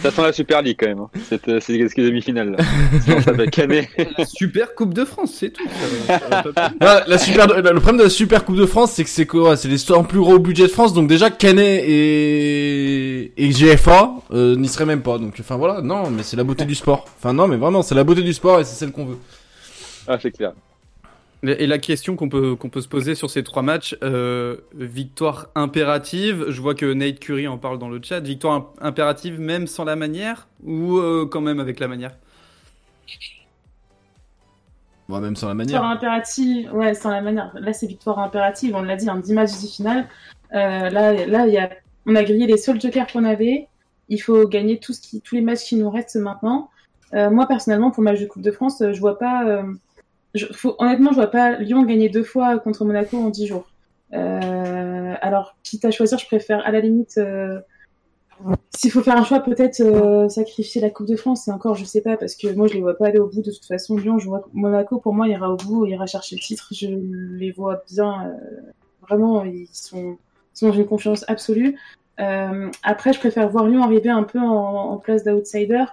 Ça 0.02 0.10
sent 0.10 0.22
la 0.22 0.32
Super 0.32 0.62
League 0.62 0.76
quand 0.78 0.86
même, 0.88 0.98
hein, 1.00 1.10
cette, 1.28 1.48
euh, 1.48 1.60
ça 3.22 3.32
va 3.32 3.46
canner. 3.46 3.88
la 4.18 4.24
super 4.26 4.74
Coupe 4.74 4.94
de 4.94 5.04
France, 5.04 5.34
c'est 5.38 5.50
tout. 5.50 5.62
ça- 6.06 6.20
ça. 6.54 6.72
Ah, 6.80 7.02
la 7.06 7.18
super, 7.18 7.46
le 7.46 7.62
problème 7.80 7.98
de 7.98 8.02
la 8.04 8.10
Super 8.10 8.44
Coupe 8.44 8.56
de 8.56 8.66
France, 8.66 8.92
c'est 8.92 9.04
que 9.04 9.10
c'est 9.10 9.26
quoi? 9.26 9.56
C'est 9.56 9.68
les 9.68 9.92
en 9.92 10.04
plus 10.04 10.20
gros 10.20 10.38
budget 10.38 10.64
de 10.64 10.68
France, 10.72 10.92
donc 10.94 11.08
déjà 11.08 11.30
Canet 11.30 11.82
et, 11.86 13.32
et 13.36 13.48
GFA 13.50 14.10
euh, 14.32 14.56
n'y 14.56 14.68
seraient 14.68 14.86
même 14.86 15.02
pas. 15.02 15.18
Donc 15.18 15.34
enfin 15.40 15.56
voilà, 15.56 15.80
non, 15.82 16.10
mais 16.10 16.22
c'est 16.22 16.36
la 16.36 16.44
beauté 16.44 16.64
du 16.64 16.74
sport. 16.74 17.06
Enfin 17.18 17.32
non, 17.32 17.48
mais 17.48 17.56
vraiment, 17.56 17.82
c'est 17.82 17.94
la 17.94 18.04
beauté 18.04 18.22
du 18.22 18.32
sport 18.32 18.60
et 18.60 18.64
c'est 18.64 18.74
celle 18.76 18.92
qu'on 18.92 19.04
veut. 19.06 19.18
Ah, 20.06 20.18
c'est 20.20 20.30
clair. 20.32 20.52
Et 21.44 21.66
la 21.66 21.78
question 21.78 22.14
qu'on 22.14 22.28
peut, 22.28 22.54
qu'on 22.54 22.70
peut 22.70 22.80
se 22.80 22.86
poser 22.88 23.16
sur 23.16 23.28
ces 23.28 23.42
trois 23.42 23.62
matchs, 23.62 23.96
euh, 24.04 24.58
victoire 24.74 25.48
impérative, 25.56 26.44
je 26.50 26.60
vois 26.60 26.76
que 26.76 26.92
Nate 26.92 27.18
Curry 27.18 27.48
en 27.48 27.58
parle 27.58 27.80
dans 27.80 27.88
le 27.88 28.00
chat, 28.00 28.20
victoire 28.20 28.54
im- 28.54 28.70
impérative 28.80 29.40
même 29.40 29.66
sans 29.66 29.82
la 29.84 29.96
manière 29.96 30.46
ou 30.62 30.98
euh, 30.98 31.26
quand 31.28 31.40
même 31.40 31.58
avec 31.58 31.80
la 31.80 31.88
manière? 31.88 32.12
Bon, 35.08 35.20
même 35.20 35.36
sans 35.36 35.48
la 35.48 35.54
Victoire 35.60 35.84
manière. 35.84 35.90
impérative, 35.90 36.72
ouais, 36.74 36.94
sans 36.94 37.10
la 37.10 37.20
manière. 37.22 37.52
Là, 37.54 37.72
c'est 37.72 37.86
victoire 37.86 38.18
impérative, 38.18 38.74
on 38.74 38.82
l'a 38.82 38.96
dit, 38.96 39.08
en 39.10 39.18
10 39.18 39.32
matchs, 39.34 39.52
10 39.52 39.76
finales. 39.76 40.08
Euh, 40.54 40.90
là, 40.90 41.26
là 41.26 41.46
il 41.46 41.52
y 41.54 41.58
a... 41.58 41.70
on 42.06 42.14
a 42.16 42.24
grillé 42.24 42.46
les 42.46 42.56
seuls 42.56 42.80
jokers 42.80 43.06
qu'on 43.12 43.24
avait. 43.24 43.68
Il 44.08 44.18
faut 44.18 44.46
gagner 44.48 44.78
tout 44.80 44.92
ce 44.92 45.00
qui... 45.00 45.20
tous 45.22 45.34
les 45.36 45.40
matchs 45.42 45.64
qui 45.64 45.76
nous 45.76 45.90
restent 45.90 46.16
maintenant. 46.16 46.70
Euh, 47.14 47.30
moi, 47.30 47.46
personnellement, 47.46 47.90
pour 47.90 48.02
le 48.02 48.10
match 48.10 48.20
de 48.20 48.26
Coupe 48.26 48.42
de 48.42 48.50
France, 48.50 48.82
je 48.92 49.00
vois 49.00 49.18
pas. 49.18 49.64
Je- 50.34 50.46
faut- 50.52 50.74
Honnêtement, 50.78 51.10
je 51.10 51.16
vois 51.16 51.26
pas 51.28 51.58
Lyon 51.58 51.82
gagner 51.84 52.08
deux 52.08 52.24
fois 52.24 52.58
contre 52.58 52.84
Monaco 52.84 53.16
en 53.18 53.30
10 53.30 53.46
jours. 53.46 53.66
Euh, 54.14 55.14
Alors, 55.20 55.56
quitte 55.62 55.84
à 55.84 55.90
choisir, 55.90 56.18
je 56.18 56.26
préfère 56.26 56.64
à 56.66 56.70
la 56.70 56.80
limite. 56.80 57.18
euh, 57.18 57.60
S'il 58.74 58.90
faut 58.90 59.02
faire 59.02 59.16
un 59.16 59.24
choix, 59.24 59.40
peut-être 59.40 59.80
euh, 59.80 60.28
sacrifier 60.28 60.80
la 60.80 60.90
Coupe 60.90 61.06
de 61.06 61.14
France, 61.16 61.46
et 61.46 61.52
encore, 61.52 61.76
je 61.76 61.84
sais 61.84 62.00
pas, 62.00 62.16
parce 62.16 62.34
que 62.34 62.52
moi, 62.54 62.66
je 62.66 62.74
les 62.74 62.80
vois 62.80 62.96
pas 62.96 63.06
aller 63.06 63.18
au 63.20 63.28
bout 63.28 63.40
de 63.42 63.50
toute 63.52 63.64
façon. 63.64 63.96
Lyon, 63.96 64.18
je 64.18 64.26
vois 64.26 64.48
Monaco, 64.52 64.98
pour 64.98 65.14
moi, 65.14 65.28
ira 65.28 65.52
au 65.52 65.56
bout, 65.56 65.86
ira 65.86 66.06
chercher 66.06 66.34
le 66.36 66.40
titre. 66.40 66.68
Je 66.72 66.88
les 66.88 67.52
vois 67.52 67.82
bien, 67.88 68.26
euh, 68.26 68.70
vraiment, 69.02 69.44
ils 69.44 69.68
sont, 69.72 70.16
ils 70.54 70.58
sont 70.58 70.68
dans 70.68 70.72
une 70.74 70.86
confiance 70.86 71.24
absolue. 71.28 71.78
Euh, 72.20 72.68
après, 72.82 73.12
je 73.12 73.20
préfère 73.20 73.48
voir 73.48 73.66
Lyon 73.68 73.82
arriver 73.84 74.10
un 74.10 74.24
peu 74.24 74.40
en, 74.40 74.44
en 74.92 74.96
place 74.96 75.22
d'outsider, 75.24 75.84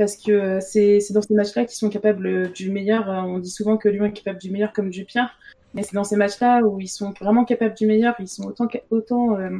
parce 0.00 0.16
que 0.16 0.60
c'est 0.60 1.12
dans 1.12 1.20
ces 1.20 1.34
matchs-là 1.34 1.66
qu'ils 1.66 1.76
sont 1.76 1.90
capables 1.90 2.50
du 2.52 2.70
meilleur. 2.70 3.10
Euh, 3.10 3.20
On 3.20 3.38
dit 3.38 3.50
souvent 3.50 3.76
que 3.76 3.86
Lyon 3.86 4.06
est 4.06 4.14
capable 4.14 4.38
du 4.38 4.50
meilleur 4.50 4.72
comme 4.72 4.88
du 4.88 5.04
pire, 5.04 5.28
mais 5.74 5.82
c'est 5.82 5.92
dans 5.92 6.04
ces 6.04 6.16
matchs-là 6.16 6.62
où 6.62 6.80
ils 6.80 6.88
sont 6.88 7.12
vraiment 7.20 7.44
capables 7.44 7.74
du 7.74 7.86
meilleur, 7.86 8.14
ils 8.18 8.26
sont 8.26 8.50
autant, 8.90 9.36
euh, 9.36 9.58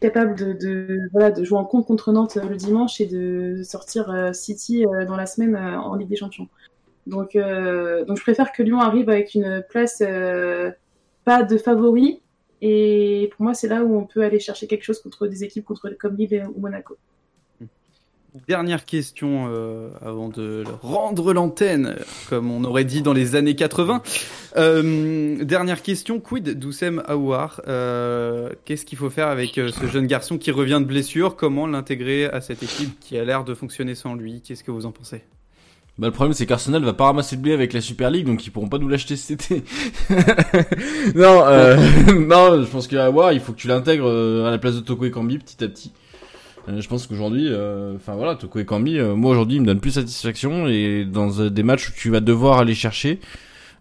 capable 0.00 0.36
de, 0.36 1.00
jouer 1.42 1.58
en 1.58 1.66
compte 1.66 1.86
contre 1.86 2.12
Nantes 2.12 2.38
euh, 2.38 2.48
le 2.48 2.56
dimanche 2.56 2.98
et 3.02 3.04
de 3.04 3.62
sortir 3.62 4.34
City 4.34 4.86
dans 5.06 5.16
la 5.16 5.26
semaine 5.26 5.54
en 5.54 5.94
Ligue 5.96 6.08
des 6.08 6.16
Champions. 6.16 6.48
Donc, 7.06 7.32
je 7.34 8.22
préfère 8.22 8.52
que 8.52 8.62
Lyon 8.62 8.80
arrive 8.80 9.10
avec 9.10 9.34
une 9.34 9.62
place 9.68 10.02
pas 11.26 11.42
de 11.42 11.58
favori. 11.58 12.22
Et 12.62 13.28
pour 13.36 13.42
moi, 13.42 13.52
c'est 13.52 13.68
là 13.68 13.84
où 13.84 13.98
on 13.98 14.06
peut 14.06 14.22
aller 14.22 14.40
chercher 14.40 14.66
quelque 14.66 14.84
chose 14.84 15.02
contre 15.02 15.26
des 15.26 15.44
équipes 15.44 15.68
comme 15.98 16.16
Lille 16.16 16.46
ou 16.54 16.60
Monaco. 16.60 16.96
Dernière 18.48 18.84
question 18.84 19.46
euh, 19.48 19.90
avant 20.04 20.28
de 20.28 20.64
rendre 20.82 21.32
l'antenne, 21.32 21.96
comme 22.28 22.50
on 22.50 22.64
aurait 22.64 22.84
dit 22.84 23.00
dans 23.00 23.12
les 23.12 23.36
années 23.36 23.54
80. 23.54 24.02
Euh, 24.56 25.44
dernière 25.44 25.82
question, 25.82 26.18
quid 26.18 26.58
d'Oussem 26.58 27.00
Aouar 27.06 27.60
euh, 27.68 28.50
Qu'est-ce 28.64 28.84
qu'il 28.84 28.98
faut 28.98 29.10
faire 29.10 29.28
avec 29.28 29.56
euh, 29.58 29.70
ce 29.70 29.86
jeune 29.86 30.08
garçon 30.08 30.36
qui 30.36 30.50
revient 30.50 30.78
de 30.80 30.86
blessure? 30.86 31.36
Comment 31.36 31.68
l'intégrer 31.68 32.24
à 32.26 32.40
cette 32.40 32.64
équipe 32.64 32.98
qui 32.98 33.16
a 33.16 33.24
l'air 33.24 33.44
de 33.44 33.54
fonctionner 33.54 33.94
sans 33.94 34.14
lui? 34.16 34.42
Qu'est-ce 34.42 34.64
que 34.64 34.72
vous 34.72 34.84
en 34.84 34.90
pensez? 34.90 35.22
Bah, 35.96 36.08
le 36.08 36.12
problème, 36.12 36.32
c'est 36.32 36.44
qu'Arsenal 36.44 36.82
va 36.82 36.92
pas 36.92 37.04
ramasser 37.04 37.36
de 37.36 37.40
blé 37.40 37.52
avec 37.52 37.72
la 37.72 37.80
Super 37.80 38.10
League, 38.10 38.26
donc 38.26 38.44
ils 38.44 38.50
pourront 38.50 38.68
pas 38.68 38.78
nous 38.78 38.88
l'acheter 38.88 39.14
cet 39.14 39.42
été. 39.52 39.62
non, 41.14 41.44
euh, 41.46 41.76
non, 42.18 42.60
je 42.60 42.68
pense 42.68 42.88
que 42.88 42.96
Aouar, 42.96 43.32
il 43.32 43.38
faut 43.38 43.52
que 43.52 43.58
tu 43.58 43.68
l'intègres 43.68 44.08
euh, 44.08 44.44
à 44.44 44.50
la 44.50 44.58
place 44.58 44.74
de 44.74 44.80
Toko 44.80 45.04
Ekambi 45.04 45.38
petit 45.38 45.62
à 45.62 45.68
petit. 45.68 45.92
Euh, 46.68 46.80
je 46.80 46.88
pense 46.88 47.06
qu'aujourd'hui, 47.06 47.48
euh, 47.48 47.94
enfin 47.96 48.14
voilà, 48.14 48.34
Toko 48.36 48.58
Ekambi, 48.58 48.98
euh, 48.98 49.14
moi 49.14 49.32
aujourd'hui, 49.32 49.56
il 49.56 49.60
me 49.60 49.66
donne 49.66 49.80
plus 49.80 49.92
satisfaction 49.92 50.66
et 50.66 51.04
dans 51.04 51.40
euh, 51.40 51.50
des 51.50 51.62
matchs 51.62 51.90
où 51.90 51.92
tu 51.96 52.10
vas 52.10 52.20
devoir 52.20 52.58
aller 52.58 52.74
chercher, 52.74 53.20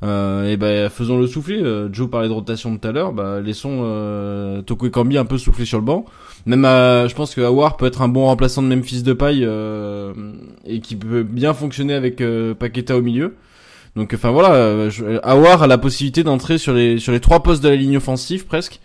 Euh, 0.04 0.52
et 0.52 0.58
ben 0.58 0.90
faisons 0.90 1.18
le 1.18 1.28
souffler. 1.28 1.62
Euh, 1.64 1.88
Joe 1.94 2.10
parlait 2.10 2.28
de 2.28 2.34
rotation 2.34 2.78
tout 2.78 2.86
à 2.86 2.92
l'heure. 2.92 3.14
Bah, 3.14 3.40
laissons 3.40 3.84
euh, 3.84 4.62
Toko 4.62 4.88
Ekambi 4.88 5.18
un 5.18 5.24
peu 5.24 5.38
souffler 5.38 5.64
sur 5.64 5.78
le 5.78 5.86
banc. 5.86 6.04
Même 6.46 6.66
euh, 6.66 7.08
je 7.08 7.16
pense 7.16 7.34
que 7.34 7.40
Awar 7.40 7.78
peut 7.78 7.86
être 7.86 8.02
un 8.02 8.10
bon 8.10 8.26
remplaçant 8.26 8.62
de 8.62 8.68
Memphis 8.68 9.04
de 9.04 9.14
paille 9.14 9.46
euh, 9.46 10.12
et 10.66 10.82
qui 10.82 10.98
peut 10.98 11.24
bien 11.24 11.54
fonctionner 11.54 11.94
avec 11.94 12.20
euh, 12.20 12.54
Paqueta 12.54 12.98
au 12.98 13.02
milieu. 13.02 13.36
Donc 13.96 14.12
enfin 14.14 14.32
voilà, 14.32 14.56
euh, 14.56 15.20
Awar 15.24 15.64
a 15.64 15.68
la 15.68 15.78
possibilité 15.78 16.24
d'entrer 16.24 16.58
sur 16.58 16.74
les 16.74 17.00
sur 17.00 17.14
les 17.14 17.22
trois 17.22 17.42
postes 17.42 17.64
de 17.64 17.70
la 17.70 17.78
ligne 17.78 17.96
offensive 17.96 18.46
presque. 18.46 18.82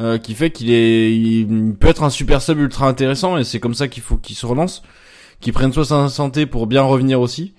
Euh, 0.00 0.18
qui 0.18 0.34
fait 0.34 0.50
qu'il 0.50 0.70
est 0.70 1.46
peut 1.78 1.88
être 1.88 2.02
un 2.02 2.10
super 2.10 2.42
sub 2.42 2.58
ultra 2.58 2.88
intéressant 2.88 3.36
et 3.36 3.44
c'est 3.44 3.60
comme 3.60 3.74
ça 3.74 3.88
qu'il 3.88 4.02
faut 4.02 4.16
qu'il 4.16 4.36
se 4.36 4.46
relance 4.46 4.82
qu'il 5.40 5.52
prenne 5.52 5.72
soit 5.72 5.84
sa 5.84 6.08
santé 6.08 6.46
pour 6.46 6.66
bien 6.66 6.82
revenir 6.82 7.20
aussi 7.20 7.54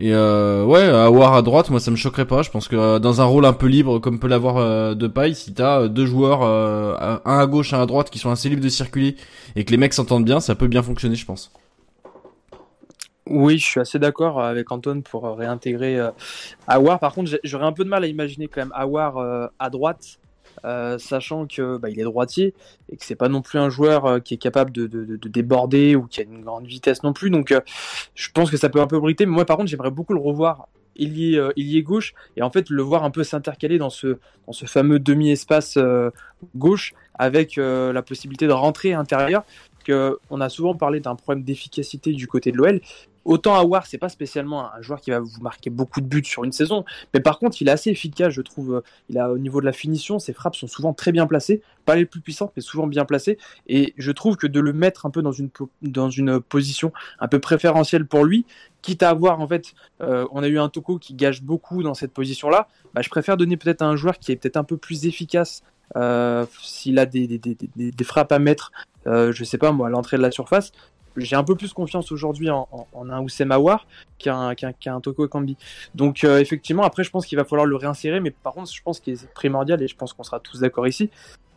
et 0.00 0.14
euh, 0.14 0.64
ouais, 0.64 0.82
avoir 0.82 1.34
à 1.34 1.42
droite, 1.42 1.68
moi 1.68 1.78
ça 1.78 1.90
me 1.90 1.96
choquerait 1.96 2.24
pas. 2.24 2.40
Je 2.40 2.50
pense 2.50 2.68
que 2.68 2.76
euh, 2.76 2.98
dans 2.98 3.20
un 3.20 3.24
rôle 3.24 3.44
un 3.44 3.52
peu 3.52 3.66
libre 3.66 3.98
comme 3.98 4.18
peut 4.18 4.28
l'avoir 4.28 4.56
euh, 4.56 4.94
de 4.94 5.06
paille, 5.06 5.34
si 5.34 5.52
t'as 5.52 5.88
deux 5.88 6.06
joueurs, 6.06 6.42
un 6.42 7.20
à 7.38 7.46
gauche, 7.46 7.74
un 7.74 7.82
à 7.82 7.86
droite, 7.86 8.08
qui 8.08 8.18
sont 8.18 8.30
assez 8.30 8.48
libres 8.48 8.62
de 8.62 8.68
circuler 8.70 9.16
et 9.56 9.64
que 9.64 9.70
les 9.70 9.76
mecs 9.76 9.92
s'entendent 9.92 10.24
bien, 10.24 10.40
ça 10.40 10.54
peut 10.54 10.68
bien 10.68 10.82
fonctionner, 10.82 11.16
je 11.16 11.26
pense. 11.26 11.52
Oui, 13.26 13.58
je 13.58 13.66
suis 13.66 13.80
assez 13.80 13.98
d'accord 13.98 14.42
avec 14.42 14.72
Antoine 14.72 15.02
pour 15.02 15.36
réintégrer 15.36 16.00
Awar. 16.66 16.98
Par 16.98 17.12
contre, 17.12 17.38
j'aurais 17.44 17.66
un 17.66 17.72
peu 17.72 17.84
de 17.84 17.90
mal 17.90 18.02
à 18.02 18.06
imaginer 18.06 18.48
quand 18.48 18.62
même 18.62 18.72
Awar 18.74 19.50
à 19.58 19.70
droite, 19.70 20.18
euh, 20.64 20.98
sachant 20.98 21.46
que 21.46 21.78
bah, 21.78 21.88
il 21.90 21.98
est 22.00 22.04
droitier 22.04 22.54
et 22.90 22.96
que 22.96 23.04
c'est 23.04 23.14
pas 23.14 23.28
non 23.28 23.42
plus 23.42 23.58
un 23.58 23.70
joueur 23.70 24.06
euh, 24.06 24.18
qui 24.20 24.34
est 24.34 24.38
capable 24.38 24.72
de, 24.72 24.86
de- 24.86 25.04
de- 25.04 25.16
de 25.16 25.28
déborder 25.28 25.96
ou 25.96 26.06
qui 26.06 26.20
a 26.20 26.24
une 26.24 26.42
grande 26.42 26.66
vitesse 26.66 27.02
non 27.02 27.12
plus. 27.12 27.30
Donc, 27.30 27.52
euh, 27.52 27.60
je 28.14 28.28
pense 28.32 28.50
que 28.50 28.56
ça 28.56 28.68
peut 28.68 28.80
un 28.80 28.86
peu 28.86 28.98
briter. 28.98 29.26
Mais 29.26 29.32
moi, 29.32 29.44
par 29.44 29.56
contre, 29.56 29.68
j'aimerais 29.68 29.90
beaucoup 29.90 30.12
le 30.14 30.20
revoir 30.20 30.68
ailier, 30.96 31.36
euh, 31.36 31.52
ailier 31.56 31.82
gauche 31.82 32.14
et 32.36 32.42
en 32.42 32.50
fait 32.50 32.68
le 32.68 32.82
voir 32.82 33.04
un 33.04 33.10
peu 33.10 33.24
s'intercaler 33.24 33.78
dans 33.78 33.90
ce, 33.90 34.18
dans 34.46 34.52
ce 34.52 34.66
fameux 34.66 34.98
demi-espace 34.98 35.78
gauche 36.56 36.92
avec 37.14 37.56
la 37.56 38.02
possibilité 38.02 38.46
de 38.46 38.52
rentrer 38.52 38.92
à 38.92 38.96
l'intérieur. 38.98 39.44
Que 39.82 40.18
on 40.28 40.42
a 40.42 40.50
souvent 40.50 40.74
parlé 40.74 41.00
d'un 41.00 41.14
problème 41.16 41.42
d'efficacité 41.42 42.12
du 42.12 42.26
côté 42.26 42.52
de 42.52 42.58
l'OL. 42.58 42.80
Autant 43.24 43.54
Awar, 43.54 43.86
c'est 43.86 43.98
pas 43.98 44.08
spécialement 44.08 44.72
un 44.72 44.80
joueur 44.82 45.00
qui 45.00 45.10
va 45.10 45.20
vous 45.20 45.40
marquer 45.40 45.70
beaucoup 45.70 46.00
de 46.00 46.06
buts 46.06 46.24
sur 46.24 46.44
une 46.44 46.52
saison, 46.52 46.84
mais 47.12 47.20
par 47.20 47.38
contre, 47.38 47.60
il 47.60 47.68
est 47.68 47.72
assez 47.72 47.90
efficace, 47.90 48.32
je 48.32 48.42
trouve. 48.42 48.82
Il 49.08 49.18
a 49.18 49.30
au 49.30 49.38
niveau 49.38 49.60
de 49.60 49.66
la 49.66 49.72
finition, 49.72 50.18
ses 50.18 50.32
frappes 50.32 50.56
sont 50.56 50.66
souvent 50.66 50.94
très 50.94 51.12
bien 51.12 51.26
placées, 51.26 51.62
pas 51.84 51.96
les 51.96 52.06
plus 52.06 52.20
puissantes, 52.20 52.52
mais 52.56 52.62
souvent 52.62 52.86
bien 52.86 53.04
placées. 53.04 53.38
Et 53.66 53.94
je 53.98 54.12
trouve 54.12 54.36
que 54.36 54.46
de 54.46 54.60
le 54.60 54.72
mettre 54.72 55.06
un 55.06 55.10
peu 55.10 55.22
dans 55.22 55.32
une 56.10 56.40
position 56.40 56.92
un 57.18 57.28
peu 57.28 57.38
préférentielle 57.38 58.06
pour 58.06 58.24
lui, 58.24 58.46
quitte 58.82 59.02
à 59.02 59.10
avoir 59.10 59.40
en 59.40 59.48
fait, 59.48 59.74
euh, 60.00 60.26
on 60.32 60.42
a 60.42 60.48
eu 60.48 60.58
un 60.58 60.68
Toko 60.68 60.98
qui 60.98 61.14
gage 61.14 61.42
beaucoup 61.42 61.82
dans 61.82 61.94
cette 61.94 62.12
position-là. 62.12 62.68
Bah, 62.94 63.02
je 63.02 63.10
préfère 63.10 63.36
donner 63.36 63.56
peut-être 63.56 63.82
à 63.82 63.86
un 63.86 63.96
joueur 63.96 64.18
qui 64.18 64.32
est 64.32 64.36
peut-être 64.36 64.56
un 64.56 64.64
peu 64.64 64.76
plus 64.76 65.06
efficace 65.06 65.62
euh, 65.96 66.46
s'il 66.60 66.98
a 66.98 67.06
des 67.06 67.40
frappes 68.04 68.32
à 68.32 68.38
mettre, 68.38 68.72
euh, 69.06 69.32
je 69.32 69.44
sais 69.44 69.58
pas 69.58 69.72
moi, 69.72 69.88
à 69.88 69.90
l'entrée 69.90 70.16
de 70.16 70.22
la 70.22 70.30
surface. 70.30 70.72
J'ai 71.16 71.34
un 71.36 71.42
peu 71.44 71.56
plus 71.56 71.72
confiance 71.72 72.12
aujourd'hui 72.12 72.50
en, 72.50 72.68
en, 72.70 72.86
en 72.92 73.10
un 73.10 73.20
Oussem 73.20 73.50
Aouar 73.52 73.86
qu'un 74.18 74.54
qu'un 74.54 74.72
qu'un 74.72 75.00
Toko 75.00 75.26
Ekambi. 75.26 75.56
Donc 75.94 76.22
euh, 76.24 76.38
effectivement, 76.38 76.84
après, 76.84 77.02
je 77.04 77.10
pense 77.10 77.26
qu'il 77.26 77.36
va 77.36 77.44
falloir 77.44 77.66
le 77.66 77.76
réinsérer, 77.76 78.20
mais 78.20 78.30
par 78.30 78.52
contre, 78.54 78.72
je 78.72 78.80
pense 78.82 79.00
qu'il 79.00 79.14
est 79.14 79.32
primordial, 79.32 79.82
et 79.82 79.88
je 79.88 79.96
pense 79.96 80.12
qu'on 80.12 80.22
sera 80.22 80.38
tous 80.40 80.60
d'accord 80.60 80.86
ici, 80.86 81.10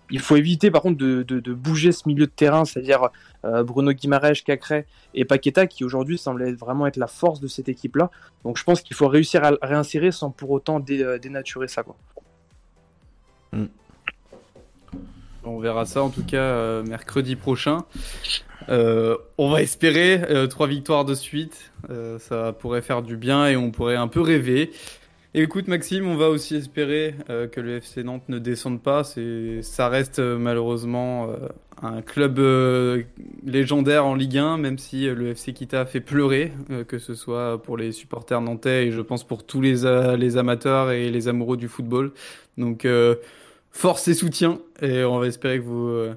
il 0.10 0.20
faut 0.20 0.36
éviter 0.36 0.70
par 0.72 0.82
contre 0.82 0.97
de, 0.97 1.24
de, 1.24 1.39
de 1.39 1.54
bouger 1.54 1.91
ce 1.91 2.08
milieu 2.08 2.26
de 2.26 2.32
terrain, 2.32 2.66
c'est-à-dire 2.66 3.10
euh, 3.45 3.64
Bruno 3.64 3.91
Guimaraes, 3.93 4.41
Cacré 4.45 4.86
et 5.14 5.24
Paqueta, 5.24 5.66
qui 5.68 5.84
aujourd'hui 5.84 6.18
semble 6.18 6.41
être- 6.47 6.58
vraiment 6.60 6.88
être 6.88 6.97
la 6.97 7.08
force 7.08 7.39
de 7.39 7.47
cette 7.47 7.70
équipe-là. 7.70 8.10
Donc 8.43 8.58
je 8.58 8.64
pense 8.64 8.82
qu'il 8.82 8.95
faut 8.95 9.08
réussir 9.08 9.43
à 9.43 9.51
le 9.51 9.60
réinsérer 9.62 10.12
sans 10.12 10.30
pour 10.30 10.51
autant 10.51 10.80
dé- 10.80 11.04
euh, 11.04 11.20
dénaturer 11.20 11.68
ça. 11.68 11.84
Quoi. 11.84 11.95
On 15.45 15.60
verra 15.60 15.86
ça 15.86 16.01
en 16.04 16.10
tout 16.10 16.24
cas 16.24 16.38
euh, 16.38 16.84
mercredi 16.84 17.36
prochain. 17.36 17.84
Euh, 18.70 19.18
on 19.38 19.49
va 19.49 19.61
espérer 19.61 20.22
euh, 20.30 20.47
trois 20.47 20.68
victoires 20.68 21.05
de 21.05 21.16
suite. 21.16 21.72
Euh, 21.89 22.20
ça 22.20 22.53
pourrait 22.53 22.82
faire 22.82 23.01
du 23.01 23.18
bien 23.18 23.47
et 23.47 23.55
on 23.55 23.72
pourrait 23.72 23.95
un 23.95 24.07
peu 24.07 24.22
rêver. 24.22 24.72
Écoute 25.36 25.68
Maxime, 25.68 26.07
on 26.07 26.16
va 26.16 26.30
aussi 26.30 26.55
espérer 26.55 27.16
que 27.51 27.59
le 27.59 27.78
FC 27.78 28.03
Nantes 28.03 28.30
ne 28.30 28.38
descende 28.38 28.84
pas. 28.84 29.03
Ça 29.64 29.89
reste 29.89 30.20
malheureusement 30.20 31.30
un 31.82 32.03
club 32.03 32.39
légendaire 33.43 34.05
en 34.05 34.14
Ligue 34.14 34.38
1, 34.38 34.59
même 34.59 34.78
si 34.78 35.07
le 35.07 35.30
FC 35.30 35.53
Kita 35.53 35.82
a 35.82 35.86
fait 35.88 36.01
pleurer, 36.01 36.51
que 36.88 36.99
ce 36.99 37.16
soit 37.16 37.59
pour 37.64 37.78
les 37.78 37.93
supporters 37.93 38.41
nantais 38.41 38.86
et 38.86 38.91
je 38.91 39.01
pense 39.01 39.24
pour 39.24 39.43
tous 39.43 39.59
les, 39.59 39.82
les 40.16 40.38
amateurs 40.38 40.91
et 40.91 41.09
les 41.09 41.28
amoureux 41.28 41.57
du 41.57 41.68
football. 41.68 42.11
Donc 42.59 42.88
force 43.72 44.07
et 44.07 44.14
soutien 44.14 44.59
et 44.84 45.03
on 45.03 45.18
va 45.18 45.26
espérer 45.26 45.57
que 45.57 45.64
vous 45.64 46.14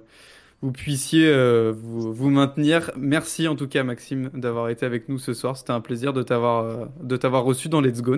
vous 0.62 0.72
puissiez 0.72 1.28
euh, 1.28 1.72
vous, 1.76 2.30
maintenir. 2.30 2.90
Merci 2.96 3.46
en 3.48 3.56
tout 3.56 3.68
cas 3.68 3.84
Maxime 3.84 4.30
d'avoir 4.34 4.68
été 4.68 4.86
avec 4.86 5.08
nous 5.08 5.18
ce 5.18 5.34
soir. 5.34 5.56
C'était 5.56 5.72
un 5.72 5.80
plaisir 5.80 6.12
de 6.12 6.22
t'avoir 6.22 6.64
euh, 6.64 6.86
de 7.02 7.16
t'avoir 7.16 7.44
reçu 7.44 7.68
dans 7.68 7.80
Let's 7.80 8.02
Go. 8.02 8.16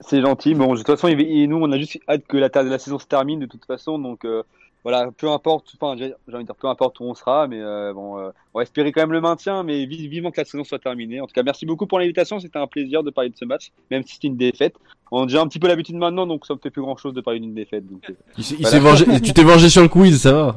C'est 0.00 0.20
gentil. 0.20 0.54
Bon, 0.54 0.72
de 0.72 0.78
toute 0.78 0.86
façon, 0.86 1.08
nous, 1.08 1.56
on 1.56 1.72
a 1.72 1.78
juste 1.78 1.98
hâte 2.08 2.26
que 2.26 2.36
la, 2.36 2.78
saison 2.78 2.98
se 2.98 3.06
termine 3.06 3.38
de 3.40 3.46
toute 3.46 3.64
façon. 3.64 3.98
Donc, 3.98 4.24
euh, 4.24 4.42
voilà, 4.82 5.10
peu 5.16 5.30
importe, 5.30 5.72
enfin, 5.80 5.96
peu 6.26 6.68
importe 6.68 7.00
où 7.00 7.04
on 7.04 7.14
sera, 7.14 7.46
mais 7.46 7.60
bon, 7.92 8.32
on 8.52 8.58
va 8.58 8.62
espérer 8.62 8.92
quand 8.92 9.00
même 9.00 9.12
le 9.12 9.20
maintien, 9.20 9.62
mais 9.62 9.86
vi- 9.86 10.08
vivement 10.08 10.30
que 10.30 10.40
la 10.40 10.44
saison 10.44 10.64
soit 10.64 10.78
terminée. 10.80 11.20
En 11.20 11.26
tout 11.26 11.32
cas, 11.32 11.42
merci 11.42 11.66
beaucoup 11.66 11.86
pour 11.86 11.98
l'invitation. 11.98 12.40
C'était 12.40 12.58
un 12.58 12.66
plaisir 12.66 13.02
de 13.02 13.10
parler 13.10 13.30
de 13.30 13.36
ce 13.36 13.44
match, 13.44 13.72
même 13.90 14.02
si 14.02 14.14
c'était 14.14 14.28
une 14.28 14.36
défaite. 14.36 14.74
On 15.12 15.22
a 15.22 15.26
déjà 15.26 15.40
un 15.40 15.46
petit 15.46 15.58
peu 15.58 15.68
l'habitude 15.68 15.96
maintenant, 15.96 16.26
donc 16.26 16.46
ça 16.46 16.54
me 16.54 16.58
fait 16.60 16.70
plus 16.70 16.82
grand 16.82 16.96
chose 16.96 17.14
de 17.14 17.20
parler 17.20 17.38
d'une 17.40 17.54
défaite. 17.54 17.86
Donc, 17.88 18.02
euh, 18.10 18.14
Il 18.38 18.44
s'est 18.44 18.54
il 18.58 18.62
Voilà. 18.62 18.76
s'est 18.76 18.80
vengé, 19.04 19.20
tu 19.22 19.32
t'es 19.32 19.44
vengé 19.44 19.68
sur 19.68 19.82
le 19.82 19.88
quiz, 19.88 20.20
ça 20.20 20.32
va. 20.32 20.56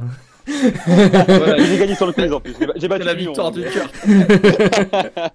voilà, 0.87 1.63
j'ai 1.63 1.77
gagné 1.77 1.95
sur 1.95 2.07
le 2.07 2.13
quiz 2.13 2.31
en 2.33 2.39
plus. 2.39 2.55
J'ai 2.59 2.65
ba- 2.65 2.73
J'ai 2.75 2.87
battu 2.87 3.05
la 3.05 3.13
victoire 3.13 3.51
donc, 3.51 3.63
du 3.63 3.69
cœur. 3.69 3.89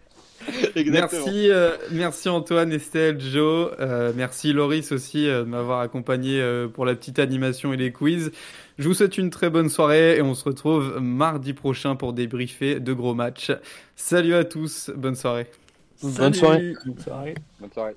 Exactement. 0.75 1.23
Merci, 1.25 1.51
euh, 1.51 1.71
merci 1.91 2.29
Antoine, 2.29 2.71
Estelle, 2.73 3.19
Joe. 3.19 3.71
Euh, 3.81 4.13
merci 4.15 4.53
Loris 4.53 4.93
aussi 4.93 5.27
euh, 5.27 5.41
de 5.45 5.49
m'avoir 5.49 5.81
accompagné 5.81 6.39
euh, 6.41 6.69
pour 6.69 6.85
la 6.85 6.95
petite 6.95 7.19
animation 7.19 7.73
et 7.73 7.77
les 7.79 7.93
quiz. 7.93 8.31
Je 8.79 8.87
vous 8.89 8.93
souhaite 8.95 9.17
une 9.17 9.31
très 9.31 9.49
bonne 9.49 9.71
soirée 9.71 10.17
et 10.19 10.23
on 10.23 10.35
se 10.35 10.45
retrouve 10.45 10.99
mardi 11.01 11.55
prochain 11.55 11.97
pour 11.97 12.13
débriefer 12.13 12.79
de 12.81 12.93
gros 12.93 13.15
matchs. 13.15 13.53
Salut 13.97 14.35
à 14.35 14.45
tous, 14.45 14.91
bonne 14.95 15.15
soirée. 15.15 15.47
Bonne 16.03 16.35
soirée. 16.35 16.75
Bonne 16.85 17.73
soirée. 17.73 17.97